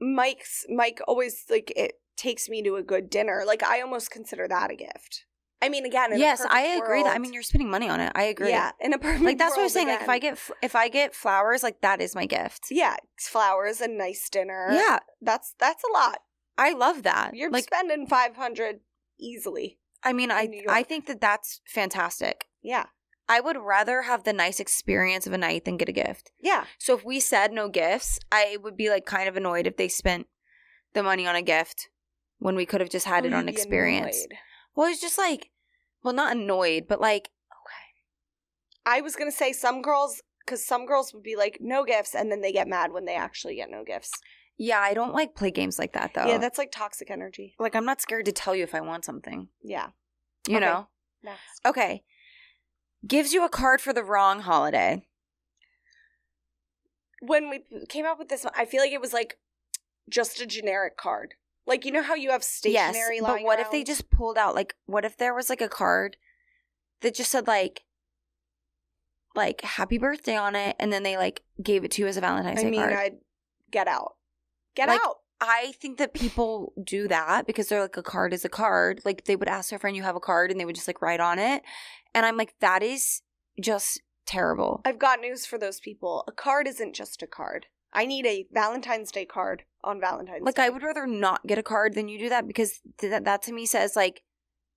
Mike's 0.00 0.64
Mike 0.68 1.00
always 1.06 1.44
like 1.50 1.72
it 1.76 1.94
takes 2.16 2.48
me 2.48 2.62
to 2.62 2.76
a 2.76 2.82
good 2.82 3.10
dinner. 3.10 3.44
Like 3.46 3.62
I 3.62 3.80
almost 3.80 4.10
consider 4.10 4.48
that 4.48 4.70
a 4.70 4.76
gift. 4.76 5.24
I 5.62 5.70
mean, 5.70 5.86
again, 5.86 6.12
in 6.12 6.18
yes, 6.18 6.44
I 6.48 6.60
agree. 6.76 7.02
That 7.02 7.14
I 7.14 7.18
mean, 7.18 7.32
you're 7.32 7.42
spending 7.42 7.70
money 7.70 7.88
on 7.88 7.98
it. 7.98 8.12
I 8.14 8.24
agree. 8.24 8.50
Yeah, 8.50 8.72
in 8.80 8.92
a 8.92 8.98
perfect 8.98 9.24
like 9.24 9.38
that's 9.38 9.52
what 9.52 9.60
I'm 9.60 9.62
world, 9.62 9.72
saying. 9.72 9.88
Like 9.88 10.02
if 10.02 10.08
I 10.08 10.18
get 10.18 10.38
if 10.62 10.76
I 10.76 10.88
get 10.88 11.14
flowers, 11.14 11.62
like 11.62 11.80
that 11.80 12.00
is 12.00 12.14
my 12.14 12.26
gift. 12.26 12.66
yeah 12.70 12.96
flowers, 13.18 13.80
and 13.80 13.96
nice 13.96 14.28
dinner. 14.28 14.68
Yeah, 14.72 14.98
that's 15.22 15.54
that's 15.58 15.82
a 15.82 15.92
lot. 15.92 16.18
I 16.58 16.72
love 16.72 17.04
that. 17.04 17.34
You're 17.34 17.50
like 17.50 17.64
spending 17.64 18.06
five 18.06 18.36
hundred 18.36 18.80
easily. 19.18 19.78
I 20.02 20.12
mean, 20.12 20.30
I 20.30 20.62
I 20.68 20.82
think 20.82 21.06
that 21.06 21.20
that's 21.20 21.60
fantastic. 21.66 22.46
Yeah, 22.62 22.86
I 23.28 23.40
would 23.40 23.56
rather 23.56 24.02
have 24.02 24.22
the 24.24 24.32
nice 24.32 24.60
experience 24.60 25.26
of 25.26 25.32
a 25.32 25.38
night 25.38 25.64
than 25.64 25.76
get 25.76 25.88
a 25.88 25.92
gift. 25.92 26.30
yeah, 26.40 26.64
So 26.78 26.94
if 26.96 27.04
we 27.04 27.18
said 27.20 27.52
no 27.52 27.68
gifts, 27.68 28.18
I 28.30 28.56
would 28.62 28.76
be 28.76 28.88
like 28.88 29.04
kind 29.04 29.28
of 29.28 29.36
annoyed 29.36 29.66
if 29.66 29.76
they 29.76 29.88
spent 29.88 30.26
the 30.92 31.02
money 31.02 31.26
on 31.26 31.34
a 31.34 31.42
gift 31.42 31.88
when 32.38 32.54
we 32.54 32.66
could 32.66 32.80
have 32.80 32.90
just 32.90 33.06
had 33.06 33.24
Oh, 33.24 33.28
it 33.28 33.34
on 33.34 33.46
be 33.46 33.52
experience. 33.52 34.16
annoyed. 34.16 34.38
Well, 34.76 34.88
it's 34.90 35.00
just 35.00 35.18
like, 35.18 35.50
well, 36.04 36.14
not 36.14 36.36
annoyed, 36.36 36.84
but 36.88 37.00
like, 37.00 37.30
okay. 37.50 38.94
I 38.98 39.00
was 39.00 39.16
gonna 39.16 39.32
say 39.32 39.52
some 39.52 39.82
girls 39.82 40.22
because 40.44 40.64
some 40.64 40.86
girls 40.86 41.12
would 41.12 41.24
be 41.24 41.34
like 41.34 41.58
no 41.60 41.84
gifts, 41.84 42.14
and 42.14 42.30
then 42.30 42.40
they 42.42 42.52
get 42.52 42.68
mad 42.68 42.92
when 42.92 43.04
they 43.06 43.16
actually 43.16 43.56
get 43.56 43.70
no 43.70 43.82
gifts. 43.84 44.12
yeah, 44.56 44.78
I 44.78 44.94
don't 44.94 45.12
like 45.14 45.34
play 45.34 45.50
games 45.50 45.78
like 45.78 45.92
that 45.94 46.12
though. 46.14 46.26
Yeah, 46.28 46.38
that's 46.38 46.58
like 46.58 46.70
toxic 46.70 47.10
energy. 47.10 47.54
like 47.58 47.74
I'm 47.74 47.84
not 47.84 48.00
scared 48.00 48.26
to 48.26 48.32
tell 48.32 48.54
you 48.54 48.62
if 48.62 48.74
I 48.74 48.80
want 48.80 49.04
something. 49.04 49.48
Yeah. 49.64 49.88
You 50.46 50.58
Okay. 50.58 50.64
know. 50.66 50.86
Next. 51.24 51.60
Okay. 51.66 52.04
Gives 53.06 53.32
you 53.32 53.44
a 53.44 53.48
card 53.48 53.80
for 53.80 53.92
the 53.92 54.04
wrong 54.04 54.40
holiday. 54.40 55.06
when 57.20 57.48
we 57.50 57.64
came 57.88 58.04
up 58.06 58.18
with 58.18 58.28
this 58.28 58.44
one, 58.44 58.52
I 58.56 58.64
feel 58.66 58.80
like 58.80 58.92
it 58.92 59.00
was 59.00 59.12
like 59.12 59.38
just 60.08 60.40
a 60.40 60.46
generic 60.46 60.96
card. 60.96 61.34
Like 61.66 61.84
you 61.84 61.90
know 61.90 62.02
how 62.02 62.14
you 62.14 62.30
have 62.30 62.44
stationery 62.44 63.16
yes, 63.16 63.22
but 63.22 63.42
what 63.42 63.58
if 63.58 63.70
they 63.72 63.82
just 63.82 64.10
pulled 64.10 64.38
out 64.38 64.54
like 64.54 64.74
what 64.86 65.04
if 65.04 65.16
there 65.16 65.34
was 65.34 65.50
like 65.50 65.60
a 65.60 65.68
card 65.68 66.16
that 67.00 67.14
just 67.14 67.30
said 67.32 67.46
like 67.48 67.82
like 69.34 69.62
happy 69.62 69.98
birthday 69.98 70.36
on 70.36 70.54
it 70.54 70.76
and 70.78 70.92
then 70.92 71.02
they 71.02 71.16
like 71.16 71.42
gave 71.62 71.84
it 71.84 71.90
to 71.92 72.02
you 72.02 72.08
as 72.08 72.16
a 72.16 72.20
Valentine's 72.20 72.60
I 72.60 72.62
Day 72.64 72.70
mean, 72.70 72.80
card. 72.80 72.92
I'd 72.92 73.16
get 73.72 73.88
out. 73.88 74.14
Get 74.76 74.88
Like- 74.88 75.00
out. 75.04 75.16
I 75.40 75.72
think 75.80 75.98
that 75.98 76.14
people 76.14 76.72
do 76.82 77.08
that 77.08 77.46
because 77.46 77.68
they're 77.68 77.82
like 77.82 77.96
a 77.96 78.02
card 78.02 78.32
is 78.32 78.44
a 78.44 78.48
card. 78.48 79.02
Like 79.04 79.24
they 79.24 79.36
would 79.36 79.48
ask 79.48 79.70
their 79.70 79.78
friend 79.78 79.96
you 79.96 80.02
have 80.02 80.16
a 80.16 80.20
card 80.20 80.50
and 80.50 80.58
they 80.58 80.64
would 80.64 80.74
just 80.74 80.86
like 80.86 81.02
write 81.02 81.20
on 81.20 81.38
it. 81.38 81.62
And 82.14 82.24
I'm 82.24 82.36
like 82.36 82.54
that 82.60 82.82
is 82.82 83.22
just 83.60 84.00
terrible. 84.26 84.80
I've 84.84 84.98
got 84.98 85.20
news 85.20 85.46
for 85.46 85.58
those 85.58 85.80
people. 85.80 86.24
A 86.26 86.32
card 86.32 86.66
isn't 86.66 86.94
just 86.94 87.22
a 87.22 87.26
card. 87.26 87.66
I 87.92 88.06
need 88.06 88.26
a 88.26 88.46
Valentine's 88.52 89.10
Day 89.10 89.24
card 89.24 89.64
on 89.84 90.00
Valentine's 90.00 90.42
Like 90.42 90.56
Day. 90.56 90.64
I 90.64 90.68
would 90.68 90.82
rather 90.82 91.06
not 91.06 91.46
get 91.46 91.58
a 91.58 91.62
card 91.62 91.94
than 91.94 92.08
you 92.08 92.18
do 92.18 92.28
that 92.28 92.46
because 92.46 92.80
th- 92.98 93.10
that 93.10 93.24
that 93.24 93.42
to 93.42 93.52
me 93.52 93.66
says 93.66 93.96
like 93.96 94.22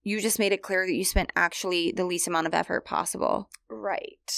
you 0.03 0.21
just 0.21 0.39
made 0.39 0.53
it 0.53 0.61
clear 0.61 0.85
that 0.85 0.93
you 0.93 1.03
spent 1.03 1.31
actually 1.35 1.91
the 1.91 2.05
least 2.05 2.27
amount 2.27 2.47
of 2.47 2.53
effort 2.53 2.85
possible. 2.85 3.49
Right. 3.69 4.31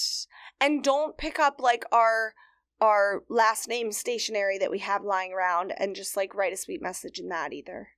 And 0.60 0.84
don't 0.84 1.18
pick 1.18 1.40
up 1.40 1.60
like 1.60 1.84
our 1.92 2.34
our 2.82 3.24
last 3.30 3.68
name 3.70 3.92
stationery 3.92 4.58
that 4.58 4.72
we 4.72 4.80
have 4.80 5.04
lying 5.04 5.32
around 5.32 5.72
and 5.78 5.96
just 5.96 6.18
like 6.18 6.34
write 6.36 6.52
a 6.52 6.58
sweet 6.58 6.82
message 6.82 7.20
in 7.20 7.30
that 7.30 7.54
either. 7.54 7.90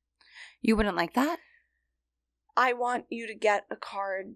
You 0.62 0.76
wouldn't 0.76 0.98
like 0.98 1.14
that? 1.14 1.40
I 2.56 2.74
want 2.74 3.06
you 3.10 3.26
to 3.28 3.34
get 3.34 3.66
a 3.72 3.76
card 3.76 4.36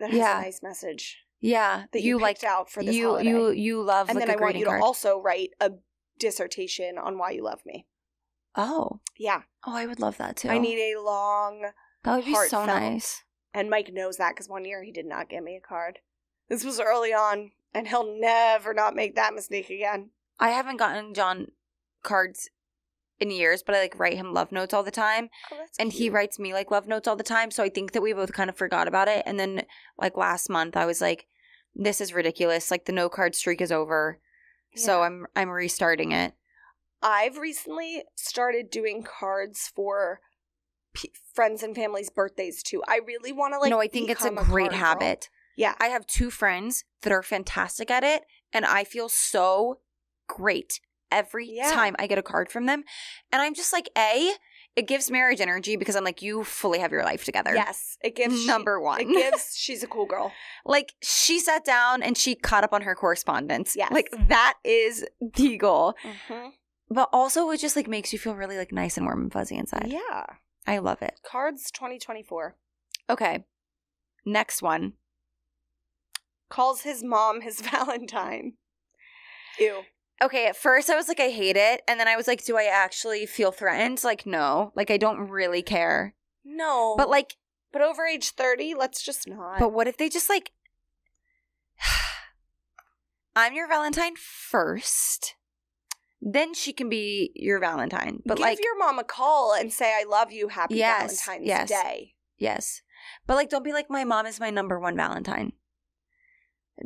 that 0.00 0.10
has 0.10 0.18
Yeah. 0.18 0.38
a 0.38 0.42
nice 0.42 0.62
message 0.62 1.18
Yeah, 1.40 1.84
that 1.92 2.02
you, 2.02 2.18
like 2.18 2.36
picked 2.40 2.44
out 2.50 2.70
for 2.70 2.82
this 2.82 2.94
you 2.96 3.08
holiday. 3.10 3.28
you 3.28 3.50
you 3.50 3.82
love 3.82 4.08
and 4.08 4.18
like 4.18 4.26
then 4.26 4.36
I 4.36 4.40
want 4.40 4.56
you 4.56 4.64
to 4.64 4.80
also 4.80 5.20
write 5.20 5.50
a 5.60 5.72
dissertation 6.18 6.96
on 6.98 7.18
why 7.18 7.30
you 7.32 7.42
love 7.44 7.60
me. 7.66 7.86
oh, 8.56 9.00
Yeah. 9.18 9.42
oh, 9.66 9.74
I 9.74 9.86
would 9.86 10.00
love 10.00 10.16
that 10.18 10.36
too. 10.36 10.48
I 10.48 10.58
need 10.58 10.78
a 10.94 11.00
long 11.00 11.70
that 12.04 12.16
would 12.16 12.24
be 12.24 12.34
so 12.48 12.64
nice. 12.66 13.22
And 13.52 13.70
Mike 13.70 13.92
knows 13.92 14.16
that 14.16 14.30
because 14.34 14.48
one 14.48 14.64
year 14.64 14.82
he 14.82 14.90
did 14.92 15.06
not 15.06 15.28
get 15.28 15.42
me 15.44 15.56
a 15.56 15.60
card. 15.60 16.00
This 16.48 16.64
was 16.64 16.80
early 16.80 17.12
on, 17.12 17.52
and 17.74 17.88
he'll 17.88 18.18
never 18.18 18.72
not 18.72 18.94
make 18.94 19.16
that 19.16 19.34
mistake 19.34 19.70
again. 19.70 20.10
I 20.38 20.50
haven't 20.50 20.78
gotten 20.78 21.14
John 21.14 21.48
cards 22.02 22.48
in 23.20 23.30
years, 23.30 23.62
but 23.62 23.74
I 23.74 23.80
like 23.80 23.98
write 23.98 24.16
him 24.16 24.32
love 24.32 24.52
notes 24.52 24.74
all 24.74 24.82
the 24.82 24.90
time. 24.90 25.28
Oh, 25.52 25.64
and 25.78 25.92
he 25.92 26.10
writes 26.10 26.38
me 26.38 26.52
like 26.52 26.70
love 26.70 26.86
notes 26.86 27.06
all 27.06 27.16
the 27.16 27.22
time. 27.22 27.50
So 27.50 27.62
I 27.62 27.68
think 27.68 27.92
that 27.92 28.02
we 28.02 28.12
both 28.12 28.32
kind 28.32 28.50
of 28.50 28.56
forgot 28.56 28.88
about 28.88 29.08
it. 29.08 29.22
And 29.26 29.38
then 29.38 29.62
like 29.98 30.16
last 30.16 30.48
month 30.50 30.76
I 30.76 30.86
was 30.86 31.00
like, 31.00 31.26
this 31.74 32.00
is 32.00 32.14
ridiculous. 32.14 32.70
Like 32.70 32.84
the 32.84 32.92
no 32.92 33.08
card 33.08 33.34
streak 33.34 33.60
is 33.60 33.72
over. 33.72 34.18
So 34.76 35.02
I'm 35.02 35.26
I'm 35.36 35.50
restarting 35.50 36.10
it. 36.12 36.34
I've 37.00 37.36
recently 37.36 38.02
started 38.16 38.70
doing 38.70 39.04
cards 39.04 39.70
for 39.74 40.20
p- 40.94 41.12
friends 41.32 41.62
and 41.62 41.76
family's 41.76 42.10
birthdays 42.10 42.62
too. 42.62 42.82
I 42.88 43.00
really 43.06 43.30
want 43.30 43.54
to 43.54 43.58
like. 43.58 43.70
no, 43.70 43.80
I 43.80 43.86
think 43.86 44.10
it's 44.10 44.24
a 44.24 44.30
become 44.30 44.44
great 44.46 44.72
habit. 44.72 45.28
Yeah, 45.56 45.74
I 45.80 45.88
have 45.88 46.06
two 46.06 46.30
friends 46.30 46.84
that 47.02 47.12
are 47.12 47.22
fantastic 47.22 47.90
at 47.90 48.02
it, 48.04 48.22
and 48.52 48.64
I 48.64 48.84
feel 48.84 49.08
so 49.08 49.80
great 50.28 50.80
every 51.10 51.46
Yeah. 51.48 51.70
time 51.70 51.94
I 51.98 52.06
get 52.06 52.18
a 52.18 52.22
card 52.22 52.50
from 52.50 52.66
them. 52.66 52.82
And 53.30 53.40
I'm 53.42 53.54
just 53.54 53.72
like, 53.72 53.88
A, 53.96 54.32
it 54.74 54.88
gives 54.88 55.10
marriage 55.10 55.40
energy 55.40 55.76
because 55.76 55.94
I'm 55.94 56.02
like, 56.02 56.22
you 56.22 56.42
fully 56.42 56.80
have 56.80 56.90
your 56.90 57.04
life 57.04 57.24
together. 57.24 57.54
yes, 57.54 57.96
it 58.02 58.16
gives 58.16 58.40
she- 58.40 58.46
Number 58.48 58.80
one. 58.80 59.02
It 59.02 59.08
gives. 59.08 59.54
She's 59.56 59.84
a 59.84 59.86
cool 59.86 60.06
girl. 60.06 60.32
like 60.64 60.94
she 61.02 61.38
sat 61.38 61.64
down 61.64 62.02
and 62.02 62.18
she 62.18 62.34
caught 62.34 62.64
up 62.64 62.72
on 62.72 62.82
her 62.82 62.96
correspondence. 62.96 63.76
Yes. 63.76 63.92
Like 63.92 64.08
that 64.28 64.54
is 64.64 65.04
the 65.20 65.56
goal. 65.58 65.94
Mm-hmm. 66.02 66.48
But 66.90 67.08
also 67.12 67.48
it 67.50 67.60
just 67.60 67.76
like 67.76 67.86
makes 67.86 68.12
you 68.12 68.18
feel 68.18 68.34
really 68.34 68.56
like 68.58 68.72
nice 68.72 68.96
and 68.96 69.06
warm 69.06 69.22
and 69.22 69.32
fuzzy 69.32 69.56
inside. 69.56 69.86
Yeah, 69.86 70.24
I 70.66 70.78
love 70.78 71.00
it. 71.02 71.20
cards 71.24 71.70
2024 71.70 72.56
Okay. 73.08 73.44
Next 74.26 74.60
one. 74.62 74.94
Calls 76.54 76.82
his 76.82 77.02
mom 77.02 77.40
his 77.40 77.60
Valentine. 77.70 78.52
Ew. 79.58 79.82
Okay, 80.22 80.46
at 80.46 80.56
first 80.56 80.88
I 80.88 80.96
was 80.96 81.08
like, 81.08 81.18
I 81.20 81.28
hate 81.30 81.56
it. 81.56 81.82
And 81.88 81.98
then 81.98 82.06
I 82.06 82.16
was 82.16 82.28
like, 82.28 82.44
do 82.44 82.56
I 82.56 82.64
actually 82.64 83.26
feel 83.26 83.50
threatened? 83.50 84.02
Like, 84.04 84.24
no. 84.24 84.72
Like, 84.76 84.90
I 84.90 84.96
don't 84.96 85.28
really 85.28 85.62
care. 85.62 86.14
No, 86.44 86.94
But 86.96 87.08
like, 87.08 87.36
but 87.72 87.82
over 87.82 88.06
age 88.06 88.30
30, 88.30 88.74
let's 88.74 89.02
just 89.02 89.26
not. 89.28 89.58
but 89.58 89.72
what 89.72 89.88
if 89.88 89.96
they 89.96 90.08
just 90.08 90.28
like, 90.28 90.52
I'm 93.36 93.54
your 93.54 93.66
Valentine 93.66 94.14
first, 94.16 95.34
then 96.22 96.54
she 96.54 96.72
can 96.72 96.88
be 96.88 97.32
your 97.34 97.58
Valentine. 97.58 98.22
But 98.24 98.36
give 98.36 98.44
like, 98.44 98.62
your 98.62 98.78
mom 98.78 98.98
a 99.00 99.04
call 99.04 99.54
and 99.54 99.72
say 99.72 99.86
I 99.98 100.04
love 100.08 100.30
you. 100.30 100.48
Happy 100.48 100.76
Yes, 100.76 101.24
Valentine's 101.24 101.48
yes. 101.48 101.68
Day. 101.68 102.14
yes. 102.38 102.82
But 103.26 103.34
like, 103.34 103.50
don't 103.50 103.64
be 103.64 103.72
like, 103.72 103.90
my 103.90 104.04
mom 104.04 104.26
is 104.26 104.38
my 104.38 104.50
number 104.50 104.78
one 104.78 104.96
Valentine. 104.96 105.52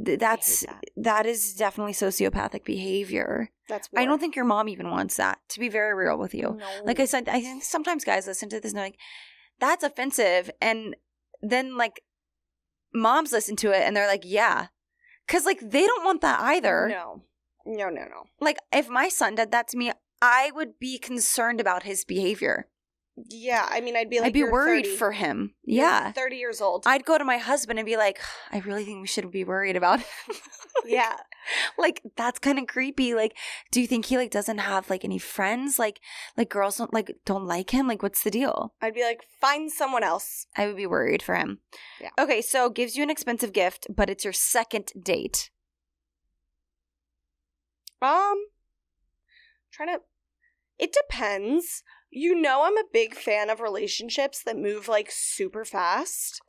Th- 0.04 0.18
That's 0.18 0.60
that. 0.60 0.84
that 0.96 1.26
is 1.26 1.54
definitely 1.54 1.94
sociopathic 1.94 2.64
behavior. 2.64 3.50
That's 3.68 3.88
I 3.96 4.04
don't 4.04 4.18
think 4.18 4.36
your 4.36 4.44
mom 4.44 4.68
even 4.68 4.90
wants 4.90 5.16
that. 5.16 5.38
To 5.50 5.60
be 5.60 5.68
very 5.68 5.94
real 5.94 6.18
with 6.18 6.34
you, 6.34 6.56
No. 6.58 6.66
like 6.84 7.00
I 7.00 7.04
said, 7.06 7.28
I 7.28 7.40
think 7.40 7.62
sometimes 7.62 8.04
guys 8.04 8.26
listen 8.26 8.48
to 8.50 8.60
this 8.60 8.72
and 8.72 8.78
they're 8.78 8.86
like, 8.86 8.98
"That's 9.60 9.82
offensive," 9.84 10.50
and 10.60 10.94
then 11.40 11.76
like 11.76 12.02
moms 12.92 13.32
listen 13.32 13.56
to 13.56 13.70
it 13.70 13.82
and 13.82 13.96
they're 13.96 14.06
like, 14.06 14.22
"Yeah," 14.24 14.66
because 15.26 15.44
like 15.46 15.60
they 15.60 15.86
don't 15.86 16.04
want 16.04 16.20
that 16.20 16.40
either. 16.40 16.88
No. 16.88 17.22
No, 17.66 17.88
no, 17.90 18.02
no. 18.04 18.24
Like 18.40 18.58
if 18.72 18.88
my 18.88 19.08
son 19.08 19.34
did 19.34 19.50
that 19.52 19.68
to 19.68 19.76
me, 19.76 19.92
I 20.22 20.50
would 20.54 20.78
be 20.78 20.98
concerned 20.98 21.60
about 21.60 21.82
his 21.82 22.04
behavior. 22.04 22.68
Yeah, 23.30 23.66
I 23.68 23.80
mean, 23.80 23.96
I'd 23.96 24.08
be 24.10 24.18
like, 24.18 24.28
I'd 24.28 24.32
be 24.32 24.40
"You're 24.40 24.52
worried 24.52 24.84
30. 24.86 24.96
for 24.96 25.12
him. 25.12 25.54
You're 25.64 25.84
Yeah. 25.84 26.12
30 26.12 26.36
years 26.36 26.60
old. 26.60 26.84
I'd 26.86 27.04
go 27.04 27.18
to 27.18 27.24
my 27.24 27.38
husband 27.38 27.78
and 27.78 27.86
be 27.86 27.96
like, 27.96 28.20
I 28.52 28.58
really 28.60 28.84
think 28.84 29.00
we 29.00 29.06
should 29.06 29.30
be 29.30 29.44
worried 29.44 29.76
about 29.76 30.00
him. 30.00 30.06
yeah. 30.86 31.16
like 31.78 32.02
that's 32.16 32.38
kind 32.38 32.58
of 32.58 32.66
creepy. 32.66 33.14
Like, 33.14 33.36
do 33.72 33.80
you 33.80 33.86
think 33.86 34.04
he 34.06 34.16
like 34.16 34.30
doesn't 34.30 34.58
have 34.58 34.88
like 34.90 35.04
any 35.04 35.18
friends? 35.18 35.78
Like, 35.78 36.00
like 36.36 36.48
girls 36.50 36.76
don't 36.76 36.92
like 36.94 37.16
don't 37.24 37.46
like 37.46 37.70
him? 37.70 37.88
Like, 37.88 38.02
what's 38.02 38.22
the 38.22 38.30
deal? 38.30 38.74
I'd 38.80 38.94
be 38.94 39.02
like, 39.04 39.22
find 39.40 39.70
someone 39.72 40.04
else. 40.04 40.46
I 40.56 40.66
would 40.66 40.76
be 40.76 40.86
worried 40.86 41.22
for 41.22 41.34
him. 41.36 41.58
Yeah. 42.00 42.10
Okay, 42.18 42.40
so 42.42 42.70
gives 42.70 42.96
you 42.96 43.02
an 43.02 43.10
expensive 43.10 43.52
gift, 43.52 43.86
but 43.94 44.08
it's 44.10 44.24
your 44.24 44.32
second 44.34 44.92
date. 45.02 45.50
Um, 48.00 48.46
trying 49.72 49.88
to. 49.88 50.00
It 50.78 50.92
depends. 50.92 51.82
You 52.10 52.34
know, 52.40 52.62
I'm 52.64 52.76
a 52.78 52.84
big 52.92 53.14
fan 53.14 53.50
of 53.50 53.60
relationships 53.60 54.42
that 54.44 54.56
move 54.56 54.88
like 54.88 55.10
super 55.10 55.64
fast. 55.64 56.40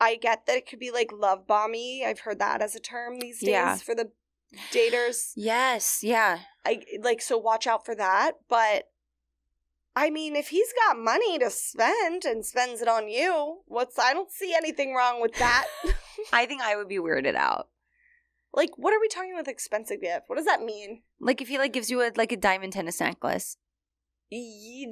I 0.00 0.16
get 0.16 0.46
that 0.46 0.56
it 0.56 0.68
could 0.68 0.78
be 0.78 0.90
like 0.90 1.10
love 1.12 1.46
bomby. 1.46 2.04
I've 2.04 2.20
heard 2.20 2.38
that 2.38 2.60
as 2.62 2.74
a 2.74 2.80
term 2.80 3.18
these 3.18 3.40
days 3.40 3.48
Yeah. 3.48 3.76
for 3.76 3.94
the 3.94 4.10
daters. 4.72 5.32
Yes, 5.36 6.00
yeah. 6.02 6.40
I 6.64 6.80
like 7.00 7.20
so 7.22 7.38
watch 7.38 7.66
out 7.66 7.84
for 7.84 7.94
that. 7.94 8.32
But 8.48 8.84
I 9.96 10.10
mean, 10.10 10.34
if 10.36 10.48
he's 10.48 10.72
got 10.86 10.98
money 10.98 11.38
to 11.38 11.50
spend 11.50 12.24
and 12.24 12.44
spends 12.44 12.80
it 12.82 12.88
on 12.88 13.08
you, 13.08 13.60
what's 13.66 13.98
I 13.98 14.12
don't 14.12 14.30
see 14.30 14.54
anything 14.54 14.94
wrong 14.94 15.20
with 15.20 15.34
that. 15.36 15.66
I 16.32 16.46
think 16.46 16.62
I 16.62 16.76
would 16.76 16.88
be 16.88 16.98
weirded 16.98 17.34
out. 17.34 17.68
like, 18.52 18.70
what 18.76 18.92
are 18.94 19.00
we 19.00 19.08
talking 19.08 19.34
with 19.36 19.48
expensive 19.48 20.00
gift? 20.00 20.24
What 20.28 20.36
does 20.36 20.46
that 20.46 20.62
mean? 20.62 21.02
Like 21.20 21.40
if 21.40 21.48
he 21.48 21.58
like 21.58 21.72
gives 21.72 21.90
you 21.90 22.00
a 22.02 22.10
like 22.16 22.32
a 22.32 22.36
diamond 22.36 22.72
tennis 22.74 23.00
necklace. 23.00 23.56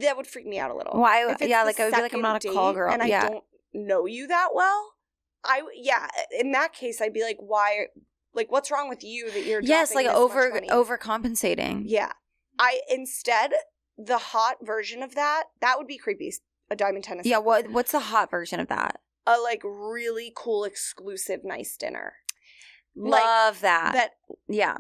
That 0.01 0.16
would 0.16 0.26
freak 0.26 0.47
me 0.47 0.59
out 0.59 0.70
a 0.70 0.74
little. 0.74 1.01
Why? 1.01 1.30
It's 1.32 1.43
yeah, 1.43 1.62
like 1.62 1.80
I 1.80 1.84
would 1.84 1.95
be 1.95 2.03
like 2.03 2.14
I'm 2.14 2.22
not 2.22 2.45
a 2.45 2.53
call 2.53 2.72
girl. 2.72 2.93
and 2.93 3.03
I 3.03 3.09
don't 3.09 3.45
know 3.72 4.07
you 4.07 4.26
that 4.28 4.49
well. 4.55 4.93
I 5.45 5.62
yeah. 5.74 6.09
In 6.38 6.53
that 6.53 6.72
case, 6.72 7.01
I'd 7.01 7.12
be 7.12 7.22
like, 7.22 7.38
why? 7.40 7.86
Like, 8.34 8.51
what's 8.51 8.70
wrong 8.70 8.88
with 8.88 9.05
you 9.05 9.30
that 9.30 9.45
you're? 9.45 9.61
yes, 9.62 9.95
like 9.95 10.07
over 10.07 10.51
overcompensating. 10.70 11.82
Yeah. 11.86 12.12
I 12.59 12.80
instead 12.88 13.53
the 13.99 14.18
hot 14.18 14.57
version 14.62 15.03
of 15.03 15.14
that 15.14 15.45
that 15.61 15.78
would 15.78 15.86
be 15.86 15.99
creepy. 15.99 16.32
A 16.70 16.76
diamond 16.76 17.05
tennis. 17.05 17.26
Yeah, 17.26 17.38
what 17.38 17.70
what's 17.70 17.93
the 17.93 18.01
hot 18.01 18.30
version 18.30 18.59
of 18.61 18.68
that? 18.68 19.01
A 19.26 19.38
like 19.38 19.62
really 19.64 20.32
cool, 20.34 20.64
exclusive, 20.64 21.40
nice 21.45 21.76
dinner. 21.76 22.14
Like, 22.97 23.22
Love 23.22 23.61
that. 23.61 23.93
That 23.93 24.11
yeah. 24.49 24.78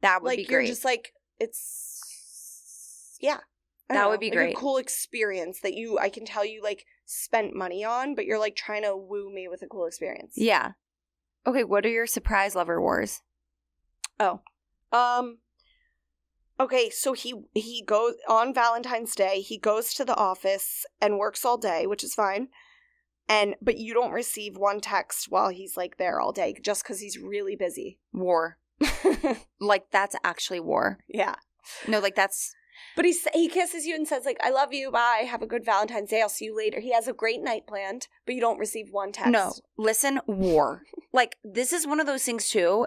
That 0.00 0.22
would 0.22 0.28
like 0.28 0.38
be 0.38 0.44
great. 0.44 0.52
you're 0.52 0.66
just 0.66 0.84
like 0.84 1.12
it's 1.38 3.18
yeah. 3.20 3.40
That 3.88 4.02
don't 4.02 4.10
would 4.10 4.20
be 4.20 4.30
like 4.30 4.36
great. 4.36 4.56
A 4.56 4.60
cool 4.60 4.76
experience 4.78 5.60
that 5.60 5.74
you 5.74 5.98
I 5.98 6.08
can 6.08 6.24
tell 6.24 6.44
you 6.44 6.62
like 6.62 6.86
spent 7.04 7.54
money 7.54 7.84
on, 7.84 8.14
but 8.14 8.24
you're 8.24 8.38
like 8.38 8.56
trying 8.56 8.82
to 8.82 8.96
woo 8.96 9.30
me 9.32 9.48
with 9.48 9.62
a 9.62 9.66
cool 9.66 9.86
experience. 9.86 10.34
yeah. 10.36 10.72
Okay, 11.44 11.64
what 11.64 11.84
are 11.84 11.88
your 11.90 12.06
surprise 12.06 12.54
love 12.54 12.70
or 12.70 12.80
wars? 12.80 13.20
Oh. 14.20 14.40
Um 14.92 15.38
Okay, 16.60 16.90
so 16.90 17.12
he 17.12 17.34
he 17.54 17.82
goes 17.84 18.14
on 18.28 18.54
Valentine's 18.54 19.14
Day, 19.16 19.40
he 19.40 19.58
goes 19.58 19.94
to 19.94 20.04
the 20.04 20.14
office 20.14 20.86
and 21.00 21.18
works 21.18 21.44
all 21.44 21.58
day, 21.58 21.86
which 21.86 22.04
is 22.04 22.14
fine. 22.14 22.48
And 23.28 23.56
but 23.60 23.78
you 23.78 23.92
don't 23.94 24.12
receive 24.12 24.56
one 24.56 24.80
text 24.80 25.30
while 25.30 25.48
he's 25.48 25.76
like 25.76 25.96
there 25.96 26.20
all 26.20 26.32
day 26.32 26.54
just 26.62 26.84
cuz 26.84 27.00
he's 27.00 27.18
really 27.18 27.56
busy. 27.56 27.98
War. 28.12 28.58
Like 29.60 29.90
that's 29.90 30.16
actually 30.24 30.60
war. 30.60 30.98
yeah. 31.08 31.36
No, 31.86 31.98
like 32.00 32.14
that's 32.16 32.54
But 32.96 33.04
he 33.04 33.14
he 33.32 33.48
kisses 33.48 33.86
you 33.86 33.94
and 33.94 34.06
says 34.06 34.24
like 34.24 34.38
I 34.42 34.50
love 34.50 34.72
you, 34.72 34.90
bye, 34.90 35.24
have 35.28 35.42
a 35.42 35.46
good 35.46 35.64
Valentine's 35.64 36.10
Day, 36.10 36.22
I'll 36.22 36.28
see 36.28 36.46
you 36.46 36.56
later. 36.56 36.80
He 36.80 36.92
has 36.92 37.08
a 37.08 37.12
great 37.12 37.42
night 37.42 37.66
planned, 37.66 38.08
but 38.26 38.34
you 38.34 38.40
don't 38.40 38.58
receive 38.58 38.88
one 38.90 39.12
text. 39.12 39.30
no. 39.32 39.52
Listen, 39.76 40.20
war. 40.26 40.82
like 41.12 41.36
this 41.44 41.72
is 41.72 41.86
one 41.86 42.00
of 42.00 42.06
those 42.06 42.24
things 42.24 42.48
too. 42.48 42.86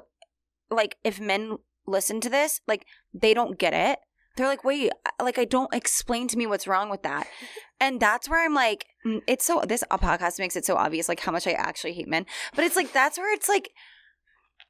Like 0.70 0.98
if 1.04 1.20
men 1.20 1.58
listen 1.88 2.22
to 2.22 2.30
this, 2.30 2.62
like 2.68 2.86
they 3.14 3.34
don't 3.34 3.58
get 3.58 3.74
it. 3.74 4.00
They're 4.36 4.48
like, 4.48 4.66
wait, 4.66 4.92
like 5.22 5.40
I 5.40 5.46
don't 5.46 5.74
explain 5.74 6.28
to 6.28 6.38
me 6.38 6.46
what's 6.46 6.68
wrong 6.68 6.90
with 6.90 7.04
that. 7.04 7.28
And 7.82 8.00
that's 8.00 8.30
where 8.30 8.44
I'm 8.44 8.54
like, 8.54 8.86
mm, 9.06 9.22
it's 9.28 9.44
so 9.44 9.62
this 9.68 9.84
podcast 9.92 10.40
makes 10.40 10.56
it 10.56 10.66
so 10.66 10.78
obvious, 10.78 11.10
like 11.10 11.20
how 11.20 11.34
much 11.34 11.46
I 11.46 11.52
actually 11.52 11.92
hate 11.92 12.08
men. 12.08 12.26
But 12.56 12.64
it's 12.64 12.78
like 12.78 12.94
that's 12.94 13.18
where 13.18 13.34
it's 13.34 13.50
like, 13.50 13.70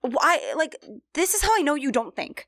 why? 0.02 0.54
Like 0.58 0.76
this 1.14 1.36
is 1.36 1.44
how 1.44 1.56
I 1.56 1.62
know 1.62 1.76
you 1.76 1.92
don't 1.92 2.16
think, 2.16 2.48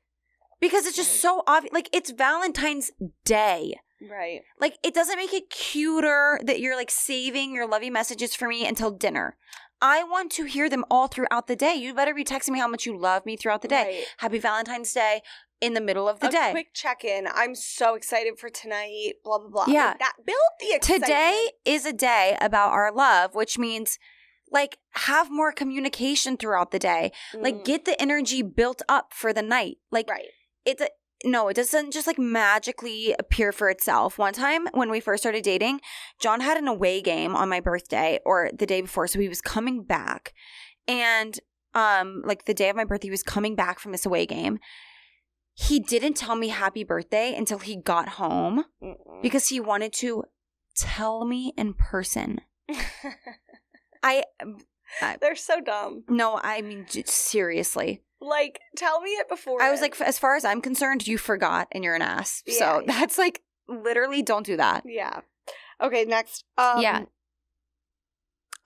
because 0.60 0.86
it's 0.86 0.96
just 0.96 1.20
so 1.20 1.42
obvious. 1.46 1.72
Like 1.72 1.88
it's 1.92 2.10
Valentine's 2.10 2.90
Day. 3.24 3.78
Right. 4.00 4.42
Like 4.60 4.78
it 4.84 4.94
doesn't 4.94 5.16
make 5.16 5.32
it 5.32 5.50
cuter 5.50 6.38
that 6.44 6.60
you're 6.60 6.76
like 6.76 6.90
saving 6.90 7.54
your 7.54 7.66
lovey 7.68 7.90
messages 7.90 8.34
for 8.34 8.48
me 8.48 8.66
until 8.66 8.90
dinner. 8.90 9.36
I 9.80 10.02
want 10.02 10.32
to 10.32 10.44
hear 10.44 10.68
them 10.68 10.84
all 10.90 11.06
throughout 11.06 11.46
the 11.46 11.54
day. 11.56 11.74
You 11.74 11.94
better 11.94 12.14
be 12.14 12.24
texting 12.24 12.50
me 12.50 12.58
how 12.58 12.66
much 12.68 12.84
you 12.84 12.98
love 12.98 13.24
me 13.24 13.36
throughout 13.36 13.62
the 13.62 13.68
day. 13.68 13.84
Right. 13.84 14.04
Happy 14.18 14.38
Valentine's 14.38 14.92
Day 14.92 15.22
in 15.60 15.74
the 15.74 15.80
middle 15.80 16.08
of 16.08 16.20
the 16.20 16.28
a 16.28 16.30
day. 16.30 16.48
quick 16.52 16.68
check-in. 16.72 17.26
I'm 17.32 17.54
so 17.54 17.94
excited 17.94 18.38
for 18.38 18.48
tonight, 18.48 19.14
blah 19.24 19.38
blah 19.38 19.48
blah. 19.48 19.64
Yeah. 19.68 19.88
Like, 19.88 19.98
that 20.00 20.14
build 20.24 20.38
the 20.60 20.76
excitement. 20.76 21.04
Today 21.04 21.48
is 21.64 21.86
a 21.86 21.92
day 21.92 22.36
about 22.40 22.70
our 22.70 22.92
love, 22.92 23.34
which 23.34 23.58
means 23.58 23.98
like 24.50 24.78
have 24.92 25.30
more 25.30 25.52
communication 25.52 26.36
throughout 26.36 26.70
the 26.70 26.78
day. 26.78 27.12
Like 27.34 27.56
Mm, 27.56 27.64
get 27.64 27.84
the 27.84 28.00
energy 28.00 28.42
built 28.42 28.82
up 28.88 29.12
for 29.12 29.32
the 29.32 29.42
night. 29.42 29.78
Like 29.90 30.08
right. 30.08 30.26
It's 30.68 30.82
a 30.82 30.88
no, 31.24 31.48
it 31.48 31.54
doesn't 31.54 31.92
just 31.92 32.06
like 32.06 32.18
magically 32.18 33.12
appear 33.18 33.50
for 33.50 33.68
itself. 33.70 34.18
One 34.18 34.32
time 34.32 34.68
when 34.72 34.88
we 34.88 35.00
first 35.00 35.22
started 35.22 35.42
dating, 35.42 35.80
John 36.20 36.40
had 36.40 36.56
an 36.56 36.68
away 36.68 37.00
game 37.02 37.34
on 37.34 37.48
my 37.48 37.58
birthday 37.58 38.20
or 38.24 38.50
the 38.56 38.66
day 38.66 38.80
before, 38.82 39.08
so 39.08 39.18
he 39.18 39.28
was 39.28 39.40
coming 39.40 39.82
back, 39.82 40.32
and 40.86 41.38
um, 41.74 42.22
like 42.24 42.44
the 42.44 42.54
day 42.54 42.68
of 42.70 42.76
my 42.76 42.84
birthday, 42.84 43.08
he 43.08 43.10
was 43.18 43.24
coming 43.24 43.56
back 43.56 43.80
from 43.80 43.90
this 43.92 44.06
away 44.06 44.26
game. 44.26 44.58
He 45.54 45.80
didn't 45.80 46.14
tell 46.14 46.36
me 46.36 46.48
happy 46.48 46.84
birthday 46.84 47.34
until 47.36 47.58
he 47.58 47.74
got 47.76 48.10
home 48.10 48.64
Mm-mm. 48.80 49.22
because 49.22 49.48
he 49.48 49.58
wanted 49.58 49.92
to 49.94 50.22
tell 50.76 51.24
me 51.24 51.52
in 51.56 51.74
person. 51.74 52.42
I 54.02 54.22
They're 55.20 55.34
so 55.36 55.60
dumb. 55.60 56.04
no, 56.08 56.38
I 56.42 56.62
mean 56.62 56.86
j- 56.88 57.02
seriously. 57.06 58.02
Like, 58.20 58.60
tell 58.76 59.00
me 59.00 59.10
it 59.10 59.28
before. 59.28 59.62
I 59.62 59.70
was 59.70 59.80
like, 59.80 60.00
as 60.00 60.18
far 60.18 60.34
as 60.36 60.44
I'm 60.44 60.60
concerned, 60.60 61.06
you 61.06 61.18
forgot 61.18 61.68
and 61.72 61.84
you're 61.84 61.94
an 61.94 62.02
ass. 62.02 62.42
Yeah. 62.46 62.54
So 62.58 62.82
that's 62.86 63.16
like 63.18 63.42
literally 63.68 64.22
don't 64.22 64.44
do 64.46 64.56
that. 64.56 64.82
yeah. 64.86 65.20
Okay, 65.80 66.04
next. 66.04 66.44
Um, 66.56 66.80
Yeah. 66.80 67.04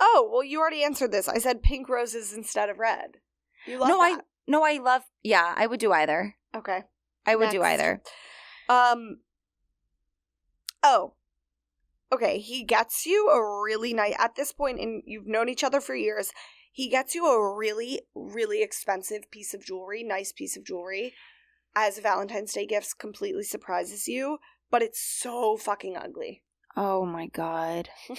Oh 0.01 0.29
well, 0.33 0.43
you 0.43 0.59
already 0.61 0.83
answered 0.83 1.13
this. 1.13 1.29
I 1.29 1.39
said 1.39 1.63
pink 1.63 1.89
roses 1.89 2.33
instead 2.33 2.69
of 2.71 2.79
red. 2.79 3.19
You 3.67 3.79
love 3.79 3.89
no, 3.89 4.01
I 4.01 4.19
no, 4.49 4.65
I 4.65 4.79
love. 4.79 5.03
Yeah, 5.23 5.53
I 5.57 5.67
would 5.67 5.79
do 5.79 5.93
either. 5.93 6.35
Okay. 6.57 6.83
I 7.27 7.37
would 7.37 7.51
do 7.51 7.63
either. 7.63 8.03
Um. 8.69 9.19
Oh. 10.83 11.15
Okay, 12.13 12.41
he 12.41 12.65
gets 12.65 13.07
you 13.07 13.29
a 13.31 13.63
really 13.63 13.95
nice. 13.95 14.15
At 14.19 14.35
this 14.35 14.53
point, 14.53 14.81
and 14.81 15.03
you've 15.07 15.27
known 15.27 15.49
each 15.49 15.63
other 15.65 15.81
for 15.81 15.95
years, 15.95 16.33
he 16.73 16.89
gets 16.89 17.15
you 17.15 17.27
a 17.27 17.55
really, 17.57 18.01
really 18.15 18.63
expensive 18.63 19.31
piece 19.31 19.55
of 19.55 19.65
jewelry, 19.65 20.03
nice 20.03 20.33
piece 20.33 20.57
of 20.57 20.65
jewelry, 20.65 21.15
as 21.77 21.99
Valentine's 21.99 22.53
Day 22.53 22.67
gift. 22.67 22.99
Completely 22.99 23.45
surprises 23.45 24.09
you, 24.09 24.39
but 24.71 24.83
it's 24.83 25.01
so 25.01 25.57
fucking 25.57 25.97
ugly. 25.97 26.43
Oh 26.77 27.05
my 27.05 27.27
god. 27.27 27.91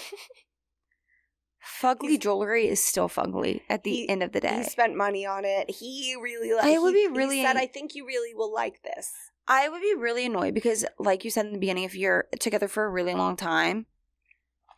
Fugly 1.81 2.09
He's- 2.09 2.19
jewelry 2.19 2.67
is 2.67 2.83
still 2.83 3.07
fugly 3.07 3.61
at 3.69 3.83
the 3.83 3.91
He- 3.91 4.09
end 4.09 4.21
of 4.21 4.33
the 4.33 4.41
day. 4.41 4.57
He 4.57 4.63
spent 4.63 4.95
money 4.95 5.25
on 5.25 5.45
it. 5.45 5.71
He 5.71 6.15
really 6.21 6.53
like. 6.53 6.65
I 6.65 6.77
would 6.77 6.93
he- 6.93 7.07
be 7.07 7.13
really- 7.13 7.37
He 7.37 7.43
said, 7.43 7.55
"I 7.57 7.67
think 7.67 7.95
you 7.95 8.05
really 8.05 8.33
will 8.33 8.53
like 8.53 8.83
this." 8.83 9.13
I 9.47 9.67
would 9.69 9.81
be 9.81 9.93
really 9.97 10.25
annoyed 10.25 10.53
because, 10.53 10.85
like 10.99 11.23
you 11.25 11.31
said 11.31 11.45
in 11.45 11.53
the 11.53 11.59
beginning, 11.59 11.83
if 11.85 11.95
you're 11.95 12.27
together 12.39 12.67
for 12.67 12.85
a 12.85 12.89
really 12.89 13.13
long 13.13 13.35
time, 13.37 13.85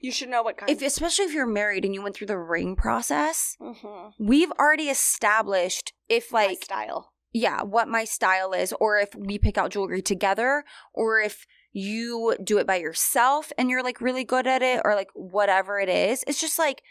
You 0.06 0.12
should 0.12 0.30
know 0.30 0.44
what 0.44 0.58
kind. 0.58 0.70
if 0.70 0.82
especially 0.82 1.26
if 1.26 1.34
you're 1.34 1.46
married 1.48 1.84
and 1.84 1.94
you 1.94 2.02
went 2.02 2.16
through 2.16 2.28
the 2.28 2.38
ring 2.38 2.76
process, 2.76 3.58
Mhm. 3.60 4.14
we've 4.20 4.52
already 4.60 4.90
established 4.90 5.94
if 6.10 6.32
My 6.32 6.46
like 6.48 6.64
style. 6.64 7.14
yeah, 7.34 7.64
what 7.64 7.88
my 7.88 8.04
style 8.04 8.54
is, 8.54 8.74
or 8.80 9.00
if 9.00 9.16
we 9.16 9.40
pick 9.40 9.58
out 9.58 9.72
jewelry 9.72 10.02
together, 10.02 10.64
or 10.94 11.20
if 11.20 11.46
you 11.72 12.36
do 12.44 12.58
it 12.60 12.68
by 12.68 12.76
yourself 12.78 13.52
and 13.58 13.70
you're 13.70 13.84
like 13.84 14.00
really 14.00 14.24
good 14.24 14.48
at 14.48 14.62
it, 14.62 14.82
or 14.86 14.96
like 14.96 15.10
whatever 15.14 15.80
it 15.80 15.90
is. 15.90 16.24
It's 16.28 16.40
just 16.40 16.60
like 16.60 16.82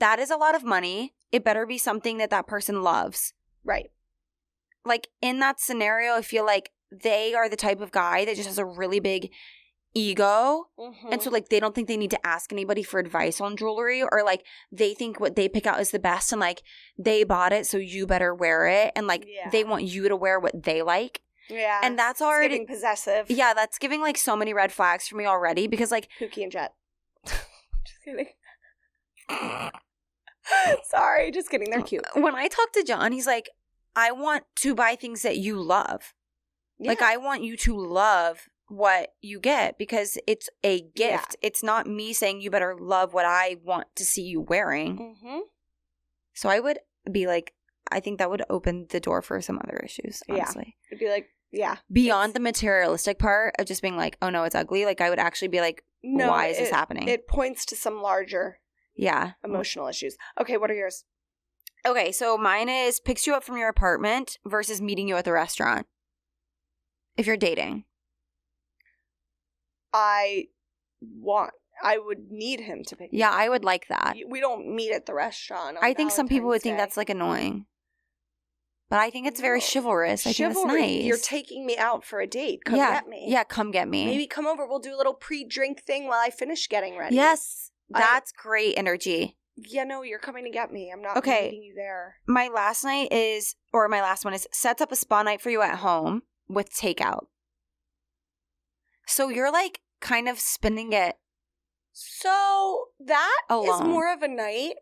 that 0.00 0.18
is 0.18 0.30
a 0.30 0.36
lot 0.36 0.54
of 0.54 0.64
money. 0.64 1.14
It 1.32 1.44
better 1.44 1.64
be 1.64 1.78
something 1.78 2.18
that 2.18 2.30
that 2.30 2.46
person 2.46 2.82
loves. 2.82 3.32
Right. 3.64 3.90
Like 4.84 5.08
in 5.22 5.38
that 5.40 5.60
scenario, 5.60 6.14
I 6.14 6.22
feel 6.22 6.44
like 6.44 6.72
they 6.90 7.34
are 7.34 7.48
the 7.48 7.56
type 7.56 7.80
of 7.80 7.92
guy 7.92 8.24
that 8.24 8.36
just 8.36 8.48
has 8.48 8.58
a 8.58 8.64
really 8.64 9.00
big 9.00 9.30
ego. 9.94 10.68
Mhm. 10.78 11.12
And 11.12 11.22
so, 11.22 11.30
like, 11.30 11.48
they 11.48 11.58
don't 11.60 11.74
think 11.74 11.88
they 11.88 11.96
need 11.96 12.10
to 12.12 12.26
ask 12.26 12.52
anybody 12.52 12.82
for 12.82 13.00
advice 13.00 13.40
on 13.40 13.56
jewelry, 13.56 14.02
or 14.02 14.22
like 14.24 14.44
they 14.70 14.94
think 14.94 15.18
what 15.20 15.34
they 15.36 15.48
pick 15.48 15.66
out 15.66 15.80
is 15.80 15.90
the 15.90 15.98
best, 15.98 16.30
and 16.32 16.40
like 16.40 16.62
they 16.98 17.24
bought 17.24 17.52
it, 17.52 17.66
so 17.66 17.76
you 17.78 18.06
better 18.06 18.34
wear 18.34 18.66
it, 18.66 18.92
and 18.94 19.06
like 19.06 19.24
Yeah. 19.26 19.48
they 19.50 19.64
want 19.64 19.84
you 19.84 20.08
to 20.08 20.16
wear 20.16 20.38
what 20.38 20.62
they 20.62 20.82
like. 20.82 21.22
yeah. 21.48 21.80
And 21.82 21.98
that's 21.98 22.20
It's 22.20 22.22
already, 22.22 22.54
giving 22.56 22.66
possessive. 22.66 23.30
yeah, 23.30 23.54
that's 23.54 23.78
giving 23.78 24.00
like 24.02 24.18
so 24.18 24.36
many 24.36 24.52
red 24.52 24.70
flags 24.72 25.08
for 25.08 25.16
me 25.16 25.24
already 25.26 25.66
because, 25.66 25.90
like, 25.90 26.08
Pookie 26.20 26.42
and 26.42 26.52
Jett. 26.52 26.74
just 27.24 28.02
kidding. 28.04 28.28
Sorry, 30.84 31.30
just 31.30 31.50
kidding. 31.50 31.70
They're 31.70 31.82
cute. 31.82 32.04
when 32.14 32.34
I 32.34 32.48
talk 32.48 32.72
to 32.72 32.82
John, 32.82 33.12
he's 33.12 33.26
like, 33.26 33.50
I 33.96 34.12
want 34.12 34.44
to 34.56 34.74
buy 34.74 34.94
things 34.96 35.22
that 35.22 35.36
you 35.38 35.60
love. 35.60 36.14
Like, 36.78 37.02
I 37.02 37.16
want 37.16 37.42
you 37.42 37.56
to 37.58 37.76
love 37.76 38.48
what 38.68 39.14
you 39.20 39.40
get 39.40 39.78
because 39.78 40.18
it's 40.26 40.48
a 40.64 40.84
Yeah. 40.94 41.16
gift. 41.16 41.36
It's 41.42 41.62
not 41.62 41.86
me 41.86 42.12
saying 42.12 42.40
you 42.40 42.50
better 42.50 42.76
love 42.78 43.12
what 43.14 43.24
I 43.24 43.56
want 43.62 43.88
to 43.96 44.04
see 44.04 44.22
you 44.22 44.40
wearing. 44.40 45.16
Mhm. 45.22 45.40
So 46.34 46.48
I 46.48 46.60
would 46.60 46.78
be 47.10 47.26
like, 47.26 47.54
I 47.90 48.00
think 48.00 48.18
that 48.18 48.30
would 48.30 48.42
open 48.50 48.86
the 48.90 49.00
door 49.00 49.22
for 49.22 49.40
some 49.40 49.58
other 49.64 49.78
issues, 49.78 50.22
Yeah. 50.28 50.34
honestly. 50.34 50.76
It'd 50.90 50.98
be 51.00 51.08
like, 51.08 51.30
yeah. 51.50 51.76
Beyond 51.90 52.34
the 52.34 52.40
materialistic 52.40 53.18
part 53.18 53.54
of 53.58 53.66
just 53.66 53.80
being 53.80 53.96
like, 53.96 54.18
oh 54.20 54.28
no, 54.28 54.44
it's 54.44 54.54
ugly. 54.54 54.84
Like, 54.84 55.00
I 55.00 55.08
would 55.10 55.18
actually 55.18 55.48
be 55.48 55.60
like, 55.60 55.82
No, 56.02 56.28
why 56.28 56.46
is 56.46 56.58
this 56.58 56.70
happening? 56.70 57.08
It 57.08 57.26
points 57.26 57.64
to 57.66 57.74
some 57.76 58.00
larger 58.02 58.60
yeah. 58.94 59.32
emotional 59.42 59.88
issues. 59.88 60.16
Okay, 60.40 60.56
what 60.56 60.70
are 60.70 60.74
yours? 60.74 61.04
Okay, 61.86 62.12
so 62.12 62.36
mine 62.36 62.68
is 62.68 63.00
picks 63.00 63.26
you 63.26 63.34
up 63.34 63.42
from 63.42 63.56
your 63.56 63.68
apartment 63.68 64.38
versus 64.44 64.80
meeting 64.80 65.08
you 65.08 65.16
at 65.16 65.24
the 65.24 65.32
restaurant. 65.32 65.86
If 67.16 67.26
you're 67.26 67.36
dating. 67.36 67.84
I 69.92 70.46
want. 71.00 71.52
I 71.82 71.98
would 71.98 72.30
need 72.30 72.60
him 72.60 72.82
to 72.88 72.96
pick. 72.96 73.10
Yeah. 73.12 73.30
I 73.30 73.48
would 73.48 73.64
like 73.64 73.86
that. 73.88 74.14
We 74.28 74.40
don't 74.40 74.74
meet 74.74 74.92
at 74.92 75.06
the 75.06 75.14
restaurant. 75.14 75.76
I 75.80 75.94
think 75.94 76.10
some 76.10 76.26
people 76.26 76.48
would 76.48 76.62
Valentine's 76.62 76.62
think 76.62 76.74
Day. 76.76 76.80
that's 76.82 76.96
like 76.96 77.10
annoying. 77.10 77.66
But 78.90 79.00
I 79.00 79.10
think 79.10 79.26
it's 79.26 79.40
very 79.40 79.60
No. 79.60 79.66
chivalrous. 79.72 80.26
I 80.26 80.32
think 80.32 80.36
chivalry. 80.54 80.80
that's 80.80 80.80
nice. 80.96 81.04
You're 81.04 81.18
taking 81.18 81.66
me 81.66 81.76
out 81.76 82.04
for 82.04 82.20
a 82.20 82.26
date. 82.26 82.64
Come 82.64 82.76
yeah, 82.76 82.94
get 82.94 83.08
me. 83.08 83.26
Yeah, 83.28 83.44
come 83.44 83.70
get 83.70 83.86
me. 83.86 84.06
Maybe 84.06 84.26
come 84.26 84.46
over. 84.46 84.66
We'll 84.66 84.78
do 84.78 84.94
a 84.94 84.96
little 84.96 85.12
pre-drink 85.14 85.82
thing 85.82 86.06
while 86.08 86.20
I 86.20 86.30
finish 86.30 86.68
getting 86.68 86.96
ready. 86.98 87.14
Yes. 87.14 87.70
I- 87.94 88.00
That's 88.00 88.32
great 88.32 88.74
energy. 88.78 89.36
Yeah, 89.56 89.84
no, 89.84 90.02
you're 90.02 90.18
coming 90.18 90.44
to 90.44 90.50
get 90.50 90.72
me. 90.72 90.90
I'm 90.92 91.02
not 91.02 91.16
Okay. 91.18 91.46
meeting 91.46 91.62
you 91.64 91.74
there. 91.74 92.16
my 92.26 92.48
last 92.48 92.82
night 92.84 93.12
is 93.12 93.56
or 93.72 93.88
my 93.88 94.00
last 94.00 94.24
one 94.24 94.32
is 94.32 94.46
sets 94.52 94.80
up 94.80 94.90
a 94.92 94.96
spa 94.96 95.22
night 95.22 95.40
for 95.40 95.50
you 95.50 95.60
at 95.62 95.78
home 95.80 96.22
with 96.48 96.72
takeout. 96.72 97.26
So 99.08 99.30
you're 99.30 99.50
like 99.50 99.80
kind 100.00 100.28
of 100.28 100.38
spending 100.38 100.92
it 100.92 101.16
So 101.92 102.84
that 103.00 103.40
is 103.48 103.80
Alone. 103.80 103.88
more 103.88 104.12
of 104.12 104.22
a 104.22 104.28
night. 104.28 104.74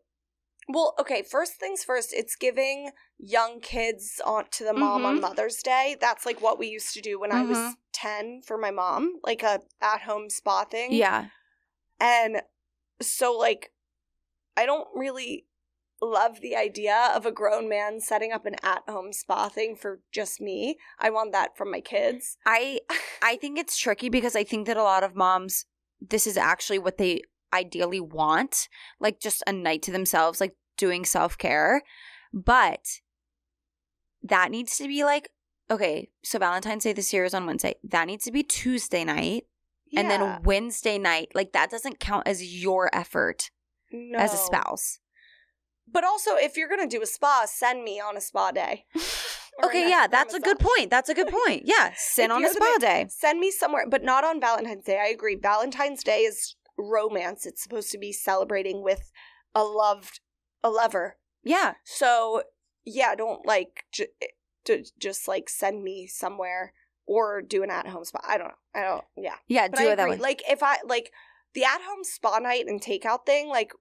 Well, 0.68 0.94
okay, 0.98 1.22
first 1.22 1.54
things 1.54 1.84
first, 1.84 2.12
it's 2.12 2.34
giving 2.34 2.90
young 3.18 3.60
kids 3.60 4.20
on 4.26 4.46
to 4.50 4.64
the 4.64 4.72
mom 4.74 5.06
on 5.06 5.18
Mhm. 5.18 5.20
Mother's 5.20 5.62
Day. 5.62 5.96
That's 6.00 6.26
like 6.26 6.40
what 6.42 6.58
we 6.58 6.66
used 6.66 6.92
to 6.94 7.00
do 7.00 7.20
when 7.20 7.30
I 7.30 7.44
was 7.44 7.56
Mhm. 7.56 7.74
10 7.92 8.42
for 8.42 8.58
my 8.58 8.72
mom, 8.72 9.20
like 9.22 9.42
a 9.44 9.62
at-home 9.80 10.28
spa 10.28 10.64
thing. 10.64 10.92
yeah. 10.92 11.28
And 12.00 12.42
so 13.00 13.32
like 13.38 13.72
I 14.56 14.66
don't 14.66 14.88
really 14.94 15.46
love 16.02 16.40
the 16.40 16.56
idea 16.56 17.10
of 17.14 17.24
a 17.24 17.32
grown 17.32 17.68
man 17.68 18.00
setting 18.00 18.32
up 18.32 18.46
an 18.46 18.56
at-home 18.62 19.12
spa 19.12 19.48
thing 19.48 19.76
for 19.76 20.00
just 20.12 20.40
me. 20.40 20.76
I 20.98 21.10
want 21.10 21.32
that 21.32 21.56
from 21.56 21.70
my 21.70 21.80
kids. 21.80 22.36
I 22.46 22.80
I 23.22 23.36
think 23.36 23.58
it's 23.58 23.78
tricky 23.78 24.08
because 24.08 24.36
I 24.36 24.44
think 24.44 24.66
that 24.66 24.76
a 24.76 24.82
lot 24.82 25.04
of 25.04 25.14
moms 25.14 25.66
this 26.00 26.26
is 26.26 26.36
actually 26.36 26.78
what 26.78 26.98
they 26.98 27.22
ideally 27.52 28.00
want, 28.00 28.68
like 29.00 29.20
just 29.20 29.42
a 29.46 29.52
night 29.52 29.82
to 29.82 29.92
themselves, 29.92 30.40
like 30.40 30.54
doing 30.76 31.04
self-care. 31.04 31.82
But 32.34 33.00
that 34.22 34.50
needs 34.50 34.76
to 34.78 34.88
be 34.88 35.04
like 35.04 35.30
okay, 35.70 36.10
so 36.22 36.38
Valentine's 36.38 36.84
Day 36.84 36.92
this 36.92 37.12
year 37.12 37.24
is 37.24 37.34
on 37.34 37.46
Wednesday. 37.46 37.74
That 37.82 38.06
needs 38.06 38.24
to 38.24 38.32
be 38.32 38.42
Tuesday 38.42 39.04
night. 39.04 39.44
And 39.96 40.10
then 40.10 40.42
Wednesday 40.42 40.98
night, 40.98 41.30
like 41.34 41.52
that 41.52 41.70
doesn't 41.70 42.00
count 42.00 42.26
as 42.26 42.62
your 42.62 42.90
effort 42.92 43.50
as 44.14 44.34
a 44.34 44.36
spouse. 44.36 44.98
But 45.90 46.04
also, 46.04 46.32
if 46.36 46.56
you're 46.56 46.68
gonna 46.68 46.86
do 46.88 47.02
a 47.02 47.06
spa, 47.06 47.44
send 47.46 47.84
me 47.84 48.00
on 48.00 48.16
a 48.16 48.20
spa 48.20 48.50
day. 48.50 48.84
Okay, 49.64 49.88
yeah, 49.88 50.06
that's 50.06 50.34
a 50.34 50.40
good 50.40 50.58
point. 50.58 50.90
That's 50.90 51.08
a 51.08 51.14
good 51.14 51.28
point. 51.28 51.62
Yeah, 51.64 51.94
If 52.18 52.30
on 52.30 52.44
a 52.44 52.50
spa 52.50 52.76
day. 52.78 53.06
Send 53.08 53.40
me 53.40 53.50
somewhere, 53.50 53.86
but 53.88 54.04
not 54.04 54.22
on 54.22 54.40
Valentine's 54.40 54.84
Day. 54.84 54.98
I 55.00 55.06
agree. 55.06 55.34
Valentine's 55.34 56.04
Day 56.04 56.20
is 56.20 56.56
romance. 56.76 57.46
It's 57.46 57.62
supposed 57.62 57.90
to 57.92 57.98
be 57.98 58.12
celebrating 58.12 58.82
with 58.82 59.10
a 59.54 59.64
loved, 59.64 60.20
a 60.62 60.68
lover. 60.68 61.16
Yeah, 61.42 61.74
So 61.84 62.42
yeah, 62.84 63.14
don't 63.14 63.46
like 63.46 63.84
j- 63.92 64.08
eh, 64.20 64.26
to 64.64 64.84
just 64.98 65.26
like 65.28 65.48
send 65.48 65.82
me 65.82 66.06
somewhere 66.06 66.72
or 67.06 67.40
do 67.40 67.62
an 67.62 67.70
at 67.70 67.86
home 67.86 68.04
spa. 68.04 68.20
I 68.26 68.36
don't 68.36 68.48
know. 68.48 68.54
I 68.74 68.82
don't. 68.82 69.04
Yeah, 69.16 69.36
yeah, 69.48 69.68
but 69.68 69.78
do 69.78 69.88
I 69.88 69.92
it 69.92 69.96
that 69.96 70.08
way. 70.08 70.16
Like 70.18 70.42
if 70.50 70.62
I 70.62 70.78
like 70.86 71.12
the 71.54 71.64
at 71.64 71.80
home 71.80 72.02
spa 72.04 72.38
night 72.40 72.66
and 72.66 72.80
takeout 72.80 73.24
thing, 73.24 73.48
like 73.48 73.72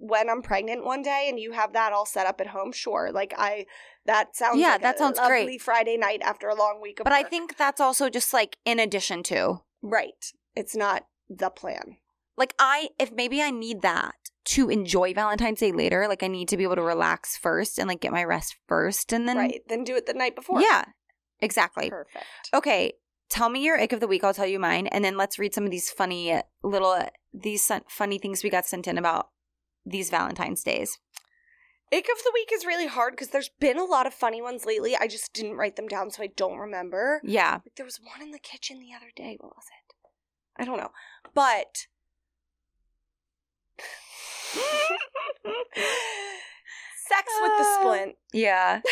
when 0.00 0.30
I'm 0.30 0.40
pregnant 0.42 0.84
one 0.84 1.02
day 1.02 1.26
and 1.28 1.38
you 1.38 1.52
have 1.52 1.74
that 1.74 1.92
all 1.92 2.06
set 2.06 2.26
up 2.26 2.40
at 2.40 2.48
home, 2.48 2.72
sure. 2.72 3.10
Like 3.12 3.34
I, 3.36 3.66
that 4.06 4.34
sounds 4.34 4.58
Yeah, 4.58 4.72
like 4.72 4.82
that 4.82 4.98
sounds 4.98 5.20
great. 5.20 5.60
Friday 5.60 5.96
night 5.96 6.22
after 6.22 6.48
a 6.48 6.54
long 6.54 6.80
week 6.82 7.00
of 7.00 7.04
But 7.04 7.12
I 7.12 7.22
think 7.22 7.56
that's 7.56 7.80
also 7.80 8.08
just 8.08 8.32
like 8.32 8.56
in 8.64 8.78
addition 8.80 9.22
to. 9.24 9.60
right. 9.82 10.32
It's 10.56 10.74
not 10.74 11.04
the 11.28 11.50
plan. 11.50 11.98
Like 12.36 12.54
I 12.58 12.88
if 12.98 13.12
maybe 13.12 13.40
I 13.42 13.50
need 13.50 13.82
that 13.82 14.14
to 14.46 14.70
enjoy 14.70 15.12
Valentine's 15.12 15.60
Day 15.60 15.70
later, 15.70 16.08
like 16.08 16.22
I 16.22 16.26
need 16.28 16.48
to 16.48 16.56
be 16.56 16.64
able 16.64 16.76
to 16.76 16.82
relax 16.82 17.36
first 17.36 17.78
and 17.78 17.86
like 17.86 18.00
get 18.00 18.10
my 18.12 18.24
rest 18.24 18.56
first 18.66 19.12
and 19.12 19.28
then 19.28 19.36
right. 19.36 19.60
Then 19.68 19.84
do 19.84 19.94
it 19.96 20.06
the 20.06 20.14
night 20.14 20.34
before. 20.34 20.60
Yeah. 20.62 20.86
Exactly. 21.40 21.90
Perfect. 21.90 22.24
Okay, 22.52 22.94
tell 23.28 23.48
me 23.48 23.62
your 23.64 23.78
ick 23.80 23.92
of 23.92 24.00
the 24.00 24.06
week. 24.08 24.24
I'll 24.24 24.34
tell 24.34 24.46
you 24.46 24.58
mine, 24.58 24.86
and 24.88 25.04
then 25.04 25.16
let's 25.16 25.38
read 25.38 25.54
some 25.54 25.64
of 25.64 25.70
these 25.70 25.90
funny 25.90 26.40
little 26.62 26.98
these 27.32 27.70
funny 27.88 28.18
things 28.18 28.42
we 28.42 28.50
got 28.50 28.66
sent 28.66 28.86
in 28.88 28.98
about 28.98 29.28
these 29.84 30.10
Valentine's 30.10 30.62
days. 30.62 30.98
Ick 31.92 32.04
of 32.04 32.22
the 32.22 32.30
week 32.32 32.50
is 32.52 32.64
really 32.64 32.86
hard 32.86 33.12
because 33.14 33.28
there's 33.30 33.50
been 33.58 33.76
a 33.78 33.84
lot 33.84 34.06
of 34.06 34.14
funny 34.14 34.40
ones 34.40 34.64
lately. 34.64 34.96
I 34.96 35.08
just 35.08 35.32
didn't 35.32 35.56
write 35.56 35.74
them 35.76 35.88
down, 35.88 36.10
so 36.10 36.22
I 36.22 36.28
don't 36.36 36.58
remember. 36.58 37.20
Yeah, 37.24 37.54
Like 37.64 37.74
there 37.76 37.84
was 37.86 37.98
one 38.02 38.22
in 38.22 38.30
the 38.30 38.38
kitchen 38.38 38.78
the 38.78 38.94
other 38.96 39.10
day. 39.16 39.36
What 39.40 39.56
was 39.56 39.64
it? 39.66 39.94
I 40.62 40.64
don't 40.64 40.76
know. 40.78 40.90
But 41.34 41.86
sex 47.08 47.32
with 47.40 47.52
the 47.58 47.64
Ah. 47.66 47.78
splint. 47.80 48.16
yeah. 48.32 48.80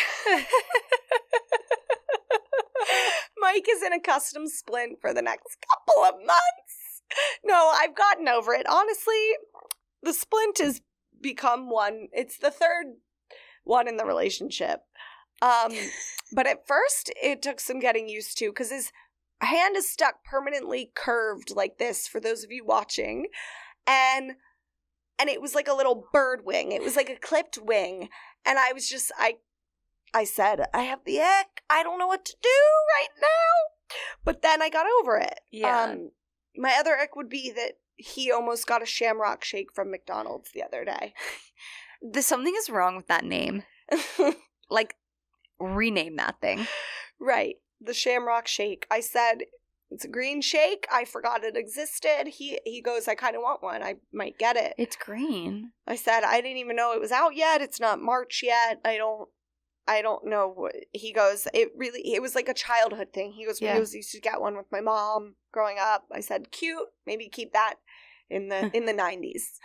Mike 3.38 3.66
is 3.70 3.82
in 3.82 3.92
a 3.92 4.00
custom 4.00 4.46
splint 4.48 5.00
for 5.00 5.12
the 5.14 5.22
next 5.22 5.56
couple 5.70 6.02
of 6.04 6.14
months. 6.26 7.02
No, 7.44 7.72
I've 7.74 7.94
gotten 7.96 8.28
over 8.28 8.52
it. 8.54 8.66
Honestly, 8.68 9.32
the 10.02 10.12
splint 10.12 10.58
has 10.58 10.80
become 11.20 11.70
one. 11.70 12.08
It's 12.12 12.38
the 12.38 12.50
third 12.50 12.86
one 13.64 13.88
in 13.88 13.96
the 13.96 14.06
relationship. 14.06 14.80
Um, 15.42 15.72
but 16.32 16.46
at 16.46 16.66
first, 16.66 17.12
it 17.22 17.42
took 17.42 17.60
some 17.60 17.80
getting 17.80 18.08
used 18.08 18.38
to 18.38 18.50
because 18.50 18.70
his 18.70 18.92
hand 19.40 19.76
is 19.76 19.90
stuck 19.90 20.24
permanently 20.24 20.90
curved 20.94 21.52
like 21.54 21.78
this. 21.78 22.06
For 22.08 22.20
those 22.20 22.44
of 22.44 22.52
you 22.52 22.64
watching, 22.64 23.28
and 23.86 24.32
and 25.18 25.28
it 25.28 25.42
was 25.42 25.54
like 25.54 25.68
a 25.68 25.74
little 25.74 26.06
bird 26.12 26.44
wing. 26.44 26.72
It 26.72 26.82
was 26.82 26.96
like 26.96 27.10
a 27.10 27.16
clipped 27.16 27.58
wing, 27.60 28.08
and 28.44 28.58
I 28.58 28.72
was 28.72 28.88
just 28.88 29.12
I 29.18 29.36
I 30.14 30.24
said, 30.24 30.66
I 30.72 30.82
have 30.82 31.00
the 31.04 31.20
ick. 31.20 31.62
I 31.68 31.82
don't 31.82 31.98
know 31.98 32.06
what 32.06 32.24
to 32.24 32.34
do 32.42 32.48
right 32.48 33.08
now. 33.20 33.96
But 34.24 34.42
then 34.42 34.62
I 34.62 34.68
got 34.68 34.86
over 35.00 35.16
it. 35.16 35.40
Yeah. 35.50 35.84
Um, 35.84 36.10
my 36.56 36.76
other 36.78 36.96
ick 36.96 37.16
would 37.16 37.28
be 37.28 37.52
that 37.52 37.74
he 37.98 38.32
almost 38.32 38.66
got 38.66 38.82
a 38.82 38.86
shamrock 38.86 39.44
shake 39.44 39.72
from 39.74 39.90
McDonald's 39.90 40.50
the 40.52 40.62
other 40.62 40.84
day. 40.84 41.12
Something 42.20 42.54
is 42.56 42.70
wrong 42.70 42.96
with 42.96 43.08
that 43.08 43.24
name. 43.24 43.64
Like, 44.70 44.96
rename 45.58 46.16
that 46.16 46.40
thing. 46.42 46.66
right. 47.18 47.56
The 47.80 47.94
shamrock 47.94 48.46
shake. 48.46 48.86
I 48.90 49.00
said, 49.00 49.44
it's 49.90 50.04
a 50.04 50.08
green 50.08 50.42
shake. 50.42 50.86
I 50.92 51.06
forgot 51.06 51.42
it 51.42 51.56
existed. 51.56 52.24
He 52.26 52.58
he 52.66 52.82
goes, 52.82 53.08
I 53.08 53.14
kind 53.14 53.34
of 53.34 53.40
want 53.40 53.62
one. 53.62 53.82
I 53.82 53.94
might 54.12 54.36
get 54.38 54.56
it. 54.56 54.74
It's 54.76 54.94
green. 54.94 55.70
I 55.86 55.96
said, 55.96 56.22
I 56.22 56.42
didn't 56.42 56.58
even 56.58 56.76
know 56.76 56.92
it 56.92 57.00
was 57.00 57.12
out 57.12 57.34
yet. 57.34 57.62
It's 57.62 57.80
not 57.80 57.98
March 58.02 58.42
yet. 58.44 58.78
I 58.84 58.98
don't 58.98 59.30
I 59.86 60.02
don't 60.02 60.26
know 60.26 60.52
what 60.54 60.74
he 60.92 61.14
goes. 61.14 61.48
It 61.54 61.70
really 61.74 62.02
it 62.12 62.20
was 62.20 62.34
like 62.34 62.50
a 62.50 62.54
childhood 62.54 63.14
thing. 63.14 63.32
He 63.32 63.46
goes, 63.46 63.62
Yeah. 63.62 63.70
we 63.70 63.74
always 63.76 63.94
used 63.94 64.12
to 64.12 64.20
get 64.20 64.42
one 64.42 64.54
with 64.54 64.66
my 64.70 64.82
mom 64.82 65.36
growing 65.50 65.78
up. 65.80 66.04
I 66.12 66.20
said, 66.20 66.50
cute. 66.50 66.88
Maybe 67.06 67.30
keep 67.30 67.54
that 67.54 67.76
in 68.30 68.48
the 68.48 68.70
in 68.76 68.86
the 68.86 68.92
nineties. 68.92 69.58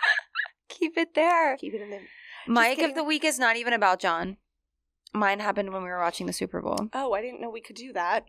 Keep 0.69 0.97
it 0.97 1.13
there. 1.15 1.57
Keep 1.57 1.73
it 1.75 1.81
in 1.81 1.89
the 1.91 1.99
My 2.47 2.69
of 2.69 2.95
the 2.95 3.03
week 3.03 3.23
is 3.23 3.37
not 3.39 3.55
even 3.57 3.73
about 3.73 3.99
John. 3.99 4.37
Mine 5.13 5.39
happened 5.39 5.71
when 5.71 5.83
we 5.83 5.89
were 5.89 5.99
watching 5.99 6.25
the 6.25 6.33
Super 6.33 6.61
Bowl. 6.61 6.89
Oh, 6.93 7.13
I 7.13 7.21
didn't 7.21 7.39
know 7.41 7.49
we 7.49 7.61
could 7.61 7.75
do 7.75 7.93
that. 7.93 8.25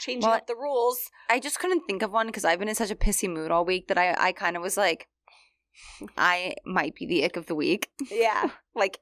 Changing 0.00 0.26
Well, 0.28 0.36
up 0.36 0.46
the 0.48 0.56
rules. 0.56 0.98
I 1.30 1.38
just 1.38 1.60
couldn't 1.60 1.82
think 1.86 2.02
of 2.02 2.10
one 2.10 2.26
because 2.26 2.44
I've 2.44 2.58
been 2.58 2.68
in 2.68 2.74
such 2.74 2.90
a 2.90 2.96
pissy 2.96 3.28
mood 3.32 3.50
all 3.52 3.64
week 3.64 3.86
that 3.88 3.98
I, 3.98 4.14
I 4.18 4.32
kind 4.32 4.56
of 4.56 4.62
was 4.62 4.76
like, 4.76 5.08
I 6.16 6.54
might 6.64 6.94
be 6.94 7.06
the 7.06 7.24
ick 7.24 7.36
of 7.36 7.46
the 7.46 7.54
week. 7.54 7.90
Yeah. 8.10 8.50
Like, 8.76 8.98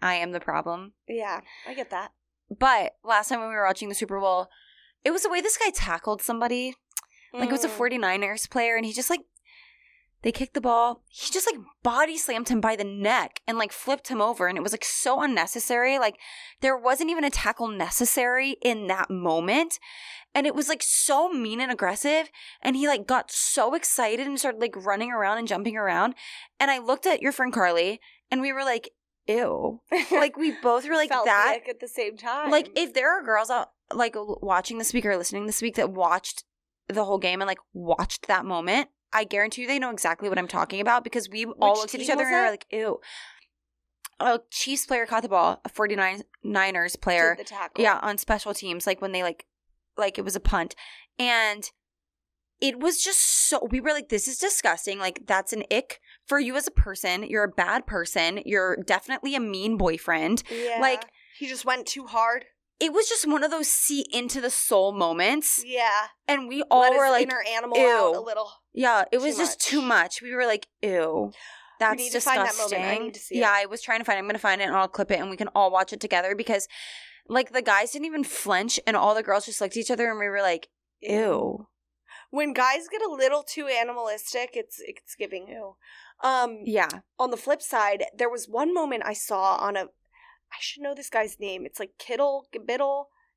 I 0.00 0.14
am 0.14 0.30
the 0.30 0.38
problem. 0.38 0.92
yeah. 1.08 1.40
I 1.68 1.74
get 1.74 1.90
that. 1.90 2.12
But 2.48 2.92
last 3.02 3.28
time 3.28 3.40
when 3.40 3.48
we 3.48 3.54
were 3.56 3.66
watching 3.66 3.88
the 3.88 3.94
Super 3.96 4.20
Bowl, 4.20 4.46
it 5.04 5.10
was 5.10 5.24
the 5.24 5.28
way 5.28 5.40
this 5.40 5.58
guy 5.58 5.70
tackled 5.74 6.22
somebody. 6.22 6.74
Like, 7.34 7.48
it 7.48 7.52
was 7.52 7.64
a 7.64 7.68
Mm. 7.68 7.76
49ers 8.00 8.48
player, 8.48 8.76
and 8.76 8.86
he 8.86 8.92
just 8.92 9.10
like, 9.10 9.22
they 10.22 10.32
kicked 10.32 10.54
the 10.54 10.60
ball. 10.60 11.02
He 11.08 11.32
just 11.32 11.50
like 11.50 11.60
body 11.82 12.18
slammed 12.18 12.48
him 12.48 12.60
by 12.60 12.76
the 12.76 12.84
neck 12.84 13.40
and 13.46 13.56
like 13.56 13.72
flipped 13.72 14.08
him 14.08 14.20
over. 14.20 14.48
And 14.48 14.58
it 14.58 14.62
was 14.62 14.72
like 14.72 14.84
so 14.84 15.22
unnecessary. 15.22 15.98
Like, 15.98 16.18
there 16.60 16.76
wasn't 16.76 17.10
even 17.10 17.24
a 17.24 17.30
tackle 17.30 17.68
necessary 17.68 18.56
in 18.62 18.86
that 18.88 19.10
moment. 19.10 19.78
And 20.34 20.46
it 20.46 20.54
was 20.54 20.68
like 20.68 20.82
so 20.82 21.30
mean 21.30 21.60
and 21.60 21.72
aggressive. 21.72 22.30
And 22.62 22.76
he 22.76 22.86
like 22.86 23.06
got 23.06 23.30
so 23.30 23.74
excited 23.74 24.26
and 24.26 24.38
started 24.38 24.60
like 24.60 24.76
running 24.76 25.10
around 25.10 25.38
and 25.38 25.48
jumping 25.48 25.76
around. 25.76 26.14
And 26.58 26.70
I 26.70 26.78
looked 26.78 27.06
at 27.06 27.22
your 27.22 27.32
friend 27.32 27.52
Carly 27.52 28.00
and 28.30 28.40
we 28.40 28.52
were 28.52 28.64
like, 28.64 28.90
ew. 29.26 29.80
Like, 30.10 30.36
we 30.36 30.52
both 30.62 30.86
were 30.86 30.94
like, 30.94 31.10
that. 31.10 31.60
at 31.68 31.80
the 31.80 31.88
same 31.88 32.16
time. 32.16 32.50
Like, 32.50 32.70
if 32.76 32.92
there 32.92 33.10
are 33.10 33.24
girls 33.24 33.48
out 33.50 33.70
like 33.92 34.14
watching 34.16 34.78
this 34.78 34.92
week 34.92 35.06
or 35.06 35.16
listening 35.16 35.46
this 35.46 35.62
week 35.62 35.76
that 35.76 35.90
watched 35.90 36.44
the 36.88 37.04
whole 37.04 37.18
game 37.18 37.40
and 37.40 37.48
like 37.48 37.58
watched 37.72 38.28
that 38.28 38.44
moment, 38.44 38.88
I 39.12 39.24
guarantee 39.24 39.62
you 39.62 39.68
they 39.68 39.78
know 39.78 39.90
exactly 39.90 40.28
what 40.28 40.38
I'm 40.38 40.48
talking 40.48 40.80
about 40.80 41.04
because 41.04 41.28
we 41.28 41.44
all 41.46 41.74
looked 41.74 41.94
at 41.94 42.00
each 42.00 42.10
other 42.10 42.22
and 42.22 42.30
we 42.30 42.36
were 42.40 42.50
like, 42.50 42.66
ew. 42.70 43.00
A 44.20 44.38
Chiefs 44.50 44.84
player 44.86 45.06
caught 45.06 45.22
the 45.22 45.28
ball, 45.30 45.60
a 45.64 45.70
49ers 45.70 47.00
player. 47.00 47.34
did 47.36 47.46
the 47.46 47.48
tackle. 47.48 47.82
Yeah, 47.82 47.98
on 48.02 48.18
special 48.18 48.52
teams, 48.52 48.86
like 48.86 49.00
when 49.00 49.12
they 49.12 49.22
like, 49.22 49.46
like 49.96 50.18
it 50.18 50.24
was 50.24 50.36
a 50.36 50.40
punt, 50.40 50.74
and 51.18 51.70
it 52.60 52.78
was 52.78 53.02
just 53.02 53.48
so. 53.48 53.66
We 53.70 53.80
were 53.80 53.92
like, 53.92 54.10
"This 54.10 54.28
is 54.28 54.36
disgusting. 54.36 54.98
Like 54.98 55.22
that's 55.26 55.54
an 55.54 55.64
ick 55.72 56.00
for 56.26 56.38
you 56.38 56.54
as 56.56 56.66
a 56.66 56.70
person. 56.70 57.22
You're 57.22 57.44
a 57.44 57.48
bad 57.48 57.86
person. 57.86 58.42
You're 58.44 58.76
definitely 58.76 59.34
a 59.34 59.40
mean 59.40 59.78
boyfriend." 59.78 60.42
Yeah. 60.50 60.78
Like- 60.80 61.04
he 61.38 61.46
just 61.46 61.64
went 61.64 61.86
too 61.86 62.04
hard. 62.04 62.44
It 62.80 62.92
was 62.92 63.08
just 63.08 63.26
one 63.28 63.44
of 63.44 63.50
those 63.50 63.68
see 63.68 64.06
into 64.10 64.40
the 64.40 64.50
soul 64.50 64.92
moments, 64.92 65.62
Yeah. 65.64 66.08
and 66.26 66.48
we 66.48 66.62
all 66.70 66.80
Let 66.80 66.94
were 66.94 67.10
like, 67.10 67.22
inner 67.24 67.42
animal 67.42 67.78
out 67.78 68.16
a 68.16 68.20
little. 68.20 68.50
"Yeah, 68.72 69.04
it 69.12 69.18
was 69.18 69.36
just 69.36 69.58
much. 69.58 69.64
too 69.66 69.82
much." 69.82 70.22
We 70.22 70.34
were 70.34 70.46
like, 70.46 70.66
"Ew." 70.82 71.32
That's 71.78 71.96
need 71.98 72.12
to 72.12 72.20
find 72.20 72.40
that 72.40 72.48
disgusting. 72.48 72.80
moment. 72.82 73.02
I 73.02 73.08
to 73.10 73.20
see 73.20 73.34
it. 73.36 73.38
yeah, 73.40 73.52
I 73.54 73.66
was 73.66 73.80
trying 73.82 74.00
to 74.00 74.04
find. 74.04 74.16
it. 74.16 74.20
I'm 74.20 74.26
gonna 74.26 74.38
find 74.38 74.60
it 74.60 74.64
and 74.64 74.76
I'll 74.76 74.88
clip 74.88 75.10
it 75.10 75.20
and 75.20 75.30
we 75.30 75.36
can 75.36 75.48
all 75.54 75.70
watch 75.70 75.92
it 75.92 76.00
together 76.00 76.34
because, 76.34 76.68
like, 77.28 77.52
the 77.52 77.62
guys 77.62 77.92
didn't 77.92 78.06
even 78.06 78.24
flinch 78.24 78.80
and 78.86 78.96
all 78.96 79.14
the 79.14 79.22
girls 79.22 79.46
just 79.46 79.60
looked 79.60 79.76
at 79.76 79.80
each 79.80 79.90
other 79.90 80.10
and 80.10 80.18
we 80.18 80.28
were 80.28 80.42
like, 80.42 80.68
"Ew." 81.00 81.66
When 82.30 82.52
guys 82.52 82.86
get 82.88 83.02
a 83.02 83.08
little 83.10 83.42
too 83.42 83.66
animalistic, 83.66 84.50
it's 84.54 84.78
it's 84.80 85.14
giving 85.16 85.48
you. 85.48 85.76
Um 86.22 86.60
Yeah. 86.64 86.88
on 87.18 87.30
the 87.30 87.36
flip 87.36 87.60
side, 87.62 88.04
there 88.14 88.28
was 88.30 88.46
one 88.48 88.72
moment 88.74 89.02
I 89.06 89.14
saw 89.14 89.56
on 89.56 89.76
a 89.76 89.88
I 90.52 90.56
should 90.60 90.82
know 90.82 90.94
this 90.94 91.10
guy's 91.10 91.38
name. 91.38 91.64
It's 91.64 91.80
like 91.80 91.92
Kittle, 91.98 92.46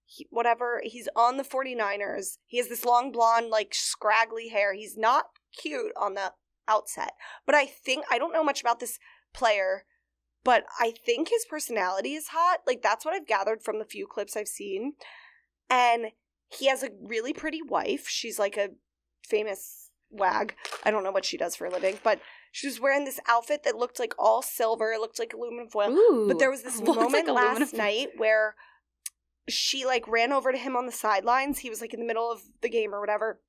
he, 0.05 0.27
whatever. 0.29 0.81
He's 0.83 1.07
on 1.15 1.37
the 1.37 1.43
49ers. 1.43 2.37
He 2.45 2.57
has 2.57 2.67
this 2.67 2.85
long 2.85 3.11
blonde 3.11 3.49
like 3.49 3.73
scraggly 3.73 4.49
hair. 4.49 4.73
He's 4.73 4.97
not 4.97 5.25
cute 5.57 5.93
on 5.95 6.13
the 6.15 6.33
outset. 6.67 7.13
But 7.45 7.55
I 7.55 7.65
think 7.65 8.05
I 8.11 8.17
don't 8.17 8.33
know 8.33 8.43
much 8.43 8.61
about 8.61 8.79
this 8.79 8.99
player, 9.33 9.85
but 10.43 10.65
I 10.79 10.93
think 11.05 11.29
his 11.29 11.45
personality 11.49 12.13
is 12.13 12.27
hot. 12.29 12.59
Like 12.67 12.81
that's 12.81 13.05
what 13.05 13.13
I've 13.13 13.27
gathered 13.27 13.63
from 13.63 13.79
the 13.79 13.85
few 13.85 14.07
clips 14.07 14.35
I've 14.35 14.47
seen. 14.47 14.93
And 15.69 16.07
he 16.49 16.67
has 16.67 16.83
a 16.83 16.89
really 17.01 17.33
pretty 17.33 17.61
wife. 17.61 18.07
She's 18.07 18.37
like 18.37 18.57
a 18.57 18.69
famous 19.27 19.89
wag. 20.09 20.55
I 20.83 20.91
don't 20.91 21.03
know 21.03 21.11
what 21.11 21.25
she 21.25 21.37
does 21.37 21.55
for 21.55 21.65
a 21.65 21.71
living, 21.71 21.99
but 22.03 22.19
she 22.55 22.67
was 22.67 22.79
wearing 22.79 23.03
this 23.03 23.19
outfit 23.27 23.63
that 23.63 23.75
looked 23.75 23.99
like 23.99 24.13
all 24.19 24.43
silver. 24.43 24.91
It 24.93 24.99
looked 24.99 25.17
like 25.17 25.33
aluminum 25.33 25.69
foil. 25.69 25.89
Ooh. 25.91 26.27
But 26.27 26.37
there 26.37 26.51
was 26.51 26.61
this 26.61 26.79
moment 26.85 27.11
like 27.27 27.27
last 27.27 27.73
night 27.73 28.09
where 28.17 28.53
she 29.49 29.85
like 29.85 30.07
ran 30.07 30.31
over 30.31 30.51
to 30.51 30.57
him 30.57 30.75
on 30.75 30.85
the 30.85 30.91
sidelines. 30.91 31.59
He 31.59 31.69
was 31.71 31.81
like 31.81 31.93
in 31.95 31.99
the 31.99 32.05
middle 32.05 32.31
of 32.31 32.41
the 32.61 32.69
game 32.69 32.93
or 32.93 32.99
whatever. 33.01 33.41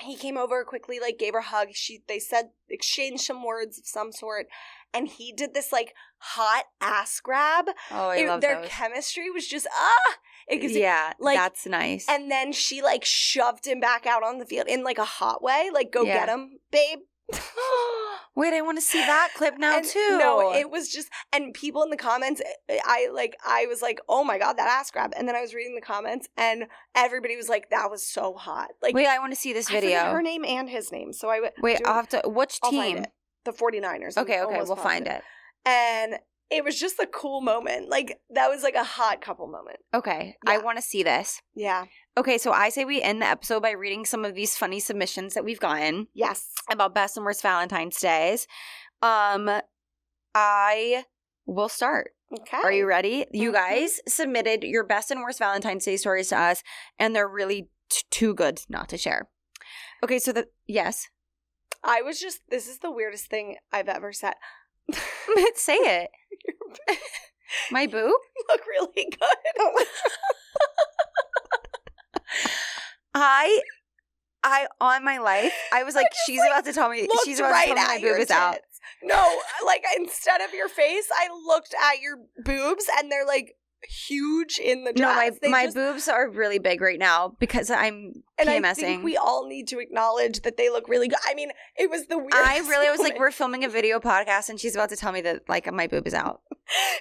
He 0.00 0.14
came 0.16 0.36
over 0.36 0.62
quickly, 0.64 1.00
like 1.00 1.18
gave 1.18 1.32
her 1.32 1.38
a 1.38 1.42
hug. 1.42 1.68
She 1.72 2.02
they 2.06 2.18
said 2.18 2.50
exchanged 2.68 3.22
some 3.24 3.42
words 3.44 3.78
of 3.78 3.86
some 3.86 4.12
sort, 4.12 4.46
and 4.92 5.08
he 5.08 5.32
did 5.32 5.54
this 5.54 5.72
like 5.72 5.94
hot 6.18 6.64
ass 6.82 7.20
grab. 7.20 7.66
Oh, 7.90 8.08
I 8.10 8.16
It- 8.16 8.28
love 8.28 8.40
their 8.42 8.60
those. 8.60 8.68
chemistry 8.70 9.30
was 9.30 9.46
just 9.48 9.66
ah. 9.72 10.16
It, 10.48 10.58
'cause 10.60 10.72
it- 10.76 10.80
yeah, 10.80 11.14
like- 11.18 11.36
that's 11.38 11.64
nice. 11.64 12.06
and 12.08 12.30
then 12.30 12.52
she 12.52 12.82
like 12.82 13.04
shoved 13.06 13.66
him 13.66 13.80
back 13.80 14.04
out 14.04 14.22
on 14.22 14.38
the 14.38 14.44
field 14.44 14.66
in 14.68 14.84
like 14.84 14.98
a 14.98 15.04
hot 15.06 15.42
way, 15.42 15.70
like 15.72 15.90
go 15.90 16.02
Yeah. 16.02 16.18
get 16.26 16.28
him, 16.28 16.58
babe. 16.70 16.98
Wait, 18.36 18.52
I 18.52 18.62
want 18.62 18.78
to 18.78 18.82
see 18.82 18.98
that 18.98 19.30
clip 19.36 19.54
now 19.58 19.76
And 19.76 19.84
too. 19.86 20.18
No, 20.18 20.52
it 20.52 20.70
was 20.70 20.88
just, 20.88 21.08
and 21.32 21.54
people 21.54 21.82
in 21.82 21.90
the 21.90 21.96
comments, 21.96 22.42
eh, 22.68 22.78
I 22.84 23.08
like, 23.12 23.36
I 23.46 23.66
was 23.66 23.80
like, 23.80 24.00
oh 24.08 24.24
my 24.24 24.38
god, 24.38 24.54
that 24.54 24.68
ass 24.68 24.90
grab, 24.90 25.12
and 25.16 25.28
then 25.28 25.36
I 25.36 25.40
was 25.40 25.54
reading 25.54 25.74
the 25.74 25.80
comments, 25.80 26.28
and 26.36 26.64
everybody 26.94 27.36
was 27.36 27.48
like, 27.48 27.70
that 27.70 27.90
was 27.90 28.06
so 28.06 28.34
hot. 28.34 28.70
Like, 28.82 28.94
Wait, 28.94 29.06
I 29.06 29.18
want 29.18 29.32
to 29.32 29.38
see 29.38 29.52
this 29.52 29.68
video. 29.70 30.00
her 30.10 30.22
name 30.22 30.44
and 30.44 30.68
his 30.68 30.90
name, 30.90 31.12
so 31.12 31.28
I 31.28 31.36
w- 31.36 31.52
Wait, 31.62 31.80
I'll 31.84 31.94
have 31.94 32.08
to. 32.08 32.22
Which 32.26 32.58
I'll 32.62 32.70
team? 32.70 33.04
The 33.44 33.52
49ers. 33.52 34.16
Okay, 34.16 34.38
I'm 34.38 34.46
okay, 34.46 34.54
almost 34.54 34.68
we'll 34.68 34.76
find 34.76 35.06
it. 35.06 35.22
And 35.66 36.14
it 36.54 36.64
was 36.64 36.78
just 36.78 36.98
a 36.98 37.06
cool 37.06 37.40
moment. 37.40 37.88
Like 37.88 38.18
that 38.30 38.48
was 38.48 38.62
like 38.62 38.74
a 38.74 38.84
hot 38.84 39.20
couple 39.20 39.46
moment. 39.46 39.78
Okay, 39.92 40.36
I 40.46 40.58
want 40.58 40.78
to 40.78 40.82
see 40.82 41.02
this. 41.02 41.40
Yeah. 41.54 41.84
Okay, 42.16 42.38
so 42.38 42.52
I 42.52 42.68
say 42.68 42.84
we 42.84 43.02
end 43.02 43.20
the 43.22 43.26
episode 43.26 43.60
by 43.62 43.72
reading 43.72 44.04
some 44.04 44.24
of 44.24 44.34
these 44.34 44.56
funny 44.56 44.78
submissions 44.80 45.34
that 45.34 45.44
we've 45.44 45.60
gotten 45.60 46.06
Yes. 46.14 46.52
about 46.70 46.94
best 46.94 47.16
and 47.16 47.24
worst 47.26 47.42
Valentine's 47.42 47.98
days. 47.98 48.46
Um, 49.02 49.50
I 50.34 51.04
will 51.46 51.68
start. 51.68 52.12
Okay. 52.40 52.56
Are 52.56 52.72
you 52.72 52.86
ready? 52.86 53.26
You 53.32 53.50
Mhm. 53.50 53.54
guys 53.54 54.00
submitted 54.08 54.64
your 54.64 54.84
best 54.84 55.10
and 55.10 55.20
worst 55.20 55.38
Valentine's 55.38 55.84
Day 55.84 55.96
stories 55.96 56.28
to 56.30 56.38
us, 56.38 56.62
and 56.98 57.14
they're 57.14 57.28
really 57.28 57.68
t- 57.90 58.02
too 58.10 58.34
good 58.34 58.60
not 58.68 58.88
to 58.88 58.98
share. 58.98 59.28
Okay, 60.02 60.18
so 60.18 60.32
the 60.32 60.48
yes, 60.66 61.08
I 61.82 62.02
was 62.02 62.18
just. 62.18 62.40
This 62.48 62.66
is 62.66 62.78
the 62.78 62.90
weirdest 62.90 63.26
thing 63.26 63.56
I've 63.72 63.88
ever 63.88 64.12
said. 64.12 64.34
say 65.54 65.76
it. 65.76 66.10
My 67.70 67.86
boob. 67.90 68.12
look 68.48 68.60
really 68.66 69.08
good. 69.10 69.36
Oh. 69.58 69.84
I, 73.14 73.60
I 74.42 74.66
on 74.80 75.04
my 75.04 75.18
life, 75.18 75.52
I 75.72 75.84
was 75.84 75.94
like, 75.96 76.06
just, 76.10 76.20
she's 76.26 76.40
like, 76.40 76.50
about 76.50 76.64
to 76.64 76.72
tell 76.72 76.88
me. 76.90 77.08
She's 77.24 77.38
about 77.38 77.52
right 77.52 77.68
to 77.68 77.74
tell 77.74 77.94
me 77.94 78.02
my 78.02 78.08
boob 78.08 78.20
is 78.20 78.30
out. 78.30 78.58
No, 79.02 79.38
like 79.64 79.84
instead 79.96 80.40
of 80.40 80.52
your 80.52 80.68
face, 80.68 81.08
I 81.14 81.28
looked 81.46 81.74
at 81.74 82.00
your 82.00 82.16
boobs, 82.44 82.86
and 82.98 83.10
they're 83.10 83.26
like 83.26 83.54
huge 83.88 84.58
in 84.58 84.84
the 84.84 84.92
dress. 84.92 85.38
No, 85.42 85.48
my 85.48 85.48
my 85.50 85.64
just- 85.64 85.76
boobs 85.76 86.08
are 86.08 86.28
really 86.30 86.58
big 86.58 86.80
right 86.80 86.98
now 86.98 87.34
because 87.38 87.70
I'm 87.70 88.22
and 88.38 88.50
I 88.50 88.58
PMSing. 88.60 88.74
think 88.76 89.04
we 89.04 89.16
all 89.16 89.46
need 89.46 89.68
to 89.68 89.78
acknowledge 89.78 90.42
that 90.42 90.56
they 90.56 90.68
look 90.70 90.88
really 90.88 91.08
good. 91.08 91.18
I 91.26 91.34
mean, 91.34 91.50
it 91.76 91.88
was 91.90 92.06
the 92.06 92.18
weirdest. 92.18 92.42
I 92.44 92.58
really 92.60 92.90
was 92.90 93.00
like, 93.00 93.18
we're 93.18 93.30
filming 93.30 93.64
a 93.64 93.68
video 93.68 94.00
podcast, 94.00 94.48
and 94.48 94.58
she's 94.58 94.74
about 94.74 94.88
to 94.90 94.96
tell 94.96 95.12
me 95.12 95.20
that 95.22 95.48
like 95.48 95.72
my 95.72 95.86
boob 95.86 96.06
is 96.06 96.14
out. 96.14 96.40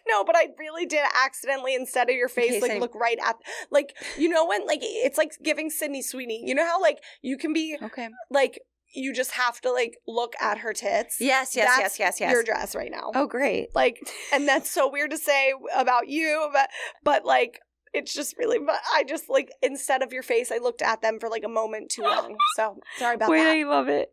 no, 0.08 0.24
but 0.24 0.36
I 0.36 0.48
really 0.60 0.86
did 0.86 1.04
accidentally 1.26 1.74
instead 1.76 2.10
of 2.10 2.16
your 2.16 2.28
face, 2.30 2.62
like 2.62 2.72
I- 2.72 2.78
look 2.80 2.96
right 2.96 3.18
at, 3.24 3.36
like 3.72 3.96
you 4.18 4.30
know 4.30 4.46
when 4.46 4.66
like 4.68 4.80
it's 4.82 5.18
like 5.18 5.32
giving 5.42 5.70
Sydney 5.70 6.02
Sweeney. 6.02 6.44
You 6.46 6.56
know 6.56 6.66
how 6.66 6.82
like 6.82 7.00
you 7.22 7.38
can 7.38 7.54
be 7.54 7.78
Okay. 7.82 8.10
like 8.30 8.60
you 8.94 9.14
just 9.14 9.32
have 9.32 9.60
to 9.62 9.72
like 9.72 9.98
look 10.08 10.34
at 10.40 10.60
her 10.60 10.74
tits. 10.74 11.18
Yes, 11.20 11.56
yes, 11.56 11.68
That's 11.68 11.80
yes, 11.80 12.00
yes, 12.00 12.20
yes. 12.22 12.32
Your 12.32 12.44
dress 12.44 12.76
right 12.76 12.92
now. 12.92 13.12
Oh, 13.16 13.28
great. 13.28 13.74
like 13.76 14.00
and 14.32 14.48
that's 14.48 14.70
so 14.70 14.90
weird 14.90 15.12
to 15.12 15.18
say 15.18 15.54
about 15.76 16.08
you 16.08 16.50
but 16.54 16.70
but 17.04 17.26
like 17.26 17.60
it's 17.94 18.14
just 18.14 18.36
really 18.38 18.58
but 18.60 18.80
i 18.96 19.04
just 19.04 19.30
like 19.30 19.50
instead 19.62 20.02
of 20.02 20.12
your 20.12 20.24
face 20.24 20.52
i 20.52 20.58
looked 20.58 20.82
at 20.82 21.02
them 21.02 21.20
for 21.20 21.30
like 21.30 21.44
a 21.44 21.48
moment 21.50 21.90
too 21.92 22.02
long 22.02 22.36
so 22.56 22.78
sorry 22.98 23.16
about 23.16 23.30
that 23.30 23.56
I 23.56 23.64
love 23.64 23.88
it. 23.88 24.12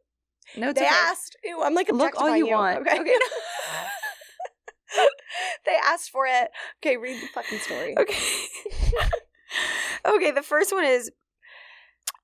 No, 0.57 0.72
they 0.72 0.81
okay. 0.83 0.91
asked 0.91 1.37
ew, 1.45 1.62
i'm 1.62 1.74
like 1.74 1.89
Look 1.91 2.01
all 2.20 2.26
objectifying 2.28 2.47
you 2.47 2.53
want. 2.53 2.78
okay, 2.81 3.01
Okay. 3.01 3.18
they 5.66 5.76
asked 5.87 6.11
for 6.11 6.26
it 6.26 6.51
okay 6.83 6.97
read 6.97 7.22
the 7.22 7.28
fucking 7.28 7.59
story 7.61 7.95
Okay. 7.99 8.18
okay, 10.07 10.31
the 10.31 10.43
first 10.43 10.72
one 10.72 10.85
is 10.85 11.11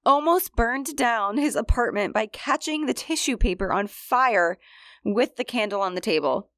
almost 0.06 0.54
burned 0.56 0.96
down 0.96 1.36
his 1.36 1.56
apartment 1.56 2.14
by 2.14 2.26
catching 2.26 2.86
the 2.86 2.94
tissue 2.94 3.36
paper 3.36 3.72
on 3.72 3.86
fire 3.86 4.56
with 5.04 5.36
the 5.36 5.44
candle 5.44 5.82
on 5.82 5.94
the 5.94 6.00
table. 6.00 6.48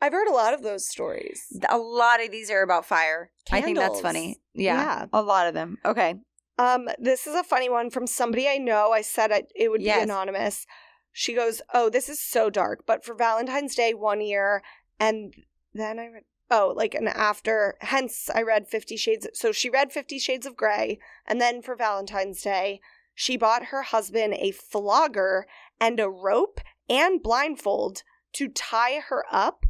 i've 0.00 0.12
heard 0.12 0.28
a 0.28 0.32
lot 0.32 0.54
of 0.54 0.62
those 0.62 0.88
stories 0.88 1.44
A 1.68 1.76
lot 1.78 2.22
of 2.22 2.30
these 2.30 2.50
are 2.50 2.62
about 2.62 2.86
fire. 2.86 3.30
I 3.52 3.60
think 3.60 3.78
that's 3.78 4.00
funny. 4.00 4.38
Yeah, 4.54 4.76
Yeah. 4.76 5.06
A 5.12 5.22
lot 5.22 5.46
of 5.48 5.54
them. 5.54 5.78
Okay. 5.84 6.14
Um, 6.58 6.88
this 6.98 7.26
is 7.26 7.34
a 7.34 7.42
funny 7.42 7.68
one 7.68 7.90
from 7.90 8.06
somebody 8.06 8.48
I 8.48 8.58
know. 8.58 8.92
I 8.92 9.02
said 9.02 9.30
it, 9.32 9.52
it 9.56 9.70
would 9.70 9.82
Yes. 9.82 9.98
be 9.98 10.02
anonymous. 10.04 10.66
She 11.12 11.34
goes, 11.34 11.60
"Oh, 11.72 11.88
this 11.90 12.08
is 12.08 12.20
so 12.20 12.48
dark." 12.50 12.84
But 12.86 13.04
for 13.04 13.14
Valentine's 13.14 13.74
Day 13.74 13.92
one 13.94 14.20
year, 14.20 14.62
and 15.00 15.32
then 15.72 15.98
I 15.98 16.06
read, 16.08 16.24
oh, 16.50 16.72
like 16.76 16.94
an 16.94 17.08
after. 17.08 17.76
Hence, 17.80 18.30
I 18.34 18.42
read 18.42 18.68
Fifty 18.68 18.96
Shades. 18.96 19.26
So 19.34 19.52
she 19.52 19.70
read 19.70 19.92
Fifty 19.92 20.18
Shades 20.18 20.46
of 20.46 20.56
Grey, 20.56 20.98
and 21.26 21.40
then 21.40 21.62
for 21.62 21.76
Valentine's 21.76 22.42
Day, 22.42 22.80
she 23.14 23.36
bought 23.36 23.66
her 23.66 23.82
husband 23.82 24.34
a 24.34 24.50
flogger 24.50 25.46
and 25.80 26.00
a 26.00 26.08
rope 26.08 26.60
and 26.88 27.22
blindfold 27.22 28.02
to 28.34 28.48
tie 28.48 29.00
her 29.08 29.24
up. 29.30 29.64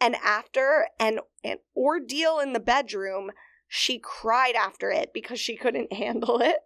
And 0.00 0.16
after 0.16 0.88
an 0.98 1.20
an 1.44 1.58
ordeal 1.76 2.38
in 2.38 2.52
the 2.52 2.60
bedroom, 2.60 3.30
she 3.68 3.98
cried 3.98 4.54
after 4.54 4.90
it 4.90 5.12
because 5.14 5.40
she 5.40 5.56
couldn't 5.56 5.92
handle 5.92 6.40
it. 6.40 6.56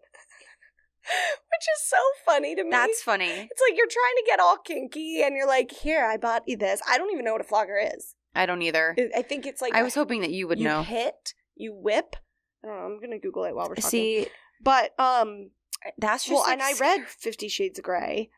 Which 1.05 1.67
is 1.77 1.87
so 1.87 1.99
funny 2.25 2.55
to 2.55 2.65
me. 2.65 2.71
That's 2.71 3.03
funny. 3.03 3.27
it's 3.29 3.63
like 3.69 3.77
you're 3.77 3.87
trying 3.87 4.17
to 4.17 4.25
get 4.27 4.41
all 4.41 4.57
kinky 4.57 5.23
and 5.23 5.37
you're 5.37 5.47
like, 5.47 5.71
here, 5.71 6.05
I 6.05 6.17
bought 6.17 6.45
you 6.47 6.57
this. 6.57 6.81
I 6.89 6.97
don't 6.97 7.13
even 7.13 7.25
know 7.25 7.33
what 7.33 7.43
a 7.43 7.45
flogger 7.45 7.79
is. 7.79 8.15
I 8.35 8.47
don't 8.47 8.63
either. 8.63 8.97
I 9.17 9.23
think 9.23 9.47
it's 9.47 9.63
like 9.63 9.75
I 9.75 9.83
was 9.83 9.95
hoping 9.95 10.21
that 10.23 10.31
you 10.31 10.49
would 10.49 10.59
you 10.59 10.65
know. 10.65 10.83
hit, 10.83 11.35
you 11.55 11.73
whip. 11.73 12.17
I 12.63 12.69
don't 12.69 12.77
know. 12.77 12.85
I'm 12.85 13.01
gonna 13.01 13.19
Google 13.19 13.45
it 13.45 13.55
while 13.55 13.69
we're 13.69 13.77
talking. 13.77 13.91
See, 13.91 14.27
but 14.63 14.99
um, 14.99 15.51
that's 15.99 16.25
just 16.25 16.35
well, 16.35 16.43
like 16.43 16.53
and 16.53 16.63
I 16.63 16.73
read 16.79 17.07
Fifty 17.07 17.49
Shades 17.49 17.79
of 17.79 17.85
Grey, 17.85 18.31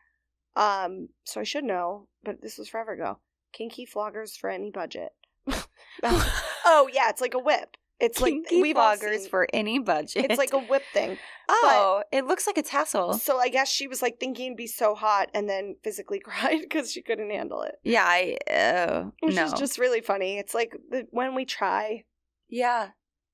um, 0.55 1.09
so 1.23 1.41
I 1.41 1.43
should 1.43 1.63
know. 1.63 2.07
But 2.23 2.41
this 2.41 2.57
was 2.57 2.69
forever 2.69 2.93
ago. 2.93 3.19
Kinky 3.53 3.87
floggers 3.87 4.37
for 4.37 4.49
any 4.49 4.69
budget. 4.69 5.09
oh 6.03 6.89
yeah, 6.93 7.09
it's 7.09 7.21
like 7.21 7.33
a 7.33 7.39
whip. 7.39 7.77
It's 7.99 8.21
like 8.21 8.33
Kinky 8.47 8.73
floggers 8.73 9.21
seen- 9.21 9.29
for 9.29 9.47
any 9.51 9.79
budget. 9.79 10.27
It's 10.29 10.37
like 10.37 10.53
a 10.53 10.59
whip 10.59 10.83
thing. 10.93 11.17
oh, 11.49 12.03
it 12.11 12.25
looks 12.25 12.45
like 12.45 12.57
a 12.57 12.61
tassel. 12.61 13.13
So 13.13 13.39
I 13.39 13.49
guess 13.49 13.69
she 13.69 13.87
was 13.87 14.01
like 14.01 14.19
thinking 14.19 14.47
it'd 14.47 14.57
be 14.57 14.67
so 14.67 14.93
hot, 14.93 15.29
and 15.33 15.49
then 15.49 15.77
physically 15.83 16.19
cried 16.23 16.59
because 16.61 16.91
she 16.91 17.01
couldn't 17.01 17.31
handle 17.31 17.63
it. 17.63 17.75
Yeah, 17.83 18.05
I 18.05 18.37
uh, 18.51 19.09
Which 19.21 19.35
no. 19.35 19.45
is 19.45 19.53
just 19.53 19.79
really 19.79 20.01
funny. 20.01 20.37
It's 20.37 20.53
like 20.53 20.73
the, 20.89 21.07
when 21.09 21.33
we 21.33 21.45
try, 21.45 22.03
yeah. 22.49 22.89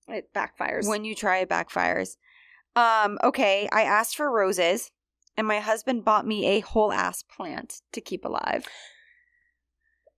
it 0.07 0.29
backfires. 0.33 0.87
When 0.87 1.03
you 1.03 1.15
try, 1.15 1.39
it 1.39 1.49
backfires. 1.49 2.15
Um. 2.75 3.17
Okay, 3.21 3.67
I 3.71 3.83
asked 3.83 4.15
for 4.15 4.31
roses, 4.31 4.91
and 5.35 5.45
my 5.45 5.59
husband 5.59 6.05
bought 6.05 6.25
me 6.25 6.45
a 6.47 6.59
whole 6.61 6.93
ass 6.93 7.21
plant 7.21 7.81
to 7.91 7.99
keep 7.99 8.23
alive. 8.23 8.65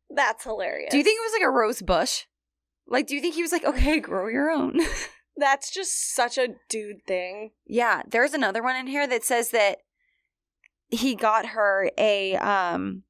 That's 0.10 0.44
hilarious. 0.44 0.92
Do 0.92 0.98
you 0.98 1.04
think 1.04 1.18
it 1.20 1.26
was 1.26 1.34
like 1.34 1.48
a 1.48 1.52
rose 1.52 1.82
bush? 1.82 2.26
Like, 2.88 3.08
do 3.08 3.16
you 3.16 3.22
think 3.22 3.36
he 3.36 3.42
was 3.42 3.52
like, 3.52 3.66
okay, 3.66 4.00
grow 4.00 4.28
your 4.28 4.50
own? 4.50 4.80
that's 5.38 5.72
just 5.72 6.14
such 6.16 6.38
a 6.38 6.50
dude 6.70 7.06
thing? 7.06 7.52
yeah. 7.66 8.02
There's 8.08 8.34
another 8.34 8.62
one 8.64 8.76
in 8.76 8.88
here 8.88 9.08
that 9.08 9.24
says 9.24 9.50
that 9.52 9.80
he 10.90 11.16
got 11.16 11.48
her 11.48 11.90
a 11.98 12.36
um 12.36 13.04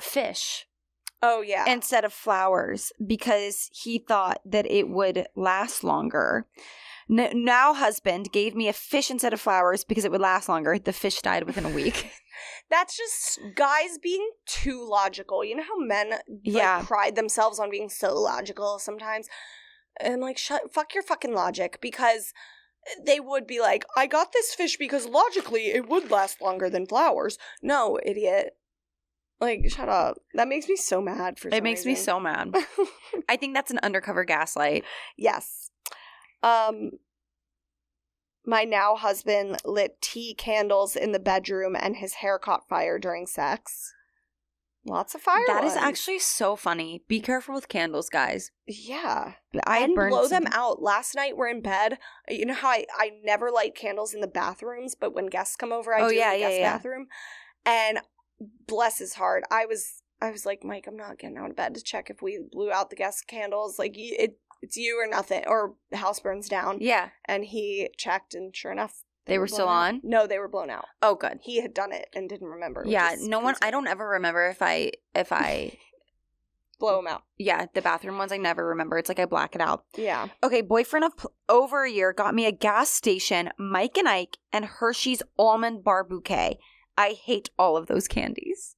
fish 0.00 0.66
Oh 1.22 1.40
yeah. 1.40 1.64
instead 1.68 2.04
of 2.04 2.12
flowers 2.12 2.92
because 3.04 3.70
he 3.72 3.98
thought 3.98 4.40
that 4.44 4.66
it 4.70 4.88
would 4.88 5.26
last 5.34 5.82
longer. 5.84 6.46
N- 7.10 7.44
now, 7.44 7.74
husband 7.74 8.32
gave 8.32 8.54
me 8.54 8.68
a 8.68 8.72
fish 8.72 9.10
instead 9.10 9.32
of 9.32 9.40
flowers 9.40 9.84
because 9.84 10.04
it 10.04 10.10
would 10.10 10.20
last 10.20 10.48
longer. 10.48 10.78
The 10.78 10.92
fish 10.92 11.20
died 11.20 11.44
within 11.44 11.64
a 11.64 11.68
week. 11.70 12.10
That's 12.70 12.96
just 12.96 13.40
guys 13.54 13.98
being 14.02 14.30
too 14.46 14.86
logical. 14.88 15.44
You 15.44 15.56
know 15.56 15.62
how 15.62 15.78
men 15.78 16.10
like, 16.10 16.20
Yeah. 16.42 16.82
pride 16.86 17.16
themselves 17.16 17.58
on 17.58 17.70
being 17.70 17.88
so 17.90 18.14
logical 18.18 18.78
sometimes? 18.78 19.28
And 20.00 20.20
like, 20.22 20.38
shut, 20.38 20.72
fuck 20.72 20.94
your 20.94 21.02
fucking 21.02 21.34
logic 21.34 21.78
because 21.82 22.32
they 23.04 23.20
would 23.20 23.46
be 23.46 23.60
like, 23.60 23.84
I 23.96 24.06
got 24.06 24.32
this 24.32 24.54
fish 24.54 24.76
because 24.78 25.06
logically 25.06 25.66
it 25.66 25.88
would 25.88 26.10
last 26.10 26.40
longer 26.40 26.70
than 26.70 26.86
flowers. 26.86 27.36
No, 27.62 27.98
idiot. 28.04 28.56
Like, 29.40 29.68
shut 29.68 29.88
up. 29.88 30.18
That 30.34 30.48
makes 30.48 30.68
me 30.68 30.76
so 30.76 31.00
mad 31.02 31.38
for 31.38 31.48
it 31.48 31.54
some 31.54 31.64
makes 31.64 31.84
me 31.84 31.94
so 31.94 32.18
mad. 32.20 32.54
I 33.28 33.36
think 33.36 33.54
that's 33.54 33.70
an 33.72 33.80
undercover 33.82 34.24
gaslight. 34.24 34.84
yes. 35.18 35.68
Um, 36.42 36.92
my 38.44 38.64
now 38.64 38.96
husband 38.96 39.58
lit 39.64 40.00
tea 40.00 40.34
candles 40.34 40.96
in 40.96 41.12
the 41.12 41.20
bedroom 41.20 41.76
and 41.78 41.96
his 41.96 42.14
hair 42.14 42.38
caught 42.38 42.68
fire 42.68 42.98
during 42.98 43.26
sex. 43.26 43.92
Lots 44.84 45.14
of 45.14 45.20
fire. 45.22 45.44
That 45.46 45.62
is 45.62 45.74
ones. 45.76 45.84
actually 45.84 46.18
so 46.18 46.56
funny. 46.56 47.04
Be 47.06 47.20
careful 47.20 47.54
with 47.54 47.68
candles, 47.68 48.08
guys. 48.08 48.50
yeah. 48.66 49.34
I 49.64 49.78
and 49.78 49.94
blow 49.94 50.26
some- 50.26 50.42
them 50.42 50.52
out. 50.52 50.82
Last 50.82 51.14
night 51.14 51.36
we're 51.36 51.50
in 51.50 51.62
bed. 51.62 51.98
You 52.28 52.46
know 52.46 52.54
how 52.54 52.70
I, 52.70 52.86
I 52.98 53.10
never 53.22 53.52
light 53.52 53.76
candles 53.76 54.12
in 54.12 54.20
the 54.20 54.26
bathrooms, 54.26 54.96
but 54.96 55.14
when 55.14 55.26
guests 55.26 55.54
come 55.54 55.70
over, 55.70 55.94
I 55.94 56.00
Oh, 56.02 56.08
do 56.08 56.16
yeah, 56.16 56.32
in 56.32 56.34
the 56.34 56.40
yeah, 56.40 56.48
guest 56.48 56.60
yeah. 56.60 56.72
bathroom. 56.72 57.06
And 57.64 58.00
bless 58.66 58.98
his 58.98 59.14
heart, 59.14 59.44
I 59.52 59.66
was 59.66 60.02
I 60.20 60.30
was 60.32 60.44
like, 60.46 60.64
Mike, 60.64 60.86
I'm 60.88 60.96
not 60.96 61.18
getting 61.18 61.36
out 61.38 61.50
of 61.50 61.56
bed 61.56 61.74
to 61.76 61.82
check 61.82 62.10
if 62.10 62.20
we 62.22 62.40
blew 62.50 62.72
out 62.72 62.90
the 62.90 62.96
guest 62.96 63.28
candles. 63.28 63.78
Like 63.78 63.92
it, 63.96 64.36
it's 64.62 64.76
you 64.76 64.98
or 64.98 65.06
nothing, 65.06 65.44
or 65.46 65.74
the 65.90 65.98
house 65.98 66.20
burns 66.20 66.48
down. 66.48 66.78
Yeah. 66.80 67.10
And 67.26 67.44
he 67.44 67.90
checked, 67.98 68.34
and 68.34 68.54
sure 68.56 68.72
enough, 68.72 69.02
They 69.26 69.38
were 69.38 69.46
still 69.48 69.68
out. 69.68 69.94
on? 69.94 70.00
No, 70.02 70.26
they 70.26 70.38
were 70.38 70.48
blown 70.48 70.70
out. 70.70 70.86
Oh, 71.02 71.14
good. 71.16 71.40
He 71.42 71.60
had 71.60 71.74
done 71.74 71.92
it 71.92 72.08
and 72.14 72.28
didn't 72.28 72.48
remember. 72.48 72.84
Yeah. 72.86 73.16
No 73.20 73.40
one. 73.40 73.56
I 73.60 73.70
don't 73.70 73.86
ever 73.88 74.08
remember 74.08 74.48
if 74.48 74.62
I 74.62 74.92
if 75.14 75.32
I. 75.32 75.76
blow 76.80 76.98
him 76.98 77.06
out. 77.06 77.22
Yeah, 77.38 77.66
the 77.74 77.80
bathroom 77.80 78.18
ones 78.18 78.32
I 78.32 78.38
never 78.38 78.66
remember. 78.66 78.98
It's 78.98 79.08
like 79.08 79.20
I 79.20 79.24
black 79.24 79.54
it 79.54 79.60
out. 79.60 79.84
Yeah. 79.96 80.26
Okay, 80.42 80.62
boyfriend 80.62 81.04
of 81.04 81.16
pl- 81.16 81.32
over 81.48 81.84
a 81.84 81.90
year 81.90 82.12
got 82.12 82.34
me 82.34 82.44
a 82.44 82.50
gas 82.50 82.90
station, 82.90 83.50
Mike 83.56 83.96
and 83.96 84.08
Ike, 84.08 84.38
and 84.52 84.64
Hershey's 84.64 85.22
almond 85.38 85.84
bar 85.84 86.02
bouquet. 86.02 86.58
I 86.98 87.10
hate 87.10 87.50
all 87.56 87.76
of 87.76 87.86
those 87.86 88.08
candies. 88.08 88.74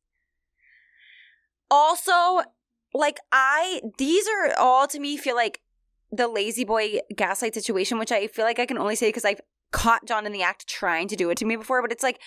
Also, 1.70 2.42
like 2.92 3.18
I 3.32 3.80
these 3.98 4.26
are 4.28 4.54
all 4.58 4.86
to 4.88 5.00
me 5.00 5.16
feel 5.16 5.34
like 5.34 5.60
the 6.14 6.28
lazy 6.28 6.64
boy 6.64 7.00
gaslight 7.16 7.54
situation, 7.54 7.98
which 7.98 8.12
I 8.12 8.26
feel 8.26 8.44
like 8.44 8.58
I 8.58 8.66
can 8.66 8.78
only 8.78 8.96
say 8.96 9.08
because 9.08 9.24
I've 9.24 9.40
caught 9.72 10.06
John 10.06 10.26
in 10.26 10.32
the 10.32 10.42
act 10.42 10.66
trying 10.66 11.08
to 11.08 11.16
do 11.16 11.30
it 11.30 11.38
to 11.38 11.44
me 11.44 11.56
before, 11.56 11.82
but 11.82 11.92
it's 11.92 12.02
like 12.02 12.20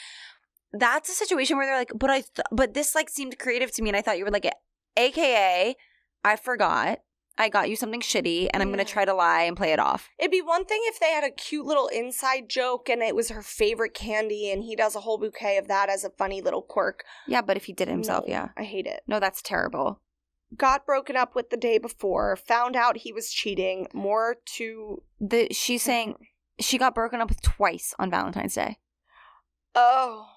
that's 0.74 1.10
a 1.10 1.14
situation 1.14 1.58
where 1.58 1.66
they're 1.66 1.78
like, 1.78 1.92
but 1.96 2.10
I, 2.10 2.22
th- 2.22 2.48
but 2.52 2.74
this 2.74 2.96
like 2.96 3.10
seemed 3.10 3.40
creative 3.40 3.72
to 3.74 3.82
me, 3.82 3.90
and 3.90 3.98
I 3.98 4.02
thought 4.02 4.18
you 4.18 4.26
were 4.26 4.32
like, 4.32 4.52
AKA, 4.98 5.76
I 6.24 6.36
forgot. 6.36 7.00
I 7.40 7.50
got 7.50 7.70
you 7.70 7.76
something 7.76 8.02
shitty 8.02 8.50
and 8.52 8.64
I'm 8.64 8.70
going 8.70 8.84
to 8.84 8.92
try 8.92 9.06
to 9.06 9.14
lie 9.14 9.44
and 9.44 9.56
play 9.56 9.72
it 9.72 9.80
off. 9.80 10.10
It'd 10.18 10.32
be 10.32 10.42
one 10.42 10.66
thing 10.66 10.80
if 10.86 11.00
they 11.00 11.12
had 11.12 11.24
a 11.24 11.30
cute 11.30 11.68
little 11.68 11.88
inside 11.88 12.50
joke 12.50 12.90
and 12.90 13.04
it 13.04 13.16
was 13.16 13.30
her 13.30 13.44
favorite 13.44 13.94
candy 13.94 14.50
and 14.50 14.64
he 14.64 14.76
does 14.76 14.96
a 14.96 15.02
whole 15.02 15.20
bouquet 15.20 15.58
of 15.58 15.68
that 15.68 15.88
as 15.88 16.04
a 16.04 16.10
funny 16.10 16.42
little 16.42 16.64
quirk. 16.64 17.04
Yeah, 17.28 17.44
but 17.44 17.56
if 17.56 17.66
he 17.66 17.74
did 17.74 17.90
it 17.90 17.92
himself, 17.92 18.26
No, 18.28 18.32
yeah. 18.34 18.50
I 18.58 18.64
hate 18.64 18.88
it. 18.88 19.02
No, 19.08 19.20
that's 19.20 19.44
terrible. 19.44 20.02
Got 20.56 20.86
broken 20.86 21.18
up 21.18 21.36
with 21.36 21.50
the 21.50 21.58
day 21.58 21.78
before, 21.78 22.36
found 22.38 22.76
out 22.76 22.98
he 22.98 23.12
was 23.12 23.32
cheating. 23.32 23.88
More 23.94 24.38
to. 24.56 25.04
The 25.20 25.50
she's 25.52 25.84
saying 25.84 26.14
mm-hmm. 26.14 26.24
she 26.62 26.78
got 26.78 26.96
broken 26.96 27.20
up 27.20 27.30
with 27.30 27.42
twice 27.42 27.94
on 28.00 28.10
Valentine's 28.10 28.56
Day. 28.56 28.78
Oh. 29.76 30.28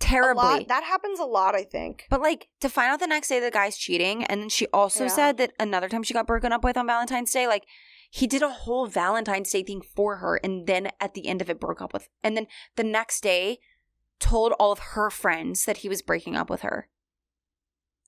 Terribly. 0.00 0.64
That 0.66 0.82
happens 0.82 1.20
a 1.20 1.24
lot, 1.24 1.54
I 1.54 1.62
think. 1.62 2.06
But 2.10 2.22
like 2.22 2.48
to 2.60 2.68
find 2.68 2.90
out 2.90 3.00
the 3.00 3.06
next 3.06 3.28
day 3.28 3.38
the 3.38 3.50
guy's 3.50 3.76
cheating, 3.76 4.24
and 4.24 4.40
then 4.40 4.48
she 4.48 4.66
also 4.72 5.04
Yeah. 5.04 5.10
said 5.10 5.36
that 5.36 5.52
another 5.60 5.88
time 5.88 6.02
she 6.02 6.14
got 6.14 6.26
broken 6.26 6.52
up 6.52 6.64
with 6.64 6.76
on 6.76 6.86
Valentine's 6.86 7.30
Day, 7.32 7.46
like 7.46 7.66
he 8.10 8.26
did 8.26 8.42
a 8.42 8.50
whole 8.50 8.86
Valentine's 8.86 9.50
Day 9.50 9.62
thing 9.62 9.82
for 9.82 10.16
her, 10.16 10.36
and 10.42 10.66
then 10.66 10.90
at 11.00 11.14
the 11.14 11.28
end 11.28 11.40
of 11.40 11.48
it 11.48 11.60
broke 11.60 11.80
up 11.80 11.92
with, 11.92 12.08
and 12.24 12.36
then 12.36 12.48
the 12.74 12.82
next 12.82 13.22
day 13.22 13.60
told 14.18 14.52
all 14.52 14.72
of 14.72 14.78
her 14.80 15.10
friends 15.10 15.64
that 15.64 15.78
he 15.78 15.88
was 15.88 16.02
breaking 16.02 16.36
up 16.36 16.50
with 16.50 16.62
her. 16.62 16.88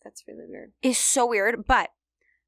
That's 0.04 0.24
really 0.26 0.46
weird. 0.48 0.72
Is 0.82 0.98
so 0.98 1.26
weird, 1.26 1.66
but 1.66 1.90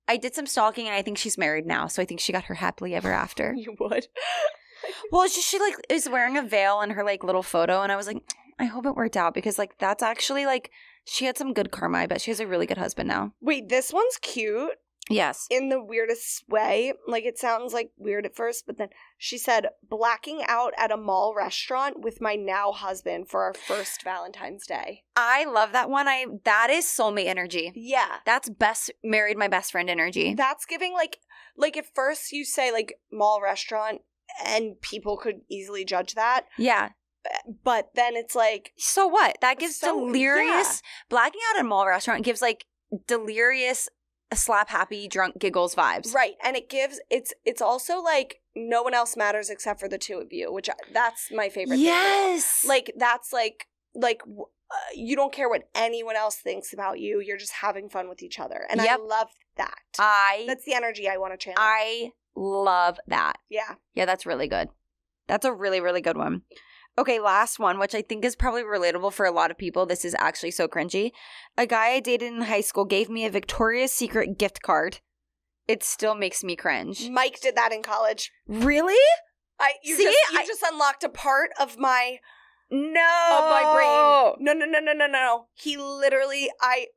I 0.06 0.16
did 0.16 0.34
some 0.34 0.46
stalking, 0.46 0.86
and 0.86 0.94
I 0.94 1.02
think 1.02 1.18
she's 1.18 1.38
married 1.38 1.66
now, 1.66 1.86
so 1.86 2.02
I 2.02 2.04
think 2.04 2.20
she 2.20 2.32
got 2.32 2.44
her 2.44 2.54
happily 2.54 2.94
ever 2.94 3.12
after. 3.12 3.54
You 3.58 3.76
would. 3.80 4.06
well, 5.10 5.22
it's 5.22 5.34
just 5.34 5.48
she 5.48 5.58
like 5.58 5.74
is 5.88 6.08
wearing 6.08 6.36
a 6.36 6.42
veil 6.42 6.80
in 6.80 6.90
her 6.90 7.04
like 7.04 7.24
little 7.24 7.42
photo, 7.42 7.82
and 7.82 7.90
I 7.90 7.96
was 7.96 8.06
like, 8.06 8.22
I 8.58 8.66
hope 8.66 8.86
it 8.86 8.94
worked 8.94 9.16
out 9.16 9.34
because 9.34 9.58
like 9.58 9.78
that's 9.78 10.02
actually 10.02 10.46
like 10.46 10.70
she 11.04 11.24
had 11.24 11.38
some 11.38 11.52
good 11.52 11.70
karma. 11.70 11.98
I 11.98 12.06
bet 12.06 12.20
she 12.20 12.30
has 12.30 12.40
a 12.40 12.46
really 12.46 12.66
good 12.66 12.78
husband 12.78 13.08
now. 13.08 13.32
Wait, 13.40 13.68
this 13.68 13.92
one's 13.92 14.18
cute 14.20 14.72
Yes. 15.10 15.46
in 15.50 15.68
the 15.68 15.82
weirdest 15.82 16.44
way. 16.48 16.92
Like 17.06 17.24
it 17.24 17.38
sounds 17.38 17.72
like 17.72 17.90
weird 17.96 18.24
at 18.26 18.34
first, 18.34 18.66
but 18.66 18.78
then 18.78 18.88
she 19.18 19.36
said, 19.38 19.68
blacking 19.82 20.42
out 20.46 20.72
at 20.78 20.90
a 20.90 20.96
mall 20.96 21.34
restaurant 21.36 22.00
with 22.00 22.20
my 22.20 22.34
now 22.34 22.72
husband 22.72 23.28
for 23.28 23.42
our 23.44 23.54
first 23.54 24.02
Valentine's 24.02 24.66
Day. 24.66 25.04
I 25.16 25.44
love 25.44 25.72
that 25.72 25.90
one. 25.90 26.08
I 26.08 26.26
that 26.44 26.70
is 26.70 26.86
soulmate 26.86 27.26
energy. 27.26 27.72
Yeah. 27.74 28.16
That's 28.24 28.48
best 28.48 28.90
married 29.02 29.36
my 29.36 29.48
best 29.48 29.72
friend 29.72 29.90
energy. 29.90 30.34
That's 30.34 30.64
giving 30.64 30.92
like 30.94 31.18
like 31.56 31.76
at 31.76 31.86
first 31.94 32.32
you 32.32 32.44
say 32.44 32.72
like 32.72 32.94
mall 33.12 33.40
restaurant 33.42 34.00
and 34.44 34.80
people 34.80 35.16
could 35.16 35.40
easily 35.50 35.84
judge 35.84 36.14
that. 36.14 36.46
yeah. 36.56 36.90
But 37.62 37.90
then 37.94 38.16
it's 38.16 38.34
like 38.34 38.72
So 38.76 39.06
what? 39.06 39.38
That 39.40 39.58
gives 39.58 39.76
So, 39.76 40.06
delirious 40.06 40.82
blacking 41.08 41.40
out 41.50 41.56
at 41.58 41.64
a 41.64 41.68
mall 41.68 41.86
restaurant 41.86 42.24
gives 42.24 42.42
like 42.42 42.66
delirious 43.06 43.88
slap 44.32 44.68
happy 44.68 45.06
drunk 45.08 45.38
giggles 45.38 45.74
vibes. 45.74 46.12
right 46.14 46.34
and 46.42 46.56
it 46.56 46.68
gives 46.70 47.00
it's 47.10 47.32
it's 47.44 47.62
also 47.62 48.00
like 48.02 48.40
no 48.56 48.82
one 48.82 48.94
else 48.94 49.16
matters 49.16 49.50
except 49.50 49.80
for 49.80 49.88
the 49.88 49.98
two 49.98 50.18
of 50.18 50.32
you, 50.32 50.52
which 50.52 50.68
I- 50.68 50.74
that's 50.92 51.30
my 51.32 51.48
favorite 51.48 51.76
thing. 51.76 51.84
Yes. 51.86 52.64
like 52.66 52.92
that's 52.96 53.32
like 53.32 53.66
like 53.94 54.22
uh, 54.26 54.74
you 54.94 55.14
don't 55.14 55.32
care 55.32 55.48
what 55.48 55.68
anyone 55.74 56.16
else 56.16 56.36
thinks 56.36 56.72
about 56.72 56.98
you 56.98 57.20
you're 57.20 57.36
just 57.36 57.52
having 57.52 57.88
fun 57.88 58.08
with 58.08 58.22
each 58.22 58.40
other 58.40 58.66
and 58.70 58.80
Yep. 58.80 58.98
i 59.00 59.02
love 59.04 59.28
that 59.56 59.74
I 59.98 60.44
that's 60.48 60.64
the 60.64 60.74
energy 60.74 61.08
i 61.08 61.16
want 61.16 61.32
to 61.32 61.36
channel 61.36 61.58
I 61.60 62.10
love 62.34 62.98
that. 63.06 63.34
yeah 63.48 63.74
Yeah, 63.94 64.06
that's 64.06 64.26
really 64.26 64.48
good. 64.48 64.68
That's 65.28 65.44
a 65.44 65.52
really, 65.52 65.80
really 65.80 66.00
good 66.00 66.16
one. 66.16 66.42
Okay, 66.96 67.18
last 67.18 67.58
one, 67.58 67.78
which 67.78 67.94
I 67.94 68.02
think 68.02 68.24
is 68.24 68.36
probably 68.36 68.62
relatable 68.62 69.12
for 69.12 69.26
a 69.26 69.32
lot 69.32 69.50
of 69.50 69.58
people. 69.58 69.84
This 69.84 70.04
is 70.04 70.14
actually 70.20 70.52
so 70.52 70.68
cringy. 70.68 71.10
A 71.58 71.66
guy 71.66 71.88
I 71.92 72.00
dated 72.00 72.32
in 72.32 72.42
high 72.42 72.60
school 72.60 72.84
gave 72.84 73.10
me 73.10 73.24
a 73.26 73.30
Victoria's 73.30 73.92
Secret 73.92 74.38
gift 74.38 74.62
card. 74.62 75.00
It 75.66 75.82
still 75.82 76.14
makes 76.14 76.44
me 76.44 76.56
cringe. 76.56 77.08
mike 77.08 77.40
did 77.40 77.56
that 77.56 77.72
in 77.72 77.82
college 77.82 78.30
Really? 78.46 79.00
i 79.58 79.72
you 79.82 79.96
See, 79.96 80.04
just 80.04 80.18
you 80.32 80.38
I- 80.40 80.46
just 80.46 80.62
unlocked 80.70 81.04
a 81.04 81.08
part 81.08 81.50
of 81.58 81.78
my 81.78 82.18
No. 82.70 83.00
of 83.38 83.44
my 83.50 83.72
brain 83.74 84.44
No, 84.44 84.52
no 84.52 84.66
no 84.66 84.78
no 84.78 84.80
no 84.80 84.92
no 84.92 85.06
no 85.06 85.46
he 85.54 85.76
literally 85.78 86.50
i 86.60 86.88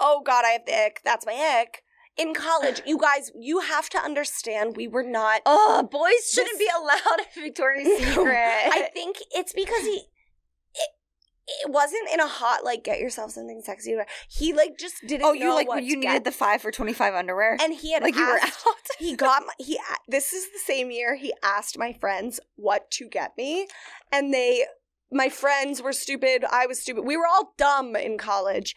oh 0.00 0.20
god 0.24 0.44
i 0.44 0.48
have 0.50 0.66
the 0.66 0.74
ick 0.86 1.00
that's 1.04 1.24
my 1.24 1.32
ick 1.62 1.82
in 2.20 2.34
college 2.34 2.82
you 2.86 2.98
guys 2.98 3.30
you 3.34 3.60
have 3.60 3.88
to 3.88 3.98
understand 3.98 4.76
we 4.76 4.86
were 4.86 5.02
not 5.02 5.40
Oh, 5.46 5.88
boys 5.90 6.30
shouldn't 6.30 6.58
This- 6.58 6.68
be 6.68 6.70
allowed 6.76 7.20
at 7.20 7.34
Victoria's 7.34 7.88
Secret. 7.98 8.34
I 8.36 8.88
think 8.92 9.16
it's 9.32 9.52
because 9.52 9.82
he 9.82 10.02
it, 10.74 10.88
it 11.66 11.70
wasn't 11.70 12.08
in 12.12 12.20
a 12.20 12.26
hot 12.28 12.64
like 12.64 12.84
get 12.84 13.00
yourself 13.00 13.32
something 13.32 13.60
sexy. 13.64 13.96
He 14.28 14.52
like 14.52 14.78
just 14.78 14.96
didn't. 15.06 15.24
oh, 15.26 15.32
you 15.32 15.52
like 15.54 15.68
when 15.68 15.84
you 15.84 15.96
needed 15.96 16.12
get. 16.12 16.24
the 16.24 16.30
five 16.32 16.62
for 16.62 16.70
twenty 16.70 16.92
five 16.92 17.14
underwear, 17.14 17.56
and 17.60 17.74
he 17.74 17.92
had 17.92 18.02
like 18.04 18.14
you 18.14 18.24
were 18.26 18.38
asked- 18.38 18.64
out. 18.66 18.74
he 18.98 19.16
got 19.16 19.42
my, 19.46 19.52
he. 19.58 19.78
This 20.06 20.32
is 20.32 20.44
the 20.52 20.60
same 20.64 20.90
year 20.92 21.16
he 21.16 21.32
asked 21.42 21.76
my 21.78 21.92
friends 21.94 22.38
what 22.56 22.90
to 22.92 23.08
get 23.08 23.32
me, 23.36 23.66
and 24.12 24.32
they. 24.32 24.64
My 25.12 25.28
friends 25.28 25.82
were 25.82 25.92
stupid. 25.92 26.44
I 26.48 26.66
was 26.66 26.80
stupid. 26.80 27.04
We 27.04 27.16
were 27.16 27.26
all 27.26 27.52
dumb 27.58 27.96
in 27.96 28.16
college. 28.16 28.76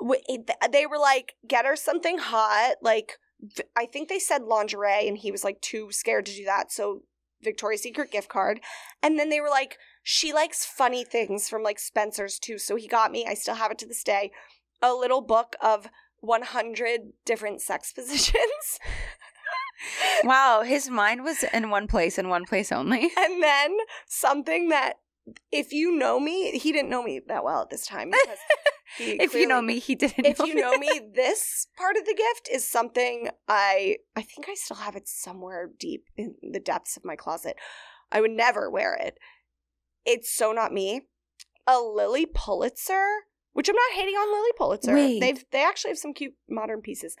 They 0.00 0.86
were 0.86 0.98
like, 0.98 1.34
"Get 1.46 1.66
her 1.66 1.76
something 1.76 2.18
hot." 2.18 2.76
Like, 2.82 3.18
I 3.76 3.86
think 3.86 4.08
they 4.08 4.18
said 4.18 4.42
lingerie, 4.42 5.08
and 5.08 5.18
he 5.18 5.30
was 5.30 5.44
like 5.44 5.60
too 5.60 5.90
scared 5.90 6.26
to 6.26 6.34
do 6.34 6.44
that. 6.44 6.72
So 6.72 7.02
Victoria's 7.42 7.82
Secret 7.82 8.10
gift 8.10 8.28
card. 8.28 8.60
And 9.02 9.18
then 9.18 9.28
they 9.28 9.40
were 9.40 9.48
like, 9.48 9.78
she 10.02 10.32
likes 10.32 10.64
funny 10.64 11.04
things 11.04 11.48
from 11.48 11.62
like 11.62 11.78
Spencer's 11.78 12.38
too. 12.38 12.58
So 12.58 12.76
he 12.76 12.88
got 12.88 13.12
me, 13.12 13.26
I 13.28 13.34
still 13.34 13.54
have 13.54 13.70
it 13.70 13.78
to 13.78 13.86
this 13.86 14.02
day, 14.02 14.30
a 14.82 14.92
little 14.92 15.20
book 15.20 15.56
of 15.60 15.88
100 16.20 17.00
different 17.24 17.60
sex 17.60 17.92
positions. 17.94 18.78
wow, 20.24 20.62
his 20.62 20.88
mind 20.88 21.24
was 21.24 21.44
in 21.52 21.70
one 21.70 21.86
place 21.86 22.18
and 22.18 22.28
one 22.28 22.44
place 22.44 22.72
only. 22.72 23.10
and 23.18 23.42
then 23.42 23.76
something 24.06 24.68
that, 24.70 24.94
if 25.52 25.72
you 25.72 25.94
know 25.94 26.18
me, 26.18 26.58
he 26.58 26.72
didn't 26.72 26.90
know 26.90 27.02
me 27.02 27.20
that 27.28 27.44
well 27.44 27.62
at 27.62 27.70
this 27.70 27.86
time. 27.86 28.10
Because 28.10 28.38
he 28.96 29.12
if 29.20 29.34
you 29.34 29.46
know 29.46 29.60
me, 29.60 29.78
he 29.78 29.94
didn't. 29.94 30.24
if 30.26 30.38
know 30.38 30.44
you 30.44 30.54
know 30.54 30.76
me, 30.78 31.00
this 31.14 31.66
part 31.76 31.96
of 31.96 32.04
the 32.04 32.14
gift 32.14 32.48
is 32.50 32.66
something 32.66 33.28
I 33.46 33.96
I 34.16 34.22
think 34.22 34.48
I 34.48 34.54
still 34.54 34.78
have 34.78 34.96
it 34.96 35.08
somewhere 35.08 35.70
deep 35.78 36.04
in 36.16 36.34
the 36.42 36.60
depths 36.60 36.96
of 36.96 37.04
my 37.04 37.16
closet. 37.16 37.56
I 38.10 38.20
would 38.20 38.30
never 38.30 38.70
wear 38.70 38.94
it. 38.94 39.18
It's 40.06 40.34
so 40.34 40.52
not 40.52 40.72
me. 40.72 41.02
A 41.66 41.80
Lilly 41.80 42.24
Pulitzer, 42.24 43.06
which 43.52 43.68
I'm 43.68 43.76
not 43.76 43.92
hating 44.00 44.14
on 44.14 44.32
Lilly 44.32 44.52
Pulitzer. 44.56 44.94
Wait. 44.94 45.20
They've 45.20 45.44
they 45.50 45.62
actually 45.62 45.90
have 45.90 45.98
some 45.98 46.14
cute 46.14 46.34
modern 46.48 46.80
pieces. 46.80 47.16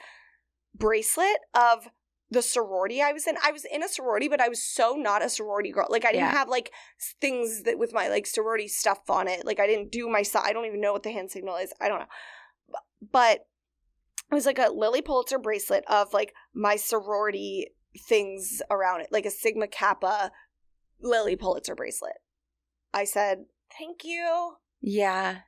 Bracelet 0.74 1.38
of 1.54 1.88
the 2.30 2.42
sorority 2.42 3.00
I 3.00 3.12
was 3.12 3.26
in. 3.26 3.36
I 3.42 3.52
was 3.52 3.64
in 3.64 3.82
a 3.82 3.88
sorority, 3.88 4.28
but 4.28 4.40
I 4.40 4.48
was 4.48 4.62
so 4.62 4.94
not 4.94 5.24
a 5.24 5.28
sorority 5.28 5.70
girl. 5.72 5.86
Like 5.88 6.04
I 6.04 6.12
didn't 6.12 6.26
Yeah. 6.26 6.32
have 6.32 6.48
like 6.48 6.72
things 7.20 7.62
that 7.62 7.78
with 7.78 7.92
my 7.92 8.08
like 8.08 8.26
sorority 8.26 8.68
stuff 8.68 9.08
on 9.08 9.28
it. 9.28 9.46
Like 9.46 9.60
I 9.60 9.66
didn't 9.66 9.90
do 9.90 10.08
my 10.08 10.22
I 10.42 10.52
don't 10.52 10.66
even 10.66 10.80
know 10.80 10.92
what 10.92 11.02
the 11.02 11.12
hand 11.12 11.30
signal 11.30 11.56
is. 11.56 11.72
I 11.80 11.88
don't 11.88 12.00
know. 12.00 12.06
But 13.12 13.46
it 14.30 14.34
was 14.34 14.44
like 14.46 14.58
a 14.58 14.68
Lilly 14.70 15.00
Pulitzer 15.00 15.38
bracelet 15.38 15.84
of 15.88 16.12
like 16.12 16.34
my 16.52 16.76
sorority 16.76 17.68
things 18.06 18.60
around 18.70 19.00
it, 19.00 19.08
like 19.10 19.24
a 19.24 19.30
Sigma 19.30 19.66
Kappa 19.66 20.30
Lilly 21.00 21.36
Pulitzer 21.36 21.74
bracelet. 21.74 22.16
I 22.92 23.04
said, 23.04 23.46
"Thank 23.78 24.04
you." 24.04 24.56
Yeah. 24.80 25.38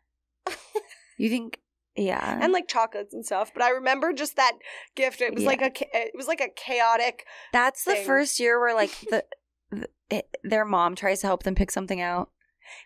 you 1.18 1.28
think? 1.28 1.60
Yeah. 2.00 2.38
And 2.40 2.52
like 2.52 2.66
chocolates 2.68 3.12
and 3.14 3.24
stuff, 3.24 3.52
but 3.54 3.62
I 3.62 3.70
remember 3.70 4.12
just 4.12 4.36
that 4.36 4.52
gift. 4.96 5.20
It 5.20 5.34
was 5.34 5.42
Yeah. 5.42 5.48
like 5.48 5.60
a, 5.62 5.72
it 5.96 6.12
was 6.14 6.26
like 6.28 6.40
a 6.40 6.48
chaotic. 6.48 7.26
That's 7.52 7.84
the 7.84 7.96
first 7.96 8.40
year 8.40 8.58
where 8.58 8.74
like 8.74 8.90
the, 9.10 9.24
the 9.70 9.88
it, 10.10 10.36
their 10.42 10.64
mom 10.64 10.94
tries 10.96 11.20
to 11.20 11.26
help 11.26 11.42
them 11.42 11.54
pick 11.54 11.70
something 11.70 12.00
out, 12.00 12.30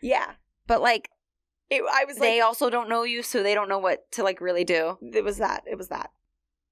Yeah, 0.03 0.33
but 0.67 0.81
like 0.83 1.09
it, 1.71 1.83
I 1.91 2.05
was 2.05 2.19
like, 2.19 2.29
they 2.29 2.41
also 2.41 2.69
don't 2.69 2.89
know 2.91 3.05
you, 3.05 3.23
so 3.23 3.43
they 3.43 3.55
don't 3.55 3.69
know 3.71 3.79
what 3.79 4.11
to 4.13 4.23
like 4.23 4.41
really 4.41 4.65
do. 4.65 4.99
it 5.01 5.25
was 5.25 5.39
that. 5.39 5.63
It 5.67 5.79
was 5.79 5.89
that. 5.89 6.11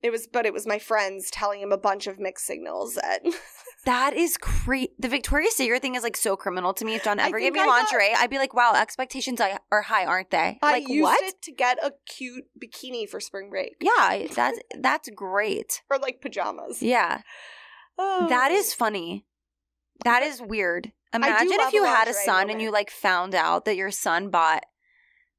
It 0.02 0.10
was, 0.10 0.26
but 0.26 0.46
it 0.46 0.52
was 0.52 0.66
my 0.66 0.78
friends 0.78 1.30
telling 1.30 1.60
him 1.60 1.70
a 1.72 1.78
bunch 1.78 2.06
of 2.06 2.18
mixed 2.18 2.44
signals. 2.46 2.94
That 2.94 3.20
That 3.84 4.14
is 4.14 4.36
crazy. 4.36 4.92
The 4.98 5.08
Victoria's 5.08 5.56
Secret 5.56 5.82
thing 5.82 5.96
is 5.96 6.04
like 6.04 6.16
so 6.16 6.36
criminal 6.36 6.72
to 6.74 6.84
me. 6.84 6.94
If 6.94 7.02
John 7.04 7.18
ever 7.18 7.40
gave 7.40 7.52
me 7.52 7.58
I 7.60 7.66
got- 7.66 7.78
lingerie, 7.92 8.14
I'd 8.16 8.30
be 8.30 8.38
like, 8.38 8.54
"Wow, 8.54 8.74
expectations 8.74 9.40
are 9.40 9.82
high, 9.82 10.04
aren't 10.06 10.30
they?" 10.30 10.58
I 10.62 10.72
like 10.72 10.88
used 10.88 11.02
what? 11.02 11.22
it 11.24 11.42
to 11.42 11.52
get 11.52 11.84
a 11.84 11.92
cute 12.06 12.44
bikini 12.62 13.08
for 13.08 13.18
spring 13.18 13.50
break, 13.50 13.74
Yeah, 13.80 14.26
that's 14.34 14.60
that's 14.78 15.08
great. 15.10 15.82
or 15.90 15.98
like 15.98 16.20
pajamas. 16.20 16.80
Yeah, 16.80 17.22
Oh. 17.98 18.28
that 18.28 18.52
is 18.52 18.72
funny. 18.72 19.26
That 20.04 20.22
is 20.22 20.40
weird. 20.40 20.92
Imagine 21.12 21.48
if 21.50 21.72
you 21.72 21.84
had 21.84 22.06
a 22.08 22.14
son 22.14 22.50
and 22.50 22.62
you 22.62 22.70
like 22.70 22.90
found 22.90 23.34
out 23.34 23.64
that 23.64 23.76
your 23.76 23.90
son 23.90 24.30
bought 24.30 24.64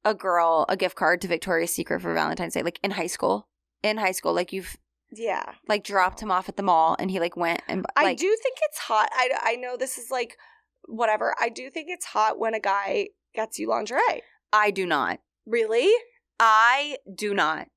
a 0.05 0.13
girl 0.13 0.65
a 0.67 0.75
gift 0.75 0.95
card 0.97 1.21
to 1.21 1.27
Victoria's 1.29 1.73
Secret 1.73 2.01
for 2.01 2.13
Valentine's 2.13 2.53
Day, 2.55 2.61
like 2.63 2.79
in 2.83 2.91
high 2.91 3.07
school. 3.07 3.47
In 3.83 3.97
high 3.97 4.13
school, 4.13 4.33
like 4.33 4.53
you've 4.53 4.77
yeah. 5.11 5.43
like 5.67 5.83
dropped 5.83 6.21
him 6.21 6.31
off 6.31 6.49
at 6.49 6.55
the 6.55 6.63
mall 6.63 6.95
and 6.97 7.11
he 7.11 7.19
like 7.19 7.35
went 7.37 7.61
and 7.67 7.85
I 7.95 8.13
do 8.13 8.35
think 8.41 8.57
it's 8.63 8.79
hot. 8.79 9.09
I, 9.13 9.29
I 9.41 9.55
know 9.55 9.77
this 9.77 9.97
is 9.97 10.09
like 10.09 10.37
whatever. 10.85 11.35
I 11.39 11.49
do 11.49 11.69
think 11.69 11.87
it's 11.89 12.05
hot 12.05 12.39
when 12.39 12.53
a 12.53 12.59
guy 12.59 13.09
gets 13.35 13.59
you 13.59 13.69
lingerie. 13.69 14.23
I 14.51 14.71
do 14.71 14.85
not. 14.85 15.19
Really? 15.45 15.91
I 16.39 16.97
do 17.13 17.33
not. 17.33 17.67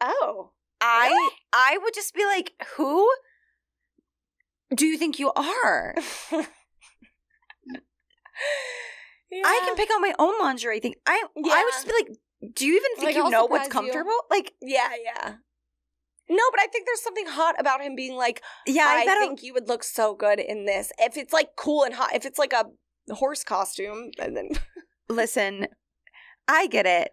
Oh. 0.00 0.50
I 0.80 1.08
Really? 1.08 1.32
I 1.52 1.78
would 1.82 1.94
just 1.94 2.14
be 2.14 2.24
like, 2.24 2.52
who 2.76 3.08
do 4.74 4.86
you 4.86 4.98
think 4.98 5.18
you 5.18 5.32
are? 5.32 5.94
I 9.32 9.60
can 9.64 9.76
pick 9.76 9.88
out 9.92 10.00
my 10.00 10.14
own 10.18 10.34
lingerie 10.40 10.80
thing. 10.80 10.94
I 11.06 11.24
I 11.36 11.64
would 11.64 11.72
just 11.72 11.86
be 11.86 11.92
like, 11.92 12.08
do 12.52 12.66
you 12.66 12.76
even 12.76 12.96
think 12.96 13.06
Like, 13.06 13.14
you 13.16 13.24
I'll 13.24 13.30
know 13.30 13.44
what's 13.46 13.66
surprise 13.66 13.86
you. 13.86 13.92
comfortable? 13.92 14.18
Like, 14.30 14.52
Yeah, 14.60 14.90
yeah. 15.02 15.34
No, 16.28 16.42
but 16.50 16.60
I 16.60 16.66
think 16.68 16.86
there's 16.86 17.02
something 17.02 17.26
hot 17.26 17.54
about 17.58 17.82
him 17.82 17.94
being 17.94 18.16
like, 18.16 18.42
yeah, 18.66 18.86
I, 18.88 19.02
I, 19.02 19.18
think 19.20 19.42
you 19.42 19.52
would 19.52 19.68
look 19.68 19.84
so 19.84 20.14
good 20.14 20.40
in 20.40 20.64
this. 20.64 20.90
If 20.98 21.18
it's 21.18 21.34
like 21.34 21.50
cool 21.56 21.84
and 21.84 21.94
hot, 21.94 22.14
if 22.14 22.24
it's 22.24 22.38
like 22.38 22.54
a 22.54 22.64
horse 23.12 23.44
costume, 23.44 24.10
and 24.18 24.34
then 24.34 24.50
listen, 25.10 25.66
I 26.48 26.66
get 26.66 26.86
it, 26.86 27.10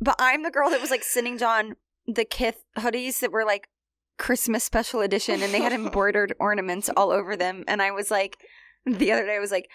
but 0.00 0.14
I'm 0.20 0.44
the 0.44 0.50
girl 0.50 0.70
that 0.70 0.80
was 0.80 0.92
like 0.92 1.02
sending 1.02 1.38
John 1.38 1.74
the 2.06 2.24
Kith 2.24 2.62
hoodies 2.78 3.18
that 3.18 3.32
were 3.32 3.44
like 3.44 3.68
Christmas 4.16 4.62
special 4.62 5.00
edition, 5.00 5.42
and 5.42 5.52
they 5.52 5.60
had 5.60 5.72
embroidered 5.72 6.32
ornaments 6.38 6.88
all 6.96 7.10
over 7.10 7.36
them, 7.36 7.64
and 7.66 7.82
I 7.82 7.90
was 7.90 8.12
like, 8.12 8.38
the 8.86 9.10
other 9.10 9.26
day 9.26 9.36
I 9.36 9.40
was 9.40 9.50
like. 9.50 9.68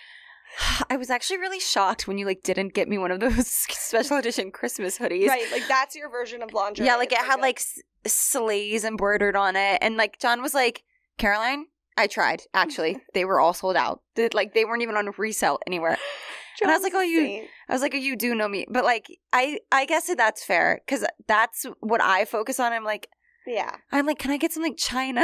I 0.89 0.97
was 0.97 1.09
actually 1.09 1.37
really 1.37 1.59
shocked 1.59 2.07
when 2.07 2.17
you 2.17 2.25
like 2.25 2.43
didn't 2.43 2.73
get 2.73 2.87
me 2.87 2.97
one 2.97 3.11
of 3.11 3.19
those 3.19 3.47
special 3.51 4.17
edition 4.17 4.51
Christmas 4.51 4.97
hoodies. 4.97 5.27
right, 5.27 5.51
like 5.51 5.67
that's 5.67 5.95
your 5.95 6.09
version 6.09 6.41
of 6.41 6.53
lingerie. 6.53 6.85
Yeah, 6.85 6.95
like 6.95 7.11
it 7.11 7.19
had 7.19 7.39
like 7.39 7.59
s- 7.59 7.81
sleighs 8.05 8.83
embroidered 8.83 9.35
on 9.35 9.55
it, 9.55 9.79
and 9.81 9.97
like 9.97 10.19
John 10.19 10.41
was 10.41 10.53
like, 10.53 10.83
"Caroline, 11.17 11.65
I 11.97 12.07
tried. 12.07 12.43
Actually, 12.53 12.97
they 13.13 13.25
were 13.25 13.39
all 13.39 13.53
sold 13.53 13.75
out. 13.75 14.01
They, 14.15 14.29
like 14.33 14.53
they 14.53 14.65
weren't 14.65 14.81
even 14.81 14.97
on 14.97 15.11
resale 15.17 15.59
anywhere." 15.67 15.97
and 16.61 16.71
I 16.71 16.73
was 16.73 16.83
like, 16.83 16.93
John's 16.93 17.03
oh, 17.03 17.21
you-. 17.21 17.47
I 17.69 17.73
was 17.73 17.81
like, 17.81 17.93
oh, 17.93 17.97
"You 17.97 18.15
do 18.15 18.33
know 18.35 18.47
me," 18.47 18.65
but 18.69 18.83
like 18.83 19.07
I, 19.33 19.59
I 19.71 19.85
guess 19.85 20.07
that 20.07 20.17
that's 20.17 20.43
fair 20.43 20.81
because 20.85 21.05
that's 21.27 21.65
what 21.79 22.01
I 22.01 22.25
focus 22.25 22.59
on. 22.59 22.73
I'm 22.73 22.83
like, 22.83 23.09
yeah, 23.45 23.75
I'm 23.91 24.05
like, 24.05 24.19
can 24.19 24.31
I 24.31 24.37
get 24.37 24.53
some 24.53 24.63
like 24.63 24.77
China? 24.77 25.21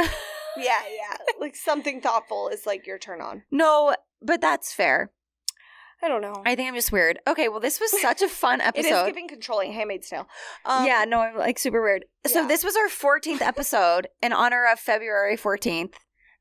yeah, 0.56 0.80
yeah. 0.88 1.16
like 1.40 1.56
something 1.56 2.00
thoughtful 2.00 2.48
is 2.48 2.66
like 2.66 2.86
your 2.86 2.98
turn 2.98 3.20
on. 3.20 3.42
no, 3.50 3.94
but 4.24 4.40
that's 4.40 4.72
fair. 4.72 5.10
I 6.02 6.08
don't 6.08 6.20
know. 6.20 6.42
I 6.44 6.54
think 6.54 6.68
I'm 6.68 6.74
just 6.74 6.92
weird. 6.92 7.18
Okay, 7.26 7.48
well, 7.48 7.60
this 7.60 7.80
was 7.80 7.98
such 8.00 8.20
a 8.20 8.28
fun 8.42 8.60
episode. 8.60 8.88
it 8.88 8.92
is 8.92 9.06
giving 9.06 9.28
controlling 9.28 9.72
Handmaid's 9.72 10.08
Tale. 10.08 10.26
Um, 10.66 10.86
yeah, 10.86 11.04
no, 11.06 11.20
I'm 11.20 11.36
like 11.36 11.58
super 11.58 11.82
weird. 11.82 12.04
So 12.26 12.42
yeah. 12.42 12.48
this 12.48 12.62
was 12.62 12.76
our 12.76 12.88
14th 12.88 13.40
episode 13.40 14.08
in 14.22 14.32
honor 14.32 14.66
of 14.70 14.78
February 14.78 15.36
14th, 15.36 15.94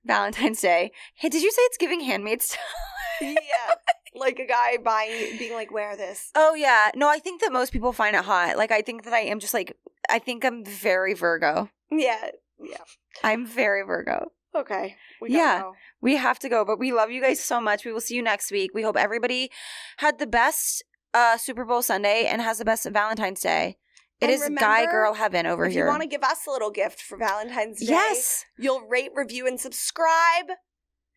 Valentine's 0.04 0.60
Day. 0.60 0.92
Hey, 1.16 1.30
did 1.30 1.44
you 1.44 1.52
say 1.52 1.62
it's 1.62 1.78
giving 1.78 2.02
Handmaid's 2.02 2.50
Tale? 3.20 3.32
yeah. 3.32 3.76
Like 4.16 4.38
a 4.38 4.46
guy 4.46 4.78
buying, 4.84 5.38
being 5.38 5.54
like, 5.54 5.72
wear 5.72 5.96
this. 5.96 6.30
Oh 6.36 6.56
yeah. 6.56 6.92
No, 6.94 7.10
I 7.10 7.20
think 7.20 7.42
that 7.42 7.54
most 7.54 7.72
people 7.72 7.94
find 7.94 8.16
it 8.16 8.26
hot. 8.26 8.58
Like 8.58 8.72
I 8.72 8.82
think 8.82 9.06
that 9.06 9.14
I 9.14 9.20
am 9.20 9.40
just 9.40 9.54
like 9.54 9.78
I 10.10 10.20
think 10.20 10.44
I'm 10.44 10.66
very 10.66 11.14
Virgo. 11.14 11.70
Yeah, 11.90 12.30
yeah. 12.60 12.78
I'm 13.24 13.48
very 13.48 13.84
Virgo. 13.84 14.32
Okay. 14.56 14.96
We 15.22 15.30
Yeah. 15.32 15.62
go. 15.62 15.74
We 16.02 16.18
have 16.18 16.40
to 16.40 16.50
go, 16.50 16.64
but 16.66 16.78
we 16.80 16.92
love 16.92 17.12
you 17.12 17.22
guys 17.22 17.40
so 17.44 17.60
much. 17.60 17.86
We 17.86 17.92
will 17.94 18.02
see 18.02 18.16
you 18.16 18.22
next 18.22 18.52
week. 18.52 18.72
We 18.74 18.84
hope 18.84 18.98
everybody 18.98 19.52
had 19.98 20.20
the 20.20 20.28
best 20.28 20.84
uh 21.14 21.38
Super 21.38 21.66
Bowl 21.66 21.82
Sunday 21.82 22.26
and 22.26 22.42
has 22.42 22.58
the 22.58 22.66
best 22.66 22.86
Valentine's 22.90 23.42
Day. 23.42 23.78
It 24.22 24.30
And 24.30 24.32
is 24.32 24.50
guy 24.58 24.86
girl 24.86 25.16
heaven 25.16 25.46
over 25.46 25.66
if 25.66 25.74
here. 25.74 25.86
If 25.86 25.88
you 25.88 25.92
want 25.92 26.02
to 26.04 26.08
give 26.08 26.24
us 26.24 26.48
a 26.48 26.52
little 26.52 26.72
gift 26.72 27.02
for 27.02 27.18
Valentine's 27.18 27.80
Day, 27.80 27.88
yes. 27.88 28.46
you'll 28.58 28.82
rate, 28.88 29.12
review, 29.14 29.48
and 29.48 29.60
subscribe. 29.60 30.46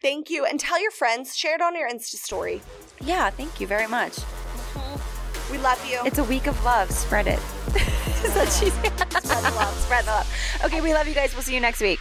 Thank 0.03 0.29
you. 0.29 0.45
And 0.45 0.59
tell 0.59 0.81
your 0.81 0.91
friends. 0.91 1.37
Share 1.37 1.55
it 1.55 1.63
on 1.63 1.77
your 1.77 1.89
Insta 1.89 2.17
story. 2.17 2.61
Yeah, 3.01 3.31
thank 3.31 3.61
you 3.61 3.67
very 3.67 3.87
much. 3.87 4.19
We 5.51 5.59
love 5.59 5.81
you. 5.89 6.01
It's 6.05 6.19
a 6.19 6.25
week 6.25 6.49
of 6.49 6.63
love. 6.65 6.91
Spread 6.91 7.29
it. 7.29 7.39
Is 8.25 8.35
that 8.35 8.47
cheesy? 8.59 8.71
Spread 8.71 9.45
the 9.45 9.55
love. 9.55 9.75
Spread 9.81 10.05
the 10.05 10.11
love. 10.11 10.33
Okay, 10.65 10.81
we 10.81 10.93
love 10.93 11.07
you 11.07 11.15
guys. 11.15 11.33
We'll 11.35 11.43
see 11.43 11.55
you 11.55 11.61
next 11.61 11.81
week. 11.81 12.01